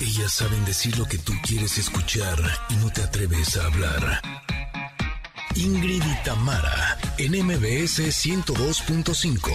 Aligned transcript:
Ellas 0.00 0.32
saben 0.32 0.64
decir 0.64 0.96
lo 0.96 1.06
que 1.06 1.18
tú 1.18 1.32
quieres 1.42 1.76
escuchar 1.76 2.38
y 2.68 2.76
no 2.76 2.90
te 2.92 3.02
atreves 3.02 3.56
a 3.56 3.66
hablar. 3.66 4.20
Ingrid 5.56 6.02
y 6.04 6.24
Tamara, 6.24 6.96
en 7.18 7.32
MBS 7.32 7.98
102.5. 7.98 9.50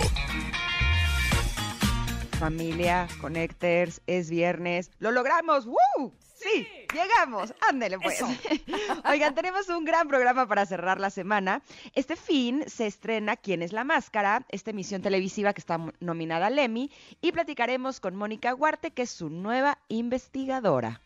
Familia, 2.39 3.07
Connectors, 3.21 4.01
es 4.05 4.29
viernes. 4.29 4.91
¡Lo 4.99 5.11
logramos! 5.11 5.65
¡Woo! 5.65 6.13
Sí, 6.43 6.67
llegamos. 6.93 7.53
Ándele 7.61 7.99
pues. 7.99 8.21
Oigan, 9.05 9.33
tenemos 9.33 9.69
un 9.69 9.85
gran 9.85 10.07
programa 10.07 10.47
para 10.47 10.65
cerrar 10.65 10.99
la 10.99 11.09
semana. 11.09 11.61
Este 11.93 12.15
fin 12.15 12.63
se 12.67 12.87
estrena 12.87 13.37
¿Quién 13.37 13.61
es 13.61 13.71
la 13.71 13.83
máscara? 13.83 14.45
Esta 14.49 14.71
emisión 14.71 15.01
televisiva 15.01 15.53
que 15.53 15.61
está 15.61 15.79
nominada 15.99 16.47
al 16.47 16.59
Emmy 16.59 16.91
y 17.21 17.31
platicaremos 17.31 17.99
con 17.99 18.15
Mónica 18.15 18.53
Huarte, 18.53 18.91
que 18.91 19.03
es 19.03 19.11
su 19.11 19.29
nueva 19.29 19.79
investigadora. 19.87 21.02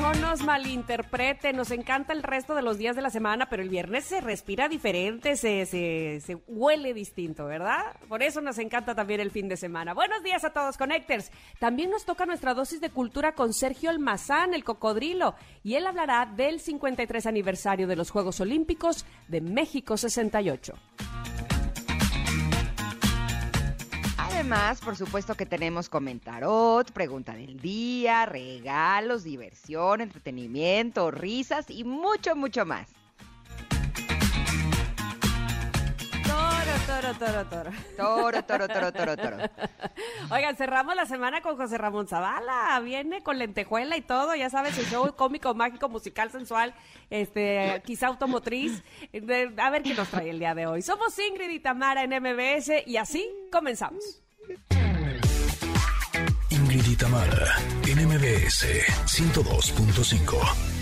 No 0.00 0.14
nos 0.14 0.44
malinterpreten, 0.44 1.56
nos 1.56 1.72
encanta 1.72 2.12
el 2.12 2.22
resto 2.22 2.54
de 2.54 2.62
los 2.62 2.78
días 2.78 2.94
de 2.94 3.02
la 3.02 3.10
semana, 3.10 3.48
pero 3.50 3.64
el 3.64 3.68
viernes 3.68 4.04
se 4.04 4.20
respira 4.20 4.68
diferente, 4.68 5.36
se, 5.36 5.66
se, 5.66 6.20
se, 6.24 6.36
huele 6.46 6.94
distinto, 6.94 7.46
¿verdad? 7.46 7.96
Por 8.08 8.22
eso 8.22 8.40
nos 8.40 8.58
encanta 8.58 8.94
también 8.94 9.20
el 9.20 9.32
fin 9.32 9.48
de 9.48 9.56
semana. 9.56 9.94
Buenos 9.94 10.22
días 10.22 10.44
a 10.44 10.50
todos, 10.50 10.78
Connectors. 10.78 11.32
También 11.58 11.90
nos 11.90 12.04
toca 12.04 12.26
nuestra 12.26 12.54
dosis 12.54 12.80
de 12.80 12.90
cultura 12.90 13.32
con 13.32 13.52
Sergio 13.52 13.90
Almazán, 13.90 14.54
el 14.54 14.62
cocodrilo, 14.62 15.34
y 15.64 15.74
él 15.74 15.86
hablará 15.86 16.26
del 16.26 16.60
53 16.60 17.26
aniversario 17.26 17.88
de 17.88 17.96
los 17.96 18.10
Juegos 18.10 18.40
Olímpicos 18.40 19.04
de 19.26 19.40
México 19.40 19.96
68. 19.96 20.74
Además, 24.38 24.80
por 24.80 24.94
supuesto 24.94 25.34
que 25.34 25.46
tenemos 25.46 25.88
comentarot, 25.88 26.92
pregunta 26.92 27.32
del 27.32 27.58
día, 27.58 28.24
regalos, 28.24 29.24
diversión, 29.24 30.00
entretenimiento, 30.00 31.10
risas 31.10 31.68
y 31.68 31.82
mucho, 31.82 32.36
mucho 32.36 32.64
más. 32.64 32.88
Toro, 36.24 36.72
toro, 36.86 37.14
toro, 37.14 37.46
toro. 37.46 37.70
Toro, 37.96 38.44
toro, 38.44 38.68
toro, 38.68 38.92
toro, 38.92 39.16
toro. 39.16 39.36
Oigan, 40.30 40.56
cerramos 40.56 40.94
la 40.94 41.06
semana 41.06 41.42
con 41.42 41.56
José 41.56 41.76
Ramón 41.76 42.06
Zavala. 42.06 42.78
Viene 42.84 43.24
con 43.24 43.40
lentejuela 43.40 43.96
y 43.96 44.02
todo, 44.02 44.36
ya 44.36 44.50
sabes, 44.50 44.78
el 44.78 44.86
show 44.86 45.16
cómico, 45.16 45.52
mágico, 45.52 45.88
musical, 45.88 46.30
sensual, 46.30 46.74
este, 47.10 47.82
quizá 47.84 48.06
automotriz. 48.06 48.84
A 49.56 49.70
ver 49.70 49.82
qué 49.82 49.94
nos 49.94 50.08
trae 50.08 50.30
el 50.30 50.38
día 50.38 50.54
de 50.54 50.68
hoy. 50.68 50.80
Somos 50.80 51.18
Ingrid 51.18 51.50
y 51.50 51.58
Tamara 51.58 52.04
en 52.04 52.10
MBS 52.10 52.86
y 52.86 52.98
así 52.98 53.28
comenzamos. 53.50 54.22
Ingrid 56.50 56.86
y 56.86 56.96
Tamara, 56.96 57.56
en 57.86 58.06
MBS 58.06 58.66
102.5. 59.06 60.77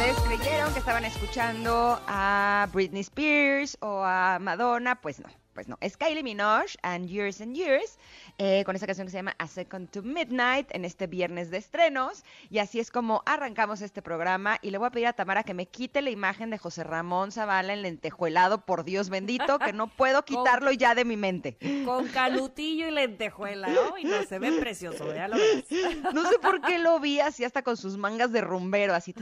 ¿Ustedes 0.00 0.18
creyeron 0.20 0.72
que 0.72 0.78
estaban 0.78 1.04
escuchando 1.04 2.00
a 2.06 2.66
Britney 2.72 3.02
Spears 3.02 3.76
o 3.82 4.02
a 4.02 4.38
Madonna? 4.40 4.98
Pues 4.98 5.20
no, 5.20 5.28
pues 5.52 5.68
no. 5.68 5.76
Es 5.82 5.98
Kylie 5.98 6.22
Minogue 6.22 6.70
and 6.82 7.06
Years 7.06 7.42
and 7.42 7.54
Years, 7.54 7.98
eh, 8.42 8.64
con 8.64 8.74
esta 8.74 8.86
canción 8.86 9.06
que 9.06 9.10
se 9.10 9.18
llama 9.18 9.36
A 9.38 9.46
Second 9.46 9.90
to 9.90 10.02
Midnight, 10.02 10.74
en 10.74 10.86
este 10.86 11.06
viernes 11.06 11.50
de 11.50 11.58
estrenos. 11.58 12.24
Y 12.48 12.56
así 12.56 12.80
es 12.80 12.90
como 12.90 13.22
arrancamos 13.26 13.82
este 13.82 14.00
programa. 14.00 14.56
Y 14.62 14.70
le 14.70 14.78
voy 14.78 14.86
a 14.86 14.90
pedir 14.90 15.08
a 15.08 15.12
Tamara 15.12 15.42
que 15.42 15.52
me 15.52 15.66
quite 15.66 16.00
la 16.00 16.08
imagen 16.08 16.48
de 16.48 16.56
José 16.56 16.82
Ramón 16.82 17.32
Zavala 17.32 17.74
en 17.74 17.82
lentejuelado, 17.82 18.64
por 18.64 18.84
Dios 18.84 19.10
bendito, 19.10 19.58
que 19.58 19.74
no 19.74 19.88
puedo 19.88 20.24
quitarlo 20.24 20.72
ya 20.72 20.94
de 20.94 21.04
mi 21.04 21.18
mente. 21.18 21.58
Con 21.84 22.08
canutillo 22.08 22.88
y 22.88 22.92
lentejuela, 22.92 23.68
¿no? 23.68 23.98
Y 23.98 24.04
no 24.04 24.22
se 24.22 24.38
ve 24.38 24.52
precioso, 24.52 25.14
ya 25.14 25.28
lo 25.28 25.36
ves. 25.36 25.66
No 26.14 26.26
sé 26.26 26.38
por 26.38 26.62
qué 26.62 26.78
lo 26.78 26.98
vi 26.98 27.20
así 27.20 27.44
hasta 27.44 27.60
con 27.60 27.76
sus 27.76 27.98
mangas 27.98 28.32
de 28.32 28.40
rumbero, 28.40 28.94
así. 28.94 29.14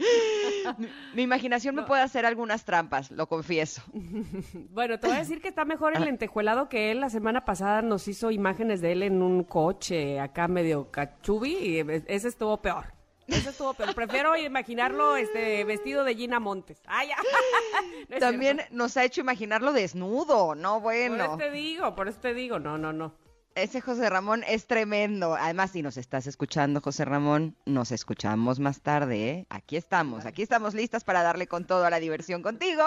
mi, 1.14 1.22
imaginación 1.22 1.74
me 1.74 1.82
puede 1.82 2.02
hacer 2.02 2.26
algunas 2.26 2.64
trampas, 2.64 3.10
lo 3.10 3.28
confieso. 3.28 3.82
Bueno, 4.70 4.98
te 4.98 5.06
voy 5.06 5.16
a 5.16 5.20
decir 5.20 5.40
que 5.40 5.48
está 5.48 5.64
mejor 5.64 5.96
el 5.96 6.04
lentejuelado 6.04 6.68
que 6.68 6.90
él. 6.90 7.00
La 7.00 7.10
semana 7.10 7.44
pasada 7.44 7.82
nos 7.82 8.08
hizo 8.08 8.30
imágenes 8.30 8.80
de 8.80 8.92
él 8.92 9.02
en 9.02 9.22
un 9.22 9.44
coche 9.44 10.20
acá 10.20 10.48
medio 10.48 10.90
cachubi 10.90 11.54
y 11.54 11.78
ese 12.06 12.28
estuvo 12.28 12.60
peor. 12.62 12.94
Ese 13.26 13.50
estuvo 13.50 13.74
peor. 13.74 13.94
Prefiero 13.94 14.36
imaginarlo 14.36 15.16
este 15.16 15.64
vestido 15.64 16.04
de 16.04 16.14
Gina 16.14 16.40
Montes. 16.40 16.80
Ya. 16.84 17.16
No 18.08 18.18
También 18.18 18.56
cierto. 18.56 18.74
nos 18.74 18.96
ha 18.96 19.04
hecho 19.04 19.20
imaginarlo 19.20 19.72
desnudo, 19.72 20.54
¿no? 20.56 20.80
Bueno. 20.80 21.16
Por 21.16 21.26
eso 21.26 21.36
te 21.36 21.50
digo, 21.50 21.94
por 21.94 22.08
eso 22.08 22.18
te 22.20 22.34
digo. 22.34 22.58
No, 22.58 22.76
no, 22.76 22.92
no. 22.92 23.14
Ese 23.56 23.80
José 23.80 24.08
Ramón 24.08 24.44
es 24.46 24.68
tremendo. 24.68 25.34
Además, 25.34 25.72
si 25.72 25.82
nos 25.82 25.96
estás 25.96 26.28
escuchando, 26.28 26.80
José 26.80 27.04
Ramón, 27.04 27.56
nos 27.66 27.90
escuchamos 27.90 28.60
más 28.60 28.80
tarde. 28.80 29.28
¿eh? 29.28 29.46
Aquí 29.50 29.76
estamos, 29.76 30.24
aquí 30.24 30.42
estamos 30.42 30.72
listas 30.72 31.02
para 31.02 31.24
darle 31.24 31.48
con 31.48 31.64
todo 31.64 31.84
a 31.84 31.90
la 31.90 31.98
diversión 31.98 32.42
contigo. 32.42 32.84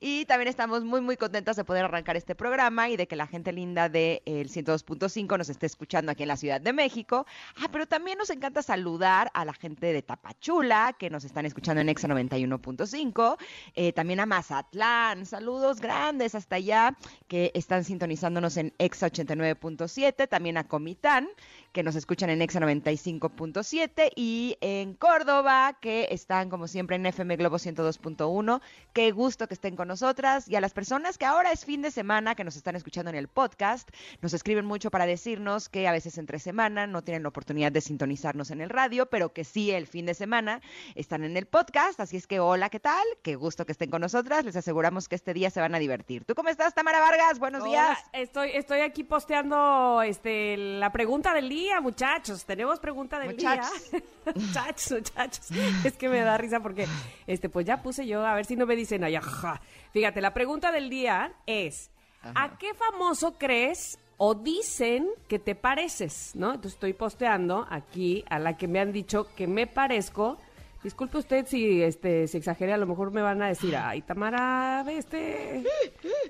Y 0.00 0.24
también 0.24 0.48
estamos 0.48 0.84
muy, 0.84 1.02
muy 1.02 1.18
contentas 1.18 1.56
de 1.56 1.64
poder 1.64 1.84
arrancar 1.84 2.16
este 2.16 2.34
programa 2.34 2.88
y 2.88 2.96
de 2.96 3.06
que 3.06 3.14
la 3.14 3.26
gente 3.26 3.52
linda 3.52 3.90
del 3.90 4.22
de 4.24 4.46
102.5 4.46 5.36
nos 5.36 5.50
esté 5.50 5.66
escuchando 5.66 6.10
aquí 6.12 6.22
en 6.22 6.28
la 6.28 6.38
Ciudad 6.38 6.62
de 6.62 6.72
México. 6.72 7.26
Ah, 7.62 7.68
pero 7.70 7.86
también 7.86 8.16
nos 8.16 8.30
encanta 8.30 8.62
saludar 8.62 9.30
a 9.34 9.44
la 9.44 9.52
gente 9.52 9.92
de 9.92 10.00
Tapachula, 10.00 10.96
que 10.98 11.10
nos 11.10 11.24
están 11.24 11.44
escuchando 11.44 11.82
en 11.82 11.90
Exa 11.90 12.08
91.5. 12.08 13.36
Eh, 13.74 13.92
también 13.92 14.20
a 14.20 14.26
Mazatlán. 14.26 15.26
Saludos 15.26 15.82
grandes 15.82 16.34
hasta 16.34 16.56
allá, 16.56 16.96
que 17.28 17.52
están 17.54 17.84
sintonizándonos 17.84 18.56
en 18.56 18.72
Exa 18.78 19.08
89.7 19.08 20.05
también 20.12 20.56
a 20.56 20.64
Comitán, 20.64 21.28
que 21.72 21.82
nos 21.82 21.96
escuchan 21.96 22.30
en 22.30 22.40
Exa 22.40 22.60
95.7 22.60 24.10
y 24.14 24.56
en 24.60 24.94
Córdoba, 24.94 25.76
que 25.80 26.08
están 26.10 26.48
como 26.48 26.68
siempre 26.68 26.96
en 26.96 27.06
FM 27.06 27.36
Globo 27.36 27.56
102.1. 27.56 28.60
Qué 28.92 29.10
gusto 29.10 29.48
que 29.48 29.54
estén 29.54 29.76
con 29.76 29.88
nosotras 29.88 30.48
y 30.48 30.56
a 30.56 30.60
las 30.60 30.72
personas 30.72 31.18
que 31.18 31.26
ahora 31.26 31.52
es 31.52 31.64
fin 31.64 31.82
de 31.82 31.90
semana, 31.90 32.34
que 32.34 32.44
nos 32.44 32.56
están 32.56 32.76
escuchando 32.76 33.10
en 33.10 33.16
el 33.16 33.28
podcast, 33.28 33.90
nos 34.22 34.32
escriben 34.32 34.64
mucho 34.64 34.90
para 34.90 35.06
decirnos 35.06 35.68
que 35.68 35.88
a 35.88 35.92
veces 35.92 36.18
entre 36.18 36.38
semana 36.38 36.86
no 36.86 37.02
tienen 37.02 37.22
la 37.22 37.28
oportunidad 37.28 37.72
de 37.72 37.80
sintonizarnos 37.80 38.50
en 38.50 38.60
el 38.60 38.70
radio, 38.70 39.06
pero 39.06 39.32
que 39.32 39.44
sí 39.44 39.70
el 39.70 39.86
fin 39.86 40.06
de 40.06 40.14
semana 40.14 40.60
están 40.94 41.24
en 41.24 41.36
el 41.36 41.46
podcast. 41.46 42.00
Así 42.00 42.16
es 42.16 42.26
que 42.26 42.40
hola, 42.40 42.70
¿qué 42.70 42.80
tal? 42.80 43.04
Qué 43.22 43.34
gusto 43.36 43.66
que 43.66 43.72
estén 43.72 43.90
con 43.90 44.00
nosotras. 44.00 44.44
Les 44.44 44.56
aseguramos 44.56 45.08
que 45.08 45.16
este 45.16 45.34
día 45.34 45.50
se 45.50 45.60
van 45.60 45.74
a 45.74 45.78
divertir. 45.78 46.24
¿Tú 46.24 46.34
cómo 46.34 46.48
estás, 46.48 46.74
Tamara 46.74 47.00
Vargas? 47.00 47.38
Buenos 47.38 47.62
hola, 47.62 47.70
días. 47.70 47.98
Estoy, 48.12 48.50
estoy 48.54 48.80
aquí 48.80 49.04
posteando 49.04 49.95
este, 50.02 50.56
la 50.56 50.90
pregunta 50.90 51.34
del 51.34 51.48
día, 51.48 51.80
muchachos. 51.80 52.44
Tenemos 52.44 52.78
pregunta 52.80 53.18
del 53.18 53.30
muchachos. 53.32 53.90
día. 53.90 54.02
muchachos, 54.34 54.90
muchachos. 54.92 55.50
Es 55.84 55.96
que 55.96 56.08
me 56.08 56.20
da 56.20 56.36
risa 56.38 56.60
porque, 56.60 56.86
este, 57.26 57.48
pues 57.48 57.66
ya 57.66 57.82
puse 57.82 58.06
yo, 58.06 58.24
a 58.24 58.34
ver 58.34 58.44
si 58.44 58.56
no 58.56 58.66
me 58.66 58.76
dicen, 58.76 59.04
ay, 59.04 59.16
ajá. 59.16 59.60
Fíjate, 59.92 60.20
la 60.20 60.32
pregunta 60.34 60.72
del 60.72 60.90
día 60.90 61.32
es, 61.46 61.90
ajá. 62.22 62.32
¿a 62.44 62.58
qué 62.58 62.74
famoso 62.74 63.38
crees 63.38 63.98
o 64.16 64.34
dicen 64.34 65.08
que 65.28 65.38
te 65.38 65.54
pareces? 65.54 66.32
¿No? 66.34 66.48
Entonces 66.48 66.74
estoy 66.74 66.92
posteando 66.92 67.66
aquí 67.70 68.24
a 68.28 68.38
la 68.38 68.56
que 68.56 68.68
me 68.68 68.80
han 68.80 68.92
dicho 68.92 69.28
que 69.34 69.46
me 69.46 69.66
parezco. 69.66 70.38
Disculpe 70.82 71.18
usted 71.18 71.46
si 71.46 71.82
este 71.82 72.28
si 72.28 72.36
exageré, 72.36 72.72
a 72.72 72.76
lo 72.76 72.86
mejor 72.86 73.10
me 73.10 73.20
van 73.20 73.42
a 73.42 73.48
decir, 73.48 73.74
ay, 73.76 74.02
Tamara, 74.02 74.84
este, 74.88 75.64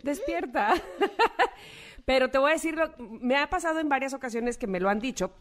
despierta. 0.02 0.74
Pero 2.06 2.30
te 2.30 2.38
voy 2.38 2.50
a 2.50 2.54
decir, 2.54 2.76
me 2.98 3.36
ha 3.36 3.50
pasado 3.50 3.80
en 3.80 3.88
varias 3.90 4.14
ocasiones 4.14 4.56
que 4.56 4.66
me 4.66 4.80
lo 4.80 4.88
han 4.88 5.00
dicho. 5.00 5.32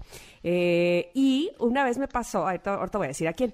eh, 0.43 1.11
y 1.13 1.51
una 1.59 1.83
vez 1.85 1.97
me 1.97 2.07
pasó, 2.09 2.45
ahorita, 2.47 2.73
ahorita 2.75 2.97
voy 2.97 3.05
a 3.05 3.07
decir 3.09 3.27
a 3.29 3.33
quién. 3.33 3.53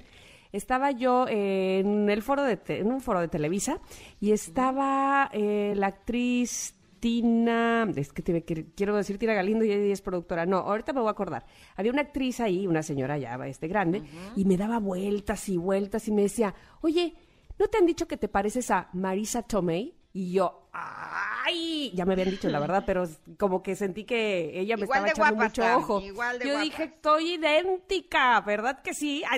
Estaba 0.54 0.92
yo 0.92 1.28
en 1.30 2.10
el 2.10 2.22
foro 2.24 2.44
de 2.44 2.58
te- 2.58 2.80
en 2.80 2.88
un 2.92 3.00
foro 3.02 3.20
de 3.22 3.28
Televisa 3.30 3.80
y 4.20 4.32
estaba 4.32 5.30
eh, 5.32 5.74
la 5.78 5.88
actriz 5.88 6.76
Tina, 7.00 7.88
es 7.96 8.14
que 8.14 8.22
te- 8.22 8.44
quiero 8.76 8.96
decir 8.96 9.18
Tina 9.18 9.34
Galindo 9.34 9.66
y 9.66 9.72
ella 9.72 9.92
es 9.94 10.02
productora. 10.02 10.46
No, 10.46 10.58
ahorita 10.58 10.94
me 10.94 11.00
voy 11.02 11.08
a 11.08 11.12
acordar. 11.12 11.46
Había 11.76 11.92
una 11.92 12.02
actriz 12.02 12.40
ahí, 12.40 12.68
una 12.68 12.84
señora 12.84 13.18
ya 13.18 13.36
este 13.48 13.68
grande, 13.68 14.04
y 14.36 14.46
me 14.46 14.56
daba 14.56 14.80
vueltas 14.80 15.50
y 15.50 15.58
vueltas 15.58 16.08
y 16.08 16.12
me 16.12 16.22
decía, 16.24 16.54
oye, 16.82 17.16
¿no 17.60 17.68
te 17.68 17.78
han 17.78 17.86
dicho 17.86 18.08
que 18.08 18.18
te 18.18 18.28
pareces 18.28 18.70
a 18.72 18.90
Marisa 18.94 19.42
Tomei? 19.44 19.96
Y 20.14 20.34
yo, 20.34 20.68
¡ay! 20.74 21.92
Ya 21.96 22.06
me 22.06 22.14
habían 22.14 22.32
dicho 22.32 22.50
la 22.50 22.60
verdad, 22.60 22.84
pero 22.86 23.08
como 23.38 23.64
que 23.64 23.78
sentí 23.78 24.04
que 24.04 24.60
ella 24.60 24.76
me 24.76 24.84
Igual 24.84 25.06
estaba 25.08 25.30
echando 25.30 25.44
mucho 25.44 25.78
ojo. 25.78 26.02
igual 26.02 26.38
de 26.38 26.48
yo 26.48 26.60
dije, 26.60 26.84
estoy 26.84 27.34
idéntica, 27.36 28.42
¿verdad 28.42 28.82
que 28.82 28.94
sí? 28.94 29.24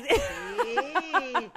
Sí. 1.33 1.51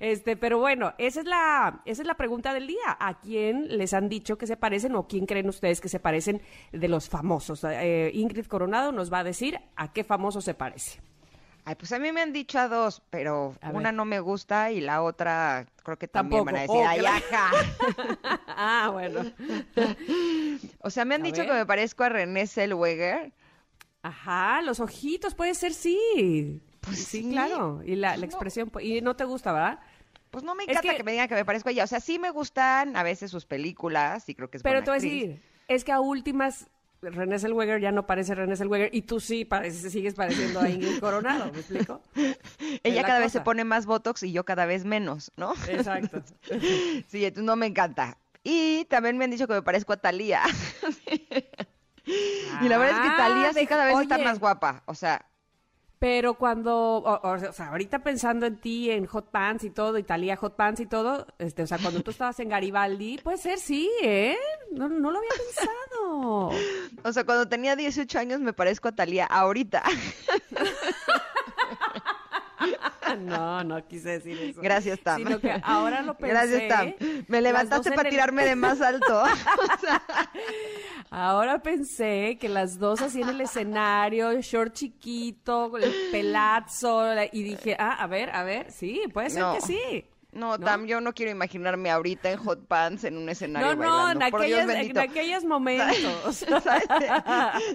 Este, 0.00 0.36
pero 0.36 0.58
bueno, 0.58 0.94
esa 0.98 1.20
es 1.20 1.26
la, 1.26 1.82
esa 1.84 2.02
es 2.02 2.06
la 2.06 2.14
pregunta 2.16 2.54
del 2.54 2.66
día. 2.66 2.96
¿A 2.98 3.20
quién 3.20 3.76
les 3.76 3.92
han 3.92 4.08
dicho 4.08 4.38
que 4.38 4.46
se 4.46 4.56
parecen 4.56 4.94
o 4.94 5.06
quién 5.08 5.26
creen 5.26 5.48
ustedes 5.48 5.80
que 5.80 5.88
se 5.88 6.00
parecen 6.00 6.42
de 6.72 6.88
los 6.88 7.08
famosos? 7.08 7.64
Eh, 7.64 8.10
Ingrid 8.14 8.46
Coronado 8.46 8.92
nos 8.92 9.12
va 9.12 9.20
a 9.20 9.24
decir 9.24 9.58
a 9.76 9.92
qué 9.92 10.04
famoso 10.04 10.40
se 10.40 10.54
parece. 10.54 11.00
Ay, 11.64 11.76
pues 11.76 11.92
a 11.92 11.98
mí 12.00 12.10
me 12.10 12.20
han 12.22 12.32
dicho 12.32 12.58
a 12.58 12.66
dos, 12.68 13.02
pero 13.10 13.54
A 13.60 13.70
una 13.70 13.90
ver. 13.90 13.94
no 13.94 14.04
me 14.04 14.18
gusta 14.18 14.72
y 14.72 14.80
la 14.80 15.00
otra 15.02 15.66
creo 15.84 15.96
que 15.96 16.08
también 16.08 16.44
van 16.44 16.56
a 16.56 16.60
decir. 16.62 16.76
Oh, 16.76 16.86
ay, 16.88 17.04
ajá. 17.06 17.50
ah, 18.48 18.90
bueno. 18.92 19.20
O 20.80 20.90
sea, 20.90 21.04
me 21.04 21.14
han 21.14 21.22
A 21.22 21.24
dicho 21.24 21.38
ver. 21.38 21.46
que 21.46 21.52
me 21.54 21.66
parezco 21.66 22.04
a 22.04 22.08
René 22.08 22.46
Zellweger. 22.46 23.32
Ajá, 24.02 24.60
los 24.62 24.80
ojitos, 24.80 25.34
puede 25.34 25.54
ser 25.54 25.72
sí. 25.72 26.60
Pues 26.80 26.98
sí, 26.98 27.22
sí. 27.22 27.30
claro. 27.30 27.80
Y 27.84 27.94
la, 27.94 28.16
la 28.16 28.16
No. 28.18 28.24
expresión, 28.24 28.68
pues, 28.70 28.84
y 28.84 29.00
no 29.00 29.14
te 29.14 29.24
gusta, 29.24 29.52
¿verdad? 29.52 29.78
Pues 30.32 30.42
no 30.44 30.54
me 30.56 30.64
Es 30.64 30.70
encanta 30.70 30.90
que... 30.90 30.96
que- 30.96 31.04
me 31.04 31.12
digan 31.12 31.28
que 31.28 31.34
me 31.36 31.44
parezco 31.44 31.68
a 31.68 31.72
ella. 31.72 31.84
O 31.84 31.86
sea, 31.86 32.00
sí 32.00 32.18
me 32.18 32.30
gustan 32.30 32.96
a 32.96 33.02
veces 33.04 33.30
sus 33.30 33.46
películas 33.46 34.28
y 34.28 34.34
creo 34.34 34.50
que 34.50 34.56
es 34.56 34.62
Pero 34.64 34.80
buena 34.80 34.84
te 34.84 34.90
voy 34.90 34.98
a 34.98 35.02
decir, 35.02 35.42
es 35.68 35.84
que 35.84 35.92
a 35.92 36.00
últimas 36.00 36.66
René 37.02 37.38
Zellweger 37.38 37.80
ya 37.80 37.90
no 37.90 38.06
parece 38.06 38.34
René 38.34 38.56
Zellweger 38.56 38.90
y 38.92 39.02
tú 39.02 39.18
sí 39.18 39.44
pareces, 39.44 39.90
sigues 39.90 40.14
pareciendo 40.14 40.60
a 40.60 40.70
Ingrid 40.70 41.00
Coronado, 41.00 41.50
¿me 41.52 41.58
explico? 41.58 42.00
Ella 42.84 43.02
la 43.02 43.06
cada 43.06 43.18
vez 43.18 43.32
se 43.32 43.40
pone 43.40 43.64
más 43.64 43.86
botox 43.86 44.22
y 44.22 44.32
yo 44.32 44.44
cada 44.44 44.66
vez 44.66 44.84
menos, 44.84 45.32
¿no? 45.36 45.54
Exacto. 45.68 46.22
Sí, 47.08 47.24
entonces 47.24 47.44
no 47.44 47.56
me 47.56 47.66
encanta. 47.66 48.16
Y 48.44 48.84
también 48.86 49.18
me 49.18 49.24
han 49.24 49.30
dicho 49.30 49.46
que 49.46 49.54
me 49.54 49.62
parezco 49.62 49.92
a 49.92 49.96
Talía. 49.96 50.42
y 52.04 52.68
la 52.68 52.78
verdad 52.78 52.96
es 52.96 53.00
que 53.00 53.14
Ah, 53.14 53.16
Talía 53.16 53.52
sí 53.52 53.66
cada 53.66 53.84
vez 53.84 53.98
está 54.00 54.18
más 54.18 54.38
guapa. 54.38 54.82
O 54.86 54.94
sea, 54.94 55.26
Pero 56.02 56.34
cuando, 56.34 56.96
o, 56.96 57.30
o 57.30 57.52
sea, 57.52 57.68
ahorita 57.68 58.00
pensando 58.00 58.44
en 58.44 58.56
ti, 58.56 58.90
en 58.90 59.06
Hot 59.06 59.30
Pants 59.30 59.62
y 59.62 59.70
todo, 59.70 59.98
Italia 59.98 60.34
Hot 60.34 60.56
Pants 60.56 60.80
y 60.80 60.86
todo, 60.86 61.28
este, 61.38 61.62
o 61.62 61.66
sea, 61.68 61.78
cuando 61.78 62.02
tú 62.02 62.10
estabas 62.10 62.40
en 62.40 62.48
Garibaldi, 62.48 63.18
puede 63.18 63.36
ser, 63.36 63.60
sí, 63.60 63.88
¿eh? 64.02 64.36
No, 64.72 64.88
no 64.88 65.12
lo 65.12 65.18
había 65.18 65.30
pensado. 65.30 66.50
o 67.04 67.12
sea, 67.12 67.22
cuando 67.22 67.48
tenía 67.48 67.76
18 67.76 68.18
años 68.18 68.40
me 68.40 68.52
parezco 68.52 68.88
a 68.88 68.92
Talía. 68.96 69.26
Ahorita. 69.26 69.84
No, 73.18 73.62
no 73.64 73.86
quise 73.86 74.08
decir 74.20 74.38
eso. 74.40 74.60
Gracias, 74.62 74.98
Tam. 75.00 75.18
Sino 75.18 75.38
que 75.40 75.52
ahora 75.62 76.00
lo 76.02 76.14
pensé. 76.18 76.32
Gracias, 76.34 76.68
Tam. 76.68 76.94
Me 77.28 77.40
levantaste 77.42 77.92
para 77.92 78.08
el- 78.08 78.14
tirarme 78.14 78.44
de 78.44 78.56
más 78.56 78.80
alto. 78.80 79.22
Ahora 81.10 81.62
pensé 81.62 82.38
que 82.40 82.48
las 82.48 82.78
dos 82.78 83.02
así 83.02 83.20
en 83.20 83.28
el 83.28 83.40
escenario, 83.42 84.40
short 84.40 84.72
chiquito, 84.72 85.76
el 85.76 85.92
pelazo, 86.10 87.14
la- 87.14 87.26
y 87.26 87.42
dije, 87.42 87.76
ah, 87.78 87.96
a 88.02 88.06
ver, 88.06 88.30
a 88.30 88.44
ver, 88.44 88.70
sí, 88.70 89.02
puede 89.12 89.30
ser 89.30 89.40
No. 89.42 89.54
que 89.54 89.60
sí. 89.60 90.04
No, 90.32 90.56
¿No? 90.56 90.64
Tam, 90.64 90.86
yo 90.86 91.02
no 91.02 91.12
quiero 91.12 91.30
imaginarme 91.30 91.90
ahorita 91.90 92.30
en 92.30 92.38
hot 92.38 92.66
pants 92.66 93.04
en 93.04 93.18
un 93.18 93.28
escenario 93.28 93.74
No, 93.76 93.82
no, 93.84 93.90
bailando. 93.90 94.24
en, 94.24 94.30
Por 94.30 94.42
Dios 94.46 94.60
en 94.70 94.98
aquellos 94.98 95.44
momentos. 95.44 96.36
¿Sabes? 96.62 96.84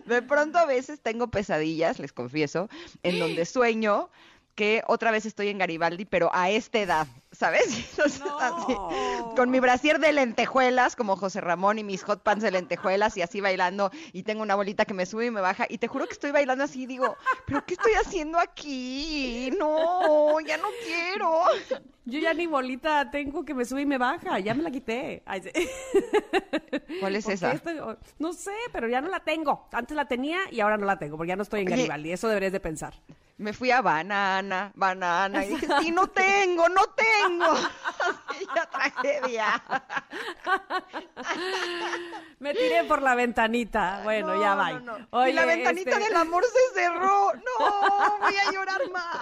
De 0.07 0.23
pronto 0.23 0.57
a 0.57 0.65
veces 0.65 0.99
tengo 0.99 1.27
pesadillas, 1.27 1.99
les 1.99 2.11
confieso, 2.13 2.67
en 3.03 3.19
donde 3.19 3.45
sueño 3.45 4.09
que 4.57 4.81
otra 4.87 5.11
vez 5.11 5.27
estoy 5.27 5.49
en 5.49 5.59
Garibaldi, 5.59 6.05
pero 6.05 6.31
a 6.33 6.49
esta 6.49 6.79
edad, 6.79 7.05
¿sabes? 7.31 7.61
Entonces, 7.91 8.19
No. 8.25 8.37
así, 8.39 8.75
con 9.35 9.51
mi 9.51 9.59
brasier 9.59 9.99
de 9.99 10.11
lentejuelas, 10.11 10.95
como 10.95 11.15
José 11.15 11.41
Ramón, 11.41 11.77
y 11.77 11.83
mis 11.83 12.01
hot 12.03 12.23
pants 12.23 12.43
de 12.43 12.49
lentejuelas, 12.49 13.15
y 13.17 13.21
así 13.21 13.39
bailando, 13.39 13.91
y 14.13 14.23
tengo 14.23 14.41
una 14.41 14.55
bolita 14.55 14.83
que 14.85 14.95
me 14.95 15.05
sube 15.05 15.27
y 15.27 15.31
me 15.31 15.41
baja, 15.41 15.67
y 15.69 15.77
te 15.77 15.87
juro 15.87 16.07
que 16.07 16.13
estoy 16.13 16.31
bailando 16.31 16.63
así, 16.63 16.81
y 16.83 16.85
digo, 16.87 17.15
¿pero 17.45 17.63
qué 17.67 17.75
estoy 17.75 17.93
haciendo 17.93 18.39
aquí? 18.39 19.51
No, 19.59 20.39
ya 20.39 20.57
no 20.57 20.69
quiero. 20.83 21.43
Yo 22.09 22.19
ya 22.19 22.33
ni 22.33 22.47
bolita 22.47 23.11
tengo 23.11 23.43
que 23.43 23.53
me 23.53 23.65
sube 23.65 23.81
y 23.81 23.85
me 23.85 23.97
baja, 23.97 24.39
ya 24.39 24.53
me 24.53 24.63
la 24.63 24.71
quité. 24.71 25.23
Ay, 25.25 25.41
sí. 25.41 25.51
¿Cuál 27.01 27.17
es 27.17 27.25
¿Por 27.25 27.31
qué 27.31 27.35
esa? 27.35 27.51
estoy- 27.51 27.97
no 28.17 28.31
sé, 28.31 28.53
pero 28.71 28.87
ya 28.87 29.01
no 29.01 29.09
la 29.09 29.19
tengo. 29.19 29.67
Antes 29.73 29.93
la 29.95 30.05
tenía 30.07 30.39
y 30.49 30.61
ahora 30.61 30.77
no 30.77 30.85
la 30.85 30.97
tengo, 30.97 31.17
porque 31.17 31.27
ya 31.29 31.35
no 31.35 31.43
estoy 31.43 31.61
en 31.61 31.67
Oye. 31.67 31.75
Garibaldi. 31.75 32.13
Eso 32.13 32.29
deberías 32.29 32.53
de 32.53 32.61
pensar. 32.61 32.93
Me 33.37 33.51
fui 33.53 33.69
a 33.71 33.81
banana, 33.81 34.71
banana, 34.73 35.45
y 35.45 35.49
dije, 35.49 35.67
sí, 35.81 35.91
no 35.91 36.07
tengo, 36.07 36.69
no 36.69 36.81
tengo. 36.95 37.45
Ya 38.55 38.65
tragedia. 38.69 39.61
Me 42.39 42.53
tiré 42.53 42.83
por 42.83 43.01
la 43.01 43.15
ventanita. 43.15 44.01
Bueno, 44.03 44.35
No, 44.35 44.41
ya 44.41 44.55
no, 44.79 44.97
va. 45.11 45.29
y 45.29 45.33
la 45.33 45.45
ventanita 45.45 45.97
del 45.99 46.15
amor 46.15 46.43
se 46.45 46.79
cerró. 46.81 47.33
No, 47.33 48.17
voy 48.19 48.35
a 48.35 48.51
llorar 48.51 48.81
más. 48.91 49.17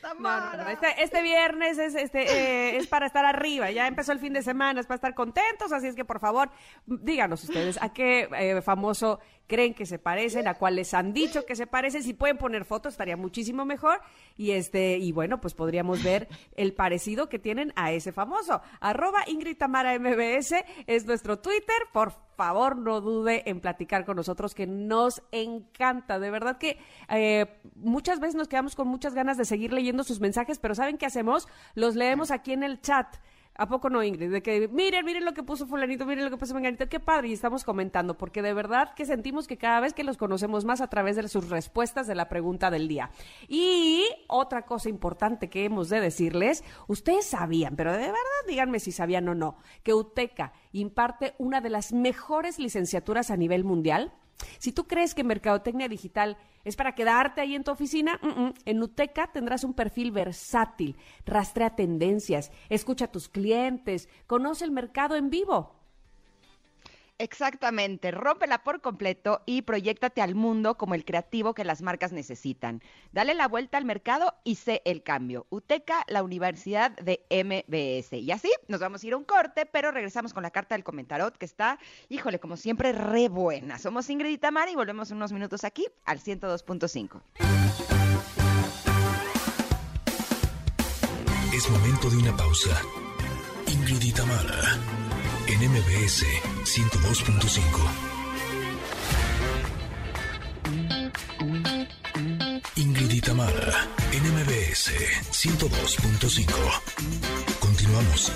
Tamara. 0.00 0.72
Este, 0.72 1.02
este 1.02 1.22
viernes 1.22 1.78
es, 1.78 1.94
este, 1.94 2.25
eh, 2.28 2.76
es 2.76 2.86
para 2.86 3.06
estar 3.06 3.24
arriba. 3.24 3.70
Ya 3.70 3.86
empezó 3.86 4.12
el 4.12 4.18
fin 4.18 4.32
de 4.32 4.42
semana, 4.42 4.80
es 4.80 4.86
para 4.86 4.96
estar 4.96 5.14
contentos. 5.14 5.72
Así 5.72 5.86
es 5.86 5.94
que, 5.94 6.04
por 6.04 6.20
favor, 6.20 6.50
díganos 6.86 7.44
ustedes 7.44 7.80
a 7.80 7.92
qué 7.92 8.28
eh, 8.36 8.60
famoso 8.62 9.20
creen 9.46 9.74
que 9.74 9.86
se 9.86 9.98
parecen, 9.98 10.48
a 10.48 10.54
cuál 10.54 10.76
les 10.76 10.94
han 10.94 11.12
dicho 11.12 11.44
que 11.46 11.56
se 11.56 11.66
parecen. 11.66 12.02
Si 12.02 12.14
pueden 12.14 12.38
poner 12.38 12.64
fotos, 12.64 12.94
estaría 12.94 13.16
muchísimo 13.16 13.64
mejor. 13.64 14.00
Y 14.36 14.52
este, 14.52 14.98
y 14.98 15.12
bueno, 15.12 15.40
pues 15.40 15.54
podríamos 15.54 16.02
ver 16.02 16.28
el 16.56 16.74
parecido 16.74 17.28
que 17.28 17.38
tienen 17.38 17.72
a 17.76 17.92
ese 17.92 18.12
famoso. 18.12 18.60
Arroba 18.80 19.24
Ingrid 19.26 19.56
Tamara 19.56 19.98
MBS 19.98 20.54
es 20.86 21.06
nuestro 21.06 21.38
Twitter. 21.38 21.76
Por 21.92 22.12
favor, 22.36 22.76
no 22.76 23.00
dude 23.00 23.42
en 23.48 23.60
platicar 23.60 24.04
con 24.04 24.16
nosotros, 24.16 24.54
que 24.54 24.66
nos 24.66 25.22
encanta. 25.32 26.18
De 26.18 26.30
verdad 26.30 26.58
que 26.58 26.78
eh, 27.08 27.46
muchas 27.74 28.20
veces 28.20 28.34
nos 28.34 28.48
quedamos 28.48 28.74
con 28.74 28.88
muchas 28.88 29.14
ganas 29.14 29.36
de 29.36 29.44
seguir 29.44 29.72
leyendo 29.72 30.04
sus 30.04 30.20
mensajes, 30.20 30.58
pero 30.58 30.74
¿saben 30.74 30.98
qué 30.98 31.06
hacemos? 31.06 31.48
Los 31.74 31.96
leemos 31.96 32.30
aquí 32.30 32.52
en 32.52 32.62
el 32.62 32.80
chat. 32.80 33.16
¿A 33.58 33.66
poco 33.66 33.88
no, 33.88 34.02
Ingrid? 34.02 34.30
De 34.30 34.42
que 34.42 34.68
miren, 34.68 35.04
miren 35.04 35.24
lo 35.24 35.32
que 35.32 35.42
puso 35.42 35.66
fulanito, 35.66 36.04
miren 36.04 36.24
lo 36.24 36.30
que 36.30 36.36
puso 36.36 36.54
menganito, 36.54 36.88
qué 36.88 37.00
padre, 37.00 37.28
y 37.28 37.32
estamos 37.32 37.64
comentando, 37.64 38.16
porque 38.18 38.42
de 38.42 38.52
verdad 38.52 38.92
que 38.94 39.06
sentimos 39.06 39.46
que 39.46 39.56
cada 39.56 39.80
vez 39.80 39.94
que 39.94 40.04
los 40.04 40.16
conocemos 40.16 40.64
más 40.64 40.80
a 40.80 40.88
través 40.88 41.16
de 41.16 41.26
sus 41.28 41.48
respuestas 41.48 42.06
de 42.06 42.14
la 42.14 42.28
pregunta 42.28 42.70
del 42.70 42.86
día. 42.86 43.10
Y 43.48 44.04
otra 44.28 44.66
cosa 44.66 44.90
importante 44.90 45.48
que 45.48 45.64
hemos 45.64 45.88
de 45.88 46.00
decirles, 46.00 46.64
ustedes 46.86 47.26
sabían, 47.26 47.76
pero 47.76 47.92
de 47.92 47.98
verdad 47.98 48.14
díganme 48.46 48.78
si 48.78 48.92
sabían 48.92 49.28
o 49.28 49.34
no, 49.34 49.56
que 49.82 49.94
UTECA 49.94 50.52
imparte 50.72 51.34
una 51.38 51.60
de 51.60 51.70
las 51.70 51.92
mejores 51.92 52.58
licenciaturas 52.58 53.30
a 53.30 53.36
nivel 53.36 53.64
mundial. 53.64 54.12
Si 54.58 54.72
tú 54.72 54.86
crees 54.86 55.14
que 55.14 55.24
Mercadotecnia 55.24 55.88
Digital 55.88 56.36
es 56.64 56.76
para 56.76 56.94
quedarte 56.94 57.40
ahí 57.40 57.54
en 57.54 57.64
tu 57.64 57.70
oficina, 57.70 58.20
en 58.64 58.82
Uteca 58.82 59.30
tendrás 59.32 59.64
un 59.64 59.74
perfil 59.74 60.10
versátil, 60.10 60.96
rastrea 61.24 61.76
tendencias, 61.76 62.50
escucha 62.68 63.06
a 63.06 63.12
tus 63.12 63.28
clientes, 63.28 64.08
conoce 64.26 64.64
el 64.64 64.72
mercado 64.72 65.16
en 65.16 65.30
vivo. 65.30 65.75
Exactamente, 67.18 68.10
rómpela 68.10 68.62
por 68.62 68.82
completo 68.82 69.42
y 69.46 69.62
proyectate 69.62 70.20
al 70.20 70.34
mundo 70.34 70.76
como 70.76 70.94
el 70.94 71.04
creativo 71.04 71.54
que 71.54 71.64
las 71.64 71.80
marcas 71.80 72.12
necesitan. 72.12 72.82
Dale 73.12 73.34
la 73.34 73.48
vuelta 73.48 73.78
al 73.78 73.86
mercado 73.86 74.34
y 74.44 74.56
sé 74.56 74.82
el 74.84 75.02
cambio. 75.02 75.46
UTECA, 75.48 76.04
la 76.08 76.22
Universidad 76.22 76.90
de 76.92 77.24
MBS. 77.30 78.12
Y 78.12 78.30
así 78.32 78.50
nos 78.68 78.80
vamos 78.80 79.02
a 79.02 79.06
ir 79.06 79.14
a 79.14 79.16
un 79.16 79.24
corte, 79.24 79.64
pero 79.64 79.92
regresamos 79.92 80.34
con 80.34 80.42
la 80.42 80.50
carta 80.50 80.74
del 80.74 80.84
comentarot 80.84 81.36
que 81.38 81.46
está, 81.46 81.78
híjole, 82.08 82.38
como 82.38 82.56
siempre, 82.56 82.92
re 82.92 83.28
buena. 83.28 83.78
Somos 83.78 84.10
Ingrid 84.10 84.32
y 84.32 84.38
Tamara 84.38 84.70
y 84.70 84.74
volvemos 84.74 85.10
unos 85.10 85.32
minutos 85.32 85.64
aquí 85.64 85.86
al 86.04 86.20
102.5. 86.20 87.22
Es 91.54 91.70
momento 91.70 92.10
de 92.10 92.16
una 92.18 92.36
pausa. 92.36 92.78
Ingrid 93.66 94.02
y 94.02 94.12
Tamara, 94.12 94.78
en 95.46 95.70
MBS 95.70 96.24
102.5. 96.64 97.60
Ingrid 102.76 103.12
y 103.12 103.20
Tamara, 103.20 103.88
en 104.12 104.22
MBS 104.32 104.92
102.5. 105.30 106.52
Continuamos. 107.60 108.32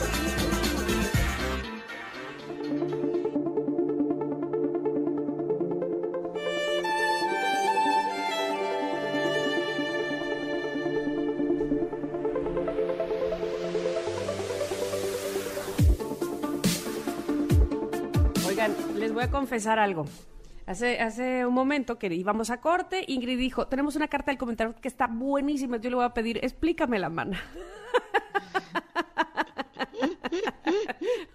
Confesar 19.50 19.80
algo. 19.80 20.06
Hace, 20.64 21.00
hace 21.00 21.44
un 21.44 21.52
momento 21.52 21.98
que 21.98 22.06
íbamos 22.06 22.50
a 22.50 22.60
corte, 22.60 23.04
Ingrid 23.08 23.36
dijo, 23.36 23.66
tenemos 23.66 23.96
una 23.96 24.06
carta 24.06 24.30
del 24.30 24.38
comentario 24.38 24.76
que 24.80 24.86
está 24.86 25.08
buenísima, 25.08 25.78
yo 25.78 25.90
le 25.90 25.96
voy 25.96 26.04
a 26.04 26.14
pedir, 26.14 26.38
explícame 26.40 27.00
la 27.00 27.08
mana. 27.08 27.42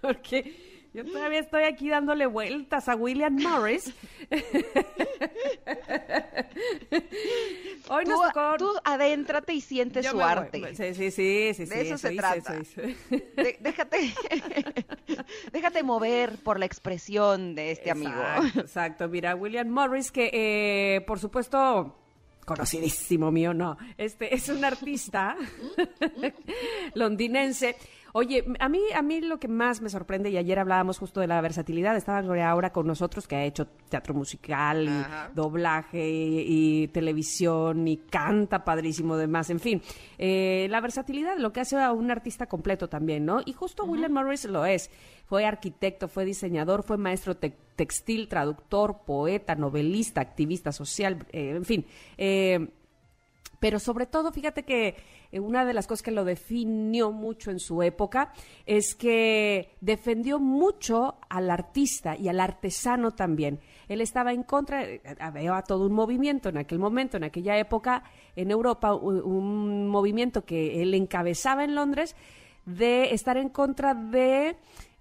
Porque 0.00 0.88
yo 0.94 1.04
todavía 1.04 1.40
estoy 1.40 1.64
aquí 1.64 1.90
dándole 1.90 2.24
vueltas 2.24 2.88
a 2.88 2.96
William 2.96 3.34
Morris. 3.34 3.92
Hoy 7.88 8.04
nos 8.04 8.32
tú, 8.32 8.40
tú 8.58 8.72
adéntrate 8.84 9.54
y 9.54 9.60
sientes 9.60 10.06
su 10.06 10.20
arte. 10.20 10.74
Sí, 10.74 10.94
sí, 10.94 11.10
sí, 11.10 11.54
sí. 11.54 11.64
De 11.64 11.80
eso, 11.82 11.98
se 11.98 12.14
trata. 12.16 12.56
déjate, 13.60 14.14
déjate 15.52 15.82
mover 15.82 16.38
por 16.38 16.58
la 16.58 16.66
expresión 16.66 17.54
de 17.54 17.70
este 17.70 17.90
amigo. 17.90 18.22
Exacto. 18.56 19.08
Mira, 19.08 19.34
William 19.34 19.68
Morris, 19.68 20.10
que 20.10 20.30
eh, 20.32 21.00
por 21.02 21.18
supuesto 21.18 21.96
conocidísimo 22.44 23.30
mío, 23.30 23.52
no. 23.52 23.76
Este 23.98 24.34
es 24.34 24.48
un 24.48 24.64
artista 24.64 25.36
londinense 26.94 27.76
Oye, 28.18 28.46
a 28.60 28.70
mí, 28.70 28.80
a 28.94 29.02
mí 29.02 29.20
lo 29.20 29.38
que 29.38 29.46
más 29.46 29.82
me 29.82 29.90
sorprende, 29.90 30.30
y 30.30 30.38
ayer 30.38 30.58
hablábamos 30.58 30.96
justo 30.96 31.20
de 31.20 31.26
la 31.26 31.38
versatilidad, 31.42 31.94
estaba 31.98 32.22
Gloria 32.22 32.48
ahora 32.48 32.72
con 32.72 32.86
nosotros, 32.86 33.28
que 33.28 33.36
ha 33.36 33.44
hecho 33.44 33.66
teatro 33.90 34.14
musical, 34.14 34.88
y 34.88 35.34
doblaje, 35.34 36.08
y, 36.08 36.88
televisión, 36.88 37.86
y 37.86 37.98
canta 37.98 38.64
padrísimo 38.64 39.18
demás, 39.18 39.50
en 39.50 39.60
fin. 39.60 39.82
Eh, 40.16 40.66
la 40.70 40.80
versatilidad, 40.80 41.36
lo 41.36 41.52
que 41.52 41.60
hace 41.60 41.76
a 41.76 41.92
un 41.92 42.10
artista 42.10 42.46
completo 42.46 42.88
también, 42.88 43.26
¿no? 43.26 43.42
Y 43.44 43.52
justo 43.52 43.84
William 43.84 44.12
Morris 44.12 44.46
lo 44.46 44.64
es. 44.64 44.90
Fue 45.26 45.44
arquitecto, 45.44 46.08
fue 46.08 46.24
diseñador, 46.24 46.84
fue 46.84 46.96
maestro 46.96 47.36
textil, 47.36 48.28
traductor, 48.28 49.00
poeta, 49.04 49.56
novelista, 49.56 50.22
activista 50.22 50.72
social, 50.72 51.26
eh, 51.32 51.50
en 51.50 51.66
fin. 51.66 51.84
Eh, 52.16 52.66
pero 53.60 53.78
sobre 53.78 54.06
todo, 54.06 54.32
fíjate 54.32 54.64
que 54.64 54.96
eh, 55.32 55.40
una 55.40 55.64
de 55.64 55.74
las 55.74 55.86
cosas 55.86 56.02
que 56.02 56.10
lo 56.10 56.24
definió 56.24 57.12
mucho 57.12 57.50
en 57.50 57.58
su 57.58 57.82
época 57.82 58.32
es 58.64 58.94
que 58.94 59.70
defendió 59.80 60.38
mucho 60.38 61.16
al 61.28 61.50
artista 61.50 62.16
y 62.16 62.28
al 62.28 62.40
artesano 62.40 63.12
también. 63.12 63.60
Él 63.88 64.00
estaba 64.00 64.32
en 64.32 64.42
contra, 64.42 64.84
eh, 64.84 65.00
había 65.18 65.60
todo 65.62 65.86
un 65.86 65.92
movimiento 65.92 66.48
en 66.48 66.58
aquel 66.58 66.78
momento, 66.78 67.16
en 67.16 67.24
aquella 67.24 67.58
época, 67.58 68.02
en 68.34 68.50
Europa, 68.50 68.94
un 68.94 69.88
movimiento 69.88 70.44
que 70.44 70.82
él 70.82 70.94
encabezaba 70.94 71.64
en 71.64 71.74
Londres 71.74 72.16
de 72.66 73.14
estar 73.14 73.36
en 73.36 73.48
contra 73.48 73.94
de 73.94 74.56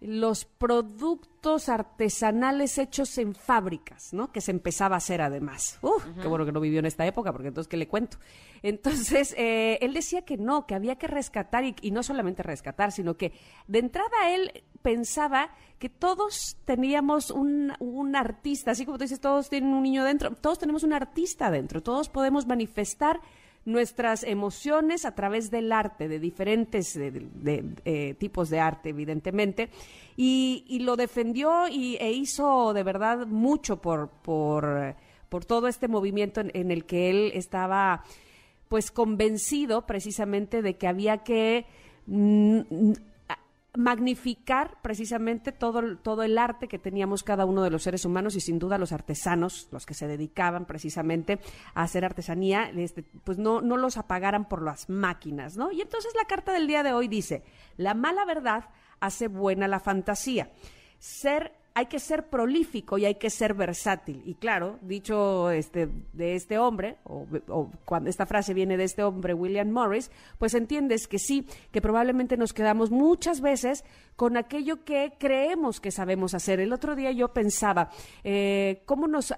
los 0.05 0.45
productos 0.45 1.69
artesanales 1.69 2.77
hechos 2.77 3.17
en 3.17 3.35
fábricas, 3.35 4.13
¿no? 4.13 4.31
Que 4.31 4.41
se 4.41 4.51
empezaba 4.51 4.95
a 4.95 4.97
hacer 4.97 5.21
además. 5.21 5.79
Uf, 5.81 6.03
qué 6.21 6.27
bueno 6.27 6.45
que 6.45 6.51
no 6.51 6.59
vivió 6.59 6.79
en 6.79 6.85
esta 6.85 7.05
época, 7.05 7.31
porque 7.31 7.47
entonces, 7.49 7.67
¿qué 7.67 7.77
le 7.77 7.87
cuento? 7.87 8.17
Entonces, 8.61 9.33
eh, 9.37 9.77
él 9.81 9.93
decía 9.93 10.23
que 10.23 10.37
no, 10.37 10.65
que 10.65 10.75
había 10.75 10.97
que 10.97 11.07
rescatar, 11.07 11.63
y, 11.63 11.91
no 11.91 12.03
solamente 12.03 12.43
rescatar, 12.43 12.91
sino 12.91 13.17
que 13.17 13.33
de 13.67 13.79
entrada 13.79 14.29
él 14.29 14.63
pensaba 14.81 15.49
que 15.79 15.89
todos 15.89 16.57
teníamos 16.65 17.31
un, 17.31 17.73
un 17.79 18.15
artista, 18.15 18.71
así 18.71 18.85
como 18.85 18.97
tú 18.97 19.03
dices, 19.03 19.19
todos 19.19 19.49
tienen 19.49 19.73
un 19.73 19.83
niño 19.83 20.03
dentro, 20.03 20.31
todos 20.35 20.59
tenemos 20.59 20.83
un 20.83 20.93
artista 20.93 21.51
dentro, 21.51 21.81
todos 21.81 22.09
podemos 22.09 22.45
manifestar 22.45 23.19
nuestras 23.65 24.23
emociones 24.23 25.05
a 25.05 25.15
través 25.15 25.49
del 25.49 25.71
arte, 25.71 26.07
de 26.07 26.19
diferentes 26.19 26.95
eh, 26.95 28.15
tipos 28.19 28.49
de 28.49 28.59
arte, 28.59 28.89
evidentemente, 28.89 29.69
y, 30.15 30.79
lo 30.81 30.95
defendió 30.95 31.67
y, 31.67 31.97
e 31.97 32.11
hizo 32.11 32.73
de 32.73 32.83
verdad 32.83 33.25
mucho 33.25 33.81
por, 33.81 34.09
por, 34.09 34.95
por 35.29 35.45
todo 35.45 35.67
este 35.67 35.87
movimiento 35.87 36.41
en, 36.41 36.71
el 36.71 36.85
que 36.85 37.09
él 37.09 37.31
estaba 37.33 38.03
pues 38.69 38.91
convencido 38.91 39.85
precisamente 39.85 40.61
de 40.61 40.77
que 40.77 40.87
había 40.87 41.17
que 41.19 41.65
magnificar 43.75 44.77
precisamente 44.81 45.51
todo, 45.51 45.97
todo 45.97 46.23
el 46.23 46.37
arte 46.37 46.67
que 46.67 46.79
teníamos 46.79 47.23
cada 47.23 47.45
uno 47.45 47.63
de 47.63 47.69
los 47.69 47.83
seres 47.83 48.05
humanos 48.05 48.35
y 48.35 48.41
sin 48.41 48.59
duda 48.59 48.77
los 48.77 48.91
artesanos, 48.91 49.67
los 49.71 49.85
que 49.85 49.93
se 49.93 50.07
dedicaban 50.07 50.65
precisamente 50.65 51.39
a 51.73 51.83
hacer 51.83 52.05
artesanía, 52.05 52.69
este, 52.69 53.03
pues 53.03 53.37
no, 53.37 53.61
no 53.61 53.77
los 53.77 53.97
apagaran 53.97 54.47
por 54.47 54.61
las 54.61 54.89
máquinas, 54.89 55.57
¿no? 55.57 55.71
Y 55.71 55.81
entonces 55.81 56.13
la 56.15 56.27
carta 56.27 56.53
del 56.53 56.67
día 56.67 56.83
de 56.83 56.93
hoy 56.93 57.07
dice, 57.07 57.43
la 57.77 57.93
mala 57.93 58.25
verdad 58.25 58.69
hace 58.99 59.27
buena 59.27 59.67
la 59.67 59.79
fantasía. 59.79 60.51
Ser 60.99 61.53
hay 61.77 61.87
que 61.87 61.99
ser 61.99 62.29
prolífico 62.29 62.97
y 62.97 63.03
hay 63.03 63.15
que 63.15 63.29
ser 63.29 63.53
versátil. 63.53 64.23
Y 64.25 64.35
claro, 64.35 64.79
dicho 64.81 65.51
este, 65.51 65.89
de 66.13 66.35
este 66.35 66.57
hombre, 66.57 66.95
o, 67.03 67.27
cuando 67.83 68.09
esta 68.09 68.25
frase 68.25 68.53
viene 68.53 68.77
de 68.77 68.85
este 68.85 69.03
hombre, 69.03 69.33
William 69.33 69.69
Morris, 69.69 70.09
pues 70.39 70.53
entiendes 70.53 71.09
que 71.09 71.19
sí, 71.19 71.45
que 71.73 71.81
probablemente 71.81 72.37
nos 72.37 72.53
quedamos 72.53 72.91
muchas 72.91 73.41
veces 73.41 73.83
con 74.15 74.37
aquello 74.37 74.85
que 74.85 75.15
creemos 75.19 75.81
que 75.81 75.91
sabemos 75.91 76.33
hacer. 76.33 76.61
El 76.61 76.71
otro 76.71 76.95
día 76.95 77.11
yo 77.11 77.33
pensaba, 77.33 77.89
eh, 78.23 78.81
¿cómo 78.85 79.09
nos 79.09 79.33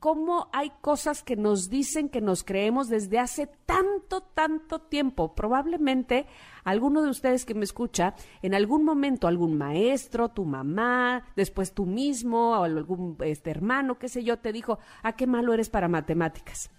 cómo 0.00 0.48
hay 0.52 0.72
cosas 0.80 1.22
que 1.22 1.36
nos 1.36 1.68
dicen 1.68 2.08
que 2.08 2.22
nos 2.22 2.42
creemos 2.42 2.88
desde 2.88 3.18
hace 3.18 3.46
tanto, 3.66 4.22
tanto 4.22 4.80
tiempo. 4.80 5.34
Probablemente 5.34 6.26
alguno 6.64 7.02
de 7.02 7.10
ustedes 7.10 7.44
que 7.44 7.54
me 7.54 7.64
escucha, 7.64 8.14
en 8.42 8.54
algún 8.54 8.84
momento 8.84 9.28
algún 9.28 9.56
maestro, 9.56 10.30
tu 10.30 10.46
mamá, 10.46 11.24
después 11.36 11.72
tú 11.74 11.84
mismo, 11.84 12.52
o 12.52 12.64
algún 12.64 13.16
este, 13.20 13.50
hermano, 13.50 13.98
qué 13.98 14.08
sé 14.08 14.24
yo, 14.24 14.38
te 14.38 14.52
dijo, 14.52 14.78
¿a 15.02 15.08
ah, 15.08 15.12
qué 15.12 15.26
malo 15.26 15.52
eres 15.52 15.68
para 15.68 15.86
matemáticas? 15.86 16.70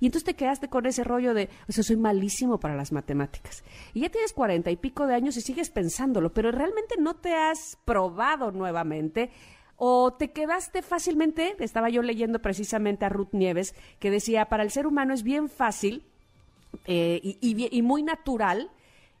Y 0.00 0.06
entonces 0.06 0.24
te 0.24 0.34
quedaste 0.34 0.68
con 0.68 0.86
ese 0.86 1.04
rollo 1.04 1.34
de, 1.34 1.48
o 1.68 1.72
sea, 1.72 1.84
soy 1.84 1.96
malísimo 1.96 2.58
para 2.58 2.76
las 2.76 2.92
matemáticas. 2.92 3.64
Y 3.92 4.00
ya 4.00 4.10
tienes 4.10 4.32
cuarenta 4.32 4.70
y 4.70 4.76
pico 4.76 5.06
de 5.06 5.14
años 5.14 5.36
y 5.36 5.40
sigues 5.40 5.70
pensándolo, 5.70 6.32
pero 6.32 6.52
realmente 6.52 6.96
no 6.98 7.14
te 7.14 7.34
has 7.34 7.78
probado 7.84 8.50
nuevamente 8.52 9.30
o 9.76 10.12
te 10.12 10.32
quedaste 10.32 10.82
fácilmente, 10.82 11.56
estaba 11.58 11.88
yo 11.88 12.02
leyendo 12.02 12.40
precisamente 12.40 13.04
a 13.04 13.08
Ruth 13.08 13.32
Nieves, 13.32 13.74
que 13.98 14.10
decía, 14.10 14.46
para 14.46 14.62
el 14.62 14.70
ser 14.70 14.86
humano 14.86 15.14
es 15.14 15.22
bien 15.22 15.48
fácil 15.48 16.04
eh, 16.86 17.20
y, 17.40 17.82
muy 17.82 18.02
natural 18.02 18.70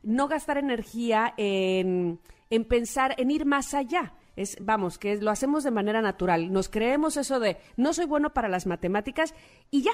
no 0.02 0.28
gastar 0.28 0.58
energía 0.58 1.34
en, 1.36 2.18
en 2.50 2.64
pensar, 2.64 3.14
en 3.18 3.30
ir 3.30 3.44
más 3.44 3.74
allá. 3.74 4.14
Es, 4.34 4.56
vamos, 4.60 4.98
que 4.98 5.16
lo 5.16 5.30
hacemos 5.30 5.62
de 5.62 5.70
manera 5.70 6.00
natural. 6.00 6.52
Nos 6.52 6.68
creemos 6.68 7.16
eso 7.16 7.38
de 7.38 7.58
no 7.76 7.92
soy 7.92 8.06
bueno 8.06 8.32
para 8.32 8.48
las 8.48 8.66
matemáticas 8.66 9.34
y 9.70 9.82
ya, 9.82 9.92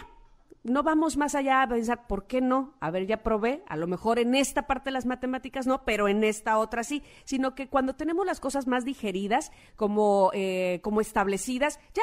no 0.64 0.82
vamos 0.82 1.16
más 1.16 1.34
allá 1.34 1.62
a 1.62 1.68
pensar, 1.68 2.06
¿por 2.06 2.26
qué 2.26 2.40
no? 2.40 2.74
A 2.80 2.90
ver, 2.90 3.06
ya 3.06 3.22
probé, 3.22 3.62
a 3.68 3.76
lo 3.76 3.86
mejor 3.86 4.18
en 4.18 4.34
esta 4.34 4.66
parte 4.66 4.86
de 4.86 4.92
las 4.92 5.06
matemáticas 5.06 5.66
no, 5.66 5.84
pero 5.84 6.08
en 6.08 6.24
esta 6.24 6.58
otra 6.58 6.84
sí, 6.84 7.02
sino 7.24 7.54
que 7.54 7.68
cuando 7.68 7.94
tenemos 7.94 8.26
las 8.26 8.40
cosas 8.40 8.66
más 8.66 8.84
digeridas, 8.84 9.52
como, 9.76 10.30
eh, 10.34 10.80
como 10.82 11.00
establecidas, 11.00 11.80
ya, 11.94 12.02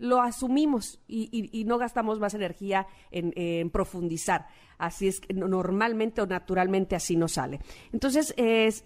lo 0.00 0.22
asumimos 0.22 0.98
y, 1.06 1.64
no 1.66 1.78
gastamos 1.78 2.18
más 2.18 2.34
energía 2.34 2.86
en, 3.10 3.70
profundizar. 3.70 4.46
Así 4.78 5.08
es 5.08 5.20
que 5.20 5.34
normalmente 5.34 6.22
o 6.22 6.26
naturalmente 6.26 6.96
así 6.96 7.14
nos 7.14 7.32
sale. 7.32 7.60
Entonces, 7.92 8.34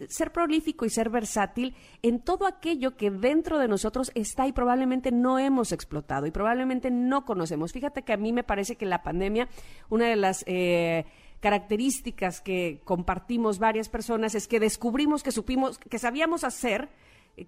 ser 0.09 0.33
prolífico 0.33 0.85
y 0.85 0.90
ser 0.90 1.09
versátil 1.09 1.75
en 2.02 2.21
todo 2.21 2.47
aquello 2.47 2.97
que 2.97 3.11
dentro 3.11 3.59
de 3.59 3.68
nosotros 3.68 4.11
está 4.14 4.47
y 4.49 4.52
probablemente 4.52 5.12
no 5.12 5.38
hemos 5.38 5.71
explotado 5.71 6.26
y 6.26 6.33
probablemente 6.33 6.90
no 6.90 7.25
conocemos. 7.25 7.73
Fíjate 7.73 8.02
que 8.02 8.12
a 8.12 8.16
mí 8.16 8.33
me 8.33 8.42
parece 8.42 8.76
que 8.76 8.87
la 8.87 9.02
pandemia, 9.02 9.49
una 9.88 10.06
de 10.06 10.16
las... 10.16 10.44
Eh, 10.47 11.04
características 11.44 12.40
que 12.40 12.80
compartimos 12.85 13.59
varias 13.59 13.90
personas 13.90 14.35
es 14.35 14.49
que 14.49 14.59
descubrimos 14.59 15.23
que 15.23 15.30
supimos 15.30 15.76
que 15.76 15.99
sabíamos 15.99 16.42
hacer 16.42 16.88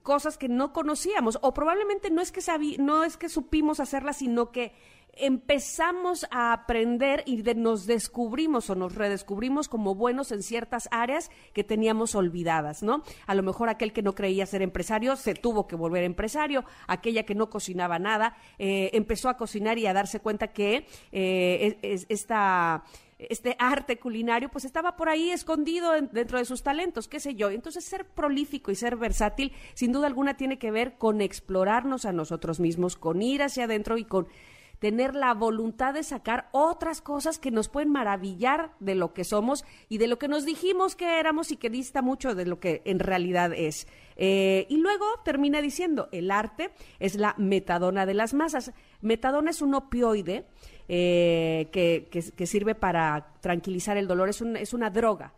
cosas 0.02 0.36
que 0.36 0.48
no 0.48 0.72
conocíamos 0.72 1.38
o 1.42 1.54
probablemente 1.54 2.10
no 2.10 2.20
es 2.20 2.32
que 2.32 2.40
no 2.78 3.04
es 3.04 3.16
que 3.16 3.28
supimos 3.28 3.78
hacerlas, 3.78 4.16
sino 4.18 4.50
que 4.50 4.72
empezamos 5.16 6.26
a 6.30 6.52
aprender 6.52 7.22
y 7.26 7.42
nos 7.54 7.86
descubrimos 7.86 8.70
o 8.70 8.74
nos 8.74 8.94
redescubrimos 8.94 9.68
como 9.68 9.94
buenos 9.94 10.30
en 10.32 10.42
ciertas 10.42 10.88
áreas 10.90 11.30
que 11.52 11.64
teníamos 11.64 12.14
olvidadas, 12.14 12.82
¿no? 12.82 13.02
A 13.26 13.34
lo 13.34 13.42
mejor 13.42 13.68
aquel 13.68 13.92
que 13.92 14.02
no 14.02 14.14
creía 14.14 14.46
ser 14.46 14.62
empresario 14.62 15.16
se 15.16 15.34
tuvo 15.34 15.66
que 15.66 15.76
volver 15.76 16.04
empresario, 16.04 16.64
aquella 16.86 17.24
que 17.24 17.34
no 17.34 17.50
cocinaba 17.50 17.98
nada 17.98 18.36
eh, 18.58 18.90
empezó 18.92 19.28
a 19.28 19.36
cocinar 19.36 19.78
y 19.78 19.86
a 19.86 19.94
darse 19.94 20.20
cuenta 20.20 20.48
que 20.48 20.86
eh, 21.12 21.78
esta 22.08 22.84
este 23.18 23.56
arte 23.58 23.98
culinario, 23.98 24.50
pues 24.50 24.64
estaba 24.64 24.96
por 24.96 25.08
ahí 25.08 25.30
escondido 25.30 25.92
dentro 25.92 26.38
de 26.38 26.44
sus 26.44 26.62
talentos, 26.62 27.08
qué 27.08 27.18
sé 27.18 27.34
yo. 27.34 27.50
Entonces, 27.50 27.84
ser 27.84 28.06
prolífico 28.06 28.70
y 28.70 28.74
ser 28.74 28.96
versátil, 28.96 29.52
sin 29.74 29.92
duda 29.92 30.06
alguna, 30.06 30.36
tiene 30.36 30.58
que 30.58 30.70
ver 30.70 30.98
con 30.98 31.22
explorarnos 31.22 32.04
a 32.04 32.12
nosotros 32.12 32.60
mismos, 32.60 32.96
con 32.96 33.22
ir 33.22 33.42
hacia 33.42 33.64
adentro 33.64 33.96
y 33.96 34.04
con 34.04 34.28
tener 34.78 35.14
la 35.14 35.34
voluntad 35.34 35.94
de 35.94 36.02
sacar 36.02 36.48
otras 36.52 37.00
cosas 37.00 37.38
que 37.38 37.50
nos 37.50 37.68
pueden 37.68 37.90
maravillar 37.90 38.72
de 38.80 38.94
lo 38.94 39.12
que 39.12 39.24
somos 39.24 39.64
y 39.88 39.98
de 39.98 40.06
lo 40.06 40.18
que 40.18 40.28
nos 40.28 40.44
dijimos 40.44 40.96
que 40.96 41.18
éramos 41.18 41.50
y 41.50 41.56
que 41.56 41.70
dista 41.70 42.02
mucho 42.02 42.34
de 42.34 42.46
lo 42.46 42.60
que 42.60 42.82
en 42.84 42.98
realidad 42.98 43.52
es. 43.54 43.86
Eh, 44.16 44.66
y 44.68 44.78
luego 44.78 45.06
termina 45.24 45.60
diciendo, 45.62 46.08
el 46.12 46.30
arte 46.30 46.70
es 46.98 47.16
la 47.16 47.34
metadona 47.38 48.06
de 48.06 48.14
las 48.14 48.34
masas. 48.34 48.72
Metadona 49.00 49.50
es 49.50 49.62
un 49.62 49.74
opioide 49.74 50.44
eh, 50.88 51.68
que, 51.72 52.08
que, 52.10 52.46
sirve 52.46 52.74
para 52.74 53.34
tranquilizar 53.40 53.96
el 53.96 54.06
dolor, 54.06 54.28
es, 54.28 54.40
es 54.40 54.72
una 54.72 54.90
droga. 54.90 55.32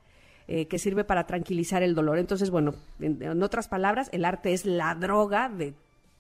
Eh, 0.50 0.66
que 0.66 0.78
sirve 0.78 1.04
para 1.04 1.26
tranquilizar 1.26 1.82
el 1.82 1.94
dolor. 1.94 2.18
Entonces, 2.18 2.50
bueno, 2.50 2.72
en, 3.00 3.42
otras 3.42 3.68
palabras, 3.68 4.08
el 4.12 4.24
arte 4.24 4.54
es 4.54 4.64
la 4.64 4.94
droga 4.94 5.50
de 5.50 5.74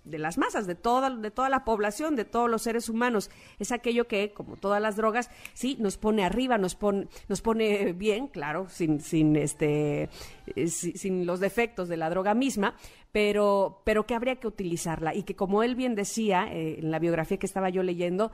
de 0.08 0.18
las 0.18 0.38
masas, 0.38 0.66
de 0.66 0.74
toda, 0.74 1.10
de 1.10 1.30
toda 1.30 1.48
la 1.48 1.64
población, 1.64 2.16
de 2.16 2.24
todos 2.24 2.50
los 2.50 2.62
seres 2.62 2.88
humanos. 2.88 3.30
Es 3.58 3.72
aquello 3.72 4.06
que, 4.06 4.32
como 4.32 4.56
todas 4.56 4.80
las 4.80 4.96
drogas, 4.96 5.30
sí, 5.54 5.76
nos 5.78 5.96
pone 5.96 6.24
arriba, 6.24 6.58
nos 6.58 6.74
pone, 6.74 7.08
nos 7.28 7.40
pone 7.40 7.92
bien, 7.92 8.28
claro, 8.28 8.68
sin, 8.68 9.00
sin 9.00 9.36
este, 9.36 10.08
eh, 10.54 10.68
sin 10.68 11.26
los 11.26 11.40
defectos 11.40 11.88
de 11.88 11.96
la 11.96 12.10
droga 12.10 12.34
misma, 12.34 12.74
pero, 13.12 13.82
pero 13.84 14.06
que 14.06 14.14
habría 14.14 14.36
que 14.36 14.46
utilizarla. 14.46 15.14
Y 15.14 15.22
que 15.22 15.36
como 15.36 15.62
él 15.62 15.74
bien 15.74 15.94
decía, 15.94 16.48
eh, 16.52 16.80
en 16.80 16.90
la 16.90 16.98
biografía 16.98 17.38
que 17.38 17.46
estaba 17.46 17.70
yo 17.70 17.82
leyendo, 17.82 18.32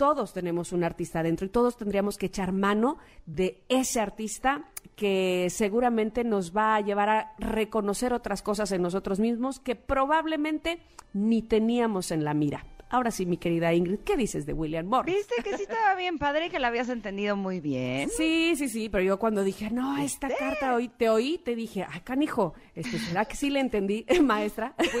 todos 0.00 0.32
tenemos 0.32 0.72
un 0.72 0.82
artista 0.82 1.22
dentro 1.22 1.44
y 1.44 1.50
todos 1.50 1.76
tendríamos 1.76 2.16
que 2.16 2.24
echar 2.24 2.52
mano 2.52 2.96
de 3.26 3.62
ese 3.68 4.00
artista 4.00 4.64
que 4.96 5.48
seguramente 5.50 6.24
nos 6.24 6.56
va 6.56 6.76
a 6.76 6.80
llevar 6.80 7.10
a 7.10 7.34
reconocer 7.38 8.14
otras 8.14 8.40
cosas 8.40 8.72
en 8.72 8.80
nosotros 8.80 9.20
mismos 9.20 9.60
que 9.60 9.76
probablemente 9.76 10.78
ni 11.12 11.42
teníamos 11.42 12.12
en 12.12 12.24
la 12.24 12.32
mira. 12.32 12.64
Ahora 12.88 13.10
sí, 13.10 13.26
mi 13.26 13.36
querida 13.36 13.74
Ingrid, 13.74 13.98
¿qué 13.98 14.16
dices 14.16 14.46
de 14.46 14.54
William 14.54 14.86
Morris? 14.86 15.14
Viste 15.14 15.42
que 15.44 15.56
sí 15.58 15.64
estaba 15.64 15.94
bien 15.94 16.18
padre 16.18 16.46
y 16.46 16.48
que 16.48 16.58
la 16.58 16.68
habías 16.68 16.88
entendido 16.88 17.36
muy 17.36 17.60
bien. 17.60 18.08
Sí, 18.08 18.54
sí, 18.56 18.68
sí, 18.70 18.88
pero 18.88 19.04
yo 19.04 19.18
cuando 19.18 19.44
dije, 19.44 19.70
no, 19.70 19.98
esta 19.98 20.28
carta 20.28 20.74
hoy 20.74 20.88
te 20.88 21.10
oí, 21.10 21.38
te 21.38 21.54
dije, 21.54 21.86
ay, 21.88 22.00
canijo, 22.00 22.54
este, 22.74 22.98
¿será 22.98 23.26
que 23.26 23.36
sí 23.36 23.50
le 23.50 23.60
entendí, 23.60 24.06
maestra? 24.22 24.72
Pues 24.76 24.90
sí, 24.90 24.98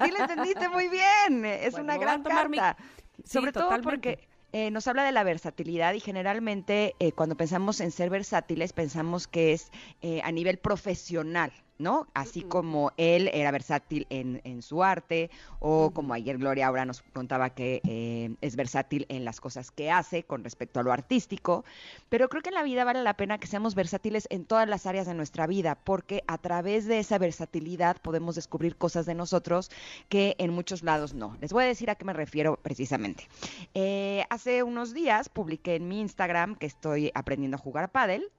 sí 0.00 0.10
le 0.10 0.18
entendiste 0.20 0.68
muy 0.68 0.88
bien. 0.88 1.44
Es 1.44 1.74
una 1.74 1.98
gran 1.98 2.22
carta. 2.22 2.76
Sobre 3.24 3.52
todo 3.52 3.70
porque 3.82 4.28
eh, 4.52 4.70
nos 4.70 4.86
habla 4.86 5.04
de 5.04 5.12
la 5.12 5.24
versatilidad 5.24 5.94
y 5.94 6.00
generalmente 6.00 6.94
eh, 6.98 7.12
cuando 7.12 7.36
pensamos 7.36 7.80
en 7.80 7.90
ser 7.90 8.10
versátiles 8.10 8.74
pensamos 8.74 9.26
que 9.26 9.52
es 9.52 9.70
eh, 10.02 10.20
a 10.24 10.30
nivel 10.30 10.58
profesional, 10.58 11.52
¿no? 11.82 12.06
Así 12.14 12.42
como 12.42 12.92
él 12.96 13.28
era 13.32 13.50
versátil 13.50 14.06
en, 14.10 14.40
en 14.44 14.62
su 14.62 14.82
arte, 14.82 15.30
o 15.58 15.90
como 15.90 16.14
ayer 16.14 16.38
Gloria 16.38 16.68
ahora 16.68 16.84
nos 16.84 17.02
contaba 17.02 17.50
que 17.50 17.82
eh, 17.86 18.34
es 18.40 18.56
versátil 18.56 19.06
en 19.08 19.24
las 19.24 19.40
cosas 19.40 19.70
que 19.70 19.90
hace 19.90 20.22
con 20.22 20.44
respecto 20.44 20.80
a 20.80 20.82
lo 20.82 20.92
artístico, 20.92 21.64
pero 22.08 22.28
creo 22.28 22.42
que 22.42 22.48
en 22.48 22.54
la 22.54 22.62
vida 22.62 22.84
vale 22.84 23.02
la 23.02 23.14
pena 23.14 23.38
que 23.38 23.46
seamos 23.46 23.74
versátiles 23.74 24.26
en 24.30 24.44
todas 24.44 24.68
las 24.68 24.86
áreas 24.86 25.06
de 25.06 25.14
nuestra 25.14 25.46
vida, 25.46 25.74
porque 25.74 26.22
a 26.26 26.38
través 26.38 26.86
de 26.86 26.98
esa 26.98 27.18
versatilidad 27.18 27.96
podemos 28.00 28.34
descubrir 28.34 28.76
cosas 28.76 29.06
de 29.06 29.14
nosotros 29.14 29.70
que 30.08 30.36
en 30.38 30.52
muchos 30.52 30.82
lados 30.82 31.14
no. 31.14 31.36
Les 31.40 31.52
voy 31.52 31.64
a 31.64 31.66
decir 31.66 31.90
a 31.90 31.94
qué 31.94 32.04
me 32.04 32.12
refiero 32.12 32.58
precisamente. 32.62 33.28
Eh, 33.74 34.24
hace 34.30 34.62
unos 34.62 34.94
días 34.94 35.28
publiqué 35.28 35.76
en 35.76 35.88
mi 35.88 36.00
Instagram 36.00 36.56
que 36.56 36.66
estoy 36.66 37.10
aprendiendo 37.14 37.56
a 37.56 37.60
jugar 37.60 37.84
a 37.84 37.88
pádel, 37.88 38.30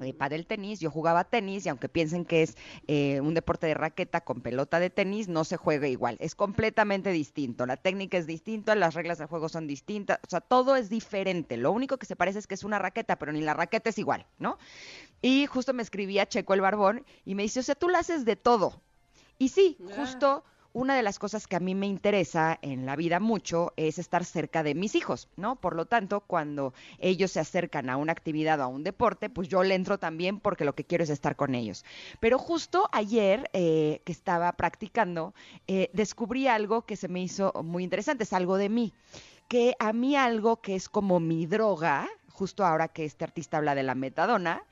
eh, 0.00 0.12
para 0.12 0.34
el 0.34 0.46
tenis, 0.46 0.80
yo 0.80 0.90
jugaba 0.90 1.24
tenis 1.24 1.66
y 1.66 1.68
aunque 1.68 1.88
piensen 1.88 2.24
que 2.24 2.42
es 2.42 2.56
eh, 2.86 3.20
un 3.20 3.34
deporte 3.34 3.66
de 3.66 3.74
raqueta 3.74 4.22
con 4.22 4.40
pelota 4.40 4.80
de 4.80 4.90
tenis, 4.90 5.28
no 5.28 5.44
se 5.44 5.56
juega 5.56 5.88
igual, 5.88 6.16
es 6.20 6.34
completamente 6.34 7.10
distinto, 7.10 7.66
la 7.66 7.76
técnica 7.76 8.18
es 8.18 8.26
distinta, 8.26 8.74
las 8.74 8.94
reglas 8.94 9.18
del 9.18 9.28
juego 9.28 9.48
son 9.48 9.66
distintas, 9.66 10.18
o 10.26 10.30
sea, 10.30 10.40
todo 10.40 10.76
es 10.76 10.90
diferente, 10.90 11.56
lo 11.56 11.72
único 11.72 11.98
que 11.98 12.06
se 12.06 12.16
parece 12.16 12.38
es 12.38 12.46
que 12.46 12.54
es 12.54 12.64
una 12.64 12.78
raqueta, 12.78 13.18
pero 13.18 13.32
ni 13.32 13.40
la 13.40 13.54
raqueta 13.54 13.90
es 13.90 13.98
igual, 13.98 14.26
¿no? 14.38 14.58
Y 15.20 15.46
justo 15.46 15.72
me 15.72 15.82
escribía 15.82 16.26
Checo 16.26 16.54
el 16.54 16.60
Barbón 16.60 17.04
y 17.24 17.34
me 17.34 17.44
dice, 17.44 17.60
o 17.60 17.62
sea, 17.62 17.74
tú 17.74 17.88
la 17.88 18.00
haces 18.00 18.24
de 18.24 18.36
todo. 18.36 18.80
Y 19.38 19.48
sí, 19.48 19.76
justo 19.96 20.44
una 20.72 20.96
de 20.96 21.02
las 21.02 21.18
cosas 21.18 21.46
que 21.46 21.56
a 21.56 21.60
mí 21.60 21.74
me 21.74 21.86
interesa 21.86 22.58
en 22.62 22.86
la 22.86 22.96
vida 22.96 23.20
mucho 23.20 23.72
es 23.76 23.98
estar 23.98 24.24
cerca 24.24 24.62
de 24.62 24.74
mis 24.74 24.94
hijos, 24.94 25.28
¿no? 25.36 25.56
Por 25.56 25.76
lo 25.76 25.86
tanto, 25.86 26.20
cuando 26.20 26.72
ellos 26.98 27.32
se 27.32 27.40
acercan 27.40 27.90
a 27.90 27.96
una 27.96 28.12
actividad 28.12 28.60
o 28.60 28.64
a 28.64 28.66
un 28.68 28.82
deporte, 28.82 29.28
pues 29.28 29.48
yo 29.48 29.62
le 29.62 29.74
entro 29.74 29.98
también 29.98 30.40
porque 30.40 30.64
lo 30.64 30.74
que 30.74 30.84
quiero 30.84 31.04
es 31.04 31.10
estar 31.10 31.36
con 31.36 31.54
ellos. 31.54 31.84
Pero 32.20 32.38
justo 32.38 32.88
ayer 32.92 33.50
eh, 33.52 34.00
que 34.04 34.12
estaba 34.12 34.52
practicando, 34.52 35.34
eh, 35.66 35.90
descubrí 35.92 36.48
algo 36.48 36.82
que 36.82 36.96
se 36.96 37.08
me 37.08 37.22
hizo 37.22 37.52
muy 37.62 37.84
interesante, 37.84 38.24
es 38.24 38.32
algo 38.32 38.56
de 38.56 38.68
mí, 38.68 38.92
que 39.48 39.74
a 39.78 39.92
mí 39.92 40.16
algo 40.16 40.60
que 40.62 40.74
es 40.74 40.88
como 40.88 41.20
mi 41.20 41.46
droga, 41.46 42.08
justo 42.30 42.64
ahora 42.64 42.88
que 42.88 43.04
este 43.04 43.24
artista 43.24 43.58
habla 43.58 43.74
de 43.74 43.82
la 43.82 43.94
metadona, 43.94 44.64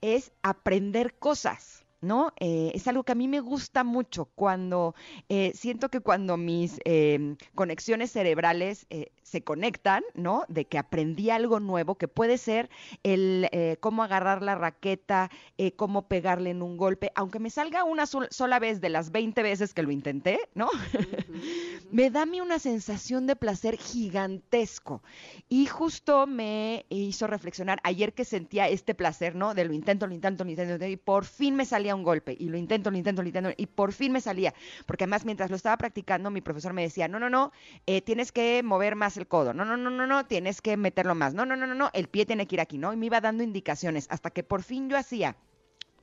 es 0.00 0.32
aprender 0.42 1.14
cosas. 1.18 1.84
¿No? 2.02 2.32
Eh, 2.38 2.72
es 2.74 2.86
algo 2.88 3.04
que 3.04 3.12
a 3.12 3.14
mí 3.14 3.28
me 3.28 3.40
gusta 3.40 3.84
mucho 3.84 4.26
cuando 4.34 4.94
eh, 5.28 5.52
siento 5.54 5.88
que 5.88 6.00
cuando 6.00 6.36
mis 6.36 6.78
em, 6.84 7.36
conexiones 7.54 8.10
cerebrales 8.10 8.86
eh, 8.90 9.12
se 9.22 9.42
conectan, 9.42 10.02
¿no? 10.14 10.44
De 10.48 10.66
que 10.66 10.78
aprendí 10.78 11.30
algo 11.30 11.60
nuevo, 11.60 11.94
que 11.94 12.08
puede 12.08 12.36
ser 12.36 12.68
el 13.02 13.48
cómo 13.80 14.02
agarrar 14.02 14.42
la 14.42 14.56
raqueta, 14.56 15.30
cómo 15.76 16.06
pegarle 16.06 16.50
en 16.50 16.60
un 16.60 16.76
golpe, 16.76 17.12
aunque 17.14 17.38
me 17.38 17.48
salga 17.48 17.84
una 17.84 18.04
sola 18.06 18.58
vez 18.58 18.80
de 18.80 18.90
las 18.90 19.10
20 19.10 19.42
veces 19.42 19.72
que 19.72 19.82
lo 19.82 19.90
intenté, 19.90 20.38
¿no? 20.54 20.68
me 21.90 22.10
da 22.10 22.22
a 22.22 22.26
mí 22.26 22.40
una 22.40 22.58
sensación 22.58 23.26
de 23.26 23.36
placer 23.36 23.78
gigantesco. 23.78 25.02
Y 25.48 25.66
justo 25.66 26.26
me 26.26 26.84
hizo 26.90 27.26
reflexionar 27.26 27.80
ayer 27.84 28.12
que 28.12 28.24
sentía 28.24 28.68
este 28.68 28.94
placer, 28.94 29.34
¿no? 29.34 29.54
De 29.54 29.64
lo 29.64 29.72
intento, 29.72 30.06
lo 30.06 30.14
intento, 30.14 30.44
lo 30.44 30.50
intento, 30.50 30.86
y 30.86 30.96
por 30.96 31.24
fin 31.24 31.54
me 31.54 31.64
salía 31.64 31.91
un 31.94 32.02
golpe 32.02 32.36
y 32.38 32.48
lo 32.48 32.56
intento, 32.56 32.90
lo 32.90 32.96
intento, 32.96 33.22
lo 33.22 33.28
intento 33.28 33.50
y 33.56 33.66
por 33.66 33.92
fin 33.92 34.12
me 34.12 34.20
salía. 34.20 34.54
Porque 34.86 35.04
además 35.04 35.24
mientras 35.24 35.50
lo 35.50 35.56
estaba 35.56 35.76
practicando 35.76 36.30
mi 36.30 36.40
profesor 36.40 36.72
me 36.72 36.82
decía, 36.82 37.08
no, 37.08 37.18
no, 37.18 37.30
no, 37.30 37.52
eh, 37.86 38.02
tienes 38.02 38.32
que 38.32 38.62
mover 38.62 38.96
más 38.96 39.16
el 39.16 39.26
codo, 39.26 39.54
no, 39.54 39.64
no, 39.64 39.76
no, 39.76 39.90
no, 39.90 40.06
no, 40.06 40.26
tienes 40.26 40.60
que 40.60 40.76
meterlo 40.76 41.14
más, 41.14 41.34
no, 41.34 41.46
no, 41.46 41.56
no, 41.56 41.66
no, 41.66 41.74
no, 41.74 41.90
el 41.92 42.08
pie 42.08 42.26
tiene 42.26 42.46
que 42.46 42.56
ir 42.56 42.60
aquí, 42.60 42.78
¿no? 42.78 42.92
Y 42.92 42.96
me 42.96 43.06
iba 43.06 43.20
dando 43.20 43.42
indicaciones 43.42 44.06
hasta 44.10 44.30
que 44.30 44.42
por 44.42 44.62
fin 44.62 44.88
yo 44.88 44.96
hacía 44.96 45.36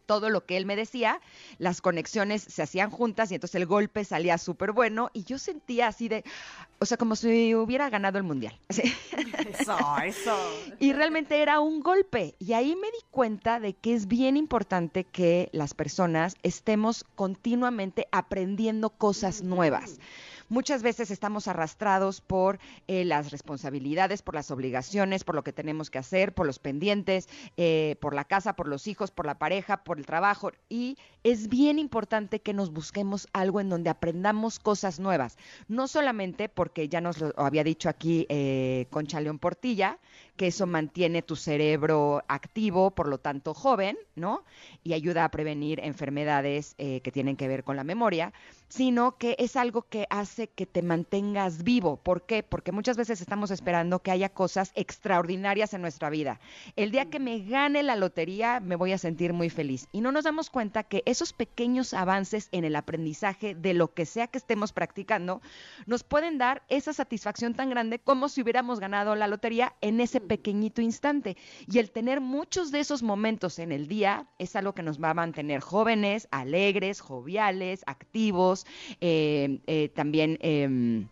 todo 0.09 0.31
lo 0.31 0.43
que 0.43 0.57
él 0.57 0.65
me 0.65 0.75
decía, 0.75 1.21
las 1.59 1.81
conexiones 1.81 2.41
se 2.41 2.63
hacían 2.63 2.89
juntas 2.89 3.31
y 3.31 3.35
entonces 3.35 3.61
el 3.61 3.67
golpe 3.67 4.03
salía 4.03 4.39
súper 4.39 4.71
bueno 4.71 5.11
y 5.13 5.23
yo 5.23 5.37
sentía 5.37 5.85
así 5.85 6.09
de, 6.09 6.23
o 6.79 6.85
sea, 6.87 6.97
como 6.97 7.15
si 7.15 7.53
hubiera 7.53 7.91
ganado 7.91 8.17
el 8.17 8.23
mundial. 8.23 8.57
Eso, 8.69 9.77
eso. 10.03 10.35
Y 10.79 10.93
realmente 10.93 11.41
era 11.41 11.59
un 11.59 11.81
golpe 11.81 12.33
y 12.39 12.53
ahí 12.53 12.75
me 12.75 12.87
di 12.87 13.05
cuenta 13.11 13.59
de 13.59 13.73
que 13.73 13.93
es 13.93 14.07
bien 14.07 14.35
importante 14.35 15.03
que 15.03 15.49
las 15.51 15.75
personas 15.75 16.35
estemos 16.41 17.05
continuamente 17.15 18.07
aprendiendo 18.11 18.89
cosas 18.89 19.43
nuevas. 19.43 19.99
Muchas 20.49 20.81
veces 20.81 21.11
estamos 21.11 21.47
arrastrados 21.47 22.21
por 22.21 22.57
eh, 22.87 23.05
las 23.05 23.29
responsabilidades, 23.29 24.23
por 24.23 24.33
las 24.33 24.49
obligaciones, 24.49 25.23
por 25.23 25.35
lo 25.35 25.43
que 25.43 25.53
tenemos 25.53 25.91
que 25.91 25.99
hacer, 25.99 26.33
por 26.33 26.47
los 26.47 26.57
pendientes, 26.57 27.29
eh, 27.55 27.97
por 28.01 28.15
la 28.15 28.25
casa, 28.25 28.55
por 28.55 28.67
los 28.67 28.87
hijos, 28.87 29.11
por 29.11 29.27
la 29.27 29.37
pareja, 29.37 29.83
por 29.83 29.99
el 29.99 30.07
trabajo. 30.07 30.51
Y 30.67 30.97
es 31.23 31.49
bien 31.49 31.77
importante 31.77 32.41
que 32.41 32.53
nos 32.53 32.71
busquemos 32.71 33.27
algo 33.31 33.61
en 33.61 33.69
donde 33.69 33.91
aprendamos 33.91 34.57
cosas 34.57 34.99
nuevas. 34.99 35.37
No 35.67 35.87
solamente 35.87 36.49
porque 36.49 36.89
ya 36.89 36.99
nos 36.99 37.19
lo 37.19 37.31
había 37.37 37.63
dicho 37.63 37.87
aquí 37.87 38.25
eh, 38.29 38.87
Concha 38.89 39.21
León 39.21 39.37
Portilla, 39.37 39.99
que 40.39 40.47
eso 40.47 40.65
mantiene 40.65 41.21
tu 41.21 41.35
cerebro 41.35 42.23
activo, 42.29 42.91
por 42.91 43.09
lo 43.09 43.17
tanto 43.17 43.53
joven, 43.53 43.97
¿no? 44.15 44.45
Y 44.85 44.93
ayuda 44.93 45.25
a 45.25 45.31
prevenir 45.31 45.81
enfermedades 45.83 46.75
que 46.77 47.11
tienen 47.11 47.35
que 47.35 47.49
ver 47.49 47.65
con 47.65 47.75
la 47.75 47.83
memoria, 47.83 48.31
sino 48.69 49.17
que 49.17 49.35
es 49.37 49.57
algo 49.57 49.81
que 49.81 50.07
hace 50.09 50.47
que 50.47 50.65
te 50.65 50.81
mantengas 50.81 51.63
vivo. 51.63 51.97
¿Por 51.97 52.25
qué? 52.25 52.41
Porque 52.41 52.71
muchas 52.71 52.95
veces 52.95 53.19
estamos 53.19 53.51
esperando 53.51 53.99
que 53.99 54.11
haya 54.11 54.29
cosas 54.29 54.71
extraordinarias 54.75 55.73
en 55.73 55.81
nuestra 55.81 56.09
vida. 56.09 56.39
El 56.77 56.91
día 56.91 57.09
que 57.09 57.19
me 57.19 57.39
gane 57.39 57.83
la 57.83 57.97
lotería 57.97 58.61
me 58.61 58.77
voy 58.77 58.93
a 58.93 58.97
sentir 58.97 59.33
muy 59.33 59.49
feliz. 59.49 59.89
Y 59.91 59.99
no 59.99 60.13
nos 60.13 60.23
damos 60.23 60.49
cuenta 60.49 60.83
que 60.83 61.03
esos 61.05 61.33
pequeños 61.33 61.93
avances 61.93 62.47
en 62.53 62.63
el 62.63 62.77
aprendizaje 62.77 63.55
de 63.55 63.73
lo 63.73 63.93
que 63.93 64.05
sea 64.05 64.27
que 64.27 64.37
estemos 64.37 64.71
practicando 64.71 65.41
nos 65.85 66.03
pueden 66.03 66.37
dar 66.37 66.63
esa 66.69 66.93
satisfacción 66.93 67.55
tan 67.55 67.69
grande 67.69 67.99
como 67.99 68.29
si 68.29 68.41
hubiéramos 68.41 68.79
ganado 68.79 69.15
la 69.15 69.27
lotería 69.27 69.75
en 69.81 69.99
ese 69.99 70.28
pequeñito 70.29 70.81
instante. 70.81 71.35
Y 71.67 71.79
el 71.79 71.91
tener 71.91 72.21
muchos 72.21 72.71
de 72.71 72.79
esos 72.79 73.03
momentos 73.03 73.59
en 73.59 73.73
el 73.73 73.89
día 73.89 74.29
es 74.37 74.55
algo 74.55 74.73
que 74.73 74.83
nos 74.83 75.03
va 75.03 75.09
a 75.09 75.13
mantener 75.13 75.59
jóvenes, 75.59 76.29
alegres, 76.31 77.01
joviales, 77.01 77.83
activos 77.85 78.65
eh, 79.01 79.59
eh, 79.67 79.89
también... 79.89 80.37
Em, 80.39 81.09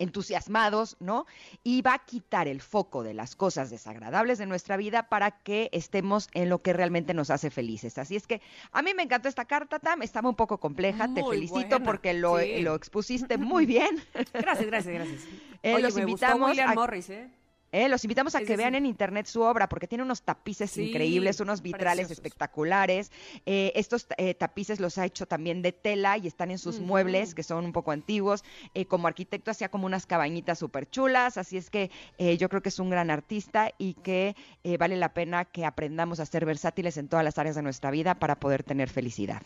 entusiasmados, 0.00 0.96
¿no? 0.98 1.26
Y 1.62 1.82
va 1.82 1.94
a 1.94 1.98
quitar 1.98 2.48
el 2.48 2.62
foco 2.62 3.02
de 3.02 3.14
las 3.14 3.36
cosas 3.36 3.70
desagradables 3.70 4.38
de 4.38 4.46
nuestra 4.46 4.76
vida 4.78 5.08
para 5.08 5.30
que 5.30 5.68
estemos 5.72 6.28
en 6.32 6.48
lo 6.48 6.62
que 6.62 6.72
realmente 6.72 7.12
nos 7.12 7.30
hace 7.30 7.50
felices. 7.50 7.98
Así 7.98 8.16
es 8.16 8.26
que 8.26 8.40
a 8.72 8.82
mí 8.82 8.94
me 8.94 9.02
encantó 9.02 9.28
esta 9.28 9.44
carta, 9.44 9.78
Tam, 9.78 10.02
estaba 10.02 10.28
un 10.30 10.36
poco 10.36 10.58
compleja, 10.58 11.12
te 11.12 11.22
felicito 11.22 11.80
porque 11.82 12.14
lo, 12.14 12.38
lo, 12.38 12.74
expusiste 12.74 13.36
muy 13.38 13.66
bien. 13.66 14.02
Gracias, 14.32 14.66
gracias, 14.66 14.94
gracias. 14.94 15.22
Eh, 15.62 15.78
los 15.78 15.96
invitamos 15.98 16.58
a... 16.58 16.74
Morris, 16.74 17.10
¿eh? 17.10 17.28
Eh, 17.72 17.88
los 17.88 18.04
invitamos 18.04 18.34
a 18.34 18.40
que 18.40 18.56
vean 18.56 18.74
en 18.74 18.84
internet 18.84 19.26
su 19.26 19.42
obra 19.42 19.68
porque 19.68 19.86
tiene 19.86 20.02
unos 20.02 20.22
tapices 20.22 20.76
increíbles, 20.76 21.40
unos 21.40 21.62
vitrales 21.62 22.10
espectaculares. 22.10 23.12
Eh, 23.46 23.72
estos 23.76 24.06
eh, 24.16 24.34
tapices 24.34 24.80
los 24.80 24.98
ha 24.98 25.06
hecho 25.06 25.26
también 25.26 25.62
de 25.62 25.72
tela 25.72 26.18
y 26.18 26.26
están 26.26 26.50
en 26.50 26.58
sus 26.58 26.80
muebles 26.80 27.34
que 27.34 27.42
son 27.42 27.64
un 27.64 27.72
poco 27.72 27.92
antiguos. 27.92 28.44
como 28.88 29.06
arquitecto 29.06 29.50
hacía 29.50 29.68
como 29.68 29.86
unas 29.86 30.06
cabañitas 30.06 30.58
súper 30.58 30.88
chulas, 30.88 31.36
así 31.36 31.56
es 31.56 31.70
que 31.70 31.90
yo 32.38 32.48
creo 32.48 32.62
que 32.62 32.70
es 32.70 32.78
un 32.78 32.90
gran 32.90 33.10
artista 33.10 33.72
y 33.78 33.94
que 33.94 34.34
vale 34.78 34.96
la 34.96 35.12
pena 35.14 35.44
que 35.44 35.64
aprendamos 35.64 36.20
a 36.20 36.26
ser 36.26 36.44
versátiles 36.44 36.96
en 36.96 37.08
todas 37.08 37.24
las 37.24 37.38
áreas 37.38 37.56
de 37.56 37.62
nuestra 37.62 37.90
vida 37.90 38.14
para 38.16 38.40
poder 38.40 38.62
tener 38.62 38.88
felicidad. 38.88 39.42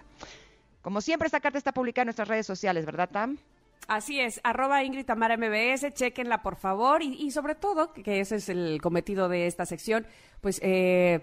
Como 0.82 1.00
siempre, 1.00 1.26
esta 1.26 1.40
carta 1.40 1.58
está 1.58 1.72
publicada 1.72 2.02
en 2.02 2.06
nuestras 2.08 2.28
redes 2.28 2.46
sociales, 2.46 2.84
¿verdad, 2.84 3.08
Tam? 3.10 3.38
Así 3.86 4.18
es, 4.20 4.40
arroba 4.44 4.82
Ingrid 4.82 5.04
Tamara 5.04 5.36
MBS, 5.36 5.92
chequenla 5.92 6.42
por 6.42 6.56
favor. 6.56 7.02
Y, 7.02 7.30
sobre 7.30 7.54
todo, 7.54 7.92
que 7.92 8.20
ese 8.20 8.36
es 8.36 8.48
el 8.48 8.80
cometido 8.80 9.28
de 9.28 9.46
esta 9.46 9.66
sección, 9.66 10.06
pues 10.40 10.58
eh, 10.62 11.22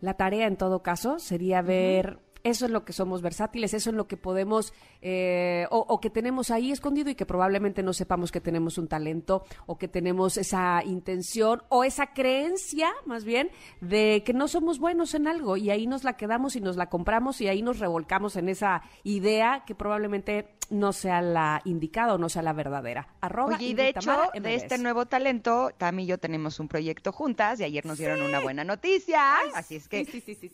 la 0.00 0.14
tarea 0.14 0.46
en 0.46 0.56
todo 0.56 0.82
caso 0.82 1.18
sería 1.18 1.62
ver 1.62 2.18
eso 2.46 2.66
es 2.66 2.70
lo 2.70 2.84
que 2.84 2.92
somos 2.92 3.22
versátiles, 3.22 3.74
eso 3.74 3.90
es 3.90 3.96
lo 3.96 4.06
que 4.06 4.16
podemos 4.16 4.72
eh, 5.08 5.68
o, 5.70 6.00
que 6.00 6.10
tenemos 6.10 6.50
ahí 6.50 6.72
escondido 6.72 7.10
y 7.10 7.14
que 7.14 7.26
probablemente 7.26 7.84
no 7.84 7.92
sepamos 7.92 8.32
que 8.32 8.40
tenemos 8.40 8.76
un 8.76 8.88
talento 8.88 9.44
o 9.66 9.78
que 9.78 9.86
tenemos 9.86 10.36
esa 10.36 10.82
intención 10.84 11.62
o 11.68 11.84
esa 11.84 12.08
creencia, 12.08 12.92
más 13.04 13.24
bien, 13.24 13.52
de 13.80 14.24
que 14.26 14.32
no 14.32 14.48
somos 14.48 14.80
buenos 14.80 15.14
en 15.14 15.28
algo. 15.28 15.56
Y 15.56 15.70
ahí 15.70 15.86
nos 15.86 16.02
la 16.02 16.16
quedamos 16.16 16.56
y 16.56 16.60
nos 16.60 16.76
la 16.76 16.88
compramos 16.88 17.40
y 17.40 17.46
ahí 17.46 17.62
nos 17.62 17.78
revolcamos 17.78 18.34
en 18.34 18.48
esa 18.48 18.82
idea 19.04 19.62
que 19.64 19.76
probablemente 19.76 20.56
no 20.70 20.92
sea 20.92 21.22
la 21.22 21.62
indicada 21.64 22.14
o 22.14 22.18
no 22.18 22.28
sea 22.28 22.42
la 22.42 22.52
verdadera. 22.52 23.08
Arroba 23.20 23.54
Oye, 23.56 23.66
y 23.66 23.74
de 23.74 23.90
hecho, 23.90 24.12
de 24.34 24.54
este 24.56 24.78
nuevo 24.78 25.06
talento, 25.06 25.70
Tami 25.76 26.02
y 26.02 26.06
yo 26.06 26.18
tenemos 26.18 26.58
un 26.60 26.68
proyecto 26.68 27.12
juntas 27.12 27.60
y 27.60 27.64
ayer 27.64 27.86
nos 27.86 27.98
dieron 27.98 28.22
una 28.22 28.40
buena 28.40 28.64
noticia, 28.64 29.38
así 29.54 29.76
es 29.76 29.88
que 29.88 30.04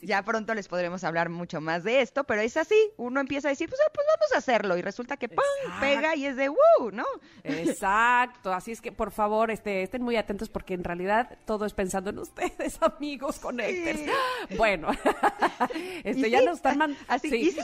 ya 0.02 0.22
pronto 0.22 0.54
les 0.54 0.68
podremos 0.68 1.04
hablar 1.04 1.30
mucho 1.30 1.60
más 1.60 1.84
de 1.84 2.02
esto, 2.02 2.24
pero 2.24 2.42
es 2.42 2.56
así, 2.56 2.76
uno 2.96 3.20
empieza 3.20 3.48
a 3.48 3.50
decir, 3.50 3.68
pues, 3.68 3.80
ah, 3.84 3.90
pues 3.94 4.06
vamos 4.06 4.32
a 4.34 4.41
hacerlo 4.42 4.76
y 4.76 4.82
resulta 4.82 5.16
que 5.16 5.28
¡pum! 5.28 5.44
pega 5.80 6.14
y 6.16 6.26
es 6.26 6.36
de 6.36 6.48
¡wow! 6.48 6.90
¿no? 6.92 7.04
Exacto, 7.44 8.52
así 8.52 8.72
es 8.72 8.80
que 8.80 8.92
por 8.92 9.12
favor 9.12 9.50
este, 9.50 9.82
estén 9.82 10.02
muy 10.02 10.16
atentos 10.16 10.48
porque 10.48 10.74
en 10.74 10.84
realidad 10.84 11.38
todo 11.44 11.64
es 11.64 11.72
pensando 11.72 12.10
en 12.10 12.18
ustedes, 12.18 12.78
amigos, 12.98 13.38
conectes. 13.38 14.10
Bueno, 14.56 14.88
este, 16.04 16.30
ya 16.30 16.42
nos 16.42 16.56
están 16.56 16.78
mandando... 16.78 17.04
Así, 17.08 17.56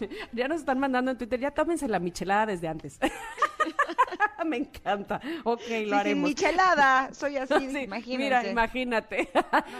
ya 0.32 0.48
nos 0.48 0.60
están 0.60 0.78
mandando 0.78 1.10
en 1.10 1.18
Twitter, 1.18 1.40
ya 1.40 1.50
tómense 1.50 1.88
la 1.88 1.98
michelada 1.98 2.46
desde 2.46 2.68
antes. 2.68 2.98
Me 4.46 4.56
encanta. 4.56 5.20
Ok, 5.44 5.60
lo 5.86 5.96
haremos. 5.96 6.28
michelada, 6.28 7.12
soy 7.12 7.36
así, 7.36 7.54
imagínate. 7.54 8.18
Mira, 8.18 8.48
imagínate. 8.48 9.28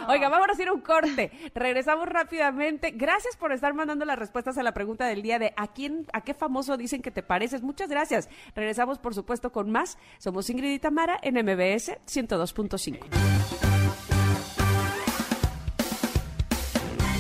Oiga, 0.09 0.29
vamos 0.29 0.49
a 0.49 0.53
hacer 0.53 0.71
un 0.71 0.81
corte. 0.81 1.31
Regresamos 1.55 2.07
rápidamente. 2.09 2.93
Gracias 2.93 3.37
por 3.37 3.53
estar 3.53 3.75
mandando 3.75 4.05
las 4.05 4.19
respuestas 4.19 4.59
a 4.59 4.63
la 4.63 4.73
pregunta 4.73 5.07
del 5.07 5.23
día 5.23 5.39
de 5.39 5.53
¿a 5.57 5.69
quién, 5.69 6.07
a 6.13 6.21
qué 6.23 6.35
famoso 6.35 6.77
dicen 6.77 7.03
que 7.03 7.11
te 7.11 7.23
pareces? 7.23 7.63
Muchas 7.63 7.89
gracias. 7.89 8.29
Regresamos, 8.55 8.99
por 8.99 9.15
supuesto, 9.15 9.51
con 9.51 9.71
más. 9.71 9.99
Somos 10.19 10.51
Ingrid 10.51 10.75
y 10.75 10.79
Tamara 10.79 11.19
en 11.23 11.35
MBS 11.35 11.99
102.5. 12.07 12.99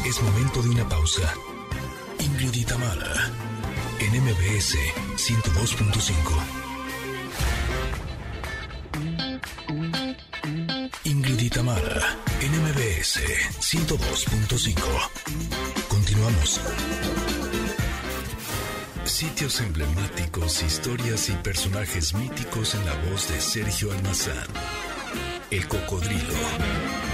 Es 0.06 0.22
momento 0.22 0.62
de 0.62 0.70
una 0.70 0.88
pausa. 0.88 1.32
Ingrid 2.40 2.62
y 2.62 2.64
Tamara 2.64 3.30
en 3.98 4.22
MBS 4.22 4.74
102.5. 5.16 6.10
Ingrid 11.04 11.40
Itamara, 11.40 12.16
NMBS 12.40 13.20
102.5. 13.60 14.74
Continuamos. 15.88 16.60
Sitios 19.04 19.60
emblemáticos, 19.60 20.62
historias 20.62 21.28
y 21.28 21.32
personajes 21.32 22.14
míticos 22.14 22.74
en 22.74 22.86
la 22.86 22.94
voz 23.10 23.28
de 23.28 23.38
Sergio 23.38 23.92
Almazán. 23.92 24.46
El 25.50 25.68
cocodrilo. 25.68 27.09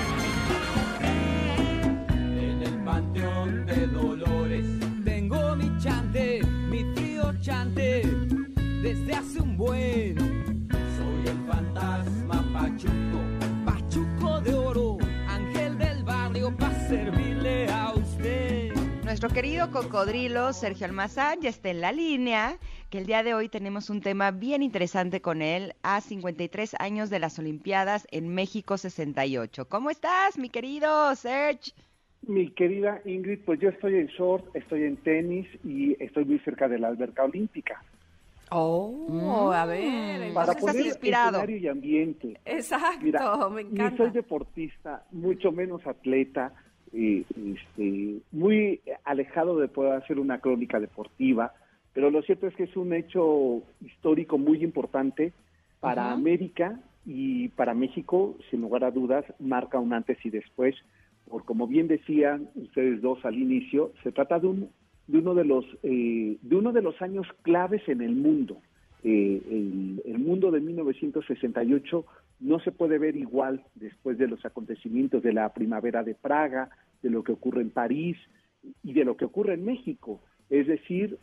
Querido 19.37 19.71
cocodrilo 19.71 20.55
Sergio 20.55 20.87
Almazán 20.87 21.43
ya 21.43 21.51
está 21.51 21.69
en 21.69 21.83
la 21.83 21.93
línea, 21.93 22.57
que 22.89 22.97
el 22.97 23.05
día 23.05 23.23
de 23.23 23.35
hoy 23.35 23.51
tenemos 23.51 23.91
un 23.91 24.01
tema 24.01 24.31
bien 24.31 24.63
interesante 24.63 25.21
con 25.21 25.43
él 25.43 25.75
a 25.83 26.01
53 26.01 26.75
años 26.79 27.11
de 27.11 27.19
las 27.19 27.39
Olimpiadas 27.39 28.09
en 28.13 28.35
México 28.35 28.79
68. 28.79 29.69
¿Cómo 29.69 29.91
estás, 29.91 30.39
mi 30.39 30.49
querido 30.49 31.15
Sergio? 31.17 31.75
Mi 32.23 32.49
querida 32.49 33.03
Ingrid, 33.05 33.41
pues 33.45 33.61
yo 33.61 33.69
estoy 33.69 33.97
en 33.97 34.07
short, 34.07 34.57
estoy 34.57 34.85
en 34.85 34.97
tenis 34.97 35.47
y 35.63 36.03
estoy 36.03 36.25
muy 36.25 36.39
cerca 36.39 36.67
de 36.67 36.79
la 36.79 36.89
alberca 36.89 37.25
olímpica. 37.25 37.83
Oh, 38.51 39.53
a 39.53 39.67
ver, 39.67 40.33
para 40.33 40.55
poner 40.55 40.87
inspirado. 40.87 41.47
y 41.47 41.69
ambiente. 41.69 42.41
Exacto, 42.47 43.51
me 43.51 43.61
encanta. 43.61 43.91
Ni 43.91 43.97
soy 43.99 44.11
deportista, 44.13 45.05
mucho 45.11 45.53
menos 45.53 45.87
atleta, 45.87 46.55
este, 46.97 48.19
muy 48.33 48.81
alejado 49.05 49.59
de 49.59 49.69
poder 49.69 49.93
hacer 49.93 50.19
una 50.19 50.41
crónica 50.41 50.81
deportiva, 50.81 51.53
pero 51.93 52.11
lo 52.11 52.23
cierto 52.23 52.47
es 52.47 52.55
que 52.55 52.65
es 52.65 52.77
un 52.77 52.93
hecho 52.93 53.63
histórico 53.81 54.39
muy 54.39 54.63
importante 54.63 55.33
para 55.81 56.13
América 56.13 56.81
y 57.05 57.49
para 57.49 57.75
México, 57.75 58.37
sin 58.51 58.63
lugar 58.63 58.85
a 58.85 58.91
dudas, 58.91 59.25
marca 59.39 59.79
un 59.79 59.93
antes 59.93 60.19
y 60.25 60.31
después, 60.31 60.75
por 61.29 61.45
como 61.45 61.67
bien 61.67 61.87
decían 61.89 62.49
ustedes 62.55 63.01
dos 63.01 63.25
al 63.25 63.39
inicio, 63.39 63.93
se 64.03 64.13
trata 64.13 64.39
de 64.39 64.47
un 64.47 64.71
de 65.07 65.19
uno 65.19 65.35
de 65.35 65.45
los 65.45 65.65
eh, 65.83 66.37
de 66.41 66.57
uno 66.57 66.73
de 66.73 66.83
los 66.83 67.01
años 67.01 67.27
claves 67.43 67.83
en 67.89 68.01
el 68.01 68.15
mundo. 68.17 68.59
Eh, 69.05 69.41
el, 69.49 70.03
el, 70.05 70.19
mundo 70.19 70.51
de 70.51 70.61
1968 70.61 72.05
no 72.41 72.61
se 72.61 72.73
puede 72.73 72.99
ver 72.99 73.17
igual 73.17 73.65
después 73.75 74.19
de 74.19 74.29
los 74.29 74.45
acontecimientos 74.45 75.23
de 75.23 75.33
la 75.33 75.53
primavera 75.53 76.03
de 76.03 76.15
Praga, 76.15 76.71
de 77.03 77.11
lo 77.11 77.23
que 77.23 77.33
ocurre 77.33 77.63
en 77.63 77.71
París 77.71 78.17
y 78.83 78.93
de 78.93 79.05
lo 79.05 79.17
que 79.17 79.25
ocurre 79.25 79.55
en 79.55 79.65
México. 79.65 80.21
Es 80.51 80.67
decir, 80.67 81.19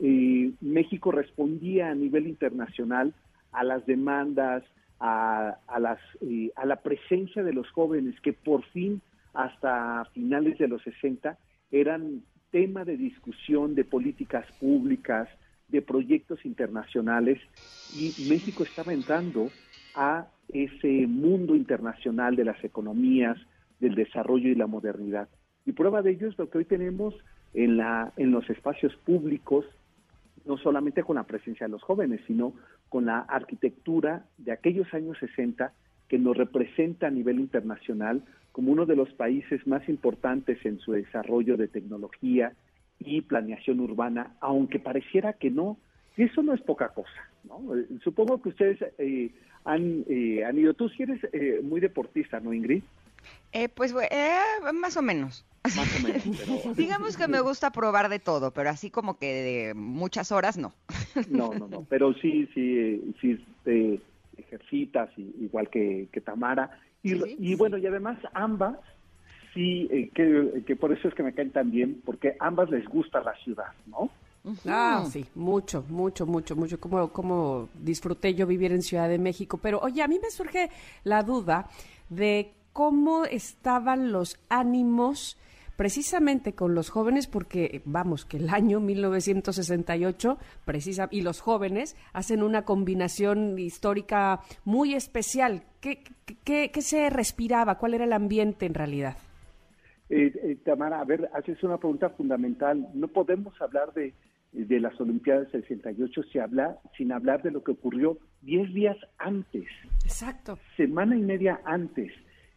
eh, 0.00 0.52
México 0.60 1.12
respondía 1.12 1.90
a 1.90 1.94
nivel 1.94 2.26
internacional 2.26 3.14
a 3.52 3.64
las 3.64 3.86
demandas, 3.86 4.64
a, 5.00 5.58
a, 5.66 5.78
las, 5.78 5.98
eh, 6.20 6.50
a 6.56 6.66
la 6.66 6.76
presencia 6.76 7.42
de 7.42 7.52
los 7.52 7.70
jóvenes 7.70 8.20
que 8.20 8.32
por 8.32 8.64
fin, 8.64 9.00
hasta 9.34 10.04
finales 10.12 10.58
de 10.58 10.68
los 10.68 10.82
60, 10.82 11.38
eran 11.70 12.22
tema 12.50 12.84
de 12.84 12.96
discusión 12.96 13.74
de 13.74 13.84
políticas 13.84 14.46
públicas, 14.58 15.28
de 15.68 15.82
proyectos 15.82 16.44
internacionales, 16.46 17.38
y 17.94 18.26
México 18.28 18.64
estaba 18.64 18.92
entrando 18.94 19.50
a 19.98 20.28
ese 20.48 21.06
mundo 21.08 21.56
internacional 21.56 22.36
de 22.36 22.44
las 22.44 22.62
economías, 22.62 23.36
del 23.80 23.96
desarrollo 23.96 24.48
y 24.48 24.54
la 24.54 24.68
modernidad. 24.68 25.28
Y 25.66 25.72
prueba 25.72 26.02
de 26.02 26.12
ello 26.12 26.28
es 26.28 26.38
lo 26.38 26.48
que 26.48 26.58
hoy 26.58 26.64
tenemos 26.64 27.14
en, 27.52 27.76
la, 27.76 28.12
en 28.16 28.30
los 28.30 28.48
espacios 28.48 28.94
públicos, 29.04 29.66
no 30.46 30.56
solamente 30.56 31.02
con 31.02 31.16
la 31.16 31.24
presencia 31.24 31.66
de 31.66 31.72
los 31.72 31.82
jóvenes, 31.82 32.20
sino 32.28 32.54
con 32.88 33.06
la 33.06 33.18
arquitectura 33.20 34.24
de 34.38 34.52
aquellos 34.52 34.92
años 34.94 35.18
60 35.18 35.72
que 36.08 36.18
nos 36.18 36.36
representa 36.36 37.08
a 37.08 37.10
nivel 37.10 37.40
internacional 37.40 38.22
como 38.52 38.72
uno 38.72 38.86
de 38.86 38.96
los 38.96 39.12
países 39.14 39.66
más 39.66 39.86
importantes 39.88 40.64
en 40.64 40.78
su 40.78 40.92
desarrollo 40.92 41.56
de 41.56 41.68
tecnología 41.68 42.52
y 43.00 43.20
planeación 43.22 43.80
urbana, 43.80 44.36
aunque 44.40 44.78
pareciera 44.78 45.32
que 45.32 45.50
no, 45.50 45.76
y 46.16 46.24
eso 46.24 46.42
no 46.42 46.54
es 46.54 46.60
poca 46.62 46.88
cosa. 46.88 47.28
¿no? 47.44 47.76
Eh, 47.76 47.86
supongo 48.02 48.40
que 48.42 48.48
ustedes 48.48 48.78
eh, 48.98 49.30
han, 49.68 50.04
eh, 50.08 50.44
han 50.44 50.58
ido, 50.58 50.74
tú 50.74 50.88
sí 50.88 51.02
eres 51.02 51.20
muy 51.62 51.80
deportista, 51.80 52.40
¿no, 52.40 52.52
Ingrid? 52.52 52.82
Eh, 53.52 53.68
pues 53.68 53.94
eh, 54.10 54.38
más 54.74 54.96
o 54.96 55.02
menos. 55.02 55.44
Más 55.64 56.00
o 56.00 56.06
menos. 56.06 56.22
Pero... 56.38 56.74
Digamos 56.76 57.16
que 57.16 57.28
me 57.28 57.40
gusta 57.40 57.70
probar 57.70 58.08
de 58.08 58.18
todo, 58.18 58.52
pero 58.52 58.70
así 58.70 58.90
como 58.90 59.18
que 59.18 59.26
de 59.26 59.74
muchas 59.74 60.32
horas 60.32 60.58
no. 60.58 60.72
No, 61.28 61.52
no, 61.52 61.68
no. 61.68 61.86
Pero 61.88 62.14
sí, 62.14 62.48
sí, 62.54 63.14
sí 63.20 63.44
te 63.64 64.00
ejercitas 64.36 65.10
igual 65.16 65.68
que, 65.70 66.08
que 66.12 66.20
Tamara. 66.20 66.78
Y, 67.02 67.10
Sí, 67.10 67.36
y 67.38 67.54
bueno, 67.54 67.78
y 67.78 67.86
además 67.86 68.18
ambas, 68.34 68.76
sí, 69.54 69.88
eh, 69.90 70.10
que, 70.14 70.62
que 70.66 70.76
por 70.76 70.92
eso 70.92 71.08
es 71.08 71.14
que 71.14 71.22
me 71.22 71.32
caen 71.32 71.50
tan 71.50 71.70
bien, 71.70 72.00
porque 72.04 72.36
ambas 72.40 72.70
les 72.70 72.84
gusta 72.86 73.22
la 73.22 73.34
ciudad, 73.36 73.72
¿no? 73.86 74.10
Ah, 74.66 75.04
sí, 75.10 75.26
mucho, 75.34 75.84
mucho, 75.88 76.26
mucho, 76.26 76.56
mucho. 76.56 76.80
Como, 76.80 77.12
como 77.12 77.68
disfruté 77.74 78.34
yo 78.34 78.46
vivir 78.46 78.72
en 78.72 78.82
Ciudad 78.82 79.08
de 79.08 79.18
México. 79.18 79.58
Pero, 79.58 79.80
oye, 79.80 80.02
a 80.02 80.08
mí 80.08 80.18
me 80.20 80.30
surge 80.30 80.70
la 81.04 81.22
duda 81.22 81.68
de 82.08 82.52
cómo 82.72 83.24
estaban 83.24 84.12
los 84.12 84.38
ánimos 84.48 85.36
precisamente 85.76 86.54
con 86.54 86.74
los 86.74 86.90
jóvenes, 86.90 87.28
porque 87.28 87.82
vamos, 87.84 88.24
que 88.24 88.38
el 88.38 88.48
año 88.48 88.80
1968, 88.80 90.36
precisa, 90.64 91.06
y 91.12 91.22
los 91.22 91.40
jóvenes 91.40 91.96
hacen 92.12 92.42
una 92.42 92.64
combinación 92.64 93.56
histórica 93.58 94.40
muy 94.64 94.94
especial. 94.94 95.62
¿Qué, 95.80 96.02
qué, 96.42 96.72
qué 96.72 96.82
se 96.82 97.10
respiraba? 97.10 97.78
¿Cuál 97.78 97.94
era 97.94 98.04
el 98.04 98.12
ambiente 98.12 98.66
en 98.66 98.74
realidad? 98.74 99.16
Eh, 100.10 100.32
eh, 100.42 100.56
Tamara, 100.64 101.00
a 101.00 101.04
ver, 101.04 101.30
haces 101.34 101.62
una 101.62 101.76
pregunta 101.76 102.10
fundamental. 102.10 102.88
No 102.94 103.08
podemos 103.08 103.60
hablar 103.60 103.92
de, 103.92 104.14
de 104.52 104.80
las 104.80 104.98
Olimpiadas 105.00 105.52
del 105.52 105.62
68 105.62 106.22
si 106.32 106.38
habla, 106.38 106.78
sin 106.96 107.12
hablar 107.12 107.42
de 107.42 107.50
lo 107.50 107.62
que 107.62 107.72
ocurrió 107.72 108.18
10 108.42 108.72
días 108.72 108.96
antes, 109.18 109.66
Exacto. 110.04 110.58
semana 110.76 111.16
y 111.16 111.20
media 111.22 111.60
antes. 111.64 112.12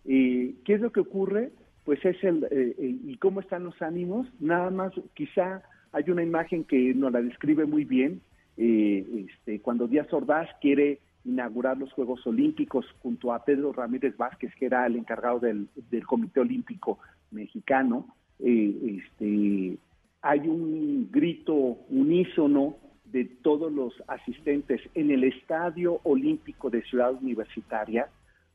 Eh, 0.06 0.56
¿Qué 0.66 0.74
es 0.76 0.82
lo 0.82 0.92
que 0.92 1.02
ocurre? 1.02 1.52
Pues 1.84 2.04
es 2.06 2.24
el, 2.24 2.44
eh, 2.46 2.76
eh, 2.78 2.98
¿y 3.06 3.18
cómo 3.18 3.40
están 3.40 3.64
los 3.64 3.80
ánimos? 3.82 4.28
Nada 4.40 4.70
más, 4.70 4.94
quizá 5.14 5.64
hay 5.92 6.10
una 6.10 6.24
imagen 6.24 6.64
que 6.64 6.94
nos 6.94 7.12
la 7.12 7.22
describe 7.22 7.66
muy 7.66 7.86
bien, 7.86 8.22
eh, 8.58 9.28
este, 9.28 9.60
cuando 9.60 9.88
Díaz 9.88 10.12
Ordaz 10.14 10.50
quiere 10.60 11.00
inaugurar 11.24 11.78
los 11.78 11.92
Juegos 11.94 12.26
Olímpicos 12.26 12.86
junto 13.02 13.34
a 13.34 13.44
Pedro 13.44 13.74
Ramírez 13.74 14.16
Vázquez, 14.18 14.54
que 14.56 14.66
era 14.66 14.86
el 14.86 14.96
encargado 14.96 15.40
del, 15.40 15.68
del 15.90 16.06
Comité 16.06 16.40
Olímpico 16.40 17.00
Mexicano, 17.32 18.08
eh, 18.40 19.00
este, 19.04 19.78
hay 20.22 20.48
un 20.48 21.10
grito 21.12 21.54
unísono 21.90 22.78
de 23.06 23.26
todos 23.26 23.72
los 23.72 23.94
asistentes 24.08 24.82
en 24.94 25.12
el 25.12 25.24
Estadio 25.24 26.00
Olímpico 26.04 26.70
de 26.70 26.82
Ciudad 26.84 27.14
Universitaria, 27.14 28.08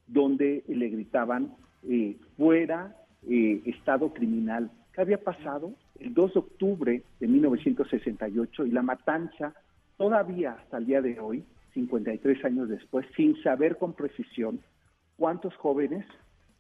donde 0.07 0.62
le 0.68 0.88
gritaban 0.88 1.55
eh, 1.88 2.16
fuera 2.37 2.96
eh, 3.29 3.61
Estado 3.66 4.12
criminal. 4.12 4.70
¿Qué 4.92 5.00
había 5.00 5.22
pasado? 5.22 5.72
El 5.98 6.14
2 6.14 6.35
de 6.35 6.38
octubre 6.38 7.02
de 7.20 7.26
1968 7.26 8.66
y 8.66 8.70
la 8.70 8.83
matanza 8.83 9.55
todavía 9.96 10.52
hasta 10.52 10.79
el 10.79 10.87
día 10.87 11.02
de 11.02 11.18
hoy, 11.18 11.44
53 11.74 12.44
años 12.44 12.68
después, 12.68 13.07
sin 13.16 13.40
saber 13.42 13.76
con 13.76 13.92
precisión 13.92 14.61
cuántos 15.16 15.55
jóvenes, 15.57 16.07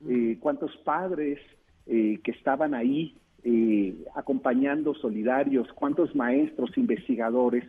eh, 0.08 0.36
cuántos 0.40 0.76
padres 0.78 1.38
eh, 1.86 2.18
que 2.22 2.32
estaban 2.32 2.74
ahí 2.74 3.16
eh, 3.48 3.94
acompañando 4.16 4.92
solidarios, 4.94 5.72
cuántos 5.72 6.16
maestros, 6.16 6.76
investigadores 6.76 7.64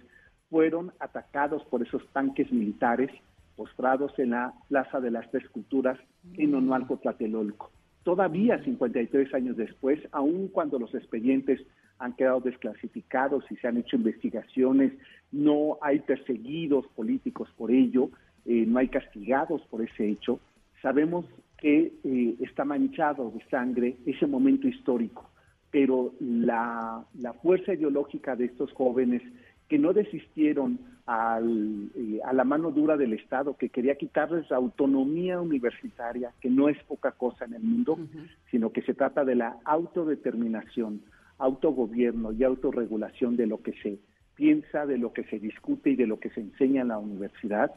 fueron 0.49 0.91
atacados 0.99 1.63
por 1.65 1.83
esos 1.83 2.01
tanques 2.13 2.51
militares 2.51 3.11
postrados 3.55 4.11
en 4.17 4.31
la 4.31 4.53
Plaza 4.69 4.99
de 4.99 5.11
las 5.11 5.29
Tres 5.29 5.47
Culturas 5.49 5.99
en 6.33 6.55
Onualco, 6.55 6.97
Tlatelolco. 6.97 7.69
Todavía 8.01 8.57
53 8.63 9.31
años 9.35 9.55
después, 9.55 9.99
aun 10.13 10.47
cuando 10.47 10.79
los 10.79 10.95
expedientes 10.95 11.61
han 11.99 12.13
quedado 12.13 12.39
desclasificados 12.41 13.43
y 13.51 13.55
se 13.57 13.67
han 13.67 13.77
hecho 13.77 13.97
investigaciones, 13.97 14.93
no 15.31 15.77
hay 15.81 15.99
perseguidos 15.99 16.87
políticos 16.95 17.49
por 17.55 17.69
ello, 17.69 18.09
eh, 18.45 18.65
no 18.65 18.79
hay 18.79 18.87
castigados 18.87 19.61
por 19.69 19.83
ese 19.83 20.09
hecho, 20.09 20.39
sabemos 20.81 21.25
que 21.59 21.93
eh, 22.03 22.35
está 22.39 22.65
manchado 22.65 23.29
de 23.29 23.43
sangre 23.51 23.97
ese 24.07 24.25
momento 24.25 24.67
histórico, 24.67 25.29
pero 25.71 26.13
la, 26.19 27.05
la 27.19 27.33
fuerza 27.33 27.73
ideológica 27.73 28.35
de 28.35 28.45
estos 28.45 28.71
jóvenes 28.73 29.21
que 29.67 29.77
no 29.77 29.93
desistieron 29.93 30.79
al, 31.05 31.89
eh, 31.95 32.19
a 32.23 32.33
la 32.33 32.43
mano 32.43 32.71
dura 32.71 32.97
del 32.97 33.13
Estado, 33.13 33.55
que 33.57 33.69
quería 33.69 33.95
quitarles 33.95 34.49
la 34.49 34.57
autonomía 34.57 35.39
universitaria, 35.41 36.31
que 36.41 36.49
no 36.49 36.69
es 36.69 36.81
poca 36.83 37.11
cosa 37.11 37.45
en 37.45 37.53
el 37.53 37.63
mundo, 37.63 37.93
uh 37.93 37.97
-huh. 37.97 38.27
sino 38.51 38.71
que 38.71 38.81
se 38.81 38.93
trata 38.93 39.23
de 39.25 39.35
la 39.35 39.57
autodeterminación, 39.63 41.01
autogobierno 41.37 42.31
y 42.31 42.43
autorregulación 42.43 43.35
de 43.37 43.47
lo 43.47 43.61
que 43.61 43.73
se 43.81 43.99
piensa, 44.35 44.85
de 44.85 44.97
lo 44.97 45.11
que 45.13 45.23
se 45.25 45.39
discute 45.39 45.91
y 45.91 45.95
de 45.95 46.07
lo 46.07 46.19
que 46.19 46.29
se 46.29 46.41
enseña 46.41 46.81
en 46.81 46.89
la 46.89 46.97
universidad. 46.97 47.71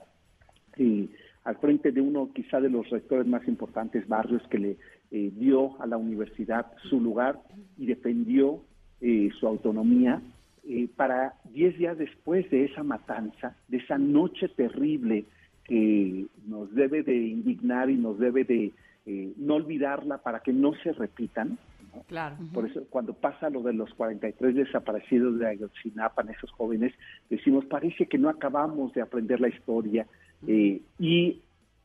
Y 0.77 1.11
al 1.45 1.57
frente 1.57 1.91
de 1.93 2.01
uno 2.01 2.31
quizá 2.33 2.61
de 2.61 2.71
los 2.71 2.89
rectores 2.91 3.27
más 3.27 3.47
importantes, 3.49 4.07
Barrios, 4.07 4.47
que 4.49 4.59
le 4.59 4.77
eh, 5.11 5.31
dio 5.35 5.81
a 5.81 5.87
la 5.87 5.97
universidad 5.97 6.67
su 6.89 7.01
lugar 7.01 7.41
y 7.77 7.87
defendió 7.87 8.61
eh, 9.01 9.31
su 9.39 9.47
autonomía, 9.47 10.21
eh, 10.69 10.89
para 10.95 11.35
diez 11.53 11.77
días 11.79 11.97
después 11.97 12.49
de 12.51 12.67
esa 12.67 12.83
matanza, 12.83 13.57
de 13.69 13.79
esa 13.79 13.97
noche 13.97 14.49
terrible 14.49 15.25
que 15.65 16.27
nos 16.47 16.75
debe 16.75 17.03
de 17.03 17.17
indignar 17.17 17.89
y 17.89 17.97
nos 17.97 18.19
debe 18.19 18.45
de 18.45 18.73
eh, 19.07 19.33
no 19.39 19.55
olvidarla 19.55 20.19
para 20.19 20.41
que 20.41 20.53
no 20.53 20.75
se 20.83 20.93
repitan. 20.93 21.59
¿no? 21.95 22.03
Claro. 22.03 22.37
Por 22.53 22.69
eso 22.69 22.85
cuando 22.91 23.15
pasa 23.15 23.49
lo 23.51 23.63
de 23.63 23.73
los 23.73 23.93
43 23.95 24.55
desaparecidos 24.55 25.39
de 25.39 25.49
Ayotzinapa, 25.49 26.23
esos 26.31 26.51
jóvenes, 26.51 26.93
decimos, 27.31 27.65
parece 27.65 28.07
que 28.07 28.19
no 28.19 28.29
acabamos 28.29 28.93
de 28.93 29.01
aprender 29.01 29.41
la 29.41 29.49
historia. 29.49 30.07
Eh, 30.47 30.83
y 30.99 31.41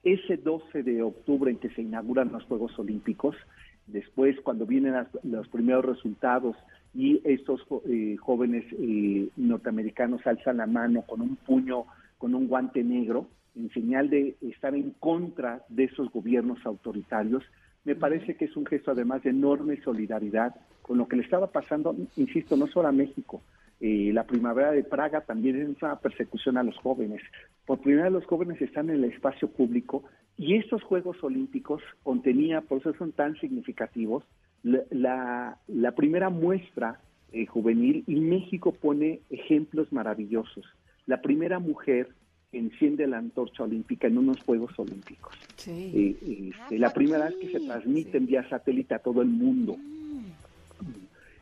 ese 0.06 0.38
12 0.38 0.84
de 0.84 1.02
octubre 1.02 1.52
en 1.52 1.58
que 1.58 1.72
se 1.72 1.82
inauguran 1.82 2.32
los 2.32 2.44
Juegos 2.44 2.78
Olímpicos, 2.80 3.36
después 3.88 4.40
cuando 4.42 4.66
vienen 4.66 4.94
las, 4.94 5.08
los 5.24 5.48
primeros 5.50 5.84
resultados 5.84 6.56
y 6.94 7.22
estos 7.26 7.62
eh, 7.90 8.16
jóvenes 8.18 8.64
eh, 8.80 9.28
norteamericanos 9.36 10.26
alzan 10.26 10.58
la 10.58 10.68
mano 10.68 11.02
con 11.02 11.22
un 11.22 11.36
puño, 11.36 11.86
con 12.18 12.36
un 12.36 12.48
guante 12.48 12.84
negro, 12.84 13.28
en 13.56 13.70
señal 13.72 14.10
de 14.10 14.36
estar 14.42 14.76
en 14.76 14.92
contra 14.92 15.64
de 15.70 15.86
esos 15.86 16.12
gobiernos 16.12 16.64
autoritarios, 16.66 17.44
me 17.84 17.96
parece 17.96 18.36
que 18.36 18.46
es 18.46 18.56
un 18.56 18.66
gesto 18.66 18.92
además 18.92 19.24
de 19.24 19.32
enorme 19.32 19.82
solidaridad 19.82 20.56
con 20.82 20.98
lo 20.98 21.08
que 21.08 21.16
le 21.16 21.24
estaba 21.24 21.48
pasando, 21.48 21.96
insisto, 22.16 22.56
no 22.56 22.68
solo 22.68 22.88
a 22.90 22.92
México, 22.92 23.42
eh, 23.82 24.12
la 24.14 24.26
primavera 24.26 24.72
de 24.72 24.84
Praga 24.84 25.22
también 25.22 25.62
es 25.62 25.82
una 25.82 26.00
persecución 26.00 26.58
a 26.58 26.64
los 26.64 26.78
jóvenes. 26.78 27.22
Por 27.66 27.80
primera 27.80 28.06
vez 28.06 28.14
los 28.14 28.26
jóvenes 28.26 28.62
están 28.62 28.90
en 28.90 28.98
el 28.98 29.06
espacio 29.06 29.50
público 29.50 30.04
y 30.38 30.56
estos 30.56 30.84
Juegos 30.84 31.24
Olímpicos 31.24 31.82
contenía, 32.04 32.62
por 32.62 32.80
eso 32.80 32.94
son 32.94 33.12
tan 33.12 33.36
significativos, 33.40 34.24
la, 34.64 34.82
la, 34.90 35.58
la 35.68 35.92
primera 35.92 36.30
muestra 36.30 37.00
eh, 37.32 37.46
juvenil 37.46 38.04
y 38.08 38.20
México 38.20 38.72
pone 38.72 39.20
ejemplos 39.30 39.92
maravillosos. 39.92 40.66
La 41.06 41.22
primera 41.22 41.60
mujer 41.60 42.10
que 42.52 42.58
enciende 42.58 43.08
la 43.08 43.18
antorcha 43.18 43.64
olímpica 43.64 44.08
en 44.08 44.18
unos 44.18 44.42
Juegos 44.44 44.78
Olímpicos. 44.80 45.36
Sí. 45.58 45.92
Eh, 45.94 46.52
este, 46.52 46.80
la 46.80 46.94
primera 46.94 47.26
vez 47.26 47.36
que 47.36 47.52
se 47.52 47.60
transmite 47.60 48.20
sí. 48.20 48.26
vía 48.26 48.48
satélite 48.50 48.96
a 48.96 49.00
todo 49.00 49.22
el 49.22 49.28
mundo. 49.28 49.76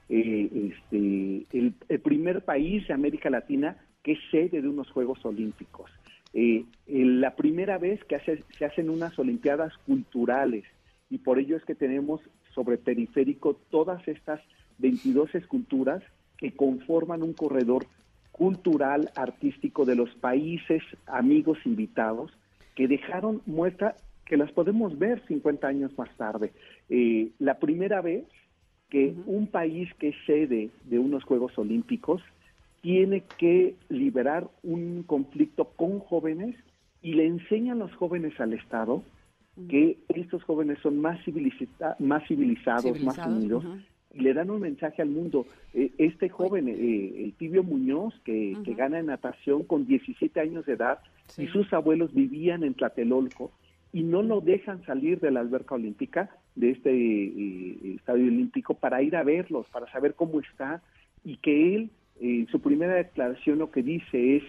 Eh, 0.09 0.71
este, 0.71 1.45
el, 1.57 1.99
primer 2.01 2.43
país 2.43 2.87
de 2.87 2.93
América 2.93 3.29
Latina 3.29 3.77
que 4.03 4.13
es 4.13 4.19
sede 4.31 4.61
de 4.61 4.67
unos 4.67 4.91
Juegos 4.91 5.23
Olímpicos. 5.25 5.89
Eh, 6.33 6.65
la 6.87 7.35
primera 7.35 7.77
vez 7.77 8.03
que 8.03 8.19
se 8.19 8.65
hacen 8.65 8.89
unas 8.89 9.17
Olimpiadas 9.17 9.71
culturales 9.85 10.65
y 11.09 11.19
por 11.19 11.39
ello 11.39 11.55
es 11.55 11.63
que 11.63 11.75
tenemos 11.75 12.21
sobre 12.53 12.77
periférico 12.77 13.55
todas 13.69 14.05
estas 14.07 14.41
22 14.79 15.33
esculturas 15.35 16.03
que 16.37 16.51
conforman 16.51 17.23
un 17.23 17.33
corredor 17.33 17.85
cultural, 18.31 19.11
artístico 19.15 19.85
de 19.85 19.95
los 19.95 20.09
países 20.15 20.81
amigos 21.05 21.59
invitados 21.65 22.31
que 22.75 22.87
dejaron 22.87 23.41
muestra 23.45 23.95
que 24.25 24.37
las 24.37 24.51
podemos 24.51 24.97
ver 24.97 25.21
50 25.27 25.67
años 25.67 25.97
más 25.97 26.09
tarde. 26.17 26.51
Eh, 26.89 27.29
la 27.39 27.59
primera 27.59 28.01
vez 28.01 28.25
que 28.93 29.07
uh 29.07 29.15
-huh. 29.15 29.23
un 29.25 29.47
país 29.47 29.91
que 29.97 30.09
es 30.09 30.15
sede 30.27 30.69
de 30.85 30.99
unos 30.99 31.23
Juegos 31.23 31.57
Olímpicos 31.57 32.21
tiene 32.81 33.23
que 33.39 33.73
liberar 33.89 34.47
un 34.61 35.01
conflicto 35.13 35.65
con 35.75 35.99
jóvenes 35.99 36.55
y 37.01 37.13
le 37.13 37.25
enseñan 37.25 37.79
los 37.79 37.91
jóvenes 37.95 38.39
al 38.39 38.53
Estado 38.53 38.95
uh 38.97 39.03
-huh. 39.03 39.67
que 39.67 39.97
estos 40.09 40.43
jóvenes 40.43 40.77
son 40.83 40.99
más, 40.99 41.17
civiliza 41.25 41.65
más 41.97 42.21
civilizados, 42.27 42.83
civilizados, 42.83 43.17
más 43.17 43.27
unidos. 43.27 43.65
Uh 43.65 43.69
-huh. 43.69 43.83
Y 44.15 44.19
le 44.19 44.31
dan 44.35 44.51
un 44.51 44.61
mensaje 44.61 45.01
al 45.01 45.09
mundo. 45.09 45.47
Eh, 45.73 45.89
este 45.97 46.29
joven, 46.29 46.67
eh, 46.67 47.23
el 47.25 47.33
Tibio 47.39 47.63
Muñoz, 47.63 48.13
que, 48.23 48.55
que, 48.63 48.75
gana 48.75 48.99
en 48.99 49.07
natación 49.07 49.63
con 49.63 49.87
17 49.87 50.39
años 50.39 50.67
de 50.67 50.73
edad, 50.73 50.99
sí. 51.29 51.43
y 51.43 51.47
sus 51.47 51.73
abuelos 51.73 52.13
vivían 52.13 52.63
en 52.63 52.75
Tlatelolco, 52.75 53.49
y 53.91 54.03
no 54.03 54.21
lo 54.21 54.39
dejan 54.39 54.85
salir 54.85 55.19
de 55.19 55.31
la 55.31 55.39
alberca 55.39 55.73
olímpica 55.73 56.29
de 56.55 56.71
este 56.71 56.91
eh, 56.91 57.95
estadio 57.95 58.25
olímpico 58.25 58.73
para 58.73 59.01
ir 59.01 59.15
a 59.15 59.23
verlos, 59.23 59.67
para 59.69 59.91
saber 59.91 60.13
cómo 60.13 60.39
está 60.39 60.81
y 61.23 61.37
que 61.37 61.75
él 61.75 61.89
en 62.19 62.47
su 62.47 62.61
primera 62.61 62.93
declaración 62.93 63.59
lo 63.59 63.71
que 63.71 63.81
dice 63.81 64.37
es 64.37 64.43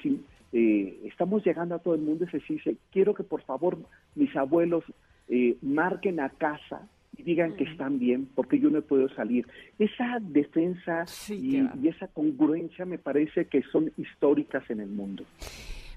eh, 0.52 1.00
estamos 1.04 1.44
llegando 1.44 1.74
a 1.74 1.78
todo 1.78 1.94
el 1.94 2.02
mundo 2.02 2.24
y 2.24 2.28
se 2.28 2.52
dice 2.52 2.76
quiero 2.92 3.14
que 3.14 3.24
por 3.24 3.42
favor 3.42 3.78
mis 4.14 4.34
abuelos 4.36 4.84
eh, 5.28 5.56
marquen 5.62 6.20
a 6.20 6.28
casa 6.28 6.86
y 7.16 7.22
digan 7.22 7.56
que 7.56 7.64
están 7.64 7.98
bien 7.98 8.28
porque 8.34 8.58
yo 8.58 8.70
no 8.70 8.82
puedo 8.82 9.08
salir. 9.10 9.46
Esa 9.78 10.18
defensa 10.20 11.04
y, 11.28 11.58
y, 11.58 11.88
esa 11.88 12.08
congruencia 12.08 12.84
me 12.84 12.98
parece 12.98 13.46
que 13.46 13.62
son 13.62 13.92
históricas 13.96 14.68
en 14.68 14.80
el 14.80 14.88
mundo. 14.88 15.24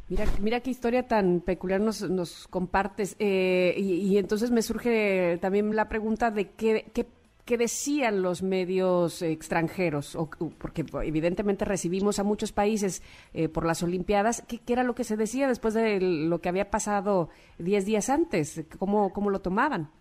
Mira, 0.10 0.26
mira 0.39 0.62
qué 0.62 0.70
historia 0.70 1.06
tan 1.06 1.41
peculiar 1.41 1.82
nos, 1.82 2.02
nos 2.10 2.48
compartes. 2.48 3.15
Eh, 3.20 3.76
y, 3.78 4.17
entonces 4.17 4.52
me 4.52 4.62
surge 4.62 5.38
también 5.41 5.76
la 5.76 5.89
pregunta 5.89 6.32
de 6.32 6.52
qué, 6.52 6.89
qué, 6.93 7.58
decían 7.58 8.22
los 8.22 8.41
medios 8.41 9.22
extranjeros, 9.22 10.15
o, 10.15 10.30
porque 10.30 10.86
evidentemente 11.04 11.65
recibimos 11.65 12.20
a 12.20 12.24
muchos 12.24 12.52
países 12.52 13.02
eh, 13.34 13.50
por 13.50 13.65
las 13.65 13.84
Olimpiadas. 13.84 14.43
¿Qué, 14.48 14.60
¿Qué, 14.60 14.74
era 14.74 14.84
lo 14.84 14.96
que 14.96 15.04
se 15.04 15.17
decía 15.17 15.48
después 15.48 15.74
de 15.74 16.00
lo 16.00 16.39
que 16.39 16.50
había 16.50 16.70
pasado 16.70 17.30
diez 17.58 17.86
días 17.86 18.10
antes? 18.10 18.63
¿Cómo, 18.80 19.12
cómo 19.12 19.30
lo 19.30 19.41
tomaban? 19.41 19.91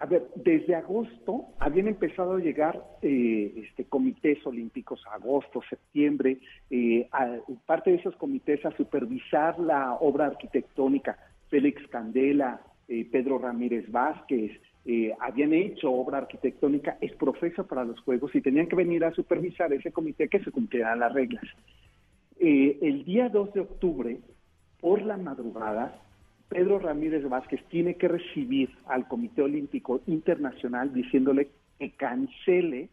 A 0.00 0.06
ver, 0.06 0.28
desde 0.36 0.76
agosto 0.76 1.46
habían 1.58 1.88
empezado 1.88 2.34
a 2.34 2.38
llegar 2.38 2.80
eh, 3.02 3.52
este, 3.56 3.84
comités 3.84 4.38
olímpicos, 4.46 5.02
agosto, 5.10 5.60
septiembre, 5.68 6.38
eh, 6.70 7.08
parte 7.66 7.90
de 7.90 7.96
esos 7.96 8.14
comités 8.14 8.64
a 8.64 8.76
supervisar 8.76 9.58
la 9.58 9.94
obra 9.94 10.26
arquitectónica. 10.26 11.18
Félix 11.48 11.84
Candela, 11.88 12.60
eh, 12.86 13.08
Pedro 13.10 13.38
Ramírez 13.38 13.90
Vázquez, 13.90 14.52
habían 15.20 15.52
hecho 15.52 15.92
obra 15.92 16.16
arquitectónica, 16.16 16.96
es 17.02 17.12
profesor 17.16 17.66
para 17.66 17.84
los 17.84 18.00
Juegos 18.00 18.34
y 18.34 18.40
tenían 18.40 18.68
que 18.68 18.76
venir 18.76 19.04
a 19.04 19.12
supervisar 19.12 19.70
ese 19.74 19.92
comité 19.92 20.28
que 20.28 20.42
se 20.42 20.50
cumplieran 20.50 21.00
las 21.00 21.12
reglas. 21.12 21.44
el 22.40 23.04
día 23.04 23.28
2 23.28 23.52
de 23.52 23.60
octubre, 23.60 24.18
por 24.80 25.02
la 25.02 25.18
madrugada, 25.18 26.00
Pedro 26.48 26.78
Ramírez 26.78 27.28
Vázquez 27.28 27.62
tiene 27.68 27.96
que 27.96 28.08
recibir 28.08 28.70
al 28.86 29.06
Comité 29.06 29.42
Olímpico 29.42 30.00
Internacional 30.06 30.92
diciéndole 30.92 31.50
que 31.78 31.90
cancele 31.92 32.88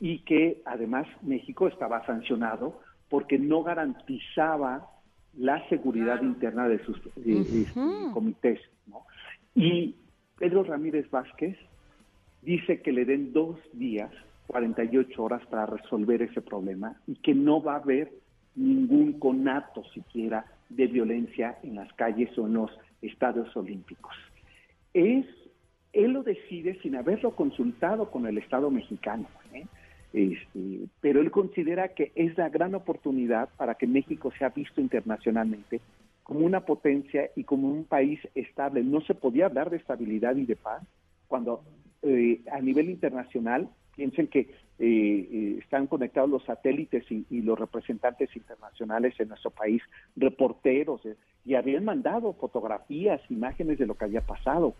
y 0.00 0.20
que 0.20 0.62
además 0.64 1.06
México 1.22 1.68
estaba 1.68 2.04
sancionado 2.06 2.80
porque 3.08 3.38
no 3.38 3.62
garantizaba 3.62 4.88
la 5.36 5.66
seguridad 5.68 6.22
interna 6.22 6.68
de 6.68 6.82
sus 6.84 7.00
comités. 8.12 8.60
Y 9.54 9.94
Pedro 10.38 10.64
Ramírez 10.64 11.08
Vázquez 11.10 11.56
dice 12.42 12.80
que 12.80 12.92
le 12.92 13.04
den 13.04 13.32
dos 13.32 13.58
días, 13.72 14.10
48 14.48 15.22
horas 15.22 15.46
para 15.46 15.66
resolver 15.66 16.22
ese 16.22 16.40
problema 16.40 16.96
y 17.06 17.14
que 17.16 17.34
no 17.34 17.62
va 17.62 17.74
a 17.74 17.82
haber 17.82 18.10
ningún 18.56 19.18
conato 19.20 19.84
siquiera 19.94 20.44
de 20.70 20.86
violencia 20.86 21.58
en 21.62 21.74
las 21.74 21.92
calles 21.94 22.36
o 22.38 22.46
en 22.46 22.54
los 22.54 22.70
estadios 23.02 23.54
olímpicos. 23.56 24.14
Es, 24.94 25.26
él 25.92 26.12
lo 26.12 26.22
decide 26.22 26.78
sin 26.80 26.96
haberlo 26.96 27.32
consultado 27.36 28.10
con 28.10 28.26
el 28.26 28.38
Estado 28.38 28.70
mexicano, 28.70 29.28
¿eh? 29.52 29.66
este, 30.12 30.88
pero 31.00 31.20
él 31.20 31.30
considera 31.30 31.88
que 31.88 32.12
es 32.14 32.36
la 32.36 32.48
gran 32.48 32.74
oportunidad 32.74 33.48
para 33.56 33.74
que 33.74 33.86
México 33.86 34.32
sea 34.38 34.48
visto 34.48 34.80
internacionalmente 34.80 35.80
como 36.22 36.46
una 36.46 36.60
potencia 36.60 37.30
y 37.34 37.44
como 37.44 37.68
un 37.68 37.84
país 37.84 38.20
estable. 38.34 38.82
No 38.84 39.00
se 39.00 39.14
podía 39.14 39.46
hablar 39.46 39.70
de 39.70 39.78
estabilidad 39.78 40.36
y 40.36 40.46
de 40.46 40.56
paz 40.56 40.82
cuando 41.26 41.62
eh, 42.02 42.40
a 42.52 42.60
nivel 42.60 42.88
internacional 42.88 43.68
piensen 43.96 44.28
que 44.28 44.48
eh, 44.82 45.28
eh, 45.30 45.58
están 45.62 45.86
conectados 45.88 46.30
los 46.30 46.42
satélites 46.44 47.04
y, 47.10 47.42
los 47.42 47.58
representantes 47.58 48.34
internacionales 48.34 49.14
en 49.18 49.28
nuestro 49.28 49.50
país, 49.50 49.82
reporteros, 50.16 51.04
eh, 51.04 51.16
y 51.44 51.54
habían 51.54 51.84
mandado 51.84 52.32
fotografías, 52.32 53.20
imágenes 53.28 53.78
de 53.78 53.84
lo 53.84 53.94
que 53.94 54.06
había 54.06 54.22
pasado. 54.22 54.74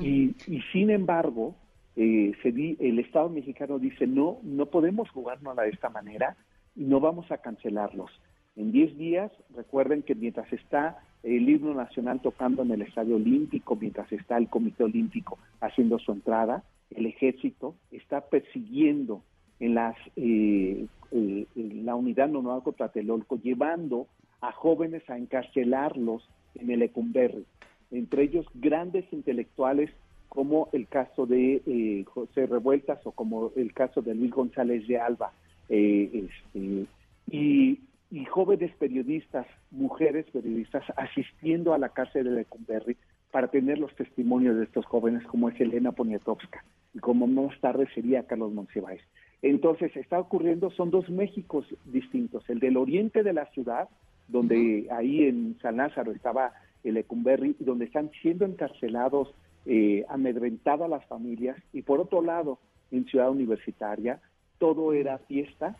y, 0.00 0.32
sin 0.72 0.90
embargo, 0.90 1.56
se 1.96 2.52
di, 2.52 2.76
el 2.78 3.00
Estado 3.00 3.28
mexicano 3.28 3.80
dice, 3.80 4.06
no, 4.06 4.38
no 4.44 4.66
podemos 4.66 5.10
jugarnos 5.10 5.56
de 5.56 5.70
esta 5.70 5.88
manera 5.88 6.36
y 6.76 6.84
no 6.84 7.00
vamos 7.00 7.32
a 7.32 7.38
cancelarlos. 7.38 8.12
En 8.54 8.70
10 8.70 8.96
días, 8.96 9.32
recuerden 9.56 10.04
que 10.04 10.14
mientras 10.14 10.52
está 10.52 10.98
el 11.24 11.48
himno 11.48 11.74
nacional 11.74 12.20
tocando 12.20 12.62
en 12.62 12.70
el 12.70 12.82
Estadio 12.82 13.16
Olímpico, 13.16 13.74
mientras 13.74 14.10
está 14.12 14.36
el 14.36 14.48
Comité 14.48 14.84
Olímpico 14.84 15.36
haciendo 15.60 15.98
su 15.98 16.12
entrada, 16.12 16.62
el 17.00 17.06
ejército 17.06 17.74
está 17.90 18.20
persiguiendo 18.20 19.22
en 19.58 19.74
las 19.74 19.96
eh, 20.16 20.86
eh, 21.12 21.46
la 21.56 21.94
unidad 21.94 22.28
normal 22.28 22.62
contra 22.62 22.88
Telolco, 22.88 23.40
llevando 23.40 24.06
a 24.40 24.52
jóvenes 24.52 25.08
a 25.10 25.18
encarcelarlos 25.18 26.28
en 26.54 26.70
el 26.70 26.82
Ecumberri, 26.82 27.44
entre 27.90 28.24
ellos 28.24 28.46
grandes 28.54 29.04
intelectuales 29.12 29.90
como 30.28 30.68
el 30.72 30.86
caso 30.86 31.26
de 31.26 31.62
eh, 31.66 32.04
José 32.06 32.46
Revueltas 32.46 33.04
o 33.04 33.12
como 33.12 33.50
el 33.56 33.72
caso 33.72 34.00
de 34.00 34.14
Luis 34.14 34.30
González 34.30 34.86
de 34.86 34.98
Alba, 34.98 35.32
este, 35.68 36.86
y, 37.30 37.80
y, 38.10 38.24
jóvenes 38.26 38.72
periodistas, 38.76 39.46
mujeres 39.70 40.26
periodistas, 40.32 40.84
asistiendo 40.96 41.74
a 41.74 41.78
la 41.78 41.90
cárcel 41.90 42.24
de 42.24 42.30
Lecumberri 42.30 42.96
para 43.30 43.48
tener 43.48 43.78
los 43.78 43.94
testimonios 43.94 44.56
de 44.56 44.64
estos 44.64 44.84
jóvenes, 44.86 45.24
como 45.26 45.48
es 45.48 45.60
Elena 45.60 45.92
Poniatowska 45.92 46.64
y 46.94 46.98
como 46.98 47.26
más 47.26 47.58
tarde 47.60 47.88
sería 47.94 48.26
Carlos 48.26 48.52
Monsiváis. 48.52 49.00
Entonces, 49.42 49.96
está 49.96 50.18
ocurriendo, 50.18 50.70
son 50.70 50.90
dos 50.90 51.08
Méxicos 51.08 51.66
distintos, 51.86 52.48
el 52.48 52.60
del 52.60 52.76
oriente 52.76 53.22
de 53.22 53.32
la 53.32 53.46
ciudad, 53.46 53.88
donde 54.28 54.86
ahí 54.90 55.24
en 55.24 55.56
San 55.60 55.78
Lázaro 55.78 56.12
estaba 56.12 56.52
el 56.84 56.96
Ecumberri, 56.96 57.56
donde 57.58 57.86
están 57.86 58.10
siendo 58.22 58.44
encarcelados, 58.44 59.32
eh, 59.66 60.04
amedrentadas 60.08 60.88
las 60.88 61.04
familias, 61.06 61.56
y 61.72 61.82
por 61.82 62.00
otro 62.00 62.22
lado, 62.22 62.58
en 62.90 63.04
Ciudad 63.06 63.30
Universitaria, 63.30 64.20
todo 64.58 64.92
era 64.92 65.18
fiesta, 65.18 65.76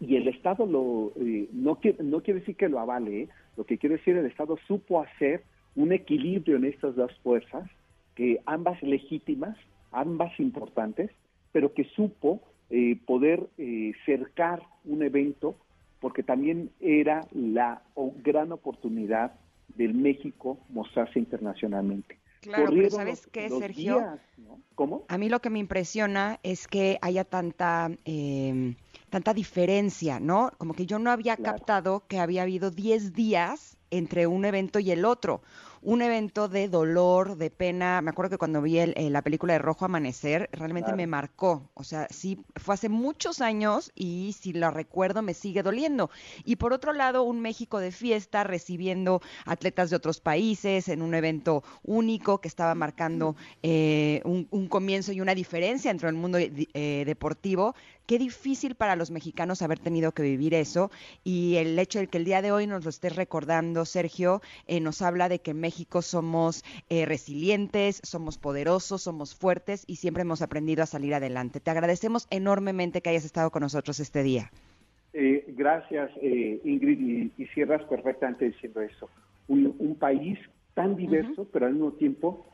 y 0.00 0.16
el 0.16 0.26
Estado 0.28 0.66
lo, 0.66 1.12
eh, 1.16 1.48
no, 1.52 1.76
quiere, 1.76 2.02
no 2.02 2.20
quiere 2.20 2.40
decir 2.40 2.56
que 2.56 2.68
lo 2.68 2.80
avale, 2.80 3.22
¿eh? 3.22 3.28
lo 3.56 3.64
que 3.64 3.78
quiere 3.78 3.96
decir 3.96 4.16
el 4.16 4.26
Estado 4.26 4.56
supo 4.66 5.00
hacer 5.00 5.44
un 5.76 5.92
equilibrio 5.92 6.56
en 6.56 6.64
estas 6.64 6.96
dos 6.96 7.12
fuerzas, 7.22 7.68
que 8.16 8.40
ambas 8.44 8.82
legítimas, 8.82 9.56
ambas 9.92 10.38
importantes, 10.40 11.10
pero 11.52 11.72
que 11.74 11.84
supo 11.84 12.40
eh, 12.70 12.98
poder 13.06 13.48
eh, 13.58 13.92
cercar 14.06 14.62
un 14.84 15.02
evento 15.02 15.54
porque 16.00 16.22
también 16.22 16.70
era 16.80 17.26
la 17.32 17.82
gran 18.24 18.50
oportunidad 18.50 19.32
del 19.76 19.94
México 19.94 20.58
mostrarse 20.70 21.18
internacionalmente. 21.18 22.18
Claro, 22.40 22.70
pero 22.70 22.90
¿sabes 22.90 23.26
qué, 23.28 23.48
Sergio? 23.48 24.18
¿Cómo? 24.74 25.04
A 25.06 25.16
mí 25.16 25.28
lo 25.28 25.40
que 25.40 25.48
me 25.48 25.60
impresiona 25.60 26.40
es 26.42 26.66
que 26.66 26.98
haya 27.00 27.22
tanta, 27.22 27.88
eh, 28.04 28.74
tanta 29.10 29.32
diferencia, 29.32 30.18
¿no? 30.18 30.50
Como 30.58 30.74
que 30.74 30.84
yo 30.84 30.98
no 30.98 31.12
había 31.12 31.36
captado 31.36 32.02
que 32.08 32.18
había 32.18 32.42
habido 32.42 32.72
10 32.72 33.12
días 33.12 33.76
entre 33.92 34.26
un 34.26 34.44
evento 34.44 34.80
y 34.80 34.90
el 34.90 35.04
otro 35.04 35.42
un 35.82 36.00
evento 36.00 36.48
de 36.48 36.68
dolor, 36.68 37.36
de 37.36 37.50
pena. 37.50 38.00
Me 38.00 38.10
acuerdo 38.10 38.30
que 38.30 38.38
cuando 38.38 38.62
vi 38.62 38.78
el, 38.78 38.94
eh, 38.96 39.10
la 39.10 39.22
película 39.22 39.52
de 39.52 39.58
Rojo 39.58 39.84
Amanecer, 39.84 40.48
realmente 40.52 40.92
me 40.92 41.06
marcó. 41.06 41.70
O 41.74 41.84
sea, 41.84 42.06
sí, 42.10 42.38
fue 42.56 42.74
hace 42.74 42.88
muchos 42.88 43.40
años 43.40 43.90
y 43.94 44.34
si 44.38 44.52
la 44.52 44.70
recuerdo 44.70 45.22
me 45.22 45.34
sigue 45.34 45.62
doliendo. 45.62 46.10
Y 46.44 46.56
por 46.56 46.72
otro 46.72 46.92
lado, 46.92 47.24
un 47.24 47.40
México 47.40 47.78
de 47.78 47.90
fiesta 47.90 48.44
recibiendo 48.44 49.20
atletas 49.44 49.90
de 49.90 49.96
otros 49.96 50.20
países 50.20 50.88
en 50.88 51.02
un 51.02 51.14
evento 51.14 51.64
único 51.82 52.40
que 52.40 52.48
estaba 52.48 52.74
marcando 52.74 53.36
eh, 53.62 54.22
un, 54.24 54.68
comienzo 54.68 55.12
y 55.12 55.20
una 55.20 55.34
diferencia 55.34 55.90
entre 55.90 56.08
el 56.08 56.14
mundo 56.14 56.38
eh, 56.38 57.02
deportivo 57.04 57.74
qué 58.06 58.18
difícil 58.18 58.74
para 58.74 58.96
los 58.96 59.10
mexicanos 59.10 59.62
haber 59.62 59.78
tenido 59.78 60.12
que 60.12 60.22
vivir 60.22 60.54
eso 60.54 60.90
y 61.24 61.56
el 61.56 61.78
hecho 61.78 61.98
de 61.98 62.06
que 62.06 62.18
el 62.18 62.24
día 62.24 62.42
de 62.42 62.52
hoy 62.52 62.66
nos 62.66 62.84
lo 62.84 62.90
estés 62.90 63.16
recordando, 63.16 63.84
Sergio, 63.84 64.40
eh, 64.66 64.80
nos 64.80 65.02
habla 65.02 65.28
de 65.28 65.40
que 65.40 65.52
en 65.52 65.60
México 65.60 66.02
somos 66.02 66.64
eh, 66.88 67.06
resilientes, 67.06 68.00
somos 68.04 68.38
poderosos, 68.38 69.02
somos 69.02 69.34
fuertes 69.34 69.84
y 69.86 69.96
siempre 69.96 70.22
hemos 70.22 70.42
aprendido 70.42 70.82
a 70.82 70.86
salir 70.86 71.14
adelante. 71.14 71.60
Te 71.60 71.70
agradecemos 71.70 72.26
enormemente 72.30 73.00
que 73.00 73.10
hayas 73.10 73.24
estado 73.24 73.50
con 73.50 73.62
nosotros 73.62 74.00
este 74.00 74.22
día. 74.22 74.50
Eh, 75.12 75.44
gracias, 75.48 76.10
Ingrid, 76.22 77.30
y, 77.36 77.46
cierras 77.46 77.82
perfectamente 77.84 78.46
diciendo 78.46 78.80
eso. 78.80 79.08
Un, 79.48 79.96
país 80.00 80.38
tan 80.74 80.96
diverso, 80.96 81.46
pero 81.52 81.66
al 81.66 81.74
mismo 81.74 81.92
tiempo 81.92 82.46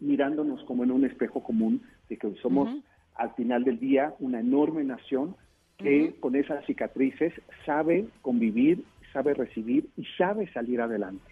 mirándonos 0.00 0.64
como 0.64 0.82
en 0.82 0.90
un 0.90 1.04
espejo 1.04 1.42
común 1.42 1.82
de 2.08 2.16
que 2.16 2.34
somos 2.42 2.68
al 3.20 3.34
final 3.34 3.64
del 3.64 3.78
día 3.78 4.14
una 4.18 4.40
enorme 4.40 4.82
nación 4.84 5.36
que 5.78 6.14
con 6.20 6.36
esas 6.36 6.64
cicatrices 6.66 7.32
sabe 7.64 8.06
convivir, 8.22 8.84
sabe 9.12 9.32
recibir 9.34 9.88
y 9.96 10.04
sabe 10.18 10.50
salir 10.52 10.80
adelante. 10.80 11.24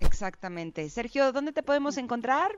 Exactamente. 0.00 0.88
Sergio, 0.88 1.32
¿dónde 1.32 1.52
te 1.52 1.62
podemos 1.62 1.98
encontrar? 1.98 2.52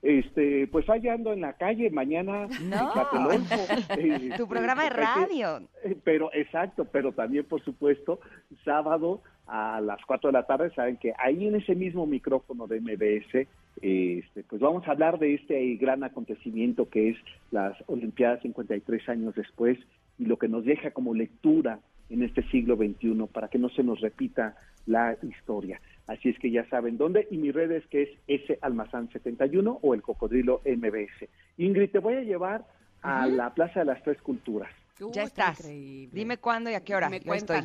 Este, 0.00 0.68
pues 0.68 0.88
allá 0.88 1.14
ando 1.14 1.32
en 1.32 1.40
la 1.40 1.54
calle, 1.54 1.90
mañana 1.90 2.46
No. 2.46 2.52
en 2.52 2.92
Tlatelolco, 2.92 3.54
este, 3.98 4.36
Tu 4.36 4.46
programa 4.48 4.84
de 4.84 4.90
radio. 4.90 5.60
eh, 5.84 5.96
Pero 6.04 6.30
exacto, 6.32 6.84
pero 6.84 7.12
también 7.12 7.44
por 7.44 7.62
supuesto 7.64 8.20
sábado 8.64 9.20
a 9.48 9.80
las 9.80 9.98
4 10.06 10.28
de 10.28 10.32
la 10.32 10.46
tarde 10.46 10.70
saben 10.74 10.98
que 10.98 11.12
ahí 11.18 11.48
en 11.48 11.56
ese 11.56 11.74
mismo 11.74 12.06
micrófono 12.06 12.66
de 12.68 12.80
MBS 12.80 13.48
este, 13.82 14.44
pues 14.44 14.60
vamos 14.60 14.86
a 14.86 14.92
hablar 14.92 15.18
de 15.18 15.34
este 15.34 15.74
gran 15.76 16.04
acontecimiento 16.04 16.88
que 16.88 17.10
es 17.10 17.16
las 17.50 17.76
Olimpiadas 17.86 18.42
53 18.42 19.08
años 19.08 19.34
después 19.34 19.78
y 20.18 20.24
lo 20.26 20.38
que 20.38 20.48
nos 20.48 20.64
deja 20.64 20.90
como 20.90 21.14
lectura 21.14 21.80
en 22.10 22.22
este 22.22 22.42
siglo 22.50 22.76
XXI 22.76 23.26
para 23.32 23.48
que 23.48 23.58
no 23.58 23.68
se 23.68 23.82
nos 23.82 24.00
repita 24.00 24.56
la 24.86 25.16
historia. 25.22 25.80
Así 26.06 26.30
es 26.30 26.38
que 26.38 26.50
ya 26.50 26.66
saben 26.70 26.96
dónde 26.96 27.28
y 27.30 27.36
mi 27.36 27.52
red 27.52 27.70
es 27.70 27.86
que 27.88 28.02
es 28.02 28.08
S 28.26 28.58
Almazán 28.62 29.10
71 29.12 29.78
o 29.82 29.94
el 29.94 30.02
Cocodrilo 30.02 30.62
MBS. 30.64 31.28
Ingrid, 31.58 31.90
te 31.90 31.98
voy 31.98 32.14
a 32.14 32.22
llevar 32.22 32.64
a 33.02 33.26
la 33.26 33.52
Plaza 33.54 33.80
de 33.80 33.86
las 33.86 34.02
Tres 34.02 34.20
Culturas. 34.22 34.70
Uh, 35.00 35.12
ya 35.12 35.24
está 35.24 35.50
estás. 35.50 35.66
increíble. 35.66 36.10
Dime 36.12 36.38
cuándo 36.38 36.70
y 36.70 36.74
a 36.74 36.80
qué 36.82 36.94
hora. 36.94 37.10
Me 37.10 37.20
Yo 37.20 37.34
estoy. 37.34 37.60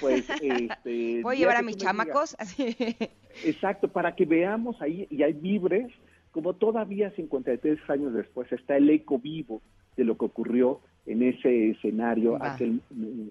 Pues, 0.00 0.24
este, 0.40 1.20
¿Puedo 1.22 1.34
ya 1.34 1.38
llevar 1.40 1.56
a 1.56 1.62
mis 1.62 1.76
chamacos? 1.76 2.36
Exacto, 3.44 3.88
para 3.88 4.14
que 4.14 4.24
veamos 4.24 4.80
ahí, 4.80 5.06
y 5.10 5.22
hay 5.22 5.32
vibres, 5.32 5.92
como 6.32 6.54
todavía 6.54 7.10
53 7.12 7.78
años 7.88 8.12
después 8.14 8.50
está 8.52 8.76
el 8.76 8.88
eco 8.90 9.18
vivo 9.18 9.62
de 9.96 10.04
lo 10.04 10.16
que 10.18 10.24
ocurrió 10.26 10.80
en 11.06 11.22
ese 11.22 11.70
escenario 11.70 12.32
Va. 12.38 12.54
aquel 12.54 12.80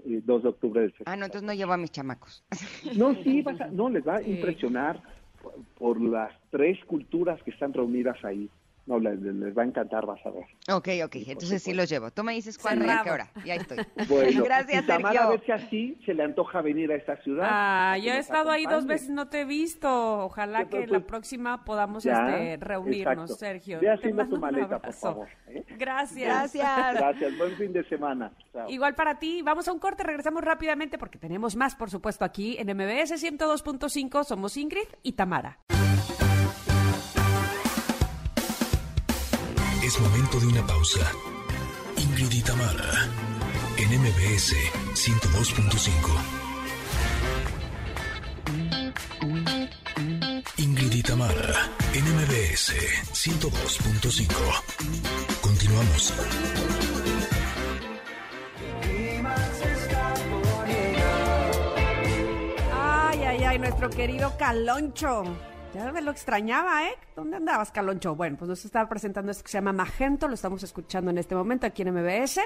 eh, 0.08 0.22
2 0.24 0.44
de 0.44 0.50
octubre 0.50 0.82
del 0.82 0.94
Ah, 1.06 1.16
no, 1.16 1.26
entonces 1.26 1.46
no 1.46 1.54
llevo 1.54 1.74
a 1.74 1.78
mis 1.78 1.92
chamacos. 1.92 2.44
No, 2.98 3.14
sí, 3.24 3.42
vas 3.42 3.60
a- 3.62 3.68
no, 3.68 3.90
les 3.90 4.08
va 4.08 4.16
a 4.18 4.24
Sí. 4.24 4.32
impresionar 4.32 5.02
por, 5.42 5.54
por 5.78 6.02
las 6.02 6.32
tres 6.50 6.78
culturas 6.86 7.42
que 7.44 7.52
están 7.52 7.74
reunidas 7.74 8.18
ahí. 8.24 8.50
No, 8.88 9.00
les, 9.00 9.20
les 9.20 9.58
va 9.58 9.64
a 9.64 9.66
encantar, 9.66 10.06
vas 10.06 10.24
a 10.26 10.30
ver. 10.30 10.44
Ok, 10.72 10.90
ok, 11.06 11.16
entonces 11.28 11.64
sí 11.64 11.74
los 11.74 11.90
llevo. 11.90 12.12
Tú 12.12 12.24
me 12.24 12.34
dices 12.34 12.58
cuándo 12.60 12.86
y 12.86 12.90
a 12.90 13.02
qué 13.04 13.10
hora. 13.12 13.32
Ya 13.44 13.56
estoy. 13.56 13.78
Bueno, 14.08 14.44
Gracias, 14.46 14.84
y 14.84 14.88
Tamara, 14.88 15.10
a 15.10 15.14
Sergio. 15.14 15.30
ver 15.32 15.46
si 15.46 15.52
así 15.52 16.02
se 16.06 16.14
le 16.14 16.24
antoja 16.24 16.62
venir 16.62 16.92
a 16.92 16.96
esta 16.96 17.18
ciudad. 17.24 17.48
Ah, 17.50 17.94
a 17.94 17.98
yo 17.98 18.12
he 18.14 18.20
estado 18.20 18.52
ahí 18.52 18.64
dos 18.66 18.74
acompañe. 18.74 18.94
veces, 18.94 19.10
no 19.10 19.28
te 19.28 19.42
he 19.42 19.46
visto. 19.46 20.20
Ojalá 20.26 20.66
que 20.66 20.78
pues, 20.78 20.92
la 20.92 21.00
próxima 21.00 21.66
podamos 21.66 22.04
Ya, 22.04 22.38
este, 22.38 22.64
reunirnos, 22.64 23.32
exacto. 23.32 23.36
Sergio. 23.36 23.80
Ve 23.80 23.90
haciendo 23.92 24.28
tu 24.28 24.38
maleta, 24.38 24.80
por 24.80 24.94
favor. 24.94 25.28
¿eh? 25.48 25.64
Gracias. 25.80 26.54
Gracias. 26.54 26.94
Gracias, 26.96 27.38
buen 27.40 27.56
fin 27.58 27.74
de 27.74 27.84
semana. 27.90 28.32
Chao. 28.54 28.70
Igual 28.70 28.94
para 28.94 29.18
ti, 29.18 29.42
vamos 29.42 29.68
a 29.68 29.72
un 29.74 29.80
corte, 29.80 30.04
regresamos 30.04 30.44
rápidamente 30.44 31.00
porque 31.00 31.18
tenemos 31.18 31.56
más, 31.56 31.76
por 31.76 31.90
supuesto, 31.90 32.24
aquí 32.24 32.58
en 32.60 32.68
MBS 32.68 33.14
102.5. 33.14 34.24
Somos 34.26 34.58
Ingrid 34.58 34.88
y 35.02 35.14
Tamara. 35.14 35.58
Momento 40.00 40.40
de 40.42 40.48
una 40.48 40.66
pausa. 40.68 41.10
Ingrid 41.96 42.32
y 42.32 42.42
Tamara, 42.42 43.10
en 43.78 44.02
MBS 44.02 44.54
102.5. 44.94 45.96
Ingrid 50.58 50.92
y 50.92 51.02
Tamara, 51.02 51.72
en 51.94 52.04
MBS 52.14 52.74
102.5. 53.14 54.28
Continuamos. 55.42 56.14
Ay, 62.74 63.24
ay, 63.24 63.44
ay, 63.44 63.60
nuestro 63.60 63.90
querido 63.90 64.36
Caloncho. 64.38 65.55
Ya 65.76 65.92
me 65.92 66.02
lo 66.02 66.12
extrañaba, 66.12 66.88
¿eh? 66.88 66.94
¿Dónde 67.18 67.36
andabas, 67.36 67.70
Caloncho? 67.70 68.16
Bueno, 68.16 68.38
pues 68.38 68.48
nos 68.48 68.64
estaba 68.64 68.88
presentando 68.88 69.30
esto 69.30 69.44
que 69.44 69.52
se 69.52 69.58
llama 69.58 69.74
Magento, 69.74 70.30
lo 70.30 70.34
estamos 70.34 70.64
escuchando 70.64 71.12
en 71.12 71.18
este 71.18 71.36
momento 71.36 71.68
aquí 71.68 71.82
en 71.82 71.94
MBS, 71.94 72.40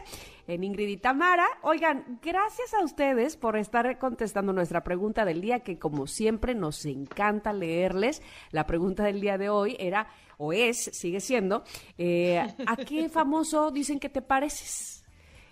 en 0.47 0.63
Ingrid 0.63 0.88
y 0.88 0.97
Tamara. 0.97 1.45
Oigan, 1.61 2.19
gracias 2.23 2.73
a 2.73 2.84
ustedes 2.84 3.38
por 3.38 3.55
estar 3.55 3.99
contestando 3.99 4.51
nuestra 4.51 4.84
pregunta 4.84 5.25
del 5.25 5.41
día, 5.41 5.59
que 5.59 5.77
como 5.77 6.07
siempre 6.07 6.55
nos 6.55 6.84
encanta 6.86 7.53
leerles. 7.53 8.23
La 8.49 8.65
pregunta 8.65 9.03
del 9.03 9.21
día 9.21 9.38
de 9.38 9.49
hoy 9.49 9.77
era, 9.80 10.07
o 10.39 10.51
es, 10.51 10.77
sigue 10.86 11.19
siendo, 11.19 11.63
eh, 11.99 12.39
¿a 12.65 12.77
qué 12.77 13.09
famoso 13.09 13.69
dicen 13.69 13.99
que 13.99 14.09
te 14.09 14.23
pareces? 14.23 14.99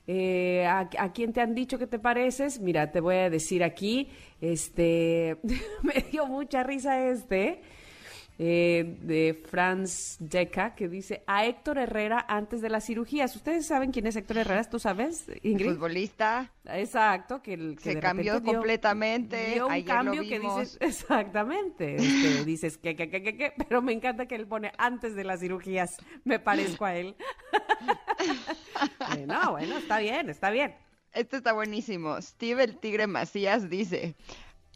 Eh, 0.08 0.66
¿a, 0.66 0.90
a 1.00 1.12
quién 1.12 1.34
te 1.34 1.42
han 1.42 1.54
dicho 1.54 1.78
que 1.78 1.86
te 1.88 2.00
pareces? 2.00 2.62
Mira, 2.62 2.92
te 2.92 3.02
voy 3.02 3.16
a 3.16 3.30
decir 3.30 3.64
aquí, 3.64 4.10
este, 4.40 5.38
me 5.84 6.06
dio 6.12 6.26
mucha 6.26 6.64
risa 6.64 7.10
este, 7.10 7.62
eh, 8.40 8.98
de 9.02 9.42
Franz 9.50 10.18
Deca, 10.20 10.76
que 10.76 10.88
dice 10.88 11.24
a 11.26 11.46
Héctor 11.46 11.80
Herrera 11.80 12.24
antes 12.28 12.62
de 12.62 12.70
las 12.70 12.86
cirugías. 12.86 13.36
¿Ustedes 13.36 13.66
saben 13.66 13.92
quién 13.92 14.06
es 14.08 14.16
Héctor 14.16 14.38
Herrera? 14.38 14.64
¿Tú 14.66 14.78
sabes, 14.80 15.26
Ingrid? 15.42 15.72
Futbolista. 15.74 16.52
Exacto, 16.66 17.42
que, 17.42 17.54
el, 17.54 17.76
que 17.78 17.84
Se 17.84 17.96
de 17.96 18.02
cambió 18.02 18.40
dio- 18.40 18.54
completamente, 18.54 19.54
dio 19.56 19.66
un 19.68 19.72
ayer 19.72 19.88
lo 19.88 19.94
cambio 19.94 20.22
que 20.22 20.40
dices, 20.40 20.78
exactamente, 20.82 21.96
este, 21.96 22.46
dices 22.46 22.78
que, 22.78 22.96
que, 22.96 23.10
que, 23.10 23.24
que, 23.24 23.38
que, 23.38 23.54
pero 23.68 23.82
me 23.82 23.94
encanta 23.94 24.26
que 24.28 24.36
él 24.36 24.46
pone 24.48 24.72
antes 24.78 25.16
de 25.16 25.24
las 25.24 25.40
cirugías, 25.40 25.98
me 26.26 26.40
parezco 26.40 26.86
a 26.86 26.96
él. 26.96 27.16
Eh, 29.18 29.26
no, 29.26 29.52
bueno, 29.52 29.78
está 29.78 30.00
bien, 30.00 30.30
está 30.30 30.50
bien. 30.50 30.76
Este 31.14 31.38
está 31.38 31.54
buenísimo. 31.54 32.22
Steve 32.22 32.64
el 32.64 32.78
Tigre 32.78 33.08
Macías 33.08 33.70
dice, 33.70 34.16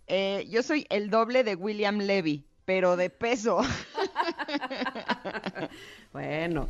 eh, 0.08 0.48
yo 0.50 0.64
soy 0.64 0.86
el 0.90 1.10
doble 1.10 1.44
de 1.44 1.56
William 1.56 1.98
Levy, 2.00 2.46
pero 2.72 2.96
de 2.96 3.10
peso. 3.10 3.60
Bueno, 6.14 6.68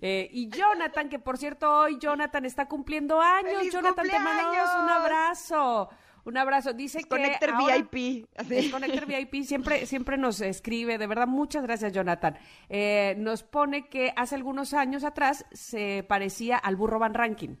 eh, 0.00 0.28
y 0.32 0.48
Jonathan, 0.48 1.08
que 1.10 1.18
por 1.18 1.36
cierto 1.36 1.70
hoy 1.80 1.98
Jonathan 1.98 2.46
está 2.46 2.66
cumpliendo 2.66 3.20
años. 3.20 3.58
¡Feliz 3.58 3.72
Jonathan, 3.72 4.06
te 4.08 4.18
mandamos 4.18 4.56
un 4.56 4.64
cumpleaños! 4.76 4.90
abrazo. 5.04 5.88
Un 6.24 6.36
abrazo. 6.38 6.72
Dice 6.72 7.00
que 7.02 7.08
Connector 7.08 7.50
ahora- 7.50 7.76
VIP. 7.90 8.26
Connector 8.70 9.06
VIP 9.06 9.44
siempre, 9.44 9.84
siempre 9.86 10.16
nos 10.16 10.40
escribe, 10.40 10.96
de 10.96 11.06
verdad, 11.06 11.26
muchas 11.26 11.62
gracias, 11.64 11.92
Jonathan. 11.92 12.38
Eh, 12.70 13.14
nos 13.18 13.42
pone 13.42 13.88
que 13.88 14.12
hace 14.16 14.34
algunos 14.34 14.72
años 14.72 15.04
atrás 15.04 15.44
se 15.52 16.04
parecía 16.08 16.56
al 16.56 16.76
burro 16.76 16.98
Van 16.98 17.12
Ranking. 17.14 17.56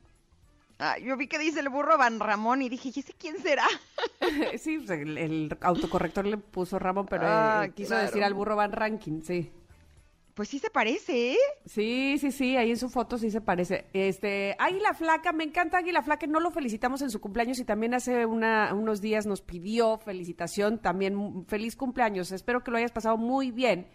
Ah, 0.78 0.96
yo 0.98 1.16
vi 1.16 1.26
que 1.26 1.38
dice 1.38 1.58
el 1.58 1.68
burro 1.70 1.98
Van 1.98 2.20
Ramón 2.20 2.62
y 2.62 2.68
dije, 2.68 2.90
¿y 2.94 3.00
ese 3.00 3.12
quién 3.12 3.36
será? 3.38 3.66
sí, 4.58 4.78
pues, 4.78 4.90
el, 4.90 5.18
el 5.18 5.58
autocorrector 5.60 6.24
le 6.24 6.36
puso 6.36 6.78
Ramón, 6.78 7.06
pero 7.06 7.26
eh, 7.26 7.72
quiso 7.74 7.90
claro. 7.90 8.06
decir 8.06 8.22
al 8.22 8.34
burro 8.34 8.54
Van 8.54 8.70
Ranking, 8.70 9.22
sí. 9.22 9.50
Pues 10.34 10.50
sí 10.50 10.60
se 10.60 10.70
parece, 10.70 11.32
¿eh? 11.32 11.38
Sí, 11.66 12.16
sí, 12.20 12.30
sí, 12.30 12.56
ahí 12.56 12.70
en 12.70 12.76
su 12.76 12.88
foto 12.90 13.18
sí 13.18 13.28
se 13.28 13.40
parece. 13.40 13.86
Este, 13.92 14.54
Águila 14.60 14.94
Flaca, 14.94 15.32
me 15.32 15.42
encanta 15.42 15.78
Águila 15.78 16.00
Flaca, 16.00 16.28
no 16.28 16.38
lo 16.38 16.52
felicitamos 16.52 17.02
en 17.02 17.10
su 17.10 17.20
cumpleaños 17.20 17.58
y 17.58 17.64
también 17.64 17.92
hace 17.92 18.24
una, 18.24 18.72
unos 18.72 19.00
días 19.00 19.26
nos 19.26 19.42
pidió 19.42 19.98
felicitación, 19.98 20.78
también 20.78 21.44
feliz 21.48 21.74
cumpleaños, 21.74 22.30
espero 22.30 22.62
que 22.62 22.70
lo 22.70 22.76
hayas 22.76 22.92
pasado 22.92 23.16
muy 23.16 23.50
bien. 23.50 23.88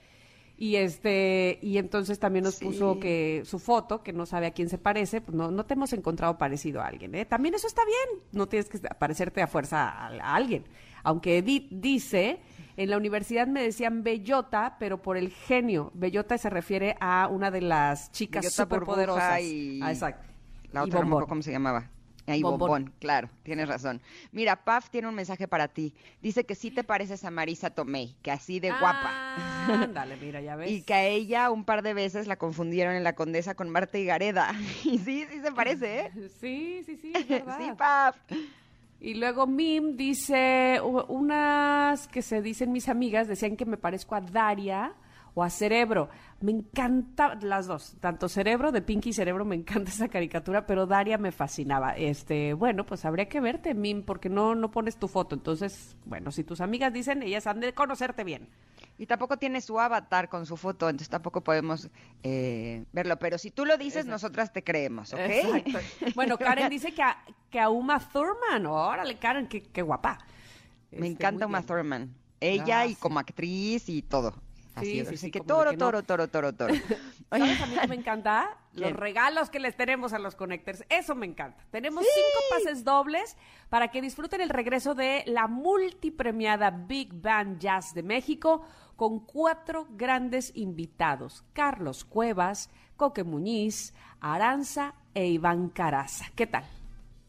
Y 0.56 0.76
este, 0.76 1.58
y 1.62 1.78
entonces 1.78 2.20
también 2.20 2.46
nos 2.46 2.56
Sí. 2.56 2.66
puso 2.66 3.00
que 3.00 3.42
su 3.44 3.58
foto, 3.60 4.04
que 4.04 4.14
no 4.14 4.26
sabe 4.26 4.46
a 4.48 4.52
quién 4.52 4.70
se 4.70 4.78
parece, 4.78 5.20
pues 5.20 5.36
no, 5.36 5.50
no 5.52 5.66
te 5.66 5.74
hemos 5.74 5.92
encontrado 5.94 6.38
parecido 6.38 6.82
a 6.82 6.88
alguien, 6.88 7.16
¿eh? 7.16 7.26
También 7.26 7.56
eso 7.56 7.68
está 7.68 7.82
bien, 7.86 8.22
no 8.32 8.48
tienes 8.48 8.70
que 8.70 8.78
parecerte 8.80 9.42
a 9.42 9.48
fuerza 9.48 9.90
a, 9.90 10.08
a 10.10 10.36
alguien. 10.36 10.64
Aunque 11.04 11.40
Edith 11.40 11.68
dice, 11.72 12.40
en 12.78 12.90
la 12.92 12.98
universidad 12.98 13.48
me 13.48 13.62
decían 13.64 14.04
bellota, 14.04 14.78
pero 14.80 15.02
por 15.02 15.18
el 15.18 15.32
genio. 15.32 15.92
Bellota 15.96 16.38
se 16.38 16.50
refiere 16.50 16.96
a 17.02 17.28
una 17.30 17.50
de 17.52 17.62
las 17.62 18.12
chicas 18.12 18.54
superpoderosas. 18.54 19.42
Y- 19.42 19.80
Ah, 19.82 19.92
exacto. 19.92 20.28
La 20.72 20.82
Y 20.82 20.84
otra 20.86 21.00
no 21.00 21.06
Bombón. 21.06 21.08
acuerdo 21.18 21.28
cómo 21.30 21.42
se 21.42 21.52
llamaba. 21.52 21.90
Ahí 22.26 22.42
Bombón. 22.42 22.60
bombón. 22.60 22.94
claro, 23.00 23.30
tienes 23.44 23.68
razón. 23.68 24.02
Mira, 24.32 24.56
Paf 24.64 24.90
tiene 24.90 25.10
un 25.10 25.16
mensaje 25.16 25.48
para 25.48 25.68
ti. 25.68 25.94
Dice 26.22 26.46
que 26.46 26.56
sí 26.56 26.72
te 26.72 26.84
pareces 26.84 27.26
a 27.26 27.32
Marisa 27.32 27.70
Tomei, 27.72 28.16
que 28.22 28.32
así 28.32 28.60
de 28.62 28.70
guapa. 28.72 29.10
Ah, 29.12 29.80
Ándale, 29.84 30.16
mira, 30.18 30.40
ya 30.40 30.56
ves. 30.56 30.72
Y 30.72 30.84
que 30.84 30.94
a 30.94 31.04
ella 31.06 31.52
un 31.52 31.66
par 31.66 31.82
de 31.82 31.94
veces 31.94 32.28
la 32.28 32.38
confundieron 32.38 32.96
en 32.96 33.04
la 33.04 33.14
Condesa 33.14 33.56
con 33.56 33.70
Marta 33.70 33.98
Higareda. 33.98 34.54
Y 34.86 35.00
sí, 35.00 35.26
sí 35.30 35.42
se 35.42 35.52
parece, 35.52 36.00
¿eh? 36.00 36.12
Sí, 36.40 36.84
sí, 36.86 36.98
sí, 36.98 37.12
es 37.14 37.28
verdad. 37.28 37.58
Sí, 37.60 37.72
Paf. 37.78 38.16
Y 39.02 39.16
luego 39.16 39.46
Mim 39.46 39.98
dice, 39.98 40.80
unas 40.82 42.08
que 42.08 42.22
se 42.22 42.42
dicen 42.42 42.72
mis 42.72 42.88
amigas, 42.88 43.28
decían 43.28 43.58
que 43.58 43.66
me 43.66 43.76
parezco 43.76 44.16
a 44.16 44.22
Daria 44.22 44.94
o 45.36 45.44
a 45.44 45.50
Cerebro. 45.50 46.10
Me 46.44 46.52
encanta 46.52 47.36
las 47.42 47.68
dos, 47.68 47.96
tanto 48.02 48.28
Cerebro 48.28 48.74
de 48.74 48.82
Pinky 48.82 49.12
y 49.12 49.14
Cerebro, 49.14 49.46
me 49.46 49.56
encanta 49.56 49.90
esa 49.92 50.10
caricatura, 50.10 50.66
pero 50.66 50.86
Daria 50.86 51.18
me 51.18 51.32
fascinaba. 51.32 51.92
Este, 51.96 52.54
bueno, 52.54 52.86
pues 52.86 53.06
habría 53.06 53.30
que 53.30 53.40
verte, 53.40 53.74
Mim, 53.74 54.04
porque 54.04 54.28
no, 54.28 54.54
no 54.54 54.70
pones 54.70 54.98
tu 54.98 55.08
foto. 55.08 55.36
Entonces, 55.36 55.96
bueno, 56.04 56.32
si 56.32 56.44
tus 56.44 56.60
amigas 56.60 56.92
dicen, 56.92 57.24
ellas 57.24 57.48
han 57.48 57.62
de 57.62 57.74
conocerte 57.74 58.26
bien. 58.26 58.50
Y 58.98 59.06
tampoco 59.06 59.38
tiene 59.38 59.62
su 59.62 59.80
avatar 59.80 60.28
con 60.28 60.46
su 60.46 60.58
foto, 60.58 60.90
entonces 60.90 61.08
tampoco 61.08 61.42
podemos 61.46 61.90
eh, 62.24 62.84
verlo. 62.92 63.18
Pero 63.20 63.38
si 63.38 63.50
tú 63.50 63.66
lo 63.66 63.78
dices, 63.78 64.06
nosotras 64.06 64.52
te 64.52 64.66
creemos, 64.66 65.14
¿ok? 65.14 65.20
Exacto. 65.22 65.80
Bueno, 66.14 66.38
Karen 66.38 66.70
dice 66.70 66.94
que 66.94 67.04
a, 67.04 67.24
que 67.50 67.60
a 67.62 67.70
Uma 67.70 68.00
Thurman, 68.00 68.66
órale, 68.66 69.16
Karen, 69.18 69.48
qué, 69.48 69.64
qué 69.64 69.82
guapa. 69.82 70.20
Me 70.92 70.98
Este, 70.98 71.08
encanta 71.08 71.48
Uma 71.48 71.60
bien. 71.60 71.68
Thurman. 71.68 72.16
Ella 72.42 72.82
Ah, 72.82 72.86
y 72.88 72.96
como 72.96 73.20
actriz 73.20 73.88
y 73.88 74.02
todo. 74.02 74.34
Así 74.76 74.86
Sí, 74.88 75.00
es, 75.00 75.08
sí, 75.08 75.14
así 75.16 75.26
sí, 75.26 75.32
que 75.32 75.42
toro, 75.42 75.72
que 75.72 75.78
no. 75.78 75.86
toro, 75.86 76.04
toro, 76.04 76.28
toro, 76.28 76.54
toro. 76.54 76.74
¿Sabes 77.30 77.62
a 77.62 77.66
mí 77.68 77.78
que 77.80 77.88
me 77.88 77.96
encanta? 77.96 78.58
Los 78.74 78.94
regalos 78.94 79.50
que 79.50 79.60
les 79.60 79.76
tenemos 79.76 80.14
a 80.14 80.20
los 80.20 80.36
Connectors. 80.36 80.84
Eso 80.90 81.14
me 81.14 81.28
encanta. 81.28 81.64
Tenemos 81.70 82.04
cinco 82.04 82.40
pases 82.50 82.84
dobles 82.84 83.38
para 83.70 83.90
que 83.90 84.02
disfruten 84.02 84.42
el 84.42 84.50
regreso 84.50 84.96
de 84.96 85.24
la 85.28 85.48
multipremiada 85.48 86.72
Big 86.72 87.14
Band 87.14 87.60
Jazz 87.60 87.94
de 87.94 88.02
México 88.02 88.66
con 88.96 89.20
cuatro 89.20 89.88
grandes 89.92 90.52
invitados. 90.56 91.44
Carlos 91.54 92.04
Cuevas, 92.04 92.72
Coque 92.96 93.24
Muñiz, 93.24 93.94
Aranza 94.22 94.96
e 95.14 95.28
Iván 95.28 95.70
Caraza. 95.70 96.26
¿Qué 96.36 96.48
tal? 96.48 96.66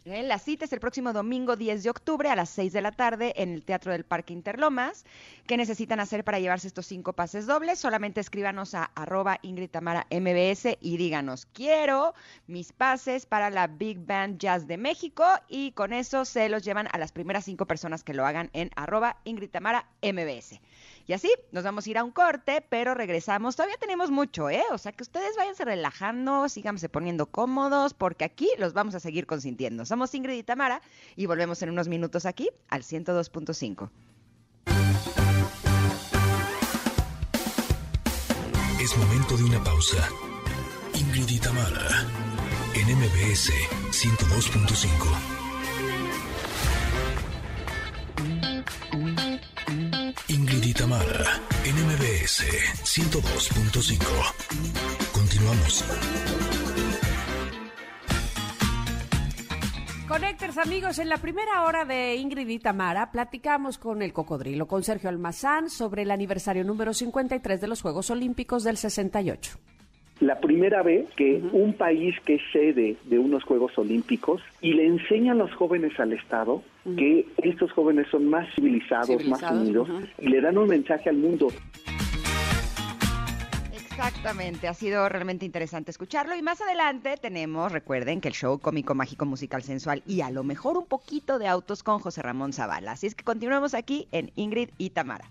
Eh, 0.06 0.22
La 0.22 0.38
cita 0.38 0.66
es 0.66 0.72
el 0.74 0.80
próximo 0.80 1.14
domingo 1.14 1.56
10 1.56 1.82
de 1.82 1.88
octubre 1.88 2.28
a 2.28 2.36
las 2.36 2.50
6 2.50 2.74
de 2.74 2.82
la 2.82 2.92
tarde 2.92 3.32
en 3.36 3.54
el 3.54 3.64
Teatro 3.64 3.90
del 3.90 4.04
Parque 4.04 4.34
Interlomas. 4.34 5.06
¿Qué 5.46 5.56
necesitan 5.56 5.98
hacer 5.98 6.24
para 6.24 6.38
llevarse 6.38 6.66
estos 6.66 6.84
cinco 6.84 7.14
pases 7.14 7.46
dobles? 7.46 7.78
Solamente 7.78 8.20
escríbanos 8.20 8.74
a 8.74 8.84
arroba 8.94 9.38
Ingrid 9.40 9.70
Tamara 9.70 10.06
MBS 10.10 10.76
y 10.78 10.98
díganos, 10.98 11.46
quiero 11.46 12.12
mis 12.46 12.72
pases 12.72 13.24
para 13.24 13.48
la 13.48 13.66
Big 13.66 13.98
Band 14.04 14.38
Jazz 14.38 14.66
de 14.66 14.76
México 14.76 15.24
y 15.48 15.72
con 15.72 15.94
eso 15.94 16.26
se 16.26 16.50
los 16.50 16.62
llevan 16.62 16.88
a 16.92 16.98
las 16.98 17.12
primeras 17.12 17.46
cinco 17.46 17.64
personas 17.64 18.04
que 18.04 18.12
lo 18.12 18.26
hagan 18.26 18.50
en 18.52 18.68
arroba 18.76 19.16
Ingrid 19.24 19.48
Tamara 19.48 19.86
MBS. 20.02 20.60
Y 21.06 21.12
así 21.12 21.30
nos 21.52 21.64
vamos 21.64 21.86
a 21.86 21.90
ir 21.90 21.98
a 21.98 22.04
un 22.04 22.10
corte, 22.10 22.64
pero 22.68 22.94
regresamos. 22.94 23.56
Todavía 23.56 23.76
tenemos 23.76 24.10
mucho, 24.10 24.48
¿eh? 24.48 24.64
O 24.72 24.78
sea 24.78 24.92
que 24.92 25.02
ustedes 25.02 25.36
váyanse 25.36 25.64
relajando, 25.64 26.48
síganse 26.48 26.88
poniendo 26.88 27.26
cómodos, 27.26 27.92
porque 27.94 28.24
aquí 28.24 28.48
los 28.58 28.72
vamos 28.72 28.94
a 28.94 29.00
seguir 29.00 29.26
consintiendo. 29.26 29.84
Somos 29.84 30.14
Ingrid 30.14 30.38
y 30.38 30.42
Tamara 30.42 30.80
y 31.16 31.26
volvemos 31.26 31.60
en 31.62 31.70
unos 31.70 31.88
minutos 31.88 32.24
aquí 32.24 32.48
al 32.68 32.82
102.5. 32.82 33.90
Es 38.80 38.96
momento 38.98 39.36
de 39.36 39.44
una 39.44 39.64
pausa. 39.64 40.08
Ingrid 40.94 41.28
y 41.28 41.38
Tamara, 41.38 42.06
en 42.74 42.98
MBS 42.98 43.50
102.5. 43.90 45.33
Tamara, 50.76 51.40
en 51.64 51.74
MBS 51.86 52.42
102.5. 52.82 54.04
Continuamos. 55.12 55.84
Connectors, 60.08 60.58
amigos, 60.58 60.98
en 60.98 61.08
la 61.08 61.18
primera 61.18 61.62
hora 61.62 61.84
de 61.84 62.16
Ingrid 62.16 62.48
y 62.48 62.58
Tamara 62.58 63.12
platicamos 63.12 63.78
con 63.78 64.02
el 64.02 64.12
cocodrilo, 64.12 64.66
con 64.66 64.82
Sergio 64.82 65.08
Almazán, 65.08 65.70
sobre 65.70 66.02
el 66.02 66.10
aniversario 66.10 66.64
número 66.64 66.92
53 66.92 67.60
de 67.60 67.68
los 67.68 67.80
Juegos 67.80 68.10
Olímpicos 68.10 68.64
del 68.64 68.76
68. 68.76 69.58
La 70.24 70.40
primera 70.40 70.82
vez 70.82 71.06
que 71.16 71.42
un 71.52 71.74
país 71.74 72.18
que 72.24 72.36
es 72.36 72.42
sede 72.50 72.96
de 73.04 73.18
unos 73.18 73.44
Juegos 73.44 73.76
Olímpicos 73.76 74.40
y 74.62 74.72
le 74.72 74.86
enseña 74.86 75.32
a 75.32 75.34
los 75.34 75.52
jóvenes 75.52 76.00
al 76.00 76.14
Estado 76.14 76.62
que 76.96 77.26
estos 77.42 77.70
jóvenes 77.72 78.06
son 78.10 78.30
más 78.30 78.48
civilizados, 78.54 79.22
más 79.26 79.42
unidos 79.42 79.86
y 80.18 80.28
le 80.28 80.40
dan 80.40 80.56
un 80.56 80.68
mensaje 80.68 81.10
al 81.10 81.16
mundo. 81.16 81.48
Exactamente, 83.74 84.66
ha 84.66 84.72
sido 84.72 85.06
realmente 85.10 85.44
interesante 85.44 85.90
escucharlo 85.90 86.34
y 86.34 86.40
más 86.40 86.58
adelante 86.62 87.18
tenemos, 87.20 87.70
recuerden 87.70 88.22
que 88.22 88.28
el 88.28 88.34
show 88.34 88.58
cómico, 88.58 88.94
mágico, 88.94 89.26
musical, 89.26 89.62
sensual 89.62 90.02
y 90.06 90.22
a 90.22 90.30
lo 90.30 90.42
mejor 90.42 90.78
un 90.78 90.86
poquito 90.86 91.38
de 91.38 91.48
autos 91.48 91.82
con 91.82 91.98
José 91.98 92.22
Ramón 92.22 92.54
Zavala. 92.54 92.92
Así 92.92 93.06
es 93.06 93.14
que 93.14 93.24
continuamos 93.24 93.74
aquí 93.74 94.08
en 94.10 94.30
Ingrid 94.36 94.70
y 94.78 94.88
Tamara. 94.88 95.26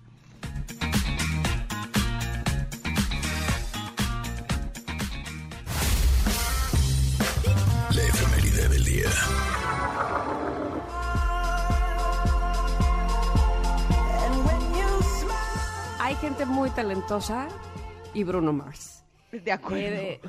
Hay 15.99 16.16
gente 16.16 16.45
muy 16.45 16.70
talentosa 16.72 17.47
y 18.14 18.24
Bruno 18.24 18.51
Mars. 18.54 19.04
De 19.32 19.51
acuerdo. 19.51 19.78
Eh, 19.78 20.20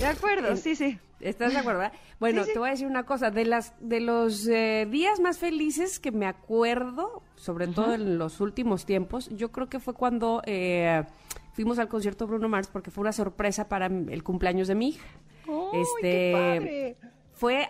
de- 0.00 0.06
acuerdo, 0.06 0.56
sí, 0.56 0.74
sí. 0.74 0.98
¿Estás 1.20 1.52
de 1.52 1.58
acuerdo? 1.58 1.82
Bueno, 2.20 2.42
Sí, 2.42 2.48
sí. 2.48 2.52
te 2.54 2.58
voy 2.58 2.68
a 2.68 2.72
decir 2.72 2.86
una 2.86 3.04
cosa. 3.04 3.30
De 3.30 3.44
las 3.44 3.74
de 3.80 4.00
los 4.00 4.46
eh, 4.48 4.86
días 4.90 5.20
más 5.20 5.38
felices 5.38 6.00
que 6.00 6.12
me 6.12 6.26
acuerdo, 6.26 7.22
sobre 7.36 7.66
todo 7.68 7.94
en 7.94 8.18
los 8.18 8.40
últimos 8.40 8.86
tiempos, 8.86 9.28
yo 9.30 9.50
creo 9.52 9.68
que 9.68 9.80
fue 9.80 9.94
cuando 9.94 10.42
eh, 10.46 11.04
fuimos 11.52 11.78
al 11.78 11.88
concierto 11.88 12.24
de 12.24 12.30
Bruno 12.30 12.48
Mars 12.48 12.68
porque 12.72 12.90
fue 12.90 13.02
una 13.02 13.12
sorpresa 13.12 13.68
para 13.68 13.86
el 13.86 14.22
cumpleaños 14.24 14.68
de 14.68 14.74
mi 14.74 14.88
hija. 14.90 15.06
¡Ay, 15.46 15.80
este 15.80 16.00
qué 16.02 16.32
padre! 16.32 16.96
fue 17.32 17.68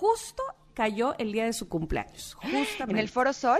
justo 0.00 0.42
cayó 0.74 1.14
el 1.18 1.32
día 1.32 1.44
de 1.44 1.52
su 1.52 1.68
cumpleaños, 1.68 2.34
justamente. 2.40 2.92
¿En 2.92 2.98
el 2.98 3.08
Foro 3.08 3.32
Sol? 3.32 3.58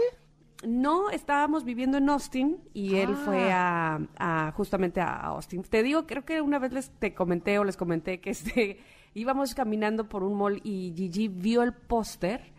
No, 0.67 1.11
estábamos 1.11 1.65
viviendo 1.65 1.99
en 1.99 2.09
Austin 2.11 2.59
y 2.75 2.97
él 2.97 3.11
Ah. 3.13 3.23
fue 3.25 3.53
a, 3.53 4.01
a- 4.19 4.53
justamente 4.53 5.01
a 5.01 5.15
Austin. 5.21 5.63
Te 5.63 5.83
digo, 5.85 6.07
creo 6.07 6.25
que 6.25 6.41
una 6.41 6.59
vez 6.59 6.73
les 6.73 6.91
te 6.91 7.15
comenté 7.15 7.59
o 7.59 7.65
les 7.65 7.77
comenté 7.77 8.21
que 8.21 8.31
este 8.37 8.81
íbamos 9.15 9.55
caminando 9.55 10.09
por 10.09 10.23
un 10.25 10.37
mall 10.37 10.61
y 10.65 10.93
Gigi 10.97 11.29
vio 11.29 11.63
el 11.63 11.73
póster 11.75 12.53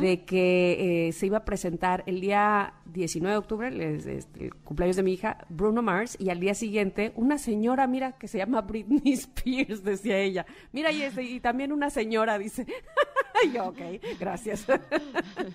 de 0.00 0.24
que 0.24 1.08
eh, 1.08 1.12
se 1.12 1.26
iba 1.26 1.38
a 1.38 1.44
presentar 1.44 2.02
el 2.06 2.20
día 2.20 2.72
19 2.86 3.32
de 3.32 3.38
octubre, 3.38 3.68
el, 3.68 4.54
cumpleaños 4.64 4.96
de 4.96 5.02
mi 5.02 5.12
hija, 5.12 5.44
Bruno 5.50 5.82
Mars, 5.82 6.16
y 6.18 6.30
al 6.30 6.40
día 6.40 6.54
siguiente 6.54 7.12
una 7.14 7.36
señora, 7.36 7.86
mira, 7.86 8.12
que 8.12 8.26
se 8.26 8.38
llama 8.38 8.62
Britney 8.62 9.12
Spears, 9.12 9.84
decía 9.84 10.18
ella. 10.18 10.46
Mira, 10.72 10.90
y, 10.92 11.04
y 11.04 11.40
también 11.40 11.72
una 11.72 11.90
señora, 11.90 12.38
dice. 12.38 12.66
Yo, 13.52 13.68
ok, 13.68 13.78
gracias. 14.18 14.66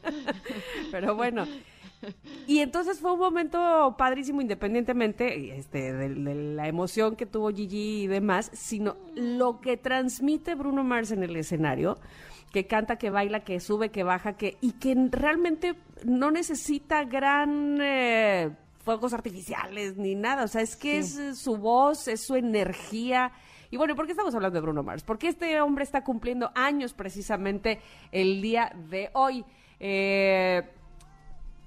Pero 0.92 1.16
bueno, 1.16 1.46
y 2.48 2.60
entonces 2.60 3.00
fue 3.00 3.14
un 3.14 3.20
momento 3.20 3.96
padrísimo, 3.98 4.42
independientemente 4.42 5.58
este, 5.58 5.94
de, 5.94 6.10
de 6.10 6.36
la 6.36 6.68
emoción 6.68 7.16
que 7.16 7.26
tuvo 7.26 7.50
Gigi 7.50 8.04
y 8.04 8.08
demás, 8.08 8.52
sino 8.54 8.98
lo 9.16 9.62
que 9.62 9.78
transmite 9.78 10.56
Bruno 10.56 10.84
Mars 10.84 11.12
en 11.12 11.24
el 11.24 11.36
escenario, 11.36 11.98
que 12.52 12.68
canta, 12.68 12.98
que 12.98 13.10
baila, 13.10 13.42
que 13.42 13.60
sube, 13.60 13.90
que 13.90 14.04
baja, 14.04 14.34
que 14.34 14.58
y 14.62 14.74
que 14.74 14.96
realmente 15.10 15.76
no 16.04 16.32
necesita 16.32 17.06
gran 17.06 17.78
eh, 17.82 18.52
fuegos 18.84 19.14
artificiales 19.14 19.98
ni 19.98 20.16
nada. 20.16 20.44
O 20.44 20.48
sea, 20.48 20.62
es 20.62 20.76
que 20.76 20.98
es 20.98 21.18
eh, 21.18 21.36
su 21.36 21.58
voz, 21.58 22.08
es 22.08 22.22
su 22.22 22.36
energía. 22.36 23.32
Y 23.70 23.78
bueno, 23.78 23.96
¿por 23.96 24.06
qué 24.06 24.12
estamos 24.12 24.36
hablando 24.36 24.56
de 24.56 24.62
Bruno 24.62 24.84
Mars? 24.84 25.04
Porque 25.04 25.30
este 25.30 25.62
hombre 25.62 25.84
está 25.86 26.04
cumpliendo 26.04 26.52
años 26.56 26.94
precisamente 26.94 27.80
el 28.12 28.42
día 28.42 28.74
de 28.90 29.10
hoy. 29.14 29.46
Eh, 29.80 30.62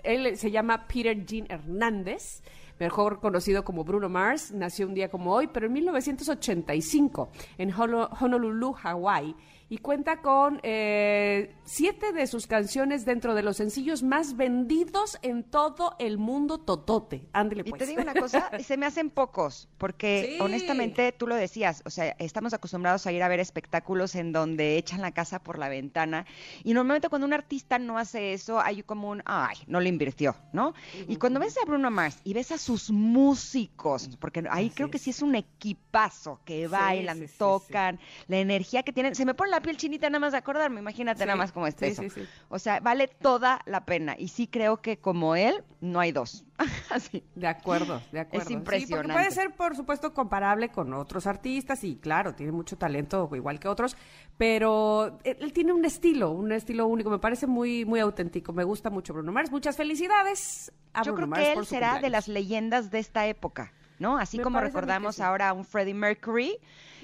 él 0.03 0.37
se 0.37 0.51
llama 0.51 0.87
Peter 0.87 1.25
Jean 1.25 1.47
Hernández, 1.49 2.43
mejor 2.79 3.21
conocido 3.21 3.65
como 3.65 3.85
Bruno 3.85 4.11
Mars, 4.11 4.53
nació 4.53 4.87
un 4.87 4.93
día 4.93 5.09
como 5.09 5.33
hoy, 5.33 5.47
pero 5.47 5.67
en 5.67 5.73
1985 5.73 7.31
en 7.57 7.73
Honolulu, 7.73 8.73
Hawái, 8.75 9.35
y 9.75 9.79
cuenta 9.79 10.23
con 10.23 10.61
eh, 10.63 11.53
siete 11.65 12.13
de 12.13 12.29
sus 12.29 12.47
canciones 12.47 13.05
dentro 13.05 13.35
de 13.35 13.43
los 13.43 13.57
sencillos 13.57 14.05
más 14.05 14.37
vendidos 14.37 15.19
en 15.23 15.43
todo 15.43 15.97
el 15.99 16.17
mundo 16.17 16.59
totote. 16.59 17.27
Ándele 17.33 17.63
Y 17.67 17.71
pues. 17.71 17.81
te 17.81 17.87
digo 17.87 18.01
una 18.03 18.15
cosa, 18.15 18.51
se 18.65 18.77
me 18.77 18.87
hacen 18.87 19.11
pocos, 19.11 19.69
porque 19.79 20.35
Sí. 20.37 20.41
honestamente 20.41 21.11
tú 21.11 21.27
lo 21.27 21.35
decías, 21.35 21.83
o 21.87 21.91
sea, 21.91 22.11
estamos 22.21 22.55
acostumbrados 22.55 23.05
a 23.09 23.11
ir 23.13 23.21
a 23.25 23.27
ver 23.29 23.41
espectáculos 23.41 24.15
en 24.15 24.31
donde 24.31 24.77
echan 24.77 25.01
la 25.03 25.11
casa 25.11 25.43
por 25.43 25.59
la 25.59 25.69
ventana 25.69 26.25
y 26.63 26.73
normalmente 26.73 27.09
cuando 27.09 27.27
un 27.27 27.33
artista 27.33 27.81
no 27.81 27.99
hace 27.99 28.33
eso 28.33 28.61
hay 28.61 28.85
como 28.85 29.11
un, 29.11 29.23
ay, 29.27 29.57
no 29.67 29.81
le 29.81 29.89
invirtió, 29.89 30.37
¿no? 30.53 30.73
Y 31.09 31.17
cuando 31.17 31.41
ves 31.41 31.57
a 31.61 31.65
Bruno 31.67 31.91
Mars 31.91 32.21
y 32.23 32.33
ves 32.33 32.53
a 32.53 32.59
sus 32.59 32.91
músicos, 32.93 34.09
porque 34.21 34.45
ahí 34.51 34.67
Así 34.67 34.75
creo 34.77 34.89
que 34.91 34.99
es. 34.99 35.03
sí 35.03 35.11
es 35.11 35.21
un 35.23 35.35
equipazo 35.35 36.41
que 36.45 36.69
bailan, 36.69 37.19
sí, 37.19 37.27
sí. 37.29 37.35
tocan, 37.39 37.99
la 38.29 38.37
energía 38.39 38.83
que 38.85 38.93
tienen, 38.93 39.15
se 39.15 39.25
me 39.25 39.35
pone 39.35 39.51
la 39.51 39.61
piel 39.65 39.77
chinita 39.77 40.09
nada 40.09 40.21
más 40.21 40.33
de 40.33 40.39
acordarme, 40.39 40.81
imagínate 40.81 41.21
Sí, 41.21 41.27
nada 41.27 41.37
más 41.37 41.51
cómo 41.51 41.67
está 41.67 41.87
sí, 41.87 41.93
eso. 41.93 42.03
sí, 42.03 42.11
sí. 42.11 42.23
O 42.49 42.59
sea, 42.59 42.79
vale 42.81 43.09
toda 43.09 43.61
la 43.67 43.85
pena 43.85 44.15
y 44.17 44.29
sí 44.29 44.47
creo 44.47 44.77
que 44.81 44.99
como 44.99 45.35
él 45.35 45.65
no 45.81 45.99
hay 45.99 46.13
dos. 46.13 46.45
Así. 46.91 47.25
De 47.35 47.49
acuerdo, 47.49 48.01
de 48.13 48.21
acuerdo. 48.21 48.47
Sí, 48.47 48.55
impresionante. 48.55 49.09
porque 49.09 49.13
puede 49.13 49.31
ser, 49.35 49.55
por 49.57 49.75
supuesto, 49.75 50.15
comparable 50.15 50.69
con 50.69 50.93
otros 50.95 51.27
artistas 51.27 51.83
y 51.83 51.97
claro, 51.97 52.35
tiene 52.35 52.53
mucho 52.53 52.79
talento 52.79 53.29
igual 53.35 53.59
que 53.59 53.67
otros, 53.69 53.97
pero 54.37 55.19
él, 55.25 55.37
él 55.41 55.53
tiene 55.53 55.73
un 55.73 55.85
estilo, 55.85 56.31
un 56.31 56.53
estilo 56.53 56.87
único. 56.87 57.11
Me 57.11 57.19
parece 57.19 57.47
muy, 57.47 57.85
muy 57.85 58.01
auténtico. 58.01 58.53
Me 58.53 58.65
gusta 58.65 58.91
mucho 58.91 59.13
Bruno 59.13 59.33
Mars. 59.33 59.51
Muchas 59.51 59.77
felicidades 59.77 60.73
a 60.93 61.03
Yo 61.03 61.13
Bruno 61.13 61.35
creo 61.35 61.45
Mars 61.47 61.55
que 61.55 61.59
él 61.61 61.67
será 61.67 62.01
de 62.01 62.11
las 62.11 62.29
leyendas 62.29 62.91
de 62.91 62.99
esta 63.01 63.27
época, 63.27 63.73
¿no? 63.99 64.19
Así 64.19 64.39
Me 64.39 64.45
como 64.45 64.61
recordamos 64.61 65.21
ahora 65.21 65.49
a 65.49 65.53
un 65.53 65.65
Freddie 65.65 65.95
Mercury, 65.95 66.59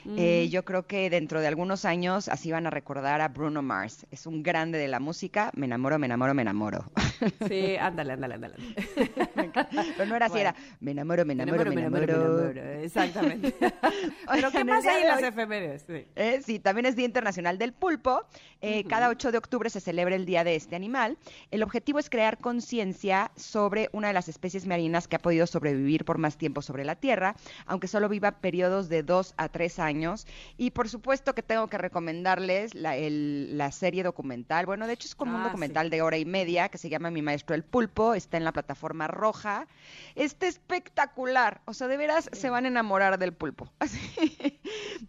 Eh, 0.07 0.48
yo 0.51 0.64
creo 0.64 0.86
que 0.86 1.11
dentro 1.11 1.40
de 1.40 1.46
algunos 1.46 1.84
años 1.84 2.28
así 2.28 2.51
van 2.51 2.66
a 2.66 2.70
recordar 2.70 3.20
a 3.20 3.28
Bruno 3.28 3.62
Mars. 3.62 4.07
Es 4.11 4.26
un 4.26 4.42
grande 4.42 4.78
de 4.78 4.88
la 4.88 5.01
música. 5.01 5.51
Me 5.55 5.66
enamoro, 5.66 5.98
me 5.98 6.07
enamoro, 6.07 6.34
me 6.34 6.42
enamoro. 6.42 6.90
Sí, 7.48 7.76
ándale, 7.80 8.12
ándale, 8.14 8.34
ándale. 8.34 8.54
Pero 9.96 10.06
no 10.06 10.16
era 10.16 10.26
así, 10.26 10.38
era 10.38 10.54
me 10.80 10.92
enamoro, 10.92 11.24
me 11.24 11.32
enamoro, 11.34 11.70
me 11.72 11.80
enamoro. 11.80 12.48
Exactamente. 12.80 13.54
Pero 14.32 14.50
¿qué 14.50 14.64
más 14.64 14.84
hay 14.86 15.02
en 15.02 15.08
las 15.08 15.22
efemérides? 15.22 15.84
Sí. 15.86 16.06
Eh, 16.16 16.40
sí, 16.44 16.58
también 16.58 16.86
es 16.86 16.96
Día 16.96 17.06
Internacional 17.06 17.58
del 17.58 17.72
Pulpo. 17.72 18.24
Eh, 18.60 18.84
Cada 18.88 19.08
8 19.08 19.32
de 19.32 19.38
octubre 19.38 19.70
se 19.70 19.80
celebra 19.80 20.14
el 20.14 20.26
Día 20.26 20.44
de 20.44 20.54
este 20.56 20.76
animal. 20.76 21.16
El 21.50 21.62
objetivo 21.62 21.98
es 21.98 22.10
crear 22.10 22.38
conciencia 22.38 23.30
sobre 23.36 23.88
una 23.92 24.08
de 24.08 24.14
las 24.14 24.28
especies 24.28 24.66
marinas 24.66 25.08
que 25.08 25.16
ha 25.16 25.20
podido 25.20 25.46
sobrevivir 25.46 26.04
por 26.04 26.18
más 26.18 26.36
tiempo 26.36 26.62
sobre 26.62 26.84
la 26.84 26.94
Tierra, 26.96 27.34
aunque 27.66 27.88
solo 27.88 28.08
viva 28.08 28.32
periodos 28.32 28.88
de 28.88 29.02
2 29.02 29.34
a 29.36 29.48
3 29.48 29.78
años. 29.78 30.26
Y 30.56 30.70
por 30.70 30.88
supuesto 30.88 31.34
que 31.34 31.42
tengo 31.42 31.68
que 31.68 31.78
recomendarles 31.78 32.74
la, 32.74 32.96
el- 32.96 33.56
la 33.56 33.72
serie 33.72 34.02
documental. 34.02 34.66
Bueno, 34.66 34.86
de 34.86 34.92
hecho 34.94 35.06
es 35.08 35.14
como 35.14 35.34
un 35.36 35.40
Ah, 35.42 35.44
documental 35.44 35.90
de 35.90 36.02
hora 36.02 36.18
y 36.18 36.24
media 36.24 36.68
que 36.68 36.78
se 36.78 36.88
llama 36.88 37.09
Mi 37.11 37.22
Maestro 37.22 37.54
el 37.54 37.62
Pulpo. 37.62 38.14
Está 38.14 38.36
en 38.36 38.44
la 38.44 38.52
plataforma 38.52 39.06
roja. 39.06 39.66
Está 40.14 40.46
espectacular. 40.46 41.61
O 41.64 41.74
sea, 41.74 41.88
de 41.88 41.96
veras 41.96 42.30
se 42.32 42.50
van 42.50 42.64
a 42.64 42.68
enamorar 42.68 43.18
del 43.18 43.32
pulpo. 43.32 43.72
Así. 43.78 44.61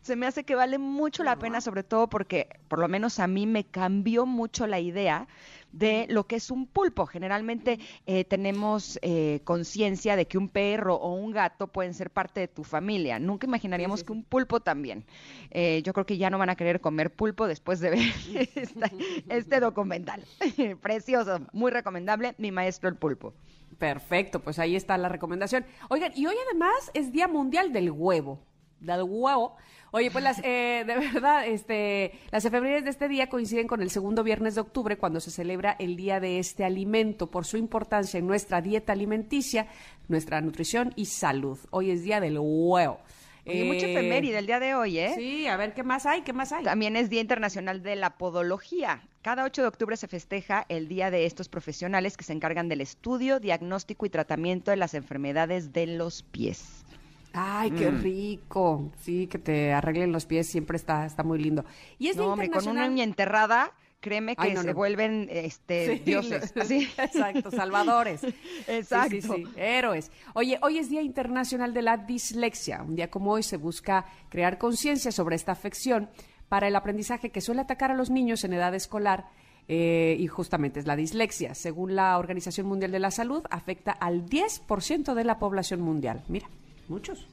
Se 0.01 0.15
me 0.15 0.25
hace 0.25 0.43
que 0.43 0.55
vale 0.55 0.77
mucho 0.77 1.23
la 1.23 1.37
pena, 1.37 1.61
sobre 1.61 1.83
todo 1.83 2.07
porque 2.07 2.47
por 2.67 2.79
lo 2.79 2.87
menos 2.87 3.19
a 3.19 3.27
mí 3.27 3.45
me 3.45 3.65
cambió 3.65 4.25
mucho 4.25 4.67
la 4.67 4.79
idea 4.79 5.27
de 5.71 6.05
lo 6.09 6.25
que 6.27 6.35
es 6.35 6.51
un 6.51 6.67
pulpo. 6.67 7.05
Generalmente 7.05 7.79
eh, 8.05 8.25
tenemos 8.25 8.99
eh, 9.01 9.39
conciencia 9.43 10.15
de 10.15 10.27
que 10.27 10.37
un 10.37 10.49
perro 10.49 10.95
o 10.95 11.13
un 11.13 11.31
gato 11.31 11.67
pueden 11.67 11.93
ser 11.93 12.09
parte 12.09 12.39
de 12.41 12.47
tu 12.47 12.63
familia. 12.63 13.19
Nunca 13.19 13.47
imaginaríamos 13.47 14.03
que 14.03 14.11
un 14.11 14.23
pulpo 14.23 14.59
también. 14.59 15.05
Eh, 15.51 15.81
yo 15.85 15.93
creo 15.93 16.05
que 16.05 16.17
ya 16.17 16.29
no 16.29 16.37
van 16.37 16.49
a 16.49 16.55
querer 16.55 16.81
comer 16.81 17.11
pulpo 17.11 17.47
después 17.47 17.79
de 17.79 17.89
ver 17.91 17.99
esta- 18.55 18.91
este 19.29 19.59
documental. 19.59 20.23
Precioso, 20.81 21.39
muy 21.53 21.71
recomendable. 21.71 22.35
Mi 22.37 22.51
maestro 22.51 22.89
el 22.89 22.95
pulpo. 22.95 23.33
Perfecto, 23.77 24.39
pues 24.41 24.59
ahí 24.59 24.75
está 24.75 24.97
la 24.97 25.09
recomendación. 25.09 25.65
Oigan, 25.89 26.11
y 26.15 26.25
hoy 26.27 26.35
además 26.49 26.91
es 26.93 27.11
Día 27.11 27.27
Mundial 27.27 27.71
del 27.73 27.89
Huevo. 27.91 28.39
Del 28.79 29.03
huevo. 29.03 29.55
Oye, 29.93 30.09
pues 30.09 30.23
las, 30.23 30.39
eh, 30.39 30.85
de 30.87 30.95
verdad, 30.95 31.45
este, 31.45 32.13
las 32.31 32.45
efemérides 32.45 32.85
de 32.85 32.89
este 32.91 33.09
día 33.09 33.27
coinciden 33.27 33.67
con 33.67 33.81
el 33.81 33.89
segundo 33.89 34.23
viernes 34.23 34.55
de 34.55 34.61
octubre, 34.61 34.97
cuando 34.97 35.19
se 35.19 35.31
celebra 35.31 35.75
el 35.79 35.97
Día 35.97 36.21
de 36.21 36.39
este 36.39 36.63
alimento, 36.63 37.29
por 37.29 37.45
su 37.45 37.57
importancia 37.57 38.17
en 38.17 38.25
nuestra 38.25 38.61
dieta 38.61 38.93
alimenticia, 38.93 39.67
nuestra 40.07 40.39
nutrición 40.39 40.93
y 40.95 41.07
salud. 41.07 41.59
Hoy 41.71 41.91
es 41.91 42.03
Día 42.03 42.21
del 42.21 42.37
Huevo. 42.39 42.99
Oye, 43.45 43.65
mucha 43.65 43.87
Eh, 43.87 43.91
efeméride 43.91 44.37
el 44.37 44.45
día 44.45 44.59
de 44.59 44.75
hoy, 44.75 44.99
¿eh? 44.99 45.13
Sí, 45.15 45.47
a 45.47 45.57
ver, 45.57 45.73
¿qué 45.73 45.83
más 45.83 46.05
hay? 46.05 46.21
¿Qué 46.21 46.31
más 46.31 46.51
hay? 46.51 46.63
También 46.63 46.95
es 46.95 47.09
Día 47.09 47.21
Internacional 47.21 47.81
de 47.81 47.95
la 47.95 48.17
Podología. 48.17 49.01
Cada 49.23 49.43
8 49.43 49.63
de 49.63 49.67
octubre 49.67 49.97
se 49.97 50.07
festeja 50.07 50.65
el 50.69 50.87
Día 50.87 51.11
de 51.11 51.25
estos 51.25 51.49
profesionales 51.49 52.15
que 52.15 52.23
se 52.23 52.33
encargan 52.33 52.69
del 52.69 52.81
estudio, 52.81 53.39
diagnóstico 53.39 54.05
y 54.05 54.09
tratamiento 54.09 54.71
de 54.71 54.77
las 54.77 54.93
enfermedades 54.93 55.73
de 55.73 55.87
los 55.87 56.23
pies. 56.23 56.85
Ay, 57.33 57.71
qué 57.71 57.91
Mm. 57.91 58.01
rico. 58.01 58.91
Sí, 59.01 59.27
que 59.27 59.37
te 59.39 59.71
arreglen 59.73 60.11
los 60.11 60.25
pies 60.25 60.47
siempre 60.47 60.77
está, 60.77 61.05
está 61.05 61.23
muy 61.23 61.39
lindo. 61.39 61.63
Y 61.99 62.07
es 62.09 62.17
No, 62.17 62.27
hombre, 62.33 62.49
con 62.49 62.67
una 62.67 62.87
uña 62.87 63.03
enterrada, 63.03 63.71
créeme 64.01 64.35
que 64.35 64.41
Ay, 64.47 64.53
no, 64.53 64.61
se 64.61 64.67
no. 64.69 64.73
vuelven 64.73 65.27
este, 65.31 65.97
Sí, 65.97 66.03
dioses. 66.03 66.53
Así. 66.57 66.89
Exacto, 66.97 67.51
salvadores. 67.51 68.21
Sí, 68.21 68.33
Exacto. 68.67 69.09
Sí, 69.15 69.21
sí, 69.21 69.43
héroes. 69.55 70.11
Oye, 70.33 70.57
hoy 70.61 70.77
es 70.79 70.89
Día 70.89 71.01
Internacional 71.01 71.73
de 71.73 71.81
la 71.83 71.97
Dislexia. 71.97 72.81
Un 72.81 72.95
día 72.95 73.09
como 73.09 73.31
hoy 73.31 73.43
se 73.43 73.57
busca 73.57 74.05
crear 74.29 74.57
conciencia 74.57 75.11
sobre 75.11 75.35
esta 75.35 75.51
afección 75.53 76.09
para 76.49 76.67
el 76.67 76.75
aprendizaje 76.75 77.29
que 77.29 77.39
suele 77.39 77.61
atacar 77.61 77.91
a 77.91 77.95
los 77.95 78.09
niños 78.09 78.43
en 78.43 78.53
edad 78.53 78.73
escolar. 78.75 79.25
eh, 79.67 80.17
y 80.19 80.27
justamente 80.27 80.79
es 80.81 80.87
la 80.87 80.97
dislexia. 80.97 81.53
Según 81.53 81.95
la 81.95 82.17
Organización 82.17 82.67
Mundial 82.67 82.91
de 82.91 82.99
la 82.99 83.11
Salud, 83.11 83.43
afecta 83.51 83.91
al 83.91 84.25
10% 84.25 85.13
de 85.13 85.23
la 85.23 85.37
población 85.39 85.79
mundial. 85.81 86.23
Mira, 86.27 86.49
muchos. 86.91 87.25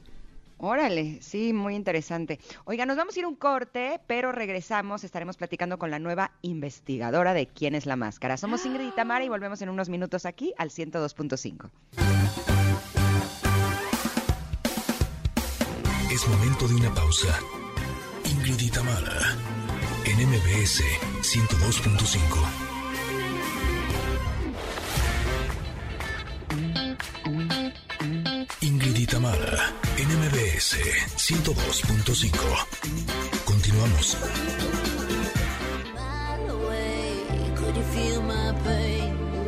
Órale, 0.57 1.19
sí, 1.21 1.53
muy 1.53 1.75
interesante. 1.75 2.39
Oiga, 2.65 2.85
nos 2.85 2.97
vamos 2.97 3.15
a 3.15 3.19
ir 3.19 3.25
un 3.25 3.35
corte, 3.35 4.01
pero 4.07 4.33
regresamos, 4.33 5.05
estaremos 5.05 5.37
platicando 5.37 5.77
con 5.77 5.89
la 5.89 5.99
nueva 5.99 6.31
investigadora 6.41 7.33
de 7.33 7.47
quién 7.47 7.75
es 7.75 7.85
la 7.85 7.95
máscara. 7.95 8.35
Somos 8.35 8.65
Ingrid 8.65 8.87
y 8.87 8.91
Tamara 8.91 9.23
y 9.23 9.29
volvemos 9.29 9.61
en 9.61 9.69
unos 9.69 9.87
minutos 9.87 10.25
aquí 10.25 10.53
al 10.57 10.69
102.5. 10.69 11.69
Es 16.11 16.27
momento 16.27 16.67
de 16.67 16.75
una 16.75 16.93
pausa. 16.93 17.39
Ingrid 18.25 18.59
y 18.59 18.69
Tamara, 18.69 19.37
en 20.05 20.27
MBS 20.27 20.83
102.5. 21.21 22.79
MBS 30.59 30.75
102.5. 31.15 32.35
Continuamos. 33.45 34.17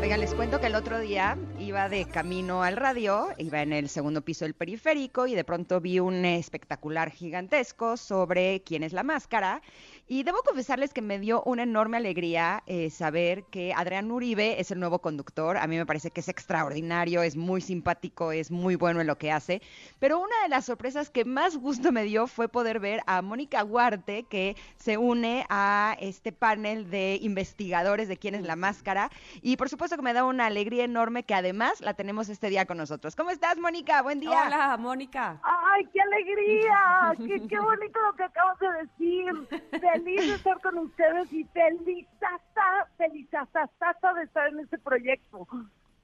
Oigan, 0.02 0.20
les 0.22 0.34
cuento 0.34 0.62
que 0.62 0.68
el 0.68 0.76
otro 0.76 1.00
día 1.00 1.38
iba 1.60 1.90
de 1.90 2.06
camino 2.06 2.64
al 2.64 2.78
radio, 2.78 3.28
iba 3.38 3.62
en 3.62 3.74
el 3.74 3.90
segundo 3.90 4.22
piso 4.22 4.46
del 4.46 4.54
periférico 4.54 5.28
y 5.28 5.36
de 5.36 5.44
pronto 5.44 5.82
vi 5.82 6.00
un 6.00 6.24
espectacular 6.24 7.12
gigantesco 7.12 7.98
sobre 7.98 8.64
quién 8.64 8.84
es 8.84 8.94
la 8.94 9.04
máscara. 9.04 9.62
Y 10.08 10.24
debo 10.24 10.40
confesarles 10.44 10.94
que 10.94 11.02
me 11.02 11.20
dio 11.20 11.42
una 11.44 11.64
enorme 11.64 11.98
alegría 11.98 12.64
eh, 12.66 12.90
saber 12.90 13.44
que 13.46 13.74
Adrián 13.74 14.12
Uribe 14.12 14.60
es 14.60 14.72
el 14.72 14.80
nuevo 14.80 15.00
conductor. 15.00 15.58
A 15.58 15.68
mí 15.68 15.78
me 15.78 15.86
parece 15.86 16.12
que 16.12 16.20
es 16.20 16.28
extraordinario, 16.28 17.22
es 17.22 17.38
muy 17.38 17.62
simpático, 17.62 18.32
es 18.32 18.52
muy 18.52 18.76
bueno 18.76 19.00
en 19.00 19.08
lo 19.08 19.18
que 19.18 19.32
hace. 19.32 19.62
Pero 20.00 20.20
una 20.20 20.36
de 20.44 20.50
las 20.50 20.66
sorpresas 20.66 21.10
que 21.10 21.24
más 21.24 21.56
gusto 21.56 21.92
me 21.92 22.04
dio 22.04 22.28
fue 22.28 22.50
poder 22.50 22.80
ver 22.80 23.02
a 23.06 23.22
Mónica 23.22 23.64
Huarte, 23.64 24.24
que 24.24 24.58
se 24.76 24.98
une 24.98 25.46
a 25.50 25.96
este 26.00 26.32
panel 26.32 26.90
de 26.90 27.18
investigadores 27.22 28.08
de 28.08 28.18
quién 28.18 28.36
es 28.36 28.44
la 28.44 28.56
máscara. 28.56 29.10
Y 29.42 29.56
por 29.56 29.70
supuesto 29.70 29.96
que 29.96 30.04
me 30.04 30.14
da 30.14 30.26
una 30.26 30.48
alegría 30.48 30.84
enorme 30.84 31.24
que 31.24 31.36
además 31.36 31.80
la 31.80 31.94
tenemos 31.94 32.28
este 32.28 32.50
día 32.50 32.66
con 32.66 32.78
nosotros. 32.78 33.16
¿Cómo 33.16 33.30
estás, 33.30 33.58
Mónica? 33.58 34.02
Buen 34.02 34.20
día. 34.20 34.44
Hola, 34.46 34.78
Mónica. 34.78 35.40
¡Ay, 35.44 35.88
qué 35.94 36.02
alegría! 36.02 37.14
¡Qué, 37.18 37.48
qué 37.48 37.60
bonito 37.60 38.00
lo 38.02 38.14
que 38.16 38.24
acabas 38.24 38.60
de 38.60 38.68
decir! 38.82 39.62
Feliz 39.94 40.28
de 40.28 40.36
estar 40.36 40.62
con 40.62 40.78
ustedes 40.78 41.32
y 41.34 41.44
felizaza, 41.46 42.88
felizaza 42.98 43.70
de 44.16 44.24
estar 44.24 44.48
en 44.48 44.60
este 44.60 44.78
proyecto. 44.78 45.48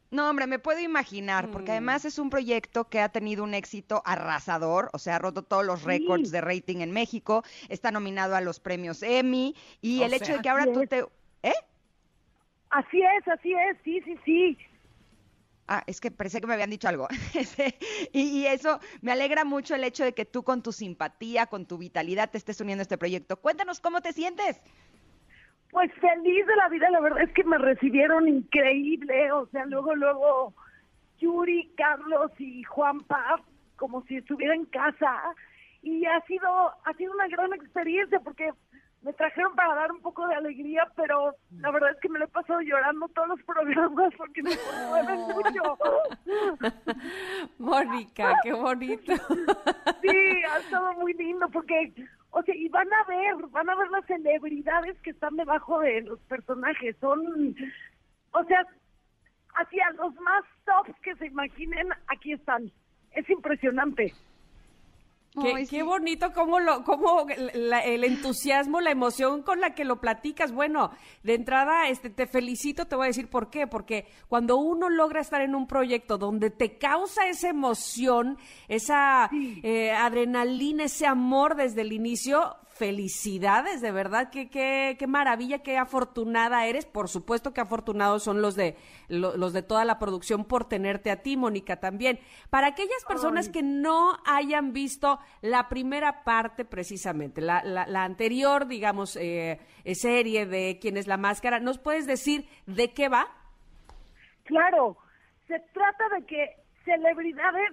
No, 0.09 0.29
hombre, 0.29 0.47
me 0.47 0.57
puedo 0.57 0.79
imaginar, 0.79 1.49
porque 1.51 1.71
además 1.71 2.05
es 2.05 2.17
un 2.17 2.29
proyecto 2.29 2.85
que 2.85 3.01
ha 3.01 3.09
tenido 3.09 3.43
un 3.43 3.53
éxito 3.53 4.01
arrasador, 4.05 4.89
o 4.93 4.99
sea, 4.99 5.17
ha 5.17 5.19
roto 5.19 5.43
todos 5.43 5.65
los 5.65 5.83
récords 5.83 6.31
de 6.31 6.39
rating 6.39 6.77
en 6.77 6.91
México, 6.91 7.43
está 7.67 7.91
nominado 7.91 8.35
a 8.35 8.41
los 8.41 8.59
premios 8.59 9.03
Emmy, 9.03 9.53
y 9.81 10.01
O 10.01 10.05
el 10.05 10.13
hecho 10.13 10.33
de 10.33 10.41
que 10.41 10.49
ahora 10.49 10.65
tú 10.71 10.81
es. 10.81 10.89
te... 10.89 10.99
¿Eh? 11.43 11.53
Así 12.69 13.01
es, 13.01 13.27
así 13.27 13.53
es, 13.53 13.77
sí, 13.83 14.01
sí, 14.01 14.17
sí. 14.23 14.57
Ah, 15.67 15.83
es 15.85 15.99
que 15.99 16.11
pensé 16.11 16.39
que 16.39 16.47
me 16.47 16.53
habían 16.53 16.69
dicho 16.69 16.87
algo. 16.87 17.07
Este, 17.35 17.77
y, 18.13 18.39
y 18.39 18.47
eso 18.47 18.79
me 19.01 19.11
alegra 19.11 19.43
mucho 19.43 19.75
el 19.75 19.83
hecho 19.83 20.03
de 20.03 20.13
que 20.13 20.25
tú 20.25 20.43
con 20.43 20.63
tu 20.63 20.71
simpatía, 20.71 21.47
con 21.47 21.65
tu 21.65 21.77
vitalidad 21.77 22.31
te 22.31 22.37
estés 22.37 22.59
uniendo 22.61 22.81
a 22.81 22.83
este 22.83 22.97
proyecto. 22.97 23.37
Cuéntanos 23.37 23.79
cómo 23.79 24.01
te 24.01 24.13
sientes. 24.13 24.61
Pues 25.71 25.91
feliz 25.95 26.47
de 26.47 26.55
la 26.55 26.69
vida, 26.69 26.89
la 26.89 27.01
verdad 27.01 27.21
es 27.23 27.33
que 27.33 27.43
me 27.43 27.57
recibieron 27.57 28.27
increíble, 28.27 29.31
o 29.33 29.47
sea, 29.47 29.65
luego, 29.65 29.95
luego, 29.95 30.53
Yuri, 31.19 31.71
Carlos 31.75 32.31
y 32.39 32.63
Juanpa, 32.63 33.41
como 33.75 34.03
si 34.05 34.17
estuviera 34.17 34.55
en 34.55 34.65
casa, 34.65 35.21
y 35.81 36.05
ha 36.05 36.21
sido, 36.21 36.47
ha 36.49 36.93
sido 36.97 37.11
una 37.13 37.27
gran 37.27 37.53
experiencia 37.53 38.19
porque 38.21 38.51
me 39.07 39.13
trajeron 39.13 39.55
para 39.55 39.73
dar 39.73 39.89
un 39.89 40.01
poco 40.01 40.27
de 40.27 40.35
alegría, 40.35 40.85
pero 40.97 41.33
la 41.61 41.71
verdad 41.71 41.91
es 41.91 41.99
que 42.01 42.09
me 42.09 42.19
lo 42.19 42.25
he 42.25 42.27
pasado 42.27 42.59
llorando 42.59 43.07
todos 43.07 43.29
los 43.29 43.43
programas 43.43 44.13
porque 44.17 44.43
me 44.43 44.51
conmueven 44.57 45.19
mucho. 45.21 45.77
Mónica, 47.57 48.35
qué 48.43 48.51
bonito. 48.51 49.13
Sí, 50.01 50.43
ha 50.51 50.59
estado 50.59 50.93
muy 50.93 51.13
lindo 51.13 51.47
porque, 51.49 51.93
o 52.31 52.41
sea, 52.43 52.55
y 52.55 52.67
van 52.69 52.87
a 52.93 53.03
ver, 53.05 53.35
van 53.49 53.69
a 53.69 53.75
ver 53.75 53.89
las 53.89 54.05
celebridades 54.05 54.97
que 55.01 55.11
están 55.11 55.35
debajo 55.37 55.79
de 55.79 56.01
los 56.01 56.19
personajes. 56.23 56.95
Son, 56.99 57.55
o 58.31 58.43
sea, 58.43 58.65
hacia 59.55 59.89
los 59.91 60.13
más 60.15 60.43
tops 60.65 60.99
que 61.01 61.15
se 61.15 61.27
imaginen, 61.27 61.87
aquí 62.07 62.33
están. 62.33 62.71
Es 63.11 63.29
impresionante. 63.29 64.13
Qué, 65.41 65.53
Ay, 65.55 65.67
qué 65.67 65.77
sí. 65.77 65.81
bonito 65.81 66.33
cómo 66.33 66.59
lo, 66.59 66.83
cómo 66.83 67.25
la- 67.53 67.81
el 67.81 68.03
entusiasmo, 68.03 68.81
la 68.81 68.91
emoción 68.91 69.43
con 69.43 69.61
la 69.61 69.75
que 69.75 69.85
lo 69.85 70.01
platicas. 70.01 70.51
Bueno, 70.51 70.91
de 71.23 71.35
entrada, 71.35 71.87
este, 71.89 72.09
te 72.09 72.27
felicito, 72.27 72.85
te 72.85 72.95
voy 72.95 73.05
a 73.05 73.07
decir 73.07 73.29
por 73.29 73.49
qué, 73.49 73.67
porque 73.67 74.07
cuando 74.27 74.57
uno 74.57 74.89
logra 74.89 75.21
estar 75.21 75.41
en 75.41 75.55
un 75.55 75.67
proyecto 75.67 76.17
donde 76.17 76.49
te 76.49 76.77
causa 76.77 77.27
esa 77.27 77.49
emoción, 77.49 78.37
esa 78.67 79.29
eh, 79.63 79.91
adrenalina, 79.91 80.85
ese 80.85 81.05
amor 81.05 81.55
desde 81.55 81.81
el 81.81 81.93
inicio, 81.93 82.55
felicidades, 82.77 83.81
de 83.81 83.91
verdad, 83.91 84.29
qué, 84.31 84.49
qué, 84.49 84.95
qué 84.97 85.07
maravilla, 85.07 85.59
qué 85.63 85.77
afortunada 85.77 86.65
eres. 86.65 86.85
Por 86.85 87.09
supuesto 87.09 87.53
que 87.53 87.61
afortunados 87.61 88.23
son 88.23 88.41
los 88.41 88.55
de 88.55 88.75
lo- 89.07 89.35
los 89.37 89.53
de 89.53 89.63
toda 89.63 89.83
la 89.85 89.99
producción 89.99 90.45
por 90.45 90.65
tenerte 90.65 91.11
a 91.11 91.21
ti, 91.21 91.37
Mónica, 91.37 91.79
también. 91.79 92.19
Para 92.49 92.67
aquellas 92.67 93.03
personas 93.07 93.49
que 93.49 93.63
no 93.63 94.17
hayan 94.25 94.73
visto 94.73 95.19
la 95.41 95.67
primera 95.69 96.23
parte 96.23 96.65
precisamente, 96.65 97.41
la, 97.41 97.63
la- 97.63 97.87
la 97.87 98.03
anterior, 98.03 98.67
digamos, 98.67 99.15
eh, 99.15 99.59
serie 99.95 100.45
de 100.45 100.77
quién 100.81 100.97
es 100.97 101.07
la 101.07 101.17
máscara, 101.17 101.59
¿nos 101.59 101.77
puedes 101.77 102.05
decir 102.07 102.47
de 102.65 102.93
qué 102.93 103.09
va? 103.09 103.27
Claro, 104.45 104.97
se 105.47 105.59
trata 105.73 106.09
de 106.17 106.25
que 106.25 106.55
celebridades 106.85 107.71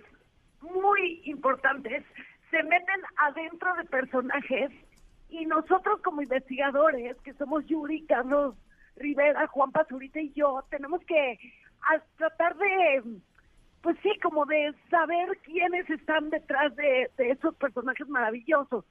muy 0.61 1.21
importantes 1.25 2.05
se 2.51 2.63
meten 2.63 3.01
adentro 3.17 3.75
de 3.77 3.85
personajes 3.85 4.71
y 5.41 5.47
nosotros 5.47 6.01
como 6.03 6.23
investigadores, 6.23 7.17
que 7.23 7.35
somos 7.35 7.67
Yuri, 7.67 8.07
Carlos 8.07 8.55
Rivera, 8.97 9.49
Juan 9.49 9.73
Pazurita 9.73 10.21
y 10.21 10.33
yo, 10.33 10.65
tenemos 10.71 11.01
que 11.07 11.39
tratar 12.17 12.57
de, 12.57 13.03
pues 13.83 13.97
sí, 14.03 14.13
como 14.23 14.47
de 14.47 14.73
saber 14.91 15.37
quiénes 15.43 15.91
están 15.91 16.31
detrás 16.31 16.75
de, 16.77 17.11
de 17.17 17.31
esos 17.31 17.55
personajes 17.57 18.09
maravillosos. 18.09 18.85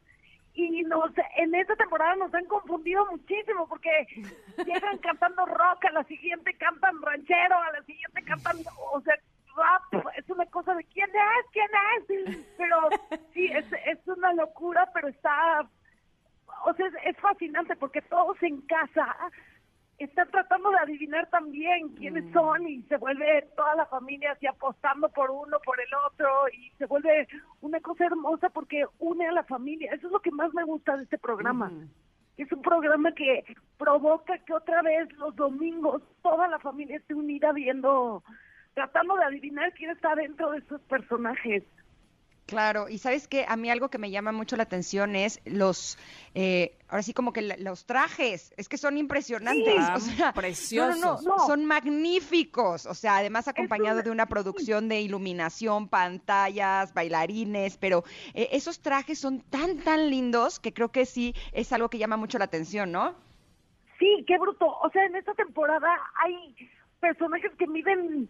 Y 0.53 0.83
nos, 0.83 1.11
en 1.37 1.55
esta 1.55 1.75
temporada 1.77 2.15
nos 2.17 2.33
han 2.33 2.45
confundido 2.45 3.05
muchísimo 3.09 3.65
porque 3.67 3.89
llegan 4.65 4.97
cantando 4.97 5.45
rock, 5.45 5.85
a 5.85 5.91
la 5.93 6.03
siguiente 6.03 6.53
cantan 6.55 7.01
ranchero, 7.01 7.55
a 7.57 7.71
la 7.71 7.83
siguiente 7.83 8.21
cantan, 8.23 8.57
o 8.91 9.01
sea, 9.01 9.15
rap, 9.55 10.05
es 10.17 10.29
una 10.29 10.45
cosa 10.47 10.75
de 10.75 10.83
quién 10.85 11.09
es, 11.09 11.45
quién 11.53 12.35
es, 12.35 12.45
pero 12.57 12.89
sí, 13.33 13.45
es, 13.45 13.65
es 13.85 14.07
una 14.07 14.33
locura, 14.33 14.89
pero 14.93 15.07
está, 15.07 15.67
o 16.65 16.73
sea, 16.73 16.87
es, 16.87 16.93
es 17.05 17.17
fascinante 17.17 17.75
porque 17.75 18.01
todos 18.01 18.41
en 18.43 18.61
casa 18.61 19.15
están 19.97 20.29
tratando 20.31 20.71
de 20.71 20.77
adivinar 20.77 21.29
también 21.29 21.89
quiénes 21.89 22.31
son 22.33 22.67
y 22.67 22.81
se 22.83 22.97
vuelve 22.97 23.47
toda 23.55 23.75
la 23.75 23.85
familia 23.85 24.31
así 24.31 24.47
apostando 24.47 25.09
por 25.09 25.29
uno, 25.29 25.57
por 25.63 25.79
el 25.79 25.89
otro 26.07 26.29
y 26.49 26.71
se 26.77 26.85
vuelve 26.85 27.27
una 27.61 27.79
cosa 27.79 28.05
hermosa 28.05 28.49
porque 28.49 28.85
une 28.99 29.27
a 29.27 29.31
la 29.31 29.43
familia. 29.43 29.91
Eso 29.93 30.07
es 30.07 30.13
lo 30.13 30.19
que 30.19 30.31
más 30.31 30.53
me 30.53 30.63
gusta 30.63 30.97
de 30.97 31.03
este 31.03 31.17
programa. 31.17 31.71
Es 32.37 32.51
un 32.51 32.61
programa 32.61 33.11
que 33.13 33.43
provoca 33.77 34.37
que 34.39 34.53
otra 34.53 34.81
vez 34.81 35.11
los 35.13 35.35
domingos 35.35 36.01
toda 36.23 36.47
la 36.47 36.59
familia 36.59 36.97
esté 36.97 37.13
unida 37.13 37.51
viendo, 37.51 38.23
tratando 38.73 39.15
de 39.15 39.25
adivinar 39.25 39.71
quién 39.73 39.91
está 39.91 40.15
dentro 40.15 40.51
de 40.51 40.57
esos 40.59 40.81
personajes. 40.81 41.63
Claro, 42.45 42.89
y 42.89 42.97
sabes 42.97 43.29
que 43.29 43.45
a 43.47 43.55
mí 43.55 43.69
algo 43.69 43.89
que 43.89 43.97
me 43.97 44.11
llama 44.11 44.33
mucho 44.33 44.57
la 44.57 44.63
atención 44.63 45.15
es 45.15 45.39
los, 45.45 45.97
eh, 46.35 46.77
ahora 46.89 47.01
sí 47.01 47.13
como 47.13 47.31
que 47.31 47.41
los 47.41 47.85
trajes, 47.85 48.53
es 48.57 48.67
que 48.67 48.77
son 48.77 48.97
impresionantes, 48.97 49.73
Sí. 49.73 49.91
o 49.95 49.99
sea, 49.99 50.33
Preciosos. 50.33 50.99
no, 50.99 51.15
no, 51.15 51.21
no, 51.21 51.37
No. 51.37 51.47
son 51.47 51.63
magníficos, 51.65 52.85
o 52.85 52.93
sea, 52.93 53.17
además 53.17 53.47
acompañado 53.47 54.03
de 54.03 54.11
una 54.11 54.25
producción 54.25 54.89
de 54.89 54.99
iluminación, 55.01 55.87
pantallas, 55.87 56.93
bailarines, 56.93 57.77
pero 57.77 58.03
eh, 58.33 58.49
esos 58.51 58.81
trajes 58.81 59.19
son 59.19 59.39
tan, 59.41 59.77
tan 59.79 60.09
lindos 60.09 60.59
que 60.59 60.73
creo 60.73 60.91
que 60.91 61.05
sí 61.05 61.33
es 61.53 61.71
algo 61.71 61.89
que 61.89 61.97
llama 61.97 62.17
mucho 62.17 62.37
la 62.39 62.45
atención, 62.45 62.91
¿no? 62.91 63.15
Sí, 63.99 64.23
qué 64.27 64.37
bruto. 64.37 64.67
O 64.67 64.89
sea, 64.91 65.05
en 65.05 65.15
esta 65.15 65.33
temporada 65.33 65.87
hay 66.21 66.55
personajes 66.99 67.51
que 67.57 67.67
miden, 67.67 68.29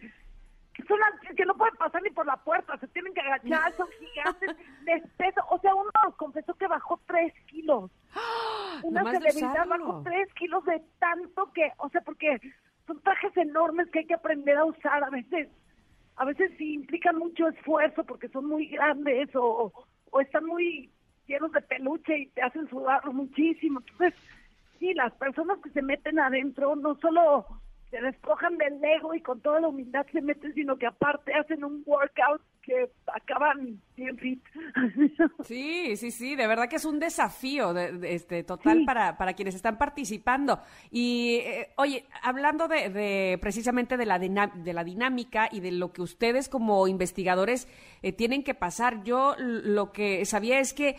son, 0.87 0.97
que 1.35 1.45
no 1.45 1.55
pueden 1.55 1.75
pasar 1.75 2.01
ni 2.01 2.09
por 2.09 2.25
la 2.25 2.37
puerta, 2.37 2.77
se 2.77 2.87
tienen 2.87 3.13
que 3.13 3.21
agachar, 3.21 3.73
son 3.73 3.87
gigantes, 3.99 4.55
les 4.85 5.03
pesa. 5.17 5.43
O 5.49 5.59
sea, 5.59 5.75
uno 5.75 5.91
confesó 6.17 6.53
que 6.55 6.67
bajó 6.67 6.99
tres 7.05 7.33
kilos. 7.47 7.91
Una 8.83 9.01
Nomás 9.01 9.21
de 9.21 9.31
celebridad 9.31 9.67
bajó 9.67 10.01
tres 10.03 10.33
kilos 10.33 10.65
de 10.65 10.81
tanto 10.99 11.51
que, 11.53 11.71
o 11.77 11.89
sea, 11.89 12.01
porque 12.01 12.39
son 12.87 12.99
trajes 13.01 13.35
enormes 13.37 13.89
que 13.91 13.99
hay 13.99 14.05
que 14.05 14.15
aprender 14.15 14.57
a 14.57 14.65
usar 14.65 15.03
a 15.03 15.09
veces. 15.09 15.49
A 16.15 16.25
veces 16.25 16.51
sí 16.57 16.73
implican 16.73 17.17
mucho 17.17 17.47
esfuerzo 17.47 18.03
porque 18.03 18.29
son 18.29 18.45
muy 18.47 18.67
grandes 18.67 19.29
o, 19.35 19.71
o 20.11 20.21
están 20.21 20.45
muy 20.45 20.91
llenos 21.27 21.51
de 21.51 21.61
peluche 21.61 22.17
y 22.17 22.27
te 22.27 22.41
hacen 22.41 22.67
sudar 22.69 23.03
muchísimo. 23.11 23.79
Entonces, 23.79 24.13
sí, 24.79 24.93
las 24.93 25.13
personas 25.13 25.59
que 25.63 25.69
se 25.71 25.81
meten 25.81 26.19
adentro 26.19 26.75
no 26.75 26.95
solo 26.95 27.47
se 27.93 28.01
despojan 28.01 28.57
del 28.57 28.83
ego 28.83 29.13
y 29.13 29.21
con 29.21 29.39
toda 29.41 29.59
la 29.59 29.67
humildad 29.67 30.03
se 30.11 30.19
meten, 30.19 30.51
sino 30.55 30.77
que 30.77 30.87
aparte 30.87 31.31
hacen 31.35 31.63
un 31.63 31.83
workout 31.85 32.41
que 32.63 32.89
acaban 33.13 33.79
bien 33.95 34.17
fit. 34.17 34.41
Sí, 35.43 35.95
sí, 35.97 36.09
sí, 36.09 36.35
de 36.35 36.47
verdad 36.47 36.67
que 36.69 36.77
es 36.77 36.85
un 36.85 36.99
desafío 36.99 37.71
de, 37.73 37.91
de- 37.91 38.15
este, 38.15 38.43
total 38.43 38.79
Sí. 38.79 38.85
para, 38.85 39.15
para 39.17 39.33
quienes 39.33 39.53
están 39.53 39.77
participando. 39.77 40.59
Y, 40.89 41.41
eh, 41.43 41.69
oye, 41.77 42.05
hablando 42.23 42.67
de, 42.67 42.89
de 42.89 43.37
precisamente 43.39 43.95
de 43.97 44.05
la, 44.07 44.17
de 44.17 44.73
la 44.73 44.83
dinámica 44.83 45.47
y 45.51 45.59
de 45.59 45.71
lo 45.73 45.91
que 45.93 46.01
ustedes 46.01 46.49
como 46.49 46.87
investigadores 46.87 47.67
eh, 48.01 48.11
tienen 48.11 48.43
que 48.43 48.55
pasar, 48.55 49.03
yo 49.03 49.35
lo 49.37 49.91
que 49.91 50.25
sabía 50.25 50.59
es 50.59 50.73
que 50.73 50.95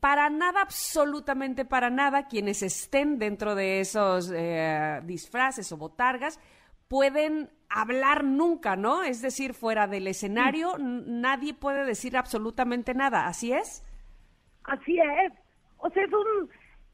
para 0.00 0.30
nada, 0.30 0.62
absolutamente 0.62 1.64
para 1.64 1.90
nada, 1.90 2.26
quienes 2.26 2.62
estén 2.62 3.18
dentro 3.18 3.54
de 3.54 3.80
esos 3.80 4.32
eh, 4.34 5.00
disfraces 5.04 5.70
o 5.72 5.76
botargas 5.76 6.40
pueden 6.88 7.50
hablar 7.68 8.24
nunca, 8.24 8.76
¿no? 8.76 9.02
Es 9.02 9.20
decir, 9.22 9.54
fuera 9.54 9.86
del 9.86 10.06
escenario 10.06 10.76
nadie 10.78 11.54
puede 11.54 11.84
decir 11.84 12.16
absolutamente 12.16 12.94
nada, 12.94 13.26
¿así 13.26 13.52
es? 13.52 13.84
Así 14.64 14.98
es. 14.98 15.32
O 15.78 15.90
sea, 15.90 16.04
es 16.04 16.12
un, 16.12 16.50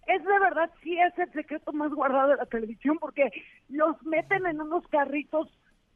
es 0.06 0.24
de 0.24 0.38
verdad, 0.38 0.70
sí 0.82 0.98
es 0.98 1.18
el 1.18 1.32
secreto 1.32 1.72
más 1.72 1.92
guardado 1.92 2.28
de 2.28 2.36
la 2.36 2.46
televisión 2.46 2.98
porque 2.98 3.30
los 3.68 4.00
meten 4.02 4.46
en 4.46 4.60
unos 4.60 4.86
carritos 4.88 5.48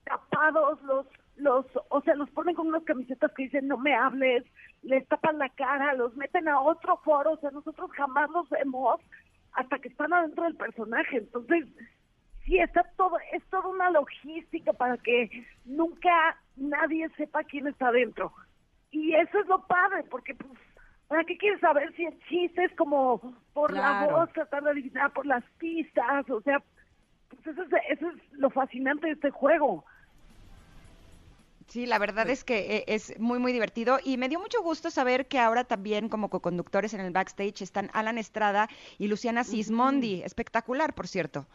tapados, 0.05 0.81
los, 0.83 1.07
los, 1.39 1.67
o 1.89 2.01
sea, 2.03 2.15
los 2.15 2.31
ponen 2.31 2.55
con 2.55 2.69
unas 2.69 2.85
camisetas 2.85 3.33
que 3.33 3.45
dicen 3.45 3.69
no 3.69 3.79
me 3.79 3.95
hables, 3.95 4.45
les 4.83 5.07
tapan 5.09 5.39
la 5.39 5.49
cara, 5.51 5.95
los 5.95 6.15
meten 6.17 6.49
a 6.49 6.61
otro 6.61 6.97
foro, 6.99 7.33
o 7.33 7.37
sea, 7.39 7.51
nosotros 7.51 7.91
jamás 7.93 8.29
los 8.31 8.49
vemos 8.51 9.01
hasta 9.53 9.79
que 9.79 9.89
están 9.89 10.13
adentro 10.13 10.45
del 10.45 10.57
personaje. 10.57 11.19
Entonces, 11.19 11.67
sí, 12.45 12.59
está 12.59 12.85
todo, 12.97 13.17
es 13.33 13.43
toda 13.51 13.69
una 13.69 13.91
logística 13.91 14.73
para 14.73 14.97
que 14.99 15.47
nunca 15.65 16.37
nadie 16.57 17.09
sepa 17.17 17.45
quién 17.45 17.67
está 17.67 17.89
adentro. 17.89 18.33
Y 18.91 19.15
eso 19.15 19.39
es 19.41 19.47
lo 19.47 19.67
padre, 19.67 20.05
porque 20.11 20.35
pues, 20.35 20.53
¿para 21.09 21.25
qué 21.25 21.37
quieres 21.37 21.61
saber 21.61 21.95
si 21.95 22.05
el 22.05 22.19
chiste 22.25 22.65
es 22.65 22.75
como 22.77 23.21
por 23.53 23.73
Claro. 23.73 24.07
la 24.07 24.19
voz, 24.19 24.33
tratar 24.33 24.63
de 24.63 24.71
adivinar 24.71 25.13
por 25.13 25.27
las 25.27 25.45
pistas? 25.59 26.29
O 26.31 26.41
sea, 26.43 26.63
pues 27.29 27.47
eso 27.47 27.63
es, 27.63 27.69
eso 27.91 28.11
es 28.11 28.33
lo 28.33 28.51
fascinante 28.51 29.07
de 29.07 29.13
este 29.13 29.31
juego. 29.31 29.85
Sí, 31.69 31.85
la 31.85 31.99
verdad 31.99 32.31
es 32.31 32.45
que 32.45 32.77
eh, 32.77 32.85
es 32.87 33.19
muy, 33.21 33.39
muy 33.39 33.53
divertido 33.53 33.99
y 34.03 34.17
me 34.17 34.31
dio 34.31 34.41
mucho 34.41 34.63
gusto 34.63 34.91
saber 34.91 35.29
que 35.29 35.39
ahora 35.39 35.65
también 35.65 36.09
como 36.09 36.31
coconductores 36.31 36.95
en 36.95 37.01
el 37.01 37.13
backstage 37.13 37.61
están 37.61 37.91
Alan 37.93 38.17
Estrada 38.17 38.69
y 38.97 39.09
Luciana 39.09 39.45
Sismondi. 39.45 40.23
Espectacular, 40.23 40.95
por 40.95 41.07
cierto. 41.07 41.47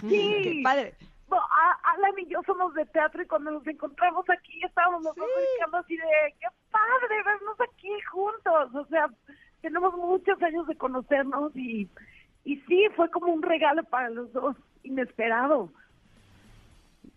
Sí. 0.00 0.40
Qué 0.42 0.60
padre. 0.64 0.94
No, 1.30 1.36
Alan 1.82 2.18
y 2.18 2.26
yo 2.26 2.40
somos 2.46 2.72
de 2.72 2.86
teatro 2.86 3.22
y 3.22 3.26
cuando 3.26 3.50
nos 3.50 3.66
encontramos 3.66 4.24
aquí 4.30 4.64
estábamos 4.64 5.04
dos 5.04 5.14
brincando 5.14 5.76
así 5.76 5.94
de 5.94 6.34
qué 6.40 6.46
padre 6.70 7.22
vernos 7.22 7.60
aquí 7.60 7.90
juntos. 8.10 8.74
O 8.74 8.86
sea, 8.86 9.10
tenemos 9.60 9.94
muchos 9.94 10.42
años 10.42 10.66
de 10.66 10.76
conocernos 10.76 11.54
y, 11.54 11.86
y 12.44 12.56
sí, 12.60 12.86
fue 12.96 13.10
como 13.10 13.30
un 13.30 13.42
regalo 13.42 13.84
para 13.84 14.08
los 14.08 14.32
dos, 14.32 14.56
inesperado. 14.84 15.70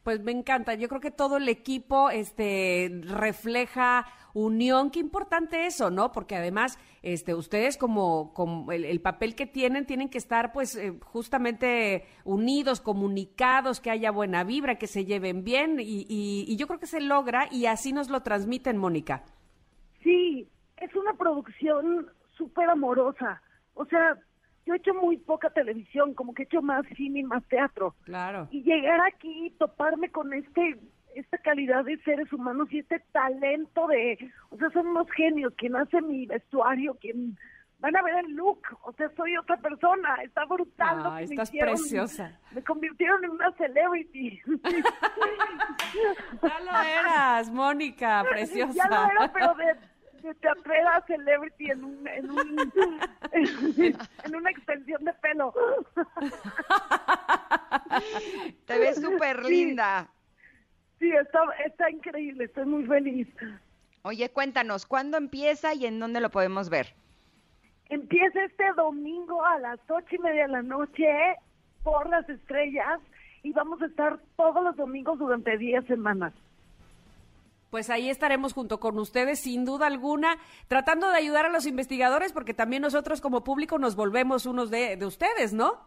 Pues 0.03 0.21
me 0.21 0.31
encanta. 0.31 0.73
Yo 0.73 0.87
creo 0.87 1.01
que 1.01 1.11
todo 1.11 1.37
el 1.37 1.47
equipo 1.47 2.09
este 2.09 2.89
refleja 3.03 4.07
unión. 4.33 4.89
Qué 4.89 4.99
importante 4.99 5.65
eso, 5.65 5.91
¿no? 5.91 6.11
Porque 6.11 6.35
además, 6.35 6.79
este, 7.03 7.35
ustedes 7.35 7.77
como, 7.77 8.33
como 8.33 8.71
el, 8.71 8.85
el 8.85 8.99
papel 9.01 9.35
que 9.35 9.45
tienen, 9.45 9.85
tienen 9.85 10.09
que 10.09 10.17
estar, 10.17 10.53
pues, 10.53 10.75
eh, 10.75 10.97
justamente 11.03 12.05
unidos, 12.23 12.81
comunicados, 12.81 13.79
que 13.79 13.91
haya 13.91 14.11
buena 14.11 14.43
vibra, 14.43 14.79
que 14.79 14.87
se 14.87 15.05
lleven 15.05 15.43
bien. 15.43 15.79
Y, 15.79 16.05
y, 16.09 16.45
y 16.47 16.55
yo 16.57 16.67
creo 16.67 16.79
que 16.79 16.87
se 16.87 17.01
logra 17.01 17.47
y 17.51 17.67
así 17.67 17.93
nos 17.93 18.09
lo 18.09 18.21
transmiten, 18.21 18.77
Mónica. 18.77 19.23
Sí, 20.01 20.47
es 20.77 20.95
una 20.95 21.13
producción 21.13 22.07
súper 22.35 22.69
amorosa. 22.69 23.41
O 23.75 23.85
sea, 23.85 24.17
yo 24.65 24.73
he 24.73 24.77
hecho 24.77 24.93
muy 24.93 25.17
poca 25.17 25.49
televisión, 25.49 26.13
como 26.13 26.33
que 26.33 26.43
he 26.43 26.45
hecho 26.45 26.61
más 26.61 26.85
cine 26.95 27.19
y 27.19 27.23
más 27.23 27.43
teatro. 27.45 27.95
Claro. 28.03 28.47
y 28.51 28.63
llegar 28.63 28.99
aquí 29.01 29.47
y 29.47 29.49
toparme 29.51 30.09
con 30.09 30.33
este 30.33 30.77
esta 31.13 31.37
calidad 31.39 31.83
de 31.83 31.97
seres 32.03 32.31
humanos 32.31 32.69
y 32.71 32.79
este 32.79 32.99
talento 33.11 33.85
de, 33.87 34.17
o 34.49 34.57
sea, 34.57 34.69
son 34.69 34.87
unos 34.87 35.11
genios, 35.11 35.53
quien 35.57 35.75
hace 35.75 35.99
mi 36.01 36.25
vestuario, 36.25 36.93
quien 37.01 37.37
van 37.79 37.97
a 37.97 38.01
ver 38.01 38.23
el 38.23 38.31
look, 38.33 38.61
o 38.83 38.93
sea, 38.93 39.09
soy 39.17 39.35
otra 39.35 39.57
persona, 39.57 40.15
está 40.23 40.45
brutal. 40.45 41.03
lo 41.03 41.09
Ah, 41.09 41.15
me 41.15 41.23
estás 41.23 41.49
hicieron. 41.49 41.73
preciosa. 41.73 42.39
Me 42.55 42.63
convirtieron 42.63 43.25
en 43.25 43.31
una 43.31 43.51
celebrity. 43.57 44.39
Ya 46.41 46.59
lo 46.61 46.71
eras, 46.81 47.51
Mónica, 47.51 48.23
preciosa. 48.29 48.73
ya 48.75 48.87
lo 48.87 49.11
era, 49.11 49.33
pero 49.33 49.53
de, 49.55 49.75
de 50.21 50.33
teatrera 50.35 50.95
a 50.95 51.05
celebrity 51.05 51.71
en 51.71 51.83
un, 51.83 52.07
en 52.07 52.31
un, 52.31 52.71
en 54.23 54.35
una 54.35 54.49
extensión 54.49 55.03
de 55.03 55.13
pelo. 55.13 55.53
Te 58.65 58.79
ves 58.79 59.01
súper 59.01 59.43
linda. 59.43 60.09
Sí, 60.99 61.11
está, 61.11 61.39
está 61.65 61.89
increíble, 61.89 62.45
estoy 62.45 62.65
muy 62.65 62.85
feliz. 62.85 63.27
Oye, 64.03 64.29
cuéntanos, 64.29 64.85
¿cuándo 64.85 65.17
empieza 65.17 65.73
y 65.73 65.85
en 65.85 65.99
dónde 65.99 66.21
lo 66.21 66.29
podemos 66.29 66.69
ver? 66.69 66.93
Empieza 67.89 68.43
este 68.43 68.71
domingo 68.75 69.43
a 69.45 69.59
las 69.59 69.79
ocho 69.89 70.15
y 70.15 70.19
media 70.19 70.43
de 70.43 70.53
la 70.53 70.61
noche 70.61 71.07
por 71.83 72.09
las 72.09 72.27
estrellas 72.29 72.99
y 73.43 73.51
vamos 73.51 73.81
a 73.81 73.87
estar 73.87 74.19
todos 74.37 74.63
los 74.63 74.75
domingos 74.75 75.19
durante 75.19 75.57
diez 75.57 75.85
semanas. 75.85 76.33
Pues 77.71 77.89
ahí 77.89 78.09
estaremos 78.09 78.51
junto 78.51 78.81
con 78.81 78.99
ustedes, 78.99 79.39
sin 79.39 79.63
duda 79.63 79.87
alguna, 79.87 80.37
tratando 80.67 81.09
de 81.09 81.17
ayudar 81.17 81.45
a 81.45 81.49
los 81.49 81.65
investigadores, 81.65 82.33
porque 82.33 82.53
también 82.53 82.81
nosotros 82.81 83.21
como 83.21 83.45
público 83.45 83.79
nos 83.79 83.95
volvemos 83.95 84.45
unos 84.45 84.69
de, 84.69 84.97
de 84.97 85.05
ustedes, 85.05 85.53
¿no? 85.53 85.79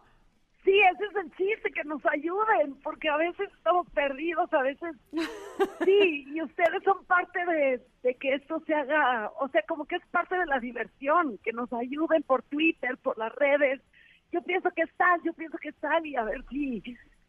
Sí, 0.63 0.81
ese 0.91 1.05
es 1.05 1.15
el 1.15 1.31
chiste, 1.35 1.71
que 1.71 1.83
nos 1.83 2.03
ayuden, 2.07 2.73
porque 2.81 3.07
a 3.07 3.17
veces 3.17 3.51
estamos 3.55 3.87
perdidos, 3.91 4.51
a 4.51 4.63
veces 4.63 4.95
sí, 5.85 6.25
y 6.33 6.41
ustedes 6.41 6.81
son 6.83 7.05
parte 7.05 7.45
de, 7.45 7.79
de 8.01 8.15
que 8.15 8.33
esto 8.33 8.59
se 8.65 8.73
haga, 8.73 9.31
o 9.39 9.47
sea, 9.49 9.61
como 9.67 9.85
que 9.85 9.97
es 9.97 10.05
parte 10.07 10.35
de 10.35 10.47
la 10.47 10.59
diversión, 10.59 11.37
que 11.43 11.53
nos 11.53 11.71
ayuden 11.71 12.23
por 12.23 12.41
Twitter, 12.41 12.97
por 12.97 13.15
las 13.19 13.33
redes. 13.35 13.79
Yo 14.31 14.41
pienso 14.41 14.71
que 14.71 14.81
están, 14.81 15.21
yo 15.23 15.33
pienso 15.33 15.59
que 15.59 15.69
están, 15.69 16.03
y 16.03 16.15
a 16.15 16.23
ver 16.23 16.43
si, 16.49 16.81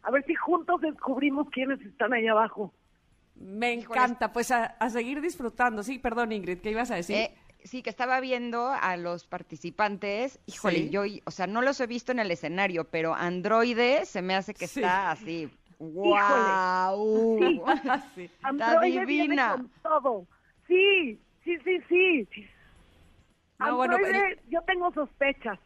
a 0.03 0.11
ver 0.11 0.25
si 0.25 0.35
juntos 0.35 0.81
descubrimos 0.81 1.51
quiénes 1.51 1.79
están 1.83 2.15
ahí 2.15 2.27
abajo. 2.27 2.73
Me 3.39 3.73
encanta, 3.73 4.33
pues 4.33 4.51
a, 4.51 4.65
a 4.65 4.91
seguir 4.91 5.21
disfrutando. 5.21 5.83
Sí, 5.83 5.99
perdón, 5.99 6.33
Ingrid, 6.33 6.59
¿qué 6.61 6.71
ibas 6.71 6.91
a 6.91 6.95
decir? 6.97 7.17
Eh, 7.17 7.35
sí, 7.65 7.83
que 7.83 7.91
estaba 7.91 8.19
viendo 8.21 8.69
a 8.69 8.97
los 8.97 9.27
participantes. 9.27 10.39
Híjole, 10.47 10.79
Sí. 10.85 10.91
yo, 10.91 11.03
o 11.25 11.31
sea, 11.31 11.47
no 11.47 11.61
los 11.63 11.81
he 11.81 11.87
visto 11.87 12.13
en 12.13 12.19
el 12.19 12.31
escenario, 12.31 12.85
pero 12.85 13.15
Androide 13.15 14.05
se 14.07 14.23
me 14.23 14.35
hace 14.35 14.55
que 14.55 14.67
Sí. 14.67 14.81
está 14.81 15.11
así. 15.11 15.51
¡Wow! 15.79 17.39
Sí. 17.41 17.61
Sí. 18.15 18.31
Androide 18.43 19.05
viene 19.05 19.23
divina. 19.25 19.53
con 19.53 19.71
todo. 19.83 20.27
Sí, 20.67 21.19
sí, 21.45 21.57
sí, 21.65 21.81
sí. 21.89 22.47
No, 23.59 23.77
bueno, 23.77 23.97
Androide, 23.97 24.41
yo 24.49 24.61
tengo 24.63 24.93
sospechas. 24.93 25.59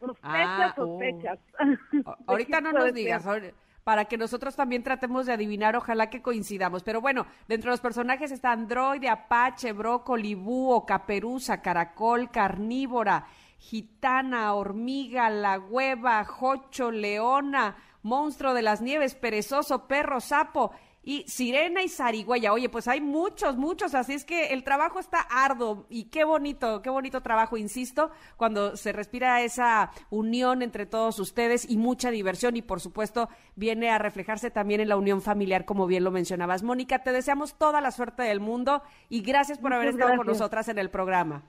Sospechas, 0.00 0.22
Ah, 0.22 0.74
oh. 0.76 0.86
sospechas. 0.86 1.38
A- 1.58 1.64
¿De 1.64 2.04
Ahorita 2.26 2.60
no 2.60 2.72
nos 2.72 2.92
digas, 2.94 3.22
ser? 3.24 3.54
Para 3.88 4.04
que 4.04 4.18
nosotros 4.18 4.54
también 4.54 4.82
tratemos 4.82 5.24
de 5.24 5.32
adivinar, 5.32 5.74
ojalá 5.74 6.10
que 6.10 6.20
coincidamos. 6.20 6.82
Pero 6.82 7.00
bueno, 7.00 7.26
dentro 7.48 7.70
de 7.70 7.72
los 7.72 7.80
personajes 7.80 8.30
está 8.30 8.52
Androide, 8.52 9.08
Apache, 9.08 9.72
Brócoli, 9.72 10.34
Búho, 10.34 10.84
Caperuza, 10.84 11.62
Caracol, 11.62 12.30
Carnívora, 12.30 13.24
Gitana, 13.56 14.52
Hormiga, 14.52 15.30
La 15.30 15.58
Hueva, 15.58 16.22
Jocho, 16.26 16.90
Leona, 16.90 17.76
Monstruo 18.02 18.52
de 18.52 18.60
las 18.60 18.82
Nieves, 18.82 19.14
Perezoso, 19.14 19.88
Perro, 19.88 20.20
Sapo 20.20 20.70
y 21.02 21.24
Sirena 21.26 21.82
y 21.82 21.88
Zarigüeya. 21.88 22.52
Oye, 22.52 22.68
pues 22.68 22.88
hay 22.88 23.00
muchos, 23.00 23.56
muchos, 23.56 23.94
así 23.94 24.14
es 24.14 24.24
que 24.24 24.48
el 24.48 24.64
trabajo 24.64 24.98
está 24.98 25.20
arduo 25.20 25.86
y 25.88 26.04
qué 26.10 26.24
bonito, 26.24 26.82
qué 26.82 26.90
bonito 26.90 27.22
trabajo, 27.22 27.56
insisto, 27.56 28.10
cuando 28.36 28.76
se 28.76 28.92
respira 28.92 29.40
esa 29.42 29.90
unión 30.10 30.62
entre 30.62 30.86
todos 30.86 31.18
ustedes 31.18 31.68
y 31.68 31.76
mucha 31.78 32.10
diversión 32.10 32.56
y 32.56 32.62
por 32.62 32.80
supuesto 32.80 33.28
viene 33.56 33.90
a 33.90 33.98
reflejarse 33.98 34.50
también 34.50 34.80
en 34.80 34.88
la 34.88 34.96
unión 34.96 35.22
familiar, 35.22 35.64
como 35.64 35.86
bien 35.86 36.04
lo 36.04 36.10
mencionabas. 36.10 36.62
Mónica, 36.62 37.02
te 37.02 37.12
deseamos 37.12 37.54
toda 37.54 37.80
la 37.80 37.90
suerte 37.90 38.22
del 38.24 38.40
mundo 38.40 38.82
y 39.08 39.22
gracias 39.22 39.58
por 39.58 39.72
haber 39.72 39.88
estado 39.88 40.16
con 40.16 40.26
nosotras 40.26 40.68
en 40.68 40.78
el 40.78 40.90
programa. 40.90 41.42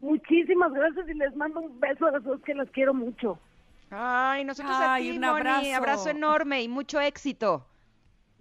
Muchísimas 0.00 0.72
gracias 0.72 1.08
y 1.08 1.14
les 1.14 1.34
mando 1.36 1.60
un 1.60 1.78
beso 1.78 2.06
a 2.06 2.10
las 2.10 2.24
dos 2.24 2.40
que 2.42 2.54
las 2.54 2.68
quiero 2.70 2.92
mucho. 2.92 3.38
Ay, 3.90 4.44
nosotros 4.44 4.74
Ay, 4.78 5.08
a 5.08 5.10
ti, 5.12 5.16
un 5.16 5.22
Moni. 5.22 5.26
abrazo. 5.26 5.76
Abrazo 5.76 6.08
enorme 6.10 6.62
y 6.62 6.68
mucho 6.68 7.00
éxito. 7.00 7.66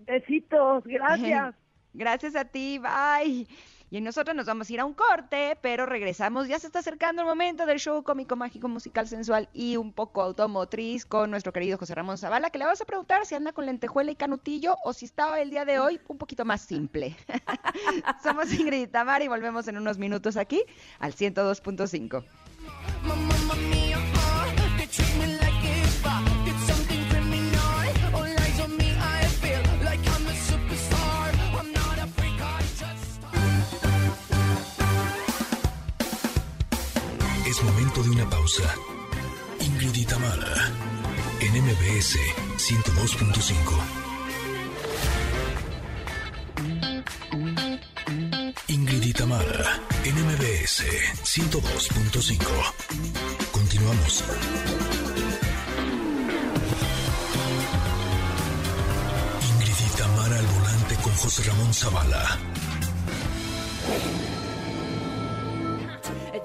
Besitos, 0.05 0.83
gracias. 0.85 1.55
Gracias 1.93 2.37
a 2.37 2.45
ti, 2.45 2.79
bye. 2.79 3.45
Y 3.93 3.99
nosotros 3.99 4.33
nos 4.33 4.45
vamos 4.45 4.69
a 4.69 4.73
ir 4.73 4.79
a 4.79 4.85
un 4.85 4.93
corte, 4.93 5.57
pero 5.61 5.85
regresamos. 5.85 6.47
Ya 6.47 6.57
se 6.57 6.67
está 6.67 6.79
acercando 6.79 7.23
el 7.23 7.27
momento 7.27 7.65
del 7.65 7.77
show 7.77 8.01
cómico, 8.03 8.37
mágico, 8.37 8.69
musical, 8.69 9.05
sensual 9.05 9.49
y 9.51 9.75
un 9.75 9.91
poco 9.91 10.21
automotriz 10.21 11.05
con 11.05 11.29
nuestro 11.29 11.51
querido 11.51 11.77
José 11.77 11.93
Ramón 11.93 12.17
Zavala, 12.17 12.49
que 12.49 12.57
le 12.57 12.65
vas 12.65 12.79
a 12.79 12.85
preguntar 12.85 13.25
si 13.25 13.35
anda 13.35 13.51
con 13.51 13.65
lentejuela 13.65 14.09
y 14.09 14.15
canutillo 14.15 14.77
o 14.85 14.93
si 14.93 15.03
estaba 15.03 15.41
el 15.41 15.49
día 15.49 15.65
de 15.65 15.79
hoy 15.79 15.99
un 16.07 16.17
poquito 16.17 16.45
más 16.45 16.61
simple. 16.61 17.17
Somos 18.23 18.53
Ingrid 18.53 18.87
y 18.87 19.23
y 19.23 19.27
volvemos 19.27 19.67
en 19.67 19.77
unos 19.77 19.97
minutos 19.97 20.37
aquí 20.37 20.63
al 20.99 21.11
102.5. 21.11 22.23
De 38.01 38.09
una 38.09 38.27
pausa. 38.27 38.63
Ingrid 39.59 39.95
y 39.95 40.05
Tamara, 40.05 40.71
en 41.39 41.53
MBS 41.53 42.17
102.5. 42.57 43.79
Ingrid 48.69 49.03
y 49.03 49.13
Tamara, 49.13 49.79
en 50.03 50.15
MBS 50.15 50.83
102.5. 51.23 52.39
Continuamos. 53.51 54.23
Ingrid 59.53 59.91
Tamara 59.95 60.39
al 60.39 60.47
volante 60.47 60.95
con 61.03 61.13
José 61.17 61.43
Ramón 61.43 61.71
Zavala. 61.71 62.50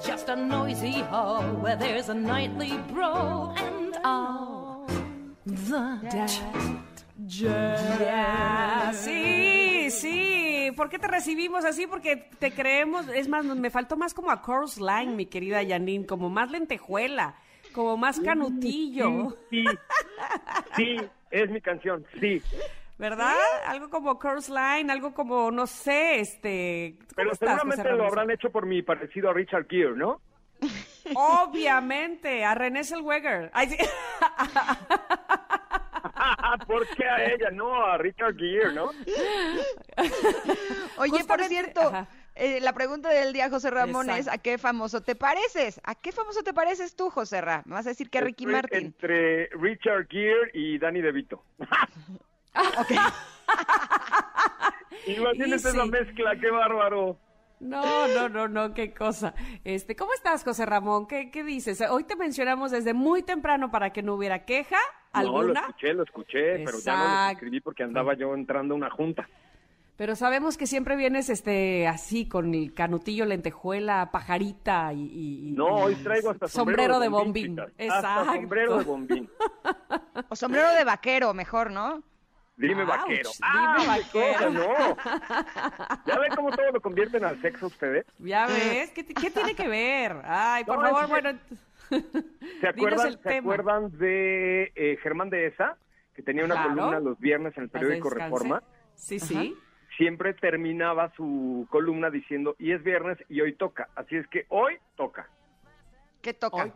Just 0.05 0.29
a 0.29 0.37
noisy 0.37 1.03
hall 1.11 1.43
where 1.61 1.77
there's 1.77 2.09
a 2.09 2.15
nightly 2.15 2.79
brawl 2.93 3.55
and 3.57 3.97
all 4.05 4.87
the 5.47 5.99
Ya, 7.29 8.93
sí, 8.93 9.91
sí. 9.91 10.73
¿Por 10.77 10.91
qué 10.91 10.99
te 10.99 11.09
recibimos 11.09 11.65
así? 11.65 11.87
Porque 11.87 12.17
te 12.39 12.53
creemos. 12.53 13.09
Es 13.09 13.27
más, 13.27 13.45
me 13.45 13.71
faltó 13.71 13.97
más 13.97 14.13
como 14.13 14.31
a 14.31 14.43
Chorus 14.43 14.79
Line, 14.79 15.15
mi 15.15 15.27
querida 15.27 15.67
Janine, 15.67 16.07
como 16.07 16.29
más 16.29 16.51
lentejuela, 16.51 17.37
como 17.73 17.97
más 17.97 18.21
canutillo, 18.21 19.37
Sí, 19.51 19.65
sí, 20.77 20.97
es 21.31 21.51
mi 21.51 21.61
canción, 21.61 22.05
sí. 22.21 22.43
¿Verdad? 22.99 23.35
Algo 23.67 23.91
como 23.91 24.19
Chorus 24.21 24.49
Line, 24.49 24.91
algo 24.91 25.13
como, 25.15 25.51
no 25.51 25.67
sé, 25.67 26.21
este. 26.21 26.95
¿cómo 26.99 27.09
Pero 27.17 27.33
estás, 27.33 27.49
seguramente 27.51 27.85
lo 27.91 27.97
Ramón? 27.99 28.07
habrán 28.07 28.31
hecho 28.31 28.51
por 28.51 28.67
mi 28.67 28.83
parecido 28.83 29.31
a 29.31 29.35
Richard 29.35 29.67
Gere, 29.69 29.97
¿no? 29.97 30.21
Obviamente, 31.15 32.45
a 32.45 32.55
René 32.55 32.83
Zellweger. 32.85 33.51
Ay, 33.53 33.69
sí. 33.71 33.77
¿Por 36.67 36.87
qué 36.97 37.05
a 37.05 37.25
ella? 37.27 37.51
No, 37.51 37.85
a 37.85 37.99
Richard 37.99 38.37
Gere, 38.37 38.73
¿no? 38.73 38.91
Oye, 40.99 41.25
por 41.25 41.43
cierto, 41.45 41.81
ajá. 41.81 42.09
eh, 42.35 42.61
la 42.61 42.73
pregunta 42.73 43.09
del 43.11 43.33
día, 43.33 43.49
José 43.51 43.71
Ramón, 43.71 44.09
es. 44.11 44.27
¿a 44.29 44.39
qué 44.39 44.57
famoso 44.59 45.03
te 45.03 45.15
pareces? 45.15 45.81
¿A 45.85 45.95
qué 45.95 46.11
famoso 46.13 46.43
te 46.43 46.53
pareces 46.55 46.97
tú, 46.97 47.11
José 47.11 47.41
Ra? 47.43 47.63
¿Me 47.67 47.75
vas 47.75 47.87
a 47.87 47.91
decir 47.91 48.09
que 48.11 48.19
a 48.19 48.23
Ricky 48.23 48.47
Martin? 48.47 48.87
Entre 48.87 49.49
Richard 49.61 50.09
Gere 50.09 50.51
y 50.55 50.79
Danny 50.79 51.03
DeVito. 51.03 51.45
Imagínate 55.07 55.55
esa 55.57 55.69
Easy. 55.77 55.91
mezcla, 55.91 56.37
qué 56.41 56.51
bárbaro. 56.51 57.19
No, 57.61 58.07
no, 58.09 58.29
no, 58.29 58.49
no, 58.49 58.75
qué 58.75 58.93
cosa. 58.93 59.35
Este, 59.65 59.97
¿cómo 59.97 60.13
estás, 60.13 60.45
José 60.45 60.67
Ramón? 60.67 61.07
¿Qué, 61.07 61.31
qué 61.31 61.43
dices? 61.43 61.83
Hoy 61.89 62.05
te 62.05 62.17
mencionamos 62.17 62.71
desde 62.71 62.93
muy 62.93 63.23
temprano 63.23 63.71
para 63.71 63.91
que 63.93 64.03
no 64.03 64.15
hubiera 64.15 64.45
queja 64.45 64.77
No, 65.15 65.23
lo 65.23 65.39
alguna. 65.39 65.61
escuché, 65.61 65.95
lo 65.95 66.03
escuché, 66.03 66.65
pero 66.65 66.79
ya 66.85 66.97
no 66.97 67.25
lo 67.27 67.31
escribí 67.33 67.61
porque 67.61 67.83
andaba 67.83 68.15
yo 68.15 68.35
entrando 68.35 68.75
a 68.75 68.77
una 68.77 68.91
junta. 68.91 69.27
Pero 69.97 70.15
sabemos 70.15 70.59
que 70.59 70.67
siempre 70.67 70.95
vienes 70.97 71.31
este 71.31 71.89
así 71.89 72.29
con 72.29 72.53
el 72.53 72.75
canutillo, 72.75 73.25
lentejuela, 73.25 74.11
pajarita 74.13 74.93
y, 74.93 75.49
y- 75.49 75.53
No, 75.53 75.69
hoy 75.69 75.95
traigo 75.95 76.33
hasta 76.33 76.49
sombrero 76.49 77.01
de 77.01 77.09
bombín. 77.09 77.57
bombín. 77.57 77.73
chicas. 77.79 77.97
Hasta 77.97 78.11
Exacto. 78.21 78.33
sombrero 78.35 78.77
de 78.79 78.85
bombín. 78.85 79.31
O 80.29 80.37
sombrero 80.37 80.71
de 80.75 80.85
vaquero, 80.85 81.33
mejor, 81.33 81.71
¿no? 81.71 82.03
Dime 82.57 82.83
Ouch, 82.83 82.89
vaquero. 82.89 83.31
dime 83.31 83.43
¡Ah, 83.43 83.77
qué 84.13 84.19
vaquero! 84.21 84.39
cosa, 84.39 84.51
no! 84.51 85.97
¿Ya 86.07 86.19
ven 86.19 86.33
cómo 86.35 86.51
todo 86.53 86.73
lo 86.73 86.81
convierten 86.81 87.25
al 87.25 87.41
sexo 87.43 87.67
ustedes? 87.67 88.07
Ya 88.19 88.47
ves, 88.47 88.91
¿qué, 88.93 89.05
qué 89.05 89.31
tiene 89.31 89.55
que 89.55 89.69
ver? 89.69 90.17
Ay, 90.25 90.65
por 90.65 90.79
No, 90.79 90.83
favor, 90.83 91.03
es 91.03 91.07
que- 91.07 91.11
bueno. 91.11 91.39
¿Se 92.61 92.67
acuerdan, 92.69 93.13
¿se 93.13 93.19
tema. 93.19 93.39
acuerdan 93.55 93.99
de 93.99 94.73
eh, 94.75 94.99
Germán 95.03 95.29
de 95.31 95.47
esa? 95.47 95.77
Que 96.15 96.23
tenía 96.23 96.45
una 96.45 96.55
Claro. 96.55 96.71
columna 96.71 97.01
los 97.01 97.19
viernes 97.21 97.57
en 97.59 97.65
el 97.65 97.69
periódico. 97.69 98.09
Reforma. 98.11 98.63
Sí, 98.95 99.21
sí. 99.21 99.55
Siempre 99.99 100.35
terminaba 100.35 101.13
su 101.17 101.67
columna 101.71 102.11
diciendo, 102.11 102.57
y 102.59 102.73
es 102.73 102.83
viernes 102.83 103.19
y 103.29 103.41
hoy 103.43 103.53
toca. 103.55 103.89
Así 103.95 104.17
es 104.17 104.27
que 104.29 104.47
hoy 104.49 104.77
toca. 104.97 105.29
¿Qué 106.23 106.33
toca? 106.35 106.65
Hoy. 106.65 106.73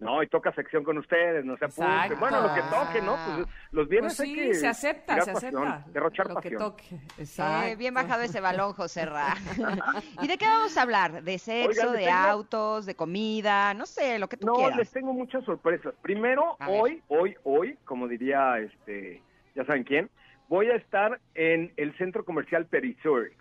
No, 0.00 0.14
hoy 0.18 0.28
toca 0.28 0.52
sección 0.52 0.84
con 0.84 0.96
ustedes, 0.98 1.44
no 1.44 1.56
se. 1.56 1.64
Exacto. 1.64 2.16
Bueno, 2.20 2.40
lo 2.42 2.54
que 2.54 2.60
toque, 2.62 3.02
¿no? 3.02 3.16
Pues 3.16 3.48
los 3.72 3.88
viernes 3.88 4.16
Pues 4.16 4.20
hay 4.28 4.34
sí, 4.34 4.40
que 4.42 4.54
se 4.54 4.68
acepta, 4.68 5.20
se 5.22 5.32
pasión, 5.32 5.56
acepta. 5.66 5.90
derrochar 5.92 6.28
Lo 6.28 6.40
que 6.40 6.50
toque. 6.52 6.84
Eh, 6.94 7.00
Exacto. 7.18 7.76
bien 7.78 7.94
bajado 7.94 8.22
ese 8.22 8.40
balón, 8.40 8.74
José 8.74 9.06
Ra. 9.06 9.34
¿Y 10.22 10.28
de 10.28 10.38
qué 10.38 10.44
vamos 10.44 10.76
a 10.76 10.82
hablar? 10.82 11.22
¿De 11.24 11.36
sexo, 11.38 11.80
Oigan, 11.82 11.92
de 11.96 12.04
tengo- 12.04 12.16
autos, 12.16 12.86
de 12.86 12.94
comida? 12.94 13.74
No 13.74 13.86
sé, 13.86 14.20
lo 14.20 14.28
que 14.28 14.36
tú 14.36 14.46
No, 14.46 14.54
quieras. 14.54 14.76
les 14.76 14.90
tengo 14.92 15.12
muchas 15.12 15.44
sorpresas. 15.44 15.92
Primero, 16.00 16.56
A 16.60 16.68
ver. 16.68 16.80
hoy, 16.80 17.02
hoy, 17.08 17.36
hoy, 17.42 17.76
como 17.84 18.06
diría 18.06 18.58
este, 18.60 19.20
ya 19.56 19.64
saben 19.64 19.82
quién, 19.82 20.08
voy 20.48 20.68
a 20.68 20.76
estar 20.76 21.18
en 21.34 21.72
el 21.76 21.92
centro 21.98 22.24
comercial 22.24 22.66
Perisur, 22.66 23.32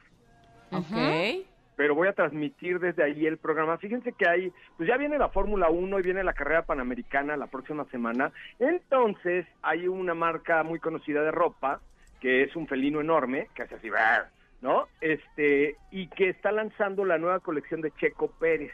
Ok. 0.71 1.45
Pero 1.77 1.93
voy 1.93 2.07
a 2.07 2.13
transmitir 2.13 2.79
desde 2.79 3.03
ahí 3.03 3.27
el 3.27 3.37
programa. 3.37 3.77
Fíjense 3.77 4.11
que 4.11 4.27
hay, 4.27 4.51
pues 4.75 4.89
ya 4.89 4.97
viene 4.97 5.19
la 5.19 5.29
Fórmula 5.29 5.69
1 5.69 5.99
y 5.99 6.01
viene 6.01 6.23
la 6.23 6.33
carrera 6.33 6.65
panamericana 6.65 7.37
la 7.37 7.47
próxima 7.47 7.85
semana. 7.85 8.33
Entonces, 8.59 9.45
hay 9.61 9.87
una 9.87 10.15
marca 10.15 10.63
muy 10.63 10.79
conocida 10.79 11.21
de 11.21 11.31
ropa, 11.31 11.79
que 12.19 12.41
es 12.41 12.55
un 12.55 12.67
felino 12.67 12.99
enorme, 12.99 13.47
que 13.53 13.61
hace 13.61 13.75
así, 13.75 13.89
¿no? 14.59 14.87
Este, 15.01 15.77
y 15.91 16.07
que 16.07 16.29
está 16.29 16.51
lanzando 16.51 17.05
la 17.05 17.19
nueva 17.19 17.39
colección 17.41 17.81
de 17.81 17.91
Checo 17.91 18.31
Pérez. 18.39 18.73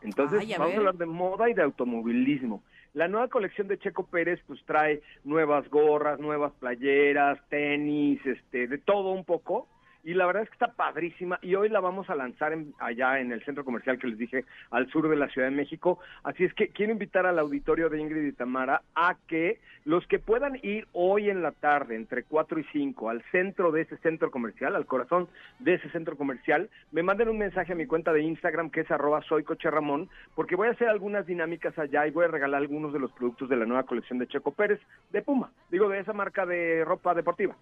Entonces, 0.00 0.40
Ay, 0.40 0.54
a 0.54 0.58
vamos 0.58 0.70
ver. 0.70 0.76
a 0.76 0.78
hablar 0.78 0.94
de 0.96 1.06
moda 1.06 1.50
y 1.50 1.54
de 1.54 1.62
automovilismo. 1.62 2.62
La 2.94 3.06
nueva 3.06 3.28
colección 3.28 3.68
de 3.68 3.78
Checo 3.78 4.06
Pérez 4.06 4.40
pues 4.46 4.64
trae 4.64 5.02
nuevas 5.24 5.68
gorras, 5.68 6.18
nuevas 6.18 6.54
playeras, 6.54 7.38
tenis, 7.50 8.24
este, 8.24 8.66
de 8.66 8.78
todo 8.78 9.10
un 9.10 9.26
poco. 9.26 9.68
Y 10.08 10.14
la 10.14 10.24
verdad 10.24 10.44
es 10.44 10.48
que 10.48 10.54
está 10.54 10.72
padrísima 10.72 11.38
y 11.42 11.54
hoy 11.54 11.68
la 11.68 11.80
vamos 11.80 12.08
a 12.08 12.14
lanzar 12.14 12.54
en- 12.54 12.72
allá 12.78 13.20
en 13.20 13.30
el 13.30 13.44
centro 13.44 13.62
comercial 13.62 13.98
que 13.98 14.06
les 14.06 14.16
dije 14.16 14.46
al 14.70 14.88
sur 14.90 15.06
de 15.06 15.16
la 15.16 15.28
Ciudad 15.28 15.48
de 15.50 15.54
México. 15.54 15.98
Así 16.22 16.44
es 16.44 16.54
que 16.54 16.68
quiero 16.68 16.92
invitar 16.92 17.26
al 17.26 17.38
auditorio 17.38 17.90
de 17.90 18.00
Ingrid 18.00 18.24
y 18.26 18.32
Tamara 18.32 18.80
a 18.94 19.16
que 19.26 19.60
los 19.84 20.06
que 20.06 20.18
puedan 20.18 20.58
ir 20.62 20.86
hoy 20.92 21.28
en 21.28 21.42
la 21.42 21.52
tarde 21.52 21.94
entre 21.94 22.22
4 22.22 22.58
y 22.58 22.64
5 22.72 23.10
al 23.10 23.22
centro 23.32 23.70
de 23.70 23.82
ese 23.82 23.98
centro 23.98 24.30
comercial, 24.30 24.76
al 24.76 24.86
corazón 24.86 25.28
de 25.58 25.74
ese 25.74 25.90
centro 25.90 26.16
comercial, 26.16 26.70
me 26.90 27.02
manden 27.02 27.28
un 27.28 27.36
mensaje 27.36 27.74
a 27.74 27.76
mi 27.76 27.84
cuenta 27.84 28.10
de 28.14 28.22
Instagram 28.22 28.70
que 28.70 28.80
es 28.80 28.90
arroba 28.90 29.20
soy 29.28 29.44
Coche 29.44 29.70
Ramón, 29.70 30.08
porque 30.34 30.56
voy 30.56 30.68
a 30.68 30.70
hacer 30.70 30.88
algunas 30.88 31.26
dinámicas 31.26 31.78
allá 31.78 32.06
y 32.06 32.12
voy 32.12 32.24
a 32.24 32.28
regalar 32.28 32.62
algunos 32.62 32.94
de 32.94 32.98
los 33.00 33.12
productos 33.12 33.50
de 33.50 33.56
la 33.56 33.66
nueva 33.66 33.82
colección 33.82 34.18
de 34.18 34.26
Checo 34.26 34.52
Pérez 34.52 34.80
de 35.10 35.20
Puma, 35.20 35.50
digo 35.70 35.86
de 35.90 36.00
esa 36.00 36.14
marca 36.14 36.46
de 36.46 36.82
ropa 36.86 37.12
deportiva. 37.12 37.54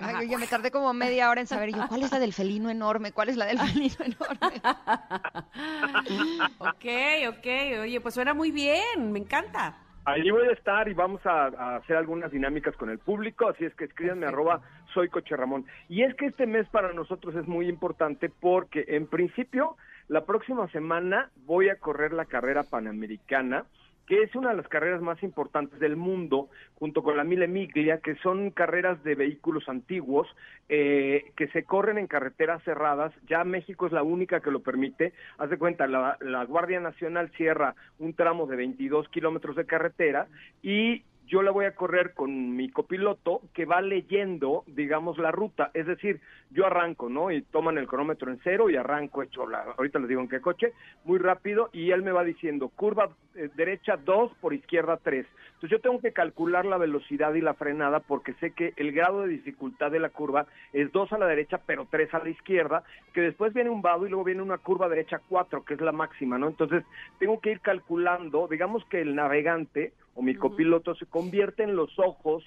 Ay, 0.00 0.26
yo 0.26 0.32
ya 0.32 0.38
me 0.38 0.46
tardé 0.46 0.70
como 0.70 0.92
media 0.92 1.30
hora 1.30 1.40
en 1.40 1.46
saber 1.46 1.70
yo 1.70 1.86
cuál 1.88 2.02
es 2.02 2.12
la 2.12 2.18
del 2.18 2.32
felino 2.32 2.70
enorme, 2.70 3.12
cuál 3.12 3.28
es 3.28 3.36
la 3.36 3.46
del 3.46 3.58
felino 3.58 3.94
enorme. 4.00 4.62
Ok, 6.58 6.86
ok. 7.28 7.46
Oye, 7.82 8.00
pues 8.00 8.14
suena 8.14 8.34
muy 8.34 8.50
bien. 8.50 9.12
Me 9.12 9.18
encanta. 9.18 9.76
Allí 10.04 10.30
voy 10.30 10.48
a 10.48 10.52
estar 10.52 10.88
y 10.88 10.94
vamos 10.94 11.24
a, 11.26 11.46
a 11.46 11.76
hacer 11.76 11.96
algunas 11.96 12.30
dinámicas 12.32 12.74
con 12.76 12.88
el 12.88 12.98
público, 12.98 13.48
así 13.48 13.64
es 13.64 13.74
que 13.74 13.84
escríbanme 13.84 14.22
Perfecto. 14.26 14.50
arroba 14.50 14.62
soy 14.94 15.08
Coche 15.08 15.36
Ramón. 15.36 15.66
Y 15.88 16.02
es 16.02 16.14
que 16.16 16.26
este 16.26 16.46
mes 16.46 16.66
para 16.70 16.92
nosotros 16.92 17.34
es 17.36 17.46
muy 17.46 17.68
importante 17.68 18.30
porque 18.40 18.84
en 18.88 19.06
principio 19.06 19.76
la 20.08 20.24
próxima 20.24 20.68
semana 20.68 21.30
voy 21.44 21.68
a 21.68 21.76
correr 21.76 22.12
la 22.12 22.24
carrera 22.24 22.62
panamericana, 22.64 23.66
que 24.06 24.22
es 24.22 24.34
una 24.34 24.50
de 24.50 24.56
las 24.56 24.68
carreras 24.68 25.00
más 25.00 25.22
importantes 25.22 25.78
del 25.78 25.96
mundo, 25.96 26.48
junto 26.74 27.02
con 27.02 27.16
la 27.16 27.24
Mille 27.24 28.00
que 28.02 28.16
son 28.16 28.50
carreras 28.50 29.02
de 29.04 29.14
vehículos 29.14 29.68
antiguos 29.68 30.26
eh, 30.68 31.32
que 31.36 31.48
se 31.48 31.64
corren 31.64 31.98
en 31.98 32.06
carreteras 32.06 32.62
cerradas. 32.64 33.12
Ya 33.28 33.44
México 33.44 33.86
es 33.86 33.92
la 33.92 34.02
única 34.02 34.40
que 34.40 34.50
lo 34.50 34.60
permite. 34.60 35.12
Haz 35.38 35.50
de 35.50 35.58
cuenta, 35.58 35.86
la, 35.86 36.16
la 36.20 36.44
Guardia 36.44 36.80
Nacional 36.80 37.30
cierra 37.36 37.74
un 37.98 38.14
tramo 38.14 38.46
de 38.46 38.56
22 38.56 39.08
kilómetros 39.08 39.56
de 39.56 39.66
carretera 39.66 40.26
y 40.62 41.04
yo 41.30 41.42
la 41.42 41.52
voy 41.52 41.64
a 41.64 41.76
correr 41.76 42.12
con 42.12 42.56
mi 42.56 42.70
copiloto 42.70 43.40
que 43.54 43.64
va 43.64 43.80
leyendo, 43.80 44.64
digamos, 44.66 45.16
la 45.16 45.30
ruta. 45.30 45.70
Es 45.74 45.86
decir, 45.86 46.20
yo 46.50 46.66
arranco, 46.66 47.08
¿no? 47.08 47.30
Y 47.30 47.42
toman 47.42 47.78
el 47.78 47.86
cronómetro 47.86 48.32
en 48.32 48.40
cero 48.42 48.68
y 48.68 48.74
arranco 48.74 49.22
hecho, 49.22 49.46
la, 49.46 49.62
ahorita 49.78 50.00
les 50.00 50.08
digo 50.08 50.20
en 50.20 50.28
qué 50.28 50.40
coche, 50.40 50.72
muy 51.04 51.18
rápido 51.18 51.70
y 51.72 51.92
él 51.92 52.02
me 52.02 52.10
va 52.10 52.24
diciendo, 52.24 52.68
curva 52.68 53.10
eh, 53.36 53.48
derecha 53.54 53.96
2, 53.96 54.32
por 54.40 54.52
izquierda 54.52 54.98
3. 55.00 55.24
Entonces 55.54 55.70
yo 55.70 55.80
tengo 55.80 56.00
que 56.00 56.12
calcular 56.12 56.66
la 56.66 56.78
velocidad 56.78 57.32
y 57.34 57.40
la 57.40 57.54
frenada 57.54 58.00
porque 58.00 58.34
sé 58.34 58.52
que 58.52 58.72
el 58.76 58.90
grado 58.90 59.22
de 59.22 59.28
dificultad 59.28 59.92
de 59.92 60.00
la 60.00 60.08
curva 60.08 60.46
es 60.72 60.90
2 60.90 61.12
a 61.12 61.18
la 61.18 61.26
derecha, 61.26 61.60
pero 61.64 61.86
3 61.88 62.12
a 62.12 62.24
la 62.24 62.30
izquierda, 62.30 62.82
que 63.12 63.20
después 63.20 63.54
viene 63.54 63.70
un 63.70 63.82
vado 63.82 64.04
y 64.04 64.08
luego 64.08 64.24
viene 64.24 64.42
una 64.42 64.58
curva 64.58 64.88
derecha 64.88 65.20
4, 65.28 65.64
que 65.64 65.74
es 65.74 65.80
la 65.80 65.92
máxima, 65.92 66.38
¿no? 66.38 66.48
Entonces 66.48 66.82
tengo 67.20 67.38
que 67.40 67.52
ir 67.52 67.60
calculando, 67.60 68.48
digamos 68.48 68.84
que 68.86 69.00
el 69.00 69.14
navegante 69.14 69.92
o 70.20 70.22
mi 70.22 70.34
copiloto 70.34 70.94
se 70.96 71.06
convierte 71.06 71.62
en 71.62 71.74
los 71.74 71.98
ojos 71.98 72.44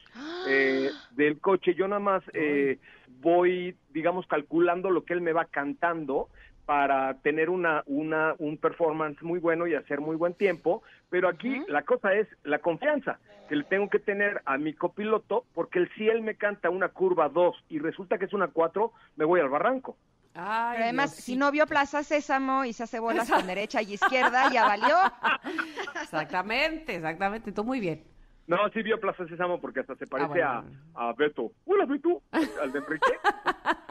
eh, 0.47 0.91
del 1.15 1.39
coche. 1.39 1.74
Yo 1.74 1.88
nada 1.88 1.99
más 1.99 2.24
eh, 2.34 2.78
voy, 3.19 3.76
digamos, 3.91 4.28
calculando 4.28 4.91
lo 4.91 5.03
que 5.03 5.13
él 5.13 5.21
me 5.21 5.34
va 5.34 5.45
cantando 5.45 6.30
para 6.67 7.15
tener 7.21 7.49
una, 7.49 7.82
una, 7.88 8.36
un 8.38 8.57
performance 8.57 9.24
muy 9.24 9.39
bueno 9.39 9.65
y 9.65 9.74
hacer 9.74 10.01
muy 10.01 10.15
buen 10.15 10.36
tiempo, 10.36 10.84
pero 11.09 11.28
aquí 11.28 11.63
la 11.67 11.82
cosa 11.82 12.13
es 12.13 12.28
la 12.43 12.59
confianza 12.59 13.19
que 13.49 13.55
le 13.55 13.63
tengo 13.63 13.89
que 13.89 13.97
tener 13.97 14.41
a 14.45 14.59
mi 14.59 14.74
copiloto, 14.74 15.43
porque 15.55 15.88
si 15.97 16.07
él 16.07 16.21
me 16.21 16.36
canta 16.36 16.69
una 16.69 16.89
curva 16.89 17.28
2 17.28 17.55
y 17.69 17.80
resulta 17.80 18.19
que 18.19 18.26
es 18.26 18.34
una 18.34 18.49
4, 18.49 18.91
me 19.15 19.26
voy 19.26 19.39
al 19.39 19.49
barranco. 19.49 19.97
Ay, 20.36 20.73
Pero 20.73 20.84
además, 20.86 21.11
Dios, 21.11 21.23
si 21.25 21.36
no 21.36 21.51
vio 21.51 21.67
Plaza 21.67 22.03
Sésamo 22.03 22.65
y 22.65 22.73
se 22.73 22.84
hace 22.84 22.99
bolas 22.99 23.29
con 23.29 23.45
derecha 23.45 23.81
y 23.81 23.93
izquierda, 23.93 24.51
ya 24.51 24.65
valió. 24.65 24.95
Exactamente, 26.01 26.95
exactamente. 26.95 27.51
Tú 27.51 27.63
muy 27.63 27.79
bien. 27.79 28.03
No, 28.47 28.57
sí 28.73 28.81
vio 28.81 28.99
Plaza 28.99 29.25
Sésamo 29.27 29.61
porque 29.61 29.81
hasta 29.81 29.95
se 29.95 30.07
parece 30.07 30.29
bueno, 30.29 30.65
a, 30.95 31.09
a 31.09 31.13
Beto. 31.13 31.51
Hola, 31.65 31.86
Beto, 31.86 32.21
al 32.31 32.71
de 32.71 32.79
Enrique. 32.79 33.13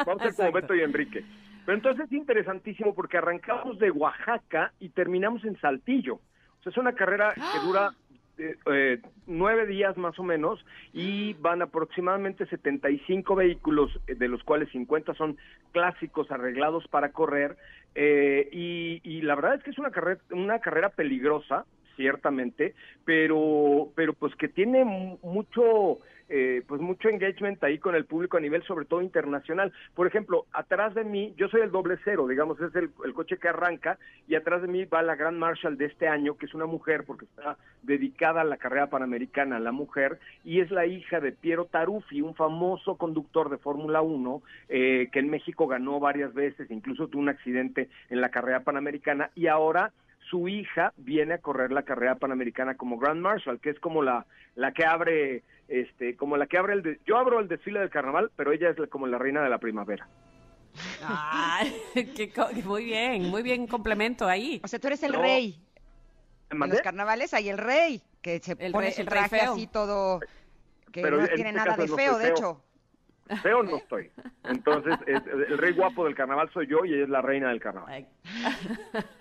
Vamos 0.04 0.22
a 0.22 0.32
ser 0.32 0.34
como. 0.34 0.52
Beto 0.52 0.74
y 0.74 0.82
Enrique. 0.82 1.24
Pero 1.64 1.76
entonces 1.76 2.06
es 2.06 2.12
interesantísimo 2.12 2.94
porque 2.94 3.18
arrancamos 3.18 3.78
de 3.78 3.90
Oaxaca 3.90 4.72
y 4.80 4.90
terminamos 4.90 5.44
en 5.44 5.58
Saltillo. 5.60 6.16
O 6.16 6.62
sea, 6.62 6.70
es 6.70 6.76
una 6.76 6.92
carrera 6.92 7.32
que 7.34 7.66
dura 7.66 7.94
eh, 8.38 9.00
nueve 9.26 9.66
días 9.66 9.96
más 9.96 10.18
o 10.18 10.22
menos 10.22 10.64
y 10.92 11.34
van 11.34 11.62
aproximadamente 11.62 12.46
75 12.46 13.34
vehículos, 13.36 13.90
eh, 14.06 14.14
de 14.14 14.28
los 14.28 14.42
cuales 14.42 14.68
50 14.70 15.14
son 15.14 15.36
clásicos 15.72 16.30
arreglados 16.30 16.86
para 16.88 17.12
correr. 17.12 17.56
eh, 17.94 18.48
y, 18.52 19.00
y 19.04 19.20
la 19.22 19.34
verdad 19.34 19.54
es 19.56 19.62
que 19.62 19.70
es 19.70 19.78
una 19.78 19.90
carrera, 19.90 20.20
una 20.30 20.58
carrera 20.60 20.88
peligrosa, 20.90 21.66
ciertamente, 21.96 22.74
pero, 23.04 23.90
pero 23.94 24.14
pues 24.14 24.34
que 24.36 24.48
tiene 24.48 24.82
mu- 24.84 25.18
mucho, 25.22 25.98
eh, 26.34 26.62
pues 26.66 26.80
mucho 26.80 27.10
engagement 27.10 27.62
ahí 27.62 27.76
con 27.76 27.94
el 27.94 28.06
público 28.06 28.38
a 28.38 28.40
nivel 28.40 28.62
sobre 28.62 28.86
todo 28.86 29.02
internacional. 29.02 29.70
Por 29.94 30.06
ejemplo, 30.06 30.46
atrás 30.54 30.94
de 30.94 31.04
mí, 31.04 31.34
yo 31.36 31.46
soy 31.48 31.60
el 31.60 31.70
doble 31.70 31.98
cero, 32.04 32.26
digamos, 32.26 32.58
es 32.58 32.74
el, 32.74 32.90
coche 33.12 33.36
que 33.36 33.48
arranca, 33.48 33.98
y 34.26 34.34
atrás 34.34 34.62
de 34.62 34.68
mí 34.68 34.86
va 34.86 35.02
la 35.02 35.14
Grand 35.14 35.36
Marshal 35.36 35.76
de 35.76 35.84
este 35.84 36.08
año, 36.08 36.38
que 36.38 36.46
es 36.46 36.54
una 36.54 36.64
mujer, 36.64 37.04
porque 37.06 37.26
está 37.26 37.58
dedicada 37.82 38.40
a 38.40 38.44
la 38.44 38.56
carrera 38.56 38.88
panamericana, 38.88 39.60
la 39.60 39.72
mujer, 39.72 40.18
y 40.42 40.60
es 40.60 40.70
la 40.70 40.86
hija 40.86 41.20
de 41.20 41.32
Piero 41.32 41.66
Taruffi, 41.66 42.22
un 42.22 42.34
famoso 42.34 42.96
conductor 42.96 43.50
de 43.50 43.58
Fórmula 43.58 44.00
1, 44.00 44.42
eh, 44.70 45.10
que 45.12 45.18
en 45.18 45.28
México 45.28 45.66
ganó 45.66 46.00
varias 46.00 46.32
veces, 46.32 46.70
incluso 46.70 47.08
tuvo 47.08 47.20
un 47.20 47.28
accidente 47.28 47.90
en 48.08 48.22
la 48.22 48.30
carrera 48.30 48.60
panamericana, 48.60 49.30
y 49.34 49.48
ahora 49.48 49.92
su 50.32 50.48
hija 50.48 50.94
viene 50.96 51.34
a 51.34 51.38
correr 51.38 51.72
la 51.72 51.82
carrera 51.82 52.14
panamericana 52.14 52.74
como 52.74 52.96
Grand 52.98 53.20
Marshal, 53.20 53.60
que 53.60 53.68
es 53.68 53.78
como 53.78 54.02
la, 54.02 54.24
la 54.54 54.72
que 54.72 54.86
abre, 54.86 55.42
este, 55.68 56.16
como 56.16 56.38
la 56.38 56.46
que 56.46 56.56
abre 56.56 56.72
el, 56.72 56.82
de- 56.82 57.00
yo 57.06 57.18
abro 57.18 57.38
el 57.38 57.48
desfile 57.48 57.80
del 57.80 57.90
carnaval, 57.90 58.30
pero 58.34 58.50
ella 58.50 58.70
es 58.70 58.78
la- 58.78 58.86
como 58.86 59.06
la 59.06 59.18
reina 59.18 59.42
de 59.42 59.50
la 59.50 59.58
primavera. 59.58 60.08
Qué 62.16 62.32
co- 62.34 62.48
muy 62.64 62.86
bien, 62.86 63.24
muy 63.28 63.42
bien 63.42 63.66
complemento 63.66 64.26
ahí. 64.26 64.58
O 64.64 64.68
sea, 64.68 64.78
tú 64.78 64.86
eres 64.86 65.02
el 65.02 65.12
No. 65.12 65.20
rey. 65.20 65.60
En 66.50 66.58
los 66.58 66.80
carnavales 66.80 67.34
hay 67.34 67.50
el 67.50 67.58
rey, 67.58 68.02
que 68.22 68.38
se 68.40 68.52
El 68.58 68.72
pone 68.72 68.86
rey- 68.86 68.94
su 68.94 69.04
traje 69.04 69.40
así 69.40 69.66
todo, 69.66 70.20
que 70.92 71.02
Pero 71.02 71.18
no 71.18 71.24
en 71.26 71.34
tiene 71.34 71.50
este 71.50 71.62
nada 71.64 71.76
de 71.76 71.86
no 71.88 71.96
feo, 71.96 72.16
de 72.18 72.28
hecho. 72.30 72.62
Feo 73.42 73.62
no 73.62 73.76
estoy. 73.76 74.10
Entonces, 74.44 74.94
es- 75.06 75.26
el 75.26 75.58
rey 75.58 75.72
guapo 75.72 76.04
del 76.04 76.14
carnaval 76.14 76.50
soy 76.52 76.66
yo 76.66 76.84
y 76.84 76.92
ella 76.94 77.04
es 77.04 77.08
la 77.08 77.22
reina 77.22 77.48
del 77.48 77.60
carnaval. 77.60 77.90
Ay, 77.92 78.06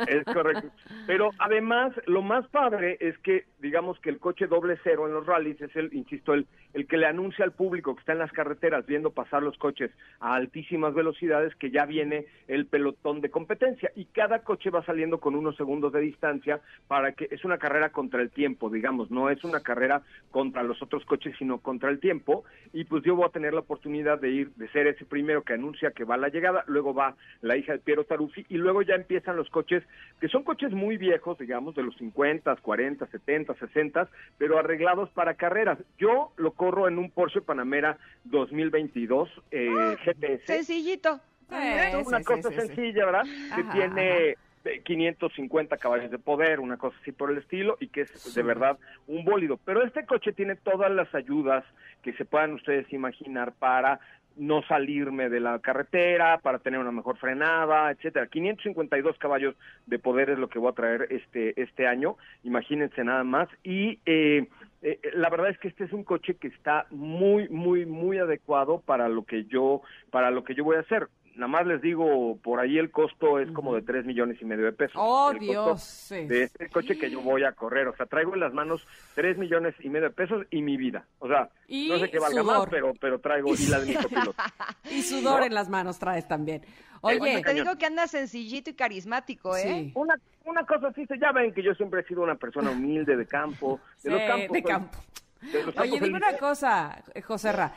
Es 0.07 0.25
correcto. 0.25 0.67
Pero 1.07 1.29
además, 1.39 1.93
lo 2.07 2.21
más 2.21 2.47
padre 2.47 2.97
es 2.99 3.17
que 3.19 3.45
digamos 3.61 3.99
que 3.99 4.09
el 4.09 4.19
coche 4.19 4.47
doble 4.47 4.77
cero 4.83 5.07
en 5.07 5.13
los 5.13 5.25
rallies 5.25 5.61
es 5.61 5.75
el, 5.75 5.93
insisto, 5.93 6.33
el, 6.33 6.47
el 6.73 6.87
que 6.87 6.97
le 6.97 7.05
anuncia 7.05 7.45
al 7.45 7.53
público 7.53 7.95
que 7.95 7.99
está 7.99 8.13
en 8.13 8.19
las 8.19 8.31
carreteras 8.31 8.85
viendo 8.85 9.11
pasar 9.11 9.43
los 9.43 9.57
coches 9.57 9.91
a 10.19 10.35
altísimas 10.35 10.93
velocidades 10.93 11.55
que 11.55 11.71
ya 11.71 11.85
viene 11.85 12.25
el 12.47 12.65
pelotón 12.65 13.21
de 13.21 13.29
competencia. 13.29 13.91
Y 13.95 14.05
cada 14.05 14.39
coche 14.39 14.69
va 14.69 14.83
saliendo 14.83 15.19
con 15.19 15.35
unos 15.35 15.55
segundos 15.55 15.93
de 15.93 16.01
distancia 16.01 16.59
para 16.87 17.13
que 17.13 17.27
es 17.31 17.45
una 17.45 17.57
carrera 17.57 17.91
contra 17.91 18.21
el 18.21 18.31
tiempo, 18.31 18.69
digamos, 18.69 19.11
no 19.11 19.29
es 19.29 19.43
una 19.43 19.61
carrera 19.61 20.01
contra 20.31 20.63
los 20.63 20.81
otros 20.81 21.05
coches, 21.05 21.35
sino 21.37 21.59
contra 21.59 21.89
el 21.89 21.99
tiempo. 21.99 22.43
Y 22.73 22.85
pues 22.85 23.03
yo 23.03 23.15
voy 23.15 23.25
a 23.25 23.31
tener 23.31 23.53
la 23.53 23.61
oportunidad 23.61 24.19
de 24.19 24.29
ir, 24.29 24.51
de 24.55 24.67
ser 24.69 24.87
ese 24.87 25.05
primero 25.05 25.43
que 25.43 25.53
anuncia 25.53 25.91
que 25.91 26.03
va 26.03 26.17
la 26.17 26.29
llegada, 26.29 26.63
luego 26.67 26.93
va 26.93 27.15
la 27.41 27.57
hija 27.57 27.73
de 27.73 27.79
Piero 27.79 28.05
Taruffi 28.05 28.45
y 28.49 28.57
luego 28.57 28.81
ya 28.81 28.95
empiezan 28.95 29.35
los 29.35 29.49
coches 29.49 29.83
que 30.19 30.27
son 30.27 30.43
coches 30.43 30.71
muy 30.71 30.97
viejos, 30.97 31.37
digamos, 31.37 31.75
de 31.75 31.83
los 31.83 31.95
50, 31.97 32.55
40, 32.55 33.07
70, 33.07 33.50
60, 33.55 34.09
pero 34.37 34.57
arreglados 34.57 35.09
para 35.11 35.35
carreras. 35.35 35.77
Yo 35.97 36.31
lo 36.37 36.51
corro 36.51 36.87
en 36.87 36.97
un 36.97 37.09
Porsche 37.11 37.41
Panamera 37.41 37.97
2022 38.25 39.29
eh, 39.51 39.95
GTS. 40.05 40.45
Sencillito. 40.45 41.19
Eh, 41.51 41.99
Es 41.99 42.07
una 42.07 42.19
sí, 42.19 42.23
cosa 42.23 42.49
sí, 42.49 42.55
sí, 42.55 42.61
sí. 42.61 42.67
sencilla, 42.67 43.05
¿verdad? 43.05 43.23
que 43.23 43.61
Ajá, 43.61 43.71
tiene 43.73 44.35
eh, 44.63 44.81
550 44.83 45.77
caballos 45.77 46.11
de 46.11 46.19
poder, 46.19 46.59
una 46.59 46.77
cosa 46.77 46.97
así 47.01 47.11
por 47.11 47.31
el 47.31 47.39
estilo, 47.39 47.77
y 47.79 47.87
que 47.87 48.01
es 48.01 48.33
de 48.33 48.43
verdad 48.43 48.77
un 49.07 49.25
bólido. 49.25 49.59
Pero 49.65 49.83
este 49.83 50.05
coche 50.05 50.33
tiene 50.33 50.55
todas 50.55 50.91
las 50.91 51.13
ayudas 51.13 51.63
que 52.03 52.13
se 52.13 52.25
puedan 52.25 52.53
ustedes 52.53 52.91
imaginar 52.93 53.53
para 53.53 53.99
no 54.41 54.63
salirme 54.63 55.29
de 55.29 55.39
la 55.39 55.59
carretera, 55.59 56.39
para 56.39 56.57
tener 56.57 56.79
una 56.79 56.91
mejor 56.91 57.17
frenada, 57.17 57.91
etcétera. 57.91 58.25
552 58.25 59.17
caballos 59.19 59.55
de 59.85 59.99
poder 59.99 60.31
es 60.31 60.39
lo 60.39 60.49
que 60.49 60.57
voy 60.57 60.71
a 60.71 60.75
traer 60.75 61.07
este 61.11 61.61
este 61.61 61.87
año, 61.87 62.17
imagínense 62.43 63.03
nada 63.03 63.23
más. 63.23 63.47
Y 63.63 63.99
eh, 64.07 64.47
eh, 64.81 64.99
la 65.13 65.29
verdad 65.29 65.49
es 65.49 65.59
que 65.59 65.67
este 65.67 65.83
es 65.83 65.93
un 65.93 66.03
coche 66.03 66.35
que 66.35 66.47
está 66.47 66.87
muy, 66.89 67.49
muy, 67.49 67.85
muy 67.85 68.17
adecuado 68.17 68.81
para 68.81 69.07
lo 69.09 69.25
que 69.25 69.45
yo, 69.45 69.81
para 70.09 70.31
lo 70.31 70.43
que 70.43 70.55
yo 70.55 70.63
voy 70.63 70.77
a 70.77 70.81
hacer. 70.81 71.07
Nada 71.35 71.47
más 71.47 71.65
les 71.65 71.81
digo, 71.81 72.37
por 72.43 72.59
ahí 72.59 72.77
el 72.77 72.91
costo 72.91 73.39
es 73.39 73.49
como 73.51 73.73
de 73.73 73.81
tres 73.81 74.05
millones 74.05 74.37
y 74.41 74.45
medio 74.45 74.65
de 74.65 74.73
pesos. 74.73 74.95
Oh, 74.97 75.31
El 75.31 75.39
Dios. 75.39 75.81
sí. 75.81 76.25
de 76.25 76.43
este 76.43 76.69
coche 76.69 76.97
que 76.97 77.09
yo 77.09 77.21
voy 77.21 77.43
a 77.43 77.53
correr. 77.53 77.87
O 77.87 77.95
sea, 77.95 78.05
traigo 78.05 78.33
en 78.33 78.41
las 78.41 78.53
manos 78.53 78.85
tres 79.15 79.37
millones 79.37 79.73
y 79.79 79.89
medio 79.89 80.09
de 80.09 80.13
pesos 80.15 80.45
y 80.51 80.61
mi 80.61 80.77
vida. 80.77 81.05
O 81.19 81.27
sea, 81.27 81.49
Y 81.67 81.89
no 81.89 81.99
sé 81.99 82.09
qué 82.11 82.19
valga 82.19 82.41
sudor. 82.41 82.57
más, 82.59 82.67
pero, 82.69 82.93
pero 82.99 83.19
traigo 83.19 83.53
y 83.55 83.67
la 83.67 83.79
de 83.79 83.85
mi 83.87 83.93
copiloto. 83.95 84.33
Y 84.91 85.01
sudor 85.03 85.43
en 85.43 85.53
las 85.53 85.69
manos 85.69 85.99
traes 85.99 86.27
también. 86.27 86.61
Oye, 87.01 87.19
Oye, 87.19 87.41
te 87.41 87.53
digo 87.53 87.75
que 87.77 87.85
anda 87.87 88.05
sencillito 88.07 88.69
y 88.69 88.73
carismático, 88.73 89.55
¿eh? 89.57 89.61
sí. 89.63 89.91
Una, 89.95 90.15
una 90.45 90.65
cosa 90.65 90.89
así, 90.89 91.05
se- 91.07 91.17
ya 91.17 91.31
ven 91.31 91.51
que 91.53 91.63
yo 91.63 91.73
siempre 91.73 92.01
he 92.01 92.03
sido 92.03 92.21
una 92.21 92.35
persona 92.35 92.69
humilde 92.71 93.15
de 93.15 93.25
campo. 93.25 93.79
De 94.03 94.11
los 94.11 94.19
Sí, 94.21 94.27
campos. 94.27 94.41
de 94.51 94.61
pues, 94.61 94.63
campo. 94.65 94.97
de 95.41 95.47
los 95.63 95.67
Oye, 95.67 95.73
campos 95.75 95.91
dime 96.01 96.05
del- 96.07 96.15
una 96.29 96.37
cosa, 96.37 97.03
José 97.25 97.51
Ra. 97.53 97.73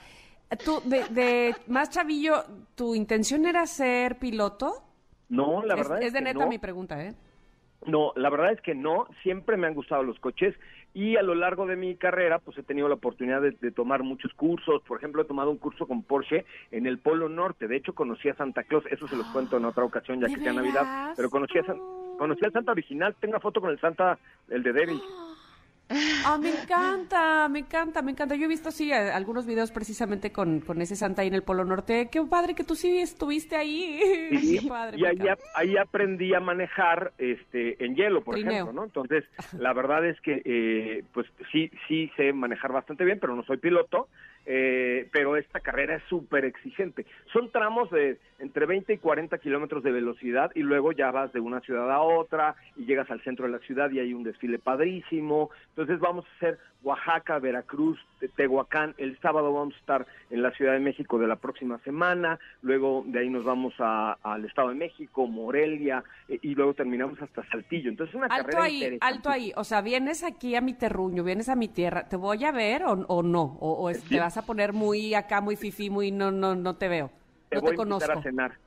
Tú, 0.56 0.80
de, 0.84 1.04
de 1.10 1.54
más 1.68 1.90
chavillo, 1.90 2.44
¿tu 2.74 2.94
intención 2.94 3.46
era 3.46 3.66
ser 3.66 4.18
piloto? 4.18 4.72
No, 5.28 5.62
la 5.64 5.74
verdad 5.74 6.00
es, 6.00 6.08
es 6.08 6.12
de 6.12 6.18
que 6.20 6.24
neta 6.26 6.40
no. 6.40 6.48
mi 6.48 6.58
pregunta, 6.58 7.02
¿eh? 7.04 7.14
No, 7.86 8.12
la 8.16 8.30
verdad 8.30 8.52
es 8.52 8.60
que 8.62 8.74
no, 8.74 9.06
siempre 9.22 9.56
me 9.58 9.66
han 9.66 9.74
gustado 9.74 10.02
los 10.02 10.18
coches 10.18 10.54
y 10.94 11.16
a 11.16 11.22
lo 11.22 11.34
largo 11.34 11.66
de 11.66 11.76
mi 11.76 11.96
carrera 11.96 12.38
pues 12.38 12.56
he 12.56 12.62
tenido 12.62 12.88
la 12.88 12.94
oportunidad 12.94 13.42
de, 13.42 13.50
de 13.50 13.70
tomar 13.72 14.02
muchos 14.02 14.32
cursos, 14.34 14.80
por 14.86 14.96
ejemplo 14.98 15.20
he 15.20 15.26
tomado 15.26 15.50
un 15.50 15.58
curso 15.58 15.86
con 15.86 16.02
Porsche 16.02 16.46
en 16.70 16.86
el 16.86 16.98
Polo 16.98 17.28
Norte, 17.28 17.68
de 17.68 17.76
hecho 17.76 17.94
conocí 17.94 18.28
a 18.30 18.36
Santa 18.36 18.62
Claus, 18.62 18.84
eso 18.90 19.06
se 19.06 19.16
los 19.16 19.26
cuento 19.26 19.58
en 19.58 19.66
otra 19.66 19.84
ocasión 19.84 20.18
ya 20.20 20.28
¿De 20.28 20.34
que 20.34 20.40
sea 20.40 20.52
Navidad, 20.54 21.12
pero 21.16 21.28
conocí 21.28 21.58
a 21.58 21.64
San- 21.64 21.80
conocí 22.16 22.42
al 22.44 22.52
Santa 22.52 22.72
original, 22.72 23.14
tengo 23.20 23.32
una 23.32 23.40
foto 23.40 23.60
con 23.60 23.70
el 23.70 23.80
Santa, 23.80 24.18
el 24.48 24.62
de 24.62 24.72
Devil. 24.72 25.00
Ah, 25.90 26.38
me 26.40 26.48
encanta, 26.48 27.48
me 27.48 27.58
encanta, 27.60 28.00
me 28.02 28.10
encanta. 28.12 28.34
Yo 28.34 28.46
he 28.46 28.48
visto, 28.48 28.70
sí, 28.70 28.90
a- 28.92 29.14
algunos 29.14 29.46
videos 29.46 29.70
precisamente 29.70 30.32
con, 30.32 30.60
con 30.60 30.80
ese 30.80 30.96
Santa 30.96 31.22
ahí 31.22 31.28
en 31.28 31.34
el 31.34 31.42
Polo 31.42 31.64
Norte. 31.64 32.08
Qué 32.10 32.22
padre 32.22 32.54
que 32.54 32.64
tú 32.64 32.74
sí 32.74 32.98
estuviste 32.98 33.56
ahí. 33.56 34.00
Sí, 34.40 34.58
Qué 34.62 34.68
padre. 34.68 34.98
y 34.98 35.04
ahí, 35.04 35.18
ahí 35.54 35.76
aprendí 35.76 36.32
a 36.34 36.40
manejar 36.40 37.12
este 37.18 37.84
en 37.84 37.94
hielo, 37.96 38.22
por 38.24 38.34
Trineo. 38.34 38.52
ejemplo, 38.52 38.72
¿no? 38.72 38.84
Entonces, 38.84 39.24
la 39.58 39.72
verdad 39.74 40.06
es 40.06 40.18
que, 40.22 40.40
eh, 40.44 41.04
pues 41.12 41.26
sí, 41.52 41.70
sí 41.88 42.10
sé 42.16 42.32
manejar 42.32 42.72
bastante 42.72 43.04
bien, 43.04 43.18
pero 43.20 43.36
no 43.36 43.44
soy 43.44 43.58
piloto, 43.58 44.08
eh, 44.46 45.08
pero 45.12 45.36
esta 45.36 45.60
carrera 45.60 45.96
es 45.96 46.02
súper 46.04 46.44
exigente. 46.44 47.06
Son 47.32 47.50
tramos 47.50 47.90
de 47.90 48.18
entre 48.38 48.66
20 48.66 48.92
y 48.92 48.98
40 48.98 49.38
kilómetros 49.38 49.82
de 49.82 49.92
velocidad 49.92 50.50
y 50.54 50.60
luego 50.60 50.92
ya 50.92 51.10
vas 51.10 51.32
de 51.32 51.40
una 51.40 51.60
ciudad 51.60 51.90
a 51.90 52.00
otra 52.00 52.54
y 52.76 52.84
llegas 52.84 53.10
al 53.10 53.22
centro 53.22 53.46
de 53.46 53.52
la 53.52 53.58
ciudad 53.60 53.90
y 53.90 54.00
hay 54.00 54.12
un 54.12 54.22
desfile 54.24 54.58
padrísimo. 54.58 55.50
Entonces 55.70 55.98
vamos 56.00 56.24
a 56.26 56.36
hacer 56.36 56.58
Oaxaca, 56.82 57.38
Veracruz, 57.38 57.98
Te- 58.20 58.28
Tehuacán. 58.28 58.94
El 58.98 59.18
sábado 59.20 59.52
vamos 59.54 59.74
a 59.74 59.78
estar 59.78 60.06
en 60.28 60.42
la 60.42 60.50
Ciudad 60.50 60.74
de 60.74 60.80
México 60.80 61.18
de 61.18 61.26
la 61.26 61.36
próxima 61.36 61.78
semana. 61.78 62.38
Luego 62.60 63.04
de 63.06 63.20
ahí 63.20 63.30
nos 63.30 63.44
vamos 63.44 63.72
a- 63.78 64.18
al 64.22 64.44
Estado 64.44 64.68
de 64.68 64.74
México, 64.74 65.26
Morelia 65.26 66.04
eh, 66.28 66.38
y 66.42 66.54
luego 66.54 66.74
terminamos 66.74 67.20
hasta 67.22 67.42
Saltillo. 67.48 67.88
Entonces 67.88 68.14
una 68.14 68.26
Alto 68.26 68.36
carrera 68.48 68.64
ahí, 68.64 68.74
interesante. 68.84 69.06
alto 69.16 69.30
ahí. 69.30 69.52
O 69.56 69.64
sea, 69.64 69.80
vienes 69.80 70.22
aquí 70.24 70.54
a 70.56 70.60
mi 70.60 70.74
terruño, 70.74 71.24
vienes 71.24 71.48
a 71.48 71.56
mi 71.56 71.68
tierra. 71.68 72.06
¿Te 72.08 72.16
voy 72.16 72.44
a 72.44 72.52
ver 72.52 72.84
o, 72.84 72.92
o 72.92 73.22
no? 73.22 73.56
¿O, 73.60 73.72
o 73.84 73.88
es- 73.90 74.02
Sí. 74.02 74.16
te 74.16 74.20
vas 74.20 74.33
a 74.36 74.42
poner 74.46 74.72
muy 74.72 75.14
acá, 75.14 75.40
muy 75.40 75.56
fifí, 75.56 75.90
muy 75.90 76.10
no, 76.10 76.30
no, 76.30 76.54
no 76.54 76.76
te 76.76 76.88
veo? 76.88 77.10
Te 77.48 77.56
No 77.56 77.62
voy 77.62 77.70
te 77.70 77.74
a 77.74 77.76
conozco. 77.76 78.12
a 78.12 78.22
cenar. 78.22 78.58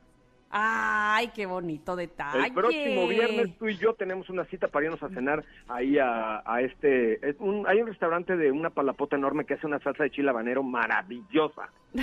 Ay, 0.49 1.28
qué 1.36 1.45
bonito 1.45 1.95
detalle. 1.97 2.47
El 2.47 2.53
próximo 2.53 3.05
viernes 3.07 3.57
tú 3.57 3.68
y 3.68 3.76
yo 3.78 3.93
tenemos 3.95 4.30
una 4.30 4.45
cita 4.45 4.70
para 4.70 4.86
irnos 4.86 5.03
a 5.03 5.09
cenar 5.09 5.43
ahí 5.68 5.97
a, 5.99 6.41
a 6.45 6.61
este... 6.61 7.15
es 7.30 7.36
un- 7.39 7.68
hay 7.68 7.82
un 7.82 7.88
restaurante 7.88 8.38
de 8.38 8.49
una 8.51 8.70
palapota 8.70 9.18
enorme 9.18 9.43
que 9.45 9.55
hace 9.55 9.68
una 9.68 9.80
salsa 9.80 10.03
de 10.03 10.11
chile 10.11 10.30
habanero 10.30 10.63
maravillosa. 10.63 11.70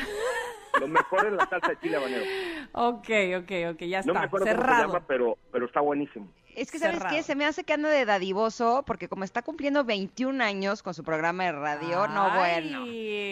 Lo 0.80 0.88
mejor 0.88 1.26
es 1.26 1.32
la 1.32 1.46
salsa 1.46 1.68
de 1.68 1.78
chile 1.80 1.96
habanero. 1.96 2.24
Ok, 2.72 3.08
ok, 3.38 3.52
ok, 3.74 3.80
ya 3.82 4.00
No 4.02 4.12
me 4.14 4.20
está. 4.20 4.20
acuerdo 4.22 4.46
cómo 4.46 4.56
se 4.56 4.60
Cerrado. 4.62 4.86
llama, 4.92 5.04
pero, 5.06 5.38
pero 5.52 5.66
está 5.66 5.80
buenísimo. 5.80 6.28
Es 6.56 6.70
que, 6.70 6.78
¿sabes 6.78 6.98
Cerrado. 6.98 7.14
qué? 7.16 7.22
Se 7.22 7.34
me 7.34 7.44
hace 7.46 7.64
que 7.64 7.72
anda 7.72 7.88
de 7.88 8.04
dadivoso, 8.04 8.84
porque 8.86 9.08
como 9.08 9.24
está 9.24 9.42
cumpliendo 9.42 9.84
21 9.84 10.40
años 10.42 10.82
con 10.82 10.94
su 10.94 11.02
programa 11.02 11.44
de 11.44 11.52
radio, 11.52 12.06
no, 12.08 12.30
bueno. 12.36 12.84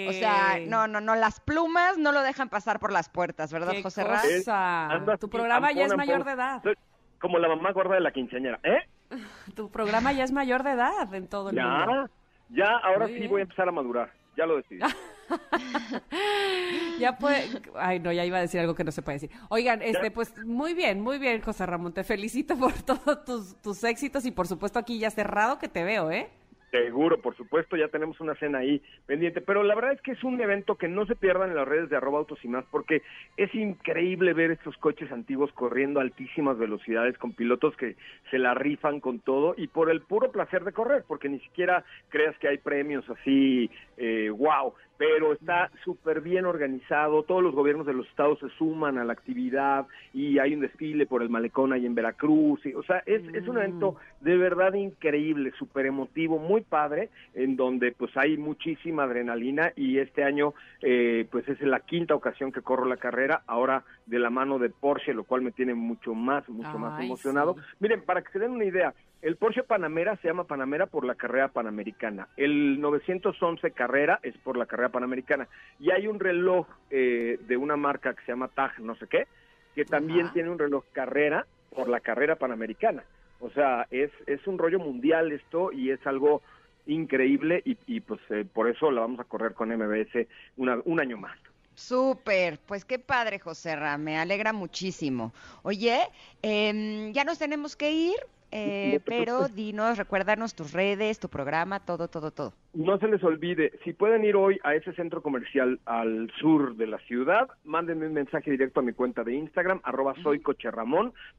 O 0.08 0.12
sea, 0.12 0.58
no, 0.66 0.88
no, 0.88 1.00
no, 1.00 1.14
las 1.14 1.38
plumas 1.40 1.98
no 1.98 2.10
lo 2.12 2.22
dejan 2.22 2.48
pasar 2.48 2.80
por 2.80 2.92
las 2.92 3.08
puertas, 3.08 3.52
¿verdad, 3.52 3.72
Qué 3.72 3.82
José 3.82 4.02
Ra? 4.04 4.20
cosa. 4.22 4.28
Es- 4.36 4.48
anda 4.48 5.16
tu 5.18 5.28
programa 5.28 5.70
ya 5.72 5.84
es 5.86 5.96
mayor 5.96 6.16
ampón. 6.16 6.26
de 6.26 6.32
edad. 6.32 6.62
Soy 6.62 6.74
como 7.20 7.38
la 7.38 7.48
mamá 7.48 7.70
gorda 7.72 7.94
de 7.94 8.00
la 8.00 8.10
quinceañera. 8.12 8.58
¿Eh? 8.64 8.78
Tu 9.54 9.70
programa 9.70 10.12
ya 10.12 10.24
es 10.24 10.32
mayor 10.32 10.62
de 10.64 10.70
edad 10.72 11.12
en 11.14 11.28
todo 11.28 11.50
el 11.50 11.56
mundo. 11.56 12.08
Ya, 12.48 12.64
ya, 12.64 12.76
ahora 12.78 13.06
Muy 13.06 13.12
sí 13.12 13.18
bien. 13.20 13.30
voy 13.30 13.40
a 13.40 13.42
empezar 13.44 13.68
a 13.68 13.72
madurar. 13.72 14.12
Ya 14.36 14.46
lo 14.46 14.56
decidí. 14.56 14.80
Ya 16.98 17.18
puede. 17.18 17.48
Ay, 17.74 17.98
no, 17.98 18.12
ya 18.12 18.24
iba 18.24 18.38
a 18.38 18.42
decir 18.42 18.60
algo 18.60 18.76
que 18.76 18.84
no 18.84 18.92
se 18.92 19.02
puede 19.02 19.16
decir. 19.16 19.30
Oigan, 19.48 19.82
este, 19.82 20.12
pues 20.12 20.36
muy 20.44 20.72
bien, 20.72 21.00
muy 21.00 21.18
bien, 21.18 21.40
José 21.40 21.66
Ramón. 21.66 21.92
Te 21.92 22.04
felicito 22.04 22.56
por 22.56 22.72
todos 22.84 23.24
tus, 23.24 23.60
tus 23.60 23.82
éxitos 23.82 24.24
y 24.24 24.30
por 24.30 24.46
supuesto 24.46 24.78
aquí 24.78 24.98
ya 24.98 25.10
cerrado 25.10 25.58
que 25.58 25.68
te 25.68 25.82
veo, 25.82 26.10
¿eh? 26.12 26.30
Seguro, 26.72 27.20
por 27.20 27.36
supuesto, 27.36 27.76
ya 27.76 27.88
tenemos 27.88 28.18
una 28.18 28.34
cena 28.36 28.60
ahí 28.60 28.80
pendiente, 29.04 29.42
pero 29.42 29.62
la 29.62 29.74
verdad 29.74 29.92
es 29.92 30.00
que 30.00 30.12
es 30.12 30.24
un 30.24 30.40
evento 30.40 30.76
que 30.76 30.88
no 30.88 31.04
se 31.04 31.14
pierdan 31.14 31.50
en 31.50 31.56
las 31.56 31.68
redes 31.68 31.90
de 31.90 31.96
arroba 31.96 32.20
autos 32.20 32.42
y 32.42 32.48
más, 32.48 32.64
porque 32.70 33.02
es 33.36 33.54
increíble 33.54 34.32
ver 34.32 34.52
estos 34.52 34.78
coches 34.78 35.12
antiguos 35.12 35.52
corriendo 35.52 36.00
a 36.00 36.02
altísimas 36.02 36.56
velocidades 36.56 37.18
con 37.18 37.34
pilotos 37.34 37.76
que 37.76 37.96
se 38.30 38.38
la 38.38 38.54
rifan 38.54 39.00
con 39.00 39.20
todo 39.20 39.54
y 39.54 39.66
por 39.66 39.90
el 39.90 40.00
puro 40.00 40.32
placer 40.32 40.64
de 40.64 40.72
correr, 40.72 41.04
porque 41.06 41.28
ni 41.28 41.40
siquiera 41.40 41.84
creas 42.08 42.34
que 42.38 42.48
hay 42.48 42.56
premios 42.56 43.04
así, 43.10 43.70
eh, 43.98 44.30
wow, 44.30 44.72
pero 45.02 45.32
está 45.32 45.68
súper 45.82 46.20
bien 46.20 46.44
organizado, 46.44 47.24
todos 47.24 47.42
los 47.42 47.56
gobiernos 47.56 47.86
de 47.86 47.92
los 47.92 48.06
estados 48.06 48.38
se 48.38 48.48
suman 48.50 48.98
a 48.98 49.04
la 49.04 49.12
actividad 49.12 49.88
y 50.14 50.38
hay 50.38 50.54
un 50.54 50.60
desfile 50.60 51.06
por 51.06 51.22
el 51.22 51.28
malecón 51.28 51.72
ahí 51.72 51.86
en 51.86 51.96
Veracruz, 51.96 52.64
y, 52.64 52.72
o 52.74 52.84
sea, 52.84 53.02
es, 53.04 53.20
es 53.34 53.48
un 53.48 53.58
evento 53.58 53.96
de 54.20 54.36
verdad 54.36 54.74
increíble, 54.74 55.52
súper 55.58 55.86
emotivo, 55.86 56.38
muy 56.38 56.60
padre, 56.60 57.10
en 57.34 57.56
donde 57.56 57.90
pues 57.90 58.16
hay 58.16 58.36
muchísima 58.36 59.02
adrenalina 59.02 59.72
y 59.74 59.98
este 59.98 60.22
año 60.22 60.54
eh, 60.80 61.26
pues 61.32 61.48
es 61.48 61.60
la 61.62 61.80
quinta 61.80 62.14
ocasión 62.14 62.52
que 62.52 62.62
corro 62.62 62.84
la 62.84 62.96
carrera, 62.96 63.42
ahora 63.48 63.82
de 64.06 64.20
la 64.20 64.30
mano 64.30 64.60
de 64.60 64.70
Porsche, 64.70 65.14
lo 65.14 65.24
cual 65.24 65.42
me 65.42 65.50
tiene 65.50 65.74
mucho 65.74 66.14
más, 66.14 66.48
mucho 66.48 66.78
más 66.78 67.02
emocionado. 67.02 67.54
sí. 67.54 67.60
Miren, 67.80 68.02
para 68.02 68.22
que 68.22 68.30
se 68.30 68.38
den 68.38 68.52
una 68.52 68.64
idea, 68.64 68.94
el 69.22 69.36
Porsche 69.36 69.62
Panamera 69.62 70.16
se 70.16 70.28
llama 70.28 70.44
Panamera 70.44 70.86
por 70.86 71.04
la 71.04 71.14
carrera 71.14 71.48
panamericana. 71.48 72.28
El 72.36 72.80
911 72.80 73.70
carrera 73.70 74.18
es 74.22 74.36
por 74.38 74.56
la 74.56 74.66
carrera 74.66 74.88
panamericana. 74.90 75.48
Y 75.80 75.90
hay 75.92 76.06
un 76.08 76.18
reloj 76.20 76.66
eh, 76.90 77.38
de 77.46 77.56
una 77.56 77.76
marca 77.76 78.14
que 78.14 78.22
se 78.24 78.32
llama 78.32 78.48
TAG, 78.48 78.80
no 78.80 78.94
sé 78.96 79.06
qué, 79.06 79.26
que 79.74 79.84
también 79.84 80.26
Ajá. 80.26 80.34
tiene 80.34 80.50
un 80.50 80.58
reloj 80.58 80.84
carrera 80.92 81.46
por 81.74 81.88
la 81.88 82.00
carrera 82.00 82.36
panamericana. 82.36 83.04
O 83.40 83.48
sea, 83.50 83.86
es, 83.90 84.10
es 84.26 84.46
un 84.46 84.58
rollo 84.58 84.78
mundial 84.78 85.32
esto 85.32 85.72
y 85.72 85.90
es 85.90 86.04
algo 86.06 86.42
increíble 86.86 87.62
y, 87.64 87.76
y 87.86 88.00
pues 88.00 88.20
eh, 88.30 88.44
por 88.52 88.68
eso 88.68 88.90
la 88.90 89.00
vamos 89.02 89.20
a 89.20 89.24
correr 89.24 89.54
con 89.54 89.68
MBS 89.70 90.26
una- 90.56 90.80
un 90.84 91.00
año 91.00 91.16
más. 91.16 91.38
Súper, 91.74 92.58
pues 92.66 92.84
qué 92.84 92.98
padre, 92.98 93.38
José 93.38 93.76
Ra, 93.76 93.96
me 93.98 94.18
alegra 94.18 94.52
muchísimo. 94.52 95.32
Oye, 95.62 96.00
em, 96.42 97.12
ya 97.12 97.24
nos 97.24 97.38
tenemos 97.38 97.76
que 97.76 97.90
ir, 97.92 98.16
eh, 98.52 99.00
pero 99.04 99.48
dinos, 99.48 99.98
recuérdanos 99.98 100.54
tus 100.54 100.72
redes, 100.72 101.18
tu 101.18 101.28
programa, 101.28 101.80
todo, 101.80 102.08
todo, 102.08 102.30
todo. 102.30 102.52
No 102.74 102.98
se 102.98 103.08
les 103.08 103.22
olvide, 103.24 103.72
si 103.84 103.92
pueden 103.92 104.24
ir 104.24 104.36
hoy 104.36 104.58
a 104.62 104.74
ese 104.74 104.92
centro 104.94 105.22
comercial 105.22 105.80
al 105.84 106.30
sur 106.38 106.76
de 106.76 106.86
la 106.86 106.98
ciudad, 107.00 107.48
mándenme 107.64 108.06
un 108.06 108.14
mensaje 108.14 108.50
directo 108.50 108.80
a 108.80 108.82
mi 108.82 108.92
cuenta 108.92 109.24
de 109.24 109.34
Instagram, 109.34 109.80
arroba 109.82 110.14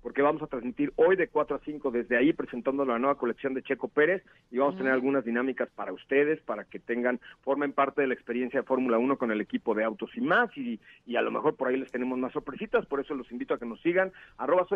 porque 0.02 0.22
vamos 0.22 0.42
a 0.44 0.48
transmitir 0.48 0.94
hoy 0.96 1.16
de 1.16 1.28
4 1.28 1.56
a 1.56 1.60
5 1.60 1.92
desde 1.92 2.18
ahí 2.18 2.34
presentando 2.34 2.86
la 2.86 3.00
nueva 3.00 3.16
colección 3.16 3.54
de 3.54 3.64
Checo 3.64 3.88
Pérez 3.88 4.24
y 4.52 4.58
vamos 4.58 4.76
a 4.76 4.78
tener 4.80 4.94
algunas 4.94 5.26
dinámicas 5.26 5.70
para 5.76 5.94
ustedes, 5.94 6.40
para 6.42 6.66
que 6.66 6.80
tengan, 6.80 7.20
formen 7.42 7.74
parte 7.74 8.02
de 8.02 8.08
la 8.08 8.14
experiencia 8.14 8.60
de 8.60 8.66
Fórmula 8.66 8.98
1 8.98 9.18
con 9.18 9.32
el 9.32 9.42
equipo 9.42 9.74
de 9.74 9.84
Autos 9.84 10.12
y 10.16 10.22
más, 10.22 10.56
y, 10.58 10.80
y 11.06 11.16
a 11.16 11.22
lo 11.22 11.32
mejor 11.32 11.56
por 11.56 11.68
ahí 11.68 11.78
les 11.78 11.92
tenemos 11.92 12.18
más 12.18 12.34
sorpresitas, 12.34 12.86
por 12.86 13.00
eso 13.00 13.14
los 13.16 13.32
invito 13.32 13.54
a 13.54 13.60
que 13.60 13.66
nos 13.66 13.82
sigan, 13.82 14.12
arroba 14.38 14.68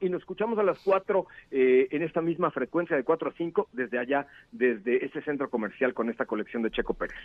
y 0.00 0.08
nos 0.08 0.20
escuchamos 0.20 0.58
a 0.58 0.62
las 0.62 0.78
4 0.84 1.26
eh, 1.50 1.59
en 1.90 2.02
esta 2.02 2.20
misma 2.20 2.50
frecuencia 2.50 2.96
de 2.96 3.04
4 3.04 3.30
a 3.30 3.32
5 3.36 3.68
desde 3.72 3.98
allá, 3.98 4.26
desde 4.52 5.04
ese 5.04 5.22
centro 5.22 5.50
comercial 5.50 5.94
con 5.94 6.08
esta 6.10 6.26
colección 6.26 6.62
de 6.62 6.70
Checo 6.70 6.94
Pérez. 6.94 7.18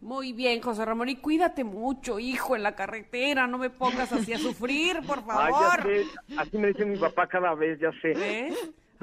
Muy 0.00 0.32
bien, 0.32 0.60
José 0.60 0.84
Ramón, 0.84 1.08
y 1.08 1.16
cuídate 1.16 1.64
mucho, 1.64 2.18
hijo, 2.18 2.56
en 2.56 2.62
la 2.62 2.74
carretera, 2.74 3.46
no 3.46 3.58
me 3.58 3.70
pongas 3.70 4.12
así 4.12 4.32
a 4.32 4.38
sufrir, 4.38 4.96
por 5.06 5.18
Ay, 5.18 5.24
ya 5.26 5.58
favor. 5.58 5.82
sé, 5.82 6.04
así 6.38 6.58
me 6.58 6.68
dice 6.68 6.84
mi 6.84 6.98
papá 6.98 7.26
cada 7.26 7.54
vez, 7.54 7.78
ya 7.78 7.92
sé. 8.00 8.12
¿Eh? 8.16 8.52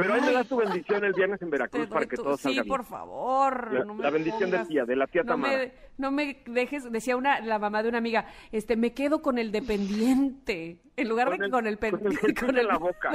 Pero 0.02 0.14
ahí 0.14 0.22
me 0.22 0.32
da 0.32 0.44
tu 0.46 0.56
bendición 0.58 1.04
el 1.04 1.12
viernes 1.14 1.42
en 1.42 1.50
Veracruz 1.50 1.88
para 1.88 2.06
que 2.06 2.16
tu- 2.16 2.24
todo 2.24 2.38
sí, 2.38 2.44
salga 2.44 2.62
bien. 2.64 2.68
por 2.70 2.86
favor. 2.86 3.74
La- 3.74 3.84
no 3.84 3.94
me 3.96 4.04
la 4.04 4.10
bendición 4.10 4.50
de 4.50 4.58
pongas- 4.58 4.68
tía, 4.70 4.86
de 4.86 4.96
la 4.96 5.08
tía 5.08 5.24
no 5.24 5.28
Tamara. 5.34 5.58
Me, 5.58 5.72
no 5.98 6.12
me 6.12 6.42
dejes, 6.46 6.90
decía 6.92 7.18
una, 7.18 7.42
la 7.42 7.60
mamá 7.60 7.84
de 7.84 7.90
una 7.90 7.98
amiga, 7.98 8.26
este, 8.54 8.78
me 8.78 8.94
quedo 8.94 9.22
con 9.22 9.38
el 9.38 9.52
dependiente. 9.52 10.78
En 10.96 11.10
lugar 11.10 11.28
Con 11.28 11.38
de 11.40 11.46
el- 11.46 11.52
con 11.52 11.68
el 11.68 11.78
con 11.78 11.86
el 11.90 11.92
pendiente. 12.00 12.34
Jesús 12.42 12.50
en 12.58 12.68
la 12.68 12.78
boca. 12.78 13.12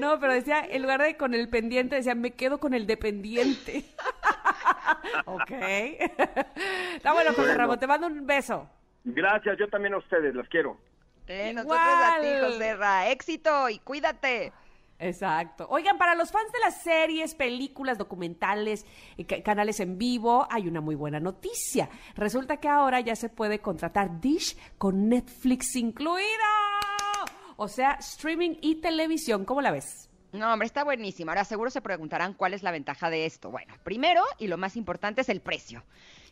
No, 0.00 0.18
pero 0.18 0.32
decía, 0.32 0.64
en 0.66 0.80
lugar 0.82 1.02
de 1.02 1.16
con 1.18 1.34
el 1.34 1.48
pendiente, 1.50 1.96
decía, 1.96 2.14
me 2.14 2.30
quedo 2.32 2.58
con 2.58 2.72
el 2.74 2.86
dependiente. 2.86 3.84
ok. 5.26 5.50
Está 5.50 7.12
bueno, 7.12 7.30
José 7.30 7.42
Bueno. 7.42 7.58
Ramón, 7.58 7.78
te 7.78 7.86
mando 7.86 8.06
un 8.06 8.26
beso. 8.26 8.68
Gracias, 9.04 9.58
yo 9.58 9.68
también 9.68 9.94
a 9.94 9.98
ustedes, 9.98 10.34
las 10.34 10.48
quiero. 10.48 10.78
Eh, 11.26 11.52
nosotros 11.54 11.78
a 11.80 12.20
ti, 12.20 12.26
Igual. 12.26 12.52
José 12.52 12.76
Ra. 12.76 13.08
Éxito 13.10 13.68
y 13.68 13.78
cuídate. 13.78 14.52
Exacto. 14.98 15.66
Oigan, 15.70 15.98
para 15.98 16.14
los 16.14 16.30
fans 16.30 16.50
de 16.52 16.60
las 16.60 16.82
series, 16.82 17.34
películas, 17.34 17.98
documentales, 17.98 18.86
canales 19.44 19.80
en 19.80 19.98
vivo, 19.98 20.46
hay 20.50 20.68
una 20.68 20.80
muy 20.80 20.94
buena 20.94 21.20
noticia. 21.20 21.88
Resulta 22.14 22.58
que 22.58 22.68
ahora 22.68 23.00
ya 23.00 23.16
se 23.16 23.28
puede 23.28 23.58
contratar 23.58 24.20
Dish 24.20 24.56
con 24.78 25.08
Netflix 25.08 25.76
incluido. 25.76 26.24
O 27.56 27.68
sea, 27.68 27.92
streaming 27.94 28.56
y 28.60 28.76
televisión. 28.76 29.44
¿Cómo 29.44 29.60
la 29.60 29.70
ves? 29.70 30.10
No, 30.32 30.52
hombre, 30.52 30.66
está 30.66 30.82
buenísimo. 30.82 31.30
Ahora 31.30 31.44
seguro 31.44 31.70
se 31.70 31.80
preguntarán 31.80 32.34
cuál 32.34 32.54
es 32.54 32.64
la 32.64 32.72
ventaja 32.72 33.08
de 33.08 33.24
esto. 33.24 33.50
Bueno, 33.50 33.74
primero 33.84 34.22
y 34.38 34.48
lo 34.48 34.58
más 34.58 34.76
importante 34.76 35.20
es 35.20 35.28
el 35.28 35.40
precio, 35.40 35.84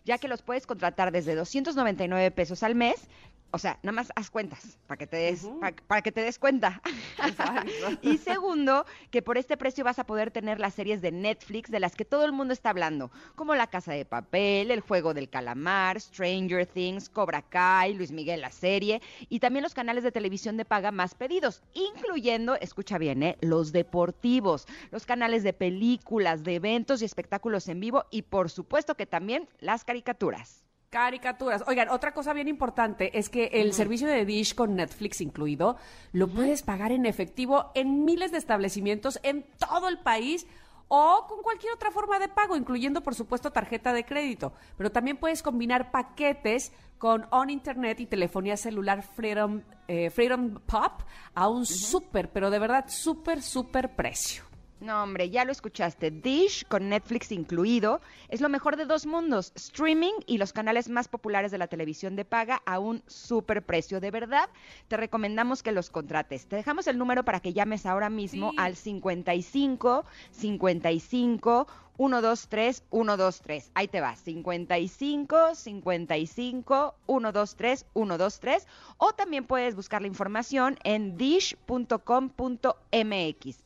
ya 0.04 0.18
que 0.18 0.26
los 0.26 0.42
puedes 0.42 0.66
contratar 0.66 1.12
desde 1.12 1.36
299 1.36 2.32
pesos 2.32 2.64
al 2.64 2.74
mes. 2.74 3.08
O 3.54 3.58
sea, 3.58 3.78
nada 3.82 3.92
más 3.92 4.10
haz 4.16 4.30
cuentas 4.30 4.78
para 4.86 4.96
que 4.98 5.06
te 5.06 5.16
des, 5.18 5.42
pa- 5.60 5.72
para, 5.86 6.00
que 6.00 6.10
te 6.10 6.22
des 6.22 6.38
cuenta. 6.38 6.80
y 8.02 8.16
segundo, 8.18 8.86
que 9.10 9.20
por 9.20 9.36
este 9.36 9.56
precio 9.58 9.84
vas 9.84 9.98
a 9.98 10.04
poder 10.04 10.30
tener 10.30 10.58
las 10.58 10.72
series 10.74 11.02
de 11.02 11.12
Netflix 11.12 11.70
de 11.70 11.78
las 11.78 11.94
que 11.94 12.04
todo 12.06 12.24
el 12.24 12.32
mundo 12.32 12.54
está 12.54 12.70
hablando, 12.70 13.10
como 13.34 13.54
La 13.54 13.66
Casa 13.66 13.92
de 13.92 14.04
Papel, 14.06 14.70
El 14.70 14.80
Juego 14.80 15.12
del 15.12 15.28
Calamar, 15.28 16.00
Stranger 16.00 16.66
Things, 16.66 17.08
Cobra 17.10 17.42
Kai, 17.42 17.92
Luis 17.94 18.10
Miguel 18.10 18.40
la 18.40 18.50
serie 18.50 19.02
y 19.28 19.38
también 19.40 19.62
los 19.62 19.74
canales 19.74 20.02
de 20.02 20.12
televisión 20.12 20.56
de 20.56 20.64
paga 20.64 20.90
más 20.90 21.14
pedidos, 21.14 21.62
incluyendo, 21.74 22.54
escucha 22.56 22.96
bien, 22.96 23.22
¿eh? 23.22 23.36
los 23.42 23.72
deportivos, 23.72 24.66
los 24.90 25.04
canales 25.04 25.42
de 25.42 25.52
películas, 25.52 26.42
de 26.42 26.54
eventos 26.54 27.02
y 27.02 27.04
espectáculos 27.04 27.68
en 27.68 27.80
vivo 27.80 28.06
y 28.10 28.22
por 28.22 28.48
supuesto 28.50 28.94
que 28.94 29.04
también 29.06 29.48
las 29.60 29.84
caricaturas. 29.84 30.64
Caricaturas. 30.92 31.64
Oigan, 31.66 31.88
otra 31.88 32.12
cosa 32.12 32.34
bien 32.34 32.48
importante 32.48 33.18
es 33.18 33.30
que 33.30 33.46
el 33.46 33.72
servicio 33.72 34.06
de 34.06 34.26
Dish 34.26 34.54
con 34.54 34.76
Netflix 34.76 35.22
incluido 35.22 35.76
lo 36.12 36.28
puedes 36.28 36.62
pagar 36.62 36.92
en 36.92 37.06
efectivo 37.06 37.70
en 37.74 38.04
miles 38.04 38.30
de 38.30 38.36
establecimientos 38.36 39.18
en 39.22 39.46
todo 39.56 39.88
el 39.88 40.00
país 40.00 40.46
o 40.88 41.24
con 41.26 41.40
cualquier 41.42 41.72
otra 41.72 41.90
forma 41.90 42.18
de 42.18 42.28
pago, 42.28 42.58
incluyendo 42.58 43.02
por 43.02 43.14
supuesto 43.14 43.50
tarjeta 43.50 43.94
de 43.94 44.04
crédito. 44.04 44.52
Pero 44.76 44.92
también 44.92 45.16
puedes 45.16 45.42
combinar 45.42 45.90
paquetes 45.90 46.72
con 46.98 47.26
On 47.30 47.48
Internet 47.48 47.98
y 48.00 48.04
telefonía 48.04 48.58
celular 48.58 49.02
Freedom, 49.02 49.62
eh, 49.88 50.10
Freedom 50.10 50.60
Pop 50.66 51.04
a 51.34 51.48
un 51.48 51.64
súper, 51.64 52.30
pero 52.30 52.50
de 52.50 52.58
verdad 52.58 52.84
súper, 52.88 53.40
súper 53.40 53.96
precio. 53.96 54.51
No, 54.82 55.00
hombre, 55.04 55.30
ya 55.30 55.44
lo 55.44 55.52
escuchaste. 55.52 56.10
Dish, 56.10 56.66
con 56.66 56.88
Netflix 56.88 57.30
incluido, 57.30 58.00
es 58.28 58.40
lo 58.40 58.48
mejor 58.48 58.76
de 58.76 58.84
dos 58.84 59.06
mundos. 59.06 59.52
Streaming 59.54 60.12
y 60.26 60.38
los 60.38 60.52
canales 60.52 60.88
más 60.88 61.06
populares 61.06 61.52
de 61.52 61.58
la 61.58 61.68
televisión 61.68 62.16
de 62.16 62.24
paga 62.24 62.60
a 62.66 62.80
un 62.80 63.00
super 63.06 63.62
precio. 63.62 64.00
De 64.00 64.10
verdad, 64.10 64.48
te 64.88 64.96
recomendamos 64.96 65.62
que 65.62 65.70
los 65.70 65.88
contrates. 65.88 66.46
Te 66.46 66.56
dejamos 66.56 66.88
el 66.88 66.98
número 66.98 67.24
para 67.24 67.38
que 67.38 67.52
llames 67.52 67.86
ahora 67.86 68.10
mismo 68.10 68.50
Sí. 68.50 68.56
al 68.58 68.74
55 68.74 70.04
55 70.32 71.66
123 71.96 72.84
123. 72.90 73.70
Ahí 73.74 73.88
te 73.88 74.00
va. 74.00 74.16
55 74.16 75.54
55 75.54 76.94
123 77.06 77.86
123. 77.92 78.66
O 78.98 79.12
también 79.12 79.46
puedes 79.46 79.74
buscar 79.74 80.02
la 80.02 80.08
información 80.08 80.78
en 80.84 81.16
dish.com.mx. 81.16 81.98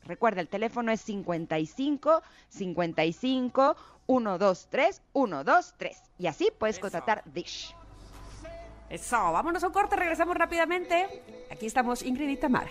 Recuerda, 0.05 0.41
el 0.41 0.49
teléfono 0.49 0.93
es 0.93 1.01
55 1.01 2.23
55 2.49 3.77
123 4.07 5.03
123. 5.13 6.03
Y 6.19 6.27
así 6.27 6.51
puedes 6.59 6.79
contratar 6.79 7.23
Dish. 7.33 7.75
Eso, 8.89 9.17
vámonos 9.17 9.65
a 9.65 9.67
un 9.67 9.73
corte, 9.73 9.97
regresamos 9.97 10.37
rápidamente. 10.37 11.23
Aquí 11.51 11.67
estamos 11.67 12.03
Ingrid 12.03 12.29
y 12.29 12.37
Tamara. 12.37 12.71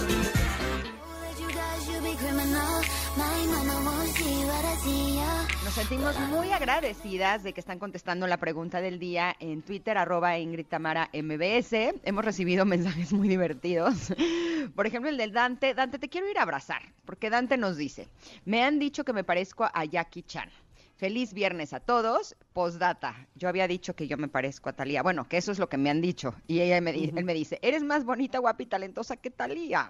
Nos 5.71 5.87
sentimos 5.87 6.19
muy 6.27 6.51
agradecidas 6.51 7.43
de 7.43 7.53
que 7.53 7.61
están 7.61 7.79
contestando 7.79 8.27
la 8.27 8.35
pregunta 8.35 8.81
del 8.81 8.99
día 8.99 9.33
en 9.39 9.61
Twitter, 9.61 9.97
arroba 9.97 10.37
Ingrid 10.37 10.65
Tamara 10.65 11.09
MBS. 11.13 11.93
Hemos 12.03 12.25
recibido 12.25 12.65
mensajes 12.65 13.13
muy 13.13 13.29
divertidos. 13.29 14.13
Por 14.75 14.85
ejemplo, 14.85 15.09
el 15.09 15.15
del 15.15 15.31
Dante. 15.31 15.73
Dante, 15.73 15.97
te 15.97 16.09
quiero 16.09 16.29
ir 16.29 16.39
a 16.39 16.41
abrazar, 16.41 16.81
porque 17.05 17.29
Dante 17.29 17.55
nos 17.55 17.77
dice, 17.77 18.09
me 18.43 18.65
han 18.65 18.79
dicho 18.79 19.05
que 19.05 19.13
me 19.13 19.23
parezco 19.23 19.63
a 19.63 19.85
Jackie 19.85 20.23
Chan. 20.23 20.49
Feliz 21.01 21.33
viernes 21.33 21.73
a 21.73 21.79
todos. 21.79 22.35
Postdata. 22.53 23.27
Yo 23.33 23.49
había 23.49 23.67
dicho 23.67 23.95
que 23.95 24.07
yo 24.07 24.17
me 24.17 24.27
parezco 24.27 24.69
a 24.69 24.73
Talía. 24.73 25.01
Bueno, 25.01 25.27
que 25.27 25.37
eso 25.37 25.51
es 25.51 25.57
lo 25.57 25.67
que 25.67 25.77
me 25.77 25.89
han 25.89 25.99
dicho. 25.99 26.35
Y 26.45 26.59
ella 26.61 26.79
me, 26.79 26.93
di- 26.93 27.11
él 27.15 27.25
me 27.25 27.33
dice, 27.33 27.57
eres 27.63 27.81
más 27.83 28.05
bonita, 28.05 28.37
guapa 28.37 28.61
y 28.61 28.67
talentosa 28.67 29.17
que 29.17 29.31
Talía. 29.31 29.89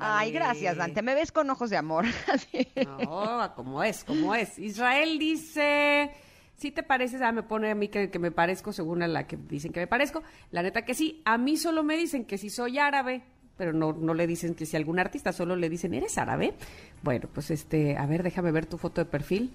Ay, 0.00 0.32
gracias, 0.32 0.76
Dante. 0.78 1.02
Me 1.02 1.14
ves 1.14 1.30
con 1.30 1.50
ojos 1.50 1.68
de 1.68 1.76
amor. 1.76 2.06
No, 2.86 3.52
como 3.54 3.82
es, 3.84 4.02
como 4.02 4.34
es. 4.34 4.58
Israel 4.58 5.18
dice, 5.18 6.10
si 6.56 6.70
te 6.70 6.82
pareces, 6.82 7.20
ah, 7.20 7.30
me 7.30 7.42
pone 7.42 7.70
a 7.70 7.74
mí 7.74 7.88
que, 7.88 8.08
que 8.10 8.18
me 8.18 8.30
parezco 8.30 8.72
según 8.72 9.02
a 9.02 9.08
la 9.08 9.26
que 9.26 9.36
dicen 9.36 9.72
que 9.74 9.80
me 9.80 9.86
parezco. 9.86 10.22
La 10.50 10.62
neta 10.62 10.86
que 10.86 10.94
sí, 10.94 11.20
a 11.26 11.36
mí 11.36 11.58
solo 11.58 11.82
me 11.82 11.98
dicen 11.98 12.24
que 12.24 12.38
si 12.38 12.48
soy 12.48 12.78
árabe, 12.78 13.24
pero 13.58 13.74
no, 13.74 13.92
no 13.92 14.14
le 14.14 14.26
dicen 14.26 14.54
que 14.54 14.64
si 14.64 14.74
algún 14.74 14.98
artista, 14.98 15.34
solo 15.34 15.54
le 15.54 15.68
dicen, 15.68 15.92
¿eres 15.92 16.16
árabe? 16.16 16.54
Bueno, 17.02 17.28
pues 17.30 17.50
este, 17.50 17.98
a 17.98 18.06
ver, 18.06 18.22
déjame 18.22 18.52
ver 18.52 18.64
tu 18.64 18.78
foto 18.78 19.02
de 19.02 19.10
perfil. 19.10 19.52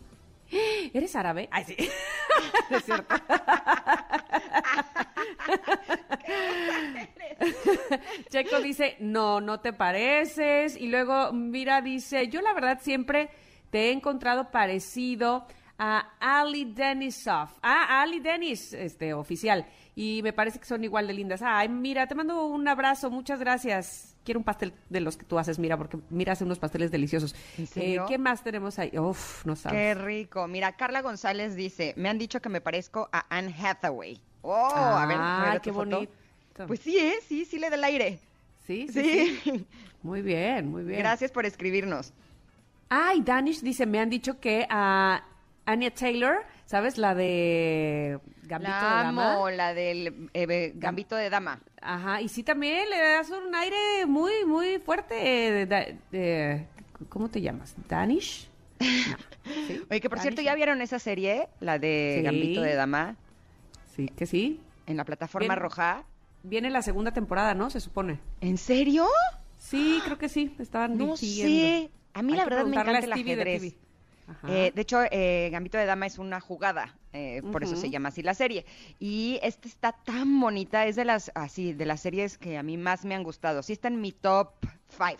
¿Eres 0.94 1.16
árabe? 1.16 1.48
Ay, 1.52 1.64
sí. 1.66 1.76
No 2.70 2.78
es 2.78 2.86
cierto. 2.86 3.16
Checo 8.30 8.60
dice, 8.62 8.98
no, 9.00 9.42
no 9.42 9.60
te 9.60 9.74
pareces. 9.74 10.76
Y 10.76 10.88
luego 10.88 11.32
Mira 11.34 11.82
dice, 11.82 12.28
yo 12.28 12.42
la 12.42 12.54
verdad 12.54 12.80
siempre 12.82 13.30
te 13.70 13.90
he 13.90 13.92
encontrado 13.92 14.52
parecido 14.52 15.46
a 15.80 16.10
Ali 16.20 16.66
Denisov. 16.66 17.50
Ah, 17.64 18.02
Ali 18.02 18.20
Denis, 18.20 18.74
este, 18.74 19.14
oficial. 19.14 19.66
Y 19.96 20.22
me 20.24 20.32
parece 20.34 20.60
que 20.60 20.66
son 20.66 20.84
igual 20.84 21.08
de 21.08 21.14
lindas. 21.14 21.42
Ay, 21.42 21.68
mira, 21.70 22.06
te 22.08 22.16
mando 22.16 22.46
un 22.46 22.68
abrazo, 22.68 23.10
muchas 23.10 23.40
gracias. 23.40 24.16
Quiero 24.24 24.40
un 24.40 24.44
pastel 24.44 24.74
de 24.90 25.00
los 25.00 25.18
que 25.18 25.26
tú 25.26 25.40
haces, 25.40 25.58
mira, 25.58 25.78
porque 25.78 25.98
mira, 26.10 26.34
hace 26.34 26.44
unos 26.44 26.60
pasteles 26.60 26.92
deliciosos. 26.92 27.34
Eh, 27.76 27.98
¿Qué 28.08 28.18
más 28.18 28.44
tenemos 28.44 28.78
ahí? 28.78 28.92
Uf, 29.00 29.46
no 29.46 29.56
sabes. 29.56 29.78
Qué 29.78 29.94
rico. 29.96 30.48
Mira, 30.48 30.74
Carla 30.74 31.02
González 31.02 31.56
dice, 31.56 31.94
me 31.98 32.10
han 32.10 32.18
dicho 32.20 32.42
que 32.42 32.50
me 32.50 32.62
parezco 32.62 33.10
a 33.12 33.26
Anne 33.36 33.54
Hathaway. 33.58 34.20
Oh, 34.42 34.54
a 34.66 35.06
ver, 35.06 35.18
Ah, 35.20 35.42
¿me 35.46 35.52
ves 35.54 35.62
qué 35.62 35.74
foto? 35.74 35.90
bonito. 35.96 36.14
Pues 36.68 36.82
sí, 36.82 36.98
¿eh? 36.98 37.16
Sí, 37.28 37.46
sí 37.46 37.58
le 37.58 37.70
da 37.70 37.76
el 37.78 37.84
aire. 37.86 38.20
Sí, 38.68 38.88
sí, 38.92 39.02
Sí. 39.02 39.40
sí. 39.44 39.66
Muy 40.04 40.22
bien, 40.22 40.70
muy 40.72 40.84
bien. 40.84 41.00
Gracias 41.00 41.30
por 41.32 41.46
escribirnos. 41.46 42.14
Ay, 42.88 43.22
Danish 43.22 43.60
dice, 43.62 43.86
me 43.86 44.00
han 44.00 44.10
dicho 44.10 44.40
que 44.40 44.66
a 44.70 45.24
Anya 45.70 45.92
Taylor, 45.92 46.38
¿sabes? 46.66 46.98
La 46.98 47.14
de 47.16 48.20
Gambito 48.44 48.72
la 48.72 48.98
de 48.98 49.04
Dama. 49.06 49.52
la 49.52 49.74
del 49.74 50.30
eh, 50.34 50.72
Gambito 50.76 51.16
de 51.16 51.30
Dama. 51.30 51.60
Ajá, 51.82 52.22
y 52.22 52.28
sí 52.30 52.44
también 52.44 52.90
le 52.90 52.98
das 53.00 53.30
un 53.30 53.54
aire 53.54 54.06
muy, 54.08 54.46
muy 54.48 54.80
fuerte. 54.80 55.14
de- 55.16 55.66
de- 55.66 55.98
de- 56.12 56.66
¿Cómo 57.10 57.30
te 57.30 57.42
llamas? 57.42 57.76
¿Danish? 57.88 58.50
No. 58.80 58.88
Sí, 59.68 59.82
Oye, 59.90 60.00
que 60.00 60.10
por 60.10 60.20
cierto. 60.20 60.42
¿ya 60.44 60.54
vieron 60.54 60.80
esa 60.82 61.00
serie? 61.00 61.48
La 61.60 61.80
de 61.80 62.16
Sí. 62.20 62.24
Gambito 62.24 62.62
de 62.62 62.76
Dama, 62.76 63.16
Sí, 63.96 64.08
que 64.16 64.28
sí. 64.28 64.60
en 64.86 64.96
la 64.98 65.06
plataforma 65.06 65.56
Bien. 65.56 65.60
roja. 65.60 66.04
Viene 66.44 66.70
la 66.70 66.82
segunda 66.84 67.12
temporada, 67.14 67.56
¿no? 67.56 67.70
Se 67.72 67.80
supone. 67.80 68.20
¿En 68.42 68.58
serio? 68.60 69.08
Sí, 69.58 70.02
creo 70.06 70.18
que 70.20 70.30
sí. 70.30 70.54
Estaban 70.60 70.98
No 71.00 71.16
diciendo. 71.16 71.52
sé. 71.52 71.92
A 72.14 72.22
mí 72.22 72.34
Hay 72.34 72.38
la 72.38 72.46
verdad 72.46 72.66
me 72.66 72.76
encanta 72.76 73.00
el 73.00 73.12
ajedrez. 73.14 73.76
Eh, 74.48 74.72
de 74.74 74.82
hecho, 74.82 75.02
eh, 75.12 75.50
Gambito 75.52 75.78
de 75.78 75.86
Dama 75.86 76.06
es 76.06 76.18
una 76.18 76.40
jugada, 76.40 76.96
eh, 77.14 77.42
por 77.52 77.64
eso 77.64 77.76
se 77.76 77.90
llama 77.90 78.10
así 78.10 78.22
la 78.22 78.34
serie. 78.34 78.66
Y 79.00 79.40
esta 79.42 79.68
está 79.68 79.92
tan 79.92 80.40
bonita, 80.40 80.86
es 80.86 80.96
de 80.96 81.06
las 81.06 81.32
así 81.36 81.74
de 81.74 81.86
las 81.86 82.02
series 82.02 82.38
que 82.38 82.58
a 82.58 82.64
mí 82.64 82.78
más 82.78 83.06
me 83.06 83.16
han 83.16 83.24
gustado. 83.24 83.64
Sí 83.64 83.74
está 83.74 83.88
en 83.88 84.02
mi 84.02 84.12
top 84.12 84.52
five. 84.90 85.18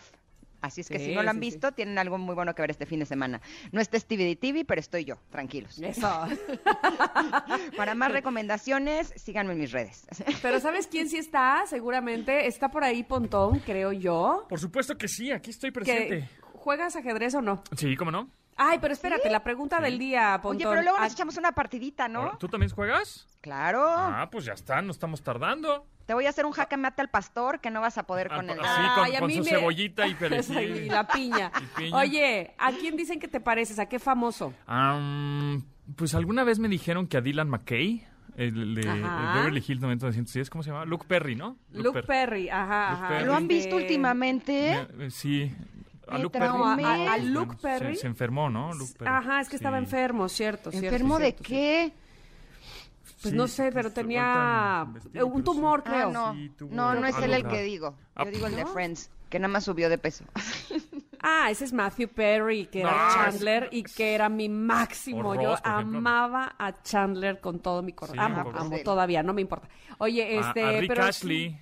Así 0.62 0.82
es 0.82 0.90
que 0.90 0.98
Sí, 0.98 1.06
si 1.06 1.14
no 1.14 1.22
lo 1.22 1.30
han 1.30 1.36
sí, 1.36 1.40
sí. 1.44 1.50
visto, 1.52 1.72
tienen 1.72 1.96
algo 1.96 2.18
muy 2.18 2.34
bueno 2.34 2.54
que 2.54 2.60
ver 2.60 2.70
este 2.70 2.84
fin 2.84 2.98
de 3.00 3.06
semana. 3.06 3.40
No 3.72 3.80
está 3.80 3.98
Stevie 3.98 4.26
de 4.26 4.36
TV, 4.36 4.66
pero 4.66 4.78
estoy 4.78 5.06
yo, 5.06 5.16
tranquilos. 5.30 5.78
Eso. 5.78 6.06
Para 7.76 7.94
más 7.94 8.12
recomendaciones, 8.12 9.12
síganme 9.16 9.54
en 9.54 9.58
mis 9.60 9.72
redes. 9.72 10.06
Pero 10.42 10.60
¿sabes 10.60 10.86
quién 10.86 11.08
sí 11.08 11.16
está? 11.16 11.64
Seguramente 11.66 12.46
está 12.46 12.70
por 12.70 12.84
ahí 12.84 13.02
Pontón, 13.02 13.60
creo 13.60 13.92
yo. 13.92 14.46
Por 14.48 14.60
supuesto 14.60 14.96
que 14.98 15.08
sí, 15.08 15.30
aquí 15.32 15.50
estoy 15.50 15.70
presente. 15.70 16.28
¿Juegas 16.52 16.94
ajedrez 16.94 17.34
o 17.34 17.40
no? 17.40 17.62
Sí, 17.74 17.96
¿cómo 17.96 18.10
no? 18.10 18.28
Ay, 18.62 18.78
pero 18.78 18.92
espérate, 18.92 19.30
la 19.30 19.42
pregunta 19.42 19.80
del 19.80 19.98
día, 19.98 20.38
Pontón. 20.42 20.66
Oye, 20.66 20.66
pero 20.76 20.82
luego 20.82 20.98
nos 21.02 21.12
echamos 21.14 21.36
una 21.38 21.52
partidita, 21.52 22.08
¿no? 22.08 22.36
¿Tú 22.38 22.46
también 22.46 22.70
juegas? 22.70 23.26
Claro. 23.40 23.82
Ah, 23.86 24.28
pues 24.30 24.44
ya 24.44 24.52
está, 24.52 24.82
no 24.82 24.90
estamos 24.90 25.22
tardando. 25.22 25.86
Te 26.04 26.12
voy 26.12 26.26
a 26.26 26.28
hacer 26.28 26.44
un 26.44 26.52
jaque 26.52 26.76
mate 26.76 27.00
al 27.00 27.08
pastor 27.08 27.60
que 27.60 27.70
no 27.70 27.80
vas 27.80 27.96
a 27.96 28.02
poder 28.02 28.28
Ah, 28.30 28.36
con 28.36 28.50
el... 28.50 28.60
así, 28.60 28.82
con- 28.94 29.04
Ay, 29.04 29.16
a 29.16 29.20
con 29.20 29.28
mí 29.28 29.36
su 29.36 29.44
me- 29.44 29.50
cebollita 29.50 30.06
y 30.06 30.10
y 30.12 30.14
perejil. 30.14 30.88
la 30.88 31.06
piña. 31.06 31.50
Y 31.58 31.80
piña. 31.80 31.96
Oye, 31.96 32.54
¿a 32.58 32.72
quién 32.72 32.96
dicen 32.96 33.18
que 33.18 33.28
te 33.28 33.40
pareces? 33.40 33.78
¿A 33.78 33.86
qué 33.86 33.98
famoso? 33.98 34.52
Am, 34.66 35.64
pues 35.96 36.14
alguna 36.14 36.44
vez 36.44 36.58
me 36.58 36.68
dijeron 36.68 37.06
que 37.06 37.16
a 37.16 37.20
Dylan 37.22 37.48
McKay, 37.48 38.06
el 38.36 38.74
de. 38.74 38.82
Beverly 38.82 39.64
Hills 39.66 39.80
90210, 39.80 40.50
¿cómo 40.50 40.62
se 40.62 40.70
llama? 40.70 40.84
Luke 40.84 41.06
Perry, 41.08 41.34
¿no? 41.34 41.56
Luke, 41.72 42.02
Perry, 42.02 42.48
ajá, 42.50 42.90
Luke 42.90 42.98
ajá. 43.04 43.08
Perry. 43.08 43.24
¿Lo 43.26 43.34
han 43.34 43.48
visto 43.48 43.76
últimamente? 43.76 44.86
Me- 44.96 45.06
eh, 45.06 45.10
sí. 45.10 45.50
A 46.10 46.18
Luke. 46.18 46.38
Perry. 46.38 46.84
¿A- 46.84 47.12
a 47.12 47.16
pues, 47.16 47.24
Luke 47.26 47.46
bueno, 47.46 47.58
Perry? 47.60 47.94
Se, 47.94 48.00
se 48.02 48.06
enfermó, 48.06 48.50
¿no? 48.50 48.72
Luke 48.74 48.92
Perry. 48.98 49.10
Ajá, 49.10 49.40
es 49.40 49.48
que 49.48 49.56
estaba 49.56 49.78
enfermo, 49.78 50.28
cierto, 50.28 50.70
cierto. 50.70 50.86
¿Enfermo 50.86 51.18
de 51.18 51.24
cierto, 51.26 51.42
qué? 51.44 51.92
Pues 53.22 53.32
Sí, 53.32 53.36
no 53.36 53.48
sé, 53.48 53.64
pero 53.72 53.88
ahorita 53.88 54.00
tenía 54.00 54.86
un 54.86 54.94
pero 55.12 55.42
tumor, 55.42 55.82
sí. 55.84 55.90
creo. 55.90 56.08
Ah, 56.08 56.12
no. 56.12 56.34
Sí, 56.34 56.50
tuvo 56.56 56.74
no, 56.74 56.94
no 56.94 57.06
es 57.06 57.18
él 57.18 57.34
el 57.34 57.46
que 57.46 57.62
digo. 57.62 57.94
Ah, 58.14 58.24
Yo 58.24 58.30
digo 58.30 58.46
el 58.46 58.56
de. 58.56 58.64
Friends, 58.66 59.10
que 59.28 59.38
nada 59.38 59.52
más 59.52 59.64
subió 59.64 59.88
de 59.88 59.98
peso. 59.98 60.24
Ah, 61.22 61.50
ese 61.50 61.66
es 61.66 61.72
Matthew 61.74 62.08
Perry, 62.08 62.64
que 62.64 62.80
era 62.80 63.10
Chandler 63.12 63.68
y 63.72 63.82
que 63.82 64.14
era 64.14 64.30
mi 64.30 64.48
máximo. 64.48 65.34
Yo 65.34 65.52
ejemplo. 65.52 65.98
amaba 65.98 66.54
a 66.58 66.82
Chandler 66.82 67.40
con 67.40 67.58
todo 67.58 67.82
mi 67.82 67.92
corazón. 67.92 68.16
Sí, 68.16 68.24
amo, 68.24 68.50
amo 68.56 68.78
todavía, 68.82 69.22
no 69.22 69.34
me 69.34 69.42
importa. 69.42 69.68
Oye, 69.98 70.22
A- 70.38 70.40
este, 70.48 70.64
a, 70.64 70.80
Rick 70.80 70.88
pero 70.88 71.04
Ashley. 71.04 71.60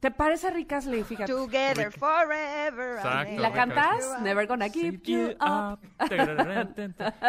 ¿Te 0.00 0.10
parece 0.10 0.48
a 0.48 0.50
Rick 0.50 0.72
Astley? 0.72 1.02
Fíjate. 1.04 1.32
Together 1.32 1.88
Rick- 1.88 1.98
forever. 1.98 2.96
Exacto, 2.96 3.32
¿Y 3.32 3.36
la 3.38 3.48
Rick 3.48 3.56
cantas? 3.56 4.04
Astley. 4.04 4.22
Never 4.24 4.46
gonna 4.46 4.68
give 4.68 5.00
you 5.04 5.30
up. 5.40 5.78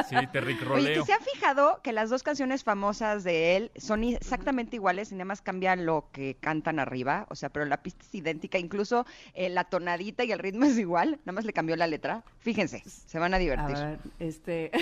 Sí, 0.09 0.15
te 0.31 0.41
Rick 0.41 0.57
Oye, 0.61 0.65
roleo. 0.65 1.01
¿que 1.01 1.05
se 1.05 1.13
han 1.13 1.21
fijado 1.21 1.81
que 1.83 1.93
las 1.93 2.09
dos 2.09 2.23
canciones 2.23 2.63
famosas 2.63 3.23
de 3.23 3.55
él 3.55 3.71
son 3.77 4.03
exactamente 4.03 4.75
iguales 4.75 5.11
y 5.11 5.15
nada 5.15 5.25
más 5.25 5.41
cambia 5.41 5.75
lo 5.75 6.09
que 6.11 6.35
cantan 6.39 6.79
arriba? 6.79 7.25
O 7.29 7.35
sea, 7.35 7.49
pero 7.49 7.65
la 7.65 7.81
pista 7.81 8.03
es 8.03 8.13
idéntica, 8.15 8.57
incluso 8.57 9.05
eh, 9.33 9.49
la 9.49 9.63
tonadita 9.65 10.23
y 10.23 10.31
el 10.31 10.39
ritmo 10.39 10.65
es 10.65 10.77
igual, 10.77 11.19
nada 11.25 11.31
más 11.33 11.45
le 11.45 11.53
cambió 11.53 11.75
la 11.75 11.87
letra. 11.87 12.23
Fíjense, 12.39 12.81
se 12.85 13.19
van 13.19 13.33
a 13.33 13.37
A 13.37 13.39
divertir. 13.39 13.75
ver, 13.75 13.99
este... 14.19 14.71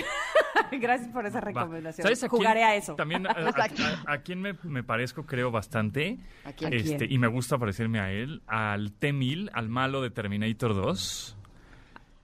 Gracias 0.72 1.08
por 1.10 1.26
esa 1.26 1.40
recomendación. 1.40 2.02
¿Sabes 2.02 2.24
a 2.24 2.28
quién- 2.28 2.38
Jugaré 2.40 2.64
a 2.64 2.74
eso. 2.74 2.94
También 2.94 3.26
a, 3.26 3.30
a- 3.30 3.48
a- 4.08 4.12
a 4.14 4.18
quién 4.22 4.40
me, 4.40 4.54
me 4.64 4.82
parezco, 4.82 5.24
creo, 5.26 5.50
bastante. 5.50 6.18
¿A 6.44 6.52
quién? 6.52 6.72
¿A 6.72 6.76
Este, 6.76 6.96
quién? 6.96 7.12
y 7.12 7.18
me 7.18 7.26
gusta 7.28 7.58
parecerme 7.76 8.00
a 8.00 8.10
él, 8.10 8.42
al 8.46 8.92
T-1000, 8.92 9.50
al 9.52 9.68
malo 9.68 10.00
de 10.00 10.08
Terminator 10.10 10.74
2. 10.74 11.36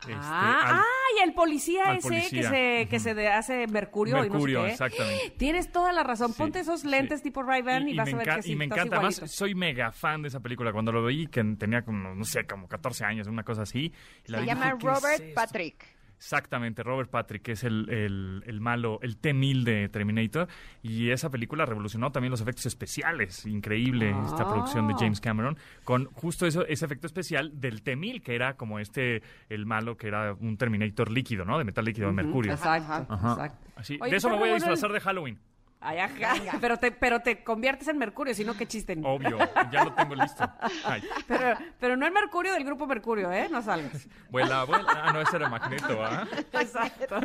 Este, 0.01 0.15
ah, 0.17 0.61
al- 0.65 0.75
ay, 0.79 1.29
el 1.29 1.35
policía 1.35 1.93
ese 1.93 2.09
policía. 2.09 2.41
que 2.41 2.49
se, 2.49 2.89
que 2.89 2.97
Ujú. 2.97 3.05
se 3.21 3.29
hace 3.29 3.67
mercurio, 3.69 4.17
Mercurio, 4.17 4.67
y 4.67 4.71
no 4.73 4.77
sé 4.77 4.77
qué. 4.79 4.87
exactamente. 4.87 5.31
Tienes 5.39 5.71
toda 5.71 5.93
la 5.93 6.03
razón. 6.03 6.33
Sí, 6.33 6.39
Ponte 6.39 6.59
esos 6.61 6.81
sí. 6.81 6.89
lentes 6.89 7.23
tipo 7.23 7.43
Ray-Ban 7.43 7.87
y, 7.89 7.95
vas 7.95 8.07
me 8.09 8.15
a 8.15 8.17
ver 8.17 8.35
que 8.37 8.43
sí, 8.43 8.53
y 8.53 8.57
me 8.57 8.65
estás 8.65 8.79
encanta. 8.79 8.97
Además, 8.97 9.17
igualito. 9.19 9.37
soy 9.37 9.55
mega 9.55 9.93
fan 9.93 10.23
de 10.23 10.29
esa 10.29 10.41
película. 10.41 10.73
Cuando 10.73 10.91
lo 10.91 11.03
veí, 11.05 11.27
que 11.29 11.45
tenía 11.57 11.83
como, 11.83 12.15
no 12.15 12.25
sé, 12.25 12.45
como 12.47 12.67
14 12.67 13.05
años, 13.05 13.29
una 13.29 13.45
cosa 13.45 13.63
así. 13.63 13.93
y 14.27 14.33
la 14.33 14.39
Se 14.39 14.45
vi 14.45 14.51
y 14.51 14.55
llama 14.55 14.65
dije, 14.73 14.79
¿qué 14.81 14.87
es 14.87 14.93
Robert 15.03 15.21
esto? 15.23 15.35
Patrick. 15.35 15.85
Exactamente, 16.23 16.85
Robert 16.85 17.11
Patrick, 17.11 17.43
que 17.43 17.53
es 17.53 17.65
el, 17.65 17.89
el, 17.91 18.45
el 18.47 18.61
malo, 18.61 19.01
el 19.03 19.17
T-1000 19.17 19.65
de 19.65 19.89
Terminator. 19.89 20.47
Y 20.81 21.11
esa 21.11 21.31
película 21.31 21.67
revolucionó 21.67 22.13
también 22.13 22.31
los 22.31 22.41
efectos 22.41 22.65
especiales. 22.67 23.45
Increíble 23.45 24.15
esta 24.25 24.49
producción 24.49 24.87
de 24.87 24.95
Ah. 24.95 24.99
James 25.01 25.21
Cameron. 25.21 25.59
Con 25.83 26.05
justo 26.13 26.47
eso, 26.47 26.65
ese 26.67 26.85
efecto 26.85 27.09
especial 27.09 27.61
del 27.61 27.83
T-1000, 27.83 28.23
que 28.23 28.37
era 28.37 28.55
como 28.57 28.79
este, 28.79 29.23
el 29.49 29.67
malo, 29.67 29.97
que 29.97 30.07
era 30.07 30.33
un 30.35 30.57
Terminator 30.57 31.11
líquido, 31.11 31.45
¿no? 31.45 31.59
De 31.59 31.65
metal 31.65 31.85
líquido 31.85 32.07
de 32.07 32.13
mercurio. 32.13 32.53
Exacto, 32.53 33.13
Ajá. 33.13 33.33
exacto. 33.33 33.69
Así, 33.75 33.99
Oye, 34.01 34.13
de 34.13 34.17
eso 34.19 34.31
me 34.31 34.37
voy 34.37 34.51
a 34.51 34.53
el- 34.53 34.59
disfrazar 34.59 34.93
de 34.93 35.01
Halloween. 35.01 35.39
Ay, 35.85 35.99
ajá. 35.99 36.59
Pero 36.61 36.77
te, 36.79 36.93
pero 36.93 37.21
te 37.21 37.43
conviertes 37.43 37.89
en 37.89 37.99
Mercurio, 37.99 38.35
si 38.35 38.45
no, 38.45 38.55
qué 38.55 38.67
chiste. 38.67 38.97
Obvio, 39.03 39.37
ya 39.73 39.85
lo 39.85 39.93
tengo 39.95 40.15
listo. 40.15 40.49
Ay, 40.85 41.03
Pero, 41.27 41.57
pero 41.81 41.97
no 41.97 42.07
el 42.07 42.13
Mercurio 42.13 42.53
del 42.53 42.65
grupo 42.65 42.87
Mercurio, 42.87 43.33
¿eh? 43.33 43.49
No 43.51 43.61
salgas. 43.63 44.07
vuela, 44.31 44.65
vuela. 44.65 44.87
Ah, 44.89 45.13
no, 45.13 45.21
ese 45.21 45.37
era 45.37 45.49
Magneto, 45.49 46.03
¿ah? 46.05 46.25
Exacto. 46.53 47.17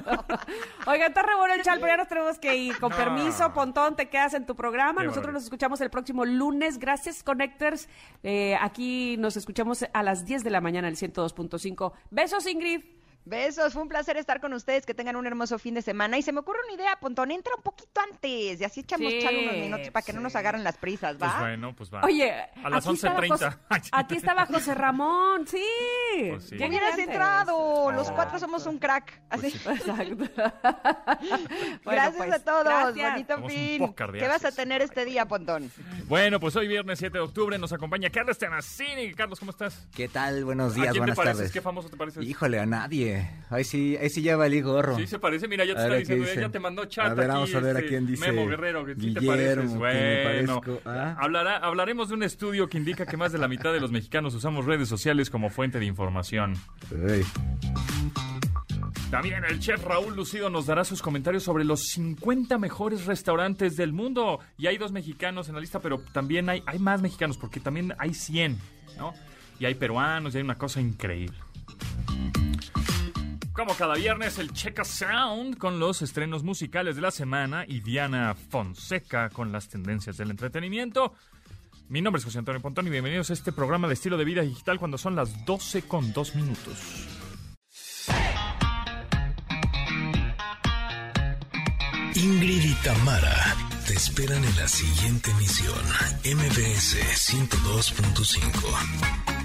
Oiga, 0.87 1.07
está 1.07 1.21
re 1.21 1.35
bueno 1.35 1.53
el 1.53 1.61
chal, 1.61 1.77
pero 1.79 1.93
ya 1.93 1.97
nos 1.97 2.07
tenemos 2.07 2.39
que 2.39 2.55
ir. 2.55 2.79
Con 2.79 2.89
No. 2.91 2.97
permiso, 2.97 3.53
Pontón, 3.53 3.95
te 3.95 4.09
quedas 4.09 4.33
en 4.33 4.45
tu 4.45 4.55
programa. 4.55 5.01
Qué 5.01 5.07
Nosotros 5.07 5.33
nos 5.33 5.43
escuchamos 5.43 5.79
el 5.81 5.89
próximo 5.89 6.25
lunes. 6.25 6.79
Gracias, 6.79 7.21
Connectors. 7.23 7.87
Eh, 8.23 8.57
aquí 8.59 9.17
nos 9.17 9.37
escuchamos 9.37 9.85
a 9.93 10.03
las 10.03 10.25
10 10.25 10.43
de 10.43 10.49
la 10.49 10.61
mañana, 10.61 10.87
el 10.87 10.95
102.5. 10.97 11.93
Besos, 12.09 12.47
Ingrid. 12.47 12.81
Besos, 13.27 13.73
fue 13.73 13.81
un 13.81 13.89
placer 13.89 14.17
estar 14.17 14.39
con 14.41 14.53
ustedes, 14.53 14.85
que 14.85 14.93
tengan 14.93 15.15
un 15.15 15.25
hermoso 15.27 15.59
fin 15.59 15.73
de 15.73 15.81
semana. 15.81 16.17
Y 16.17 16.21
se 16.21 16.31
me 16.31 16.39
ocurre 16.39 16.59
una 16.65 16.73
idea, 16.75 16.97
Pontón, 16.99 17.31
entra 17.31 17.53
un 17.55 17.63
poquito 17.63 18.01
antes 18.01 18.59
y 18.59 18.63
así 18.63 18.81
echamos 18.81 19.11
Sí, 19.11 19.19
chal 19.21 19.35
unos 19.37 19.53
minutos 19.55 19.89
para 19.89 20.05
que 20.05 20.13
no 20.13 20.21
nos 20.21 20.35
agarren 20.35 20.63
las 20.63 20.77
prisas, 20.77 21.15
¿va? 21.15 21.19
Pues 21.27 21.39
bueno, 21.39 21.75
pues 21.75 21.93
va. 21.93 22.01
Oye, 22.03 22.31
a 22.63 22.69
las 22.69 22.85
aquí 22.85 22.95
estaba 22.95 23.19
11.30. 23.19 23.29
José- 23.29 23.57
Aquí 23.91 24.15
estaba 24.15 24.45
José 24.45 24.73
Ramón, 24.75 25.47
sí. 25.47 25.63
Pues 26.29 26.43
sí. 26.45 26.51
Llegué 26.55 26.67
Hubieras 26.67 26.91
antes. 26.91 27.07
entrado, 27.07 27.91
los 27.91 28.09
Oh. 28.09 28.15
cuatro 28.15 28.39
somos 28.39 28.65
un 28.65 28.79
crack. 28.79 29.21
Así. 29.29 29.47
Exacto. 29.65 30.15
Bueno, 30.15 31.81
gracias 31.83 32.15
pues, 32.17 32.31
a 32.33 32.39
todos, 32.43 32.63
gracias. 32.65 33.11
bonito 33.11 33.35
Somos 33.35 33.51
fin. 33.53 33.93
¿Qué 34.13 34.27
vas 34.27 34.45
a 34.45 34.51
tener 34.51 34.81
este 34.81 35.05
día, 35.05 35.25
Pontón? 35.27 35.71
Bueno, 36.07 36.39
pues 36.39 36.55
hoy 36.55 36.67
viernes 36.67 36.99
7 36.99 37.17
de 37.17 37.23
octubre 37.23 37.57
nos 37.57 37.73
acompaña 37.73 38.09
Carlos 38.09 38.37
Tenacini. 38.37 39.13
Carlos, 39.13 39.39
¿cómo 39.39 39.51
estás? 39.51 39.87
¿Qué 39.95 40.07
tal? 40.07 40.45
Buenos 40.45 40.73
¿A 40.73 40.75
días, 40.75 40.91
quién 40.91 41.01
buenas 41.01 41.15
te 41.15 41.21
pareces? 41.21 41.37
tardes. 41.37 41.51
¿Qué 41.51 41.61
famoso 41.61 41.89
te 41.89 41.97
pareces? 41.97 42.23
Híjole, 42.25 42.59
a 42.59 42.65
nadie. 42.65 43.16
Ahí 43.49 43.63
sí, 43.63 43.97
ahí 44.01 44.09
sí 44.09 44.21
ya 44.21 44.35
valí 44.35 44.61
gorro. 44.61 44.97
Sí, 44.97 45.07
se 45.07 45.19
parece. 45.19 45.47
Mira, 45.47 45.63
ya 45.63 45.73
te 45.73 45.79
A 45.79 45.97
está 45.97 46.13
¿qué 46.13 46.19
diciendo, 46.19 46.41
ya 46.41 46.49
te 46.49 46.59
mandó 46.59 46.85
chat 46.85 47.07
A 47.07 47.13
ver, 47.13 47.25
aquí, 47.25 47.33
vamos 47.33 47.55
a 47.55 47.59
ver 47.59 47.75
a 47.75 47.79
este, 47.79 47.89
quién 47.89 48.07
dice 48.07 48.31
Memo 48.31 48.47
Guerrero, 48.47 48.85
sí 48.99 49.13
te 49.13 49.21
pareces. 49.21 49.75
Bueno, 49.75 50.61
¿ah? 50.85 51.15
hablará, 51.19 51.57
hablaremos 51.57 52.09
de 52.09 52.15
un 52.15 52.23
estudio 52.23 52.67
que 52.67 52.77
indica 52.77 53.05
que 53.05 53.15
más 53.15 53.31
de 53.31 53.37
la 53.37 53.47
mitad 53.47 53.71
de 53.71 53.79
los 53.79 53.91
mexicanos 53.91 54.33
usamos 54.33 54.65
redes 54.65 54.89
sociales 54.89 55.29
como 55.29 55.49
fuente 55.49 55.79
de 55.79 55.85
información. 55.85 56.55
También 59.09 59.45
el 59.45 59.59
chef 59.59 59.85
Raúl 59.85 60.15
Lucido 60.17 60.49
nos 60.49 60.65
dará 60.65 60.83
sus 60.83 61.01
comentarios 61.01 61.43
sobre 61.43 61.63
los 61.63 61.87
50 61.87 62.57
mejores 62.57 63.05
restaurantes 63.05 63.77
del 63.77 63.93
mundo. 63.93 64.41
Y 64.57 64.67
hay 64.67 64.77
dos 64.77 64.91
mexicanos 64.91 65.47
en 65.47 65.55
la 65.55 65.61
lista, 65.61 65.79
pero 65.79 65.99
también 66.11 66.49
hay, 66.49 66.61
hay 66.65 66.79
más 66.79 67.01
mexicanos, 67.01 67.37
porque 67.37 67.61
también 67.61 67.93
hay 67.99 68.13
100, 68.13 68.57
¿no? 68.97 69.13
Y 69.59 69.65
hay 69.65 69.75
peruanos, 69.75 70.33
y 70.33 70.37
hay 70.37 70.43
una 70.43 70.57
cosa 70.57 70.81
increíble. 70.81 71.37
Como 73.57 73.73
cada 73.73 73.95
viernes, 73.95 74.37
el 74.37 74.53
Checa 74.53 74.85
Sound 74.85 75.57
con 75.57 75.79
los 75.79 76.03
estrenos 76.03 76.43
musicales 76.43 76.95
de 76.95 77.01
la 77.01 77.09
semana 77.09 77.65
y 77.67 77.79
Diana 77.79 78.35
Fonseca 78.35 79.31
con 79.31 79.51
las 79.51 79.67
tendencias 79.67 80.15
del 80.15 80.29
entretenimiento. 80.29 81.15
Mi 81.89 82.03
nombre 82.03 82.19
es 82.19 82.25
José 82.25 82.37
Antonio 82.37 82.61
Pontón 82.61 82.85
y 82.85 82.91
bienvenidos 82.91 83.31
a 83.31 83.33
este 83.33 83.51
programa 83.51 83.87
de 83.87 83.95
estilo 83.95 84.15
de 84.15 84.25
vida 84.25 84.43
digital 84.43 84.77
cuando 84.77 84.99
son 84.99 85.15
las 85.15 85.43
12 85.47 85.87
con 85.87 86.13
2 86.13 86.35
minutos. 86.35 87.07
Ingrid 92.13 92.63
y 92.63 92.75
Tamara 92.83 93.55
te 93.87 93.95
esperan 93.95 94.43
en 94.43 94.55
la 94.55 94.67
siguiente 94.67 95.31
emisión, 95.31 95.83
MBS 96.23 96.97
102.5. 97.31 99.36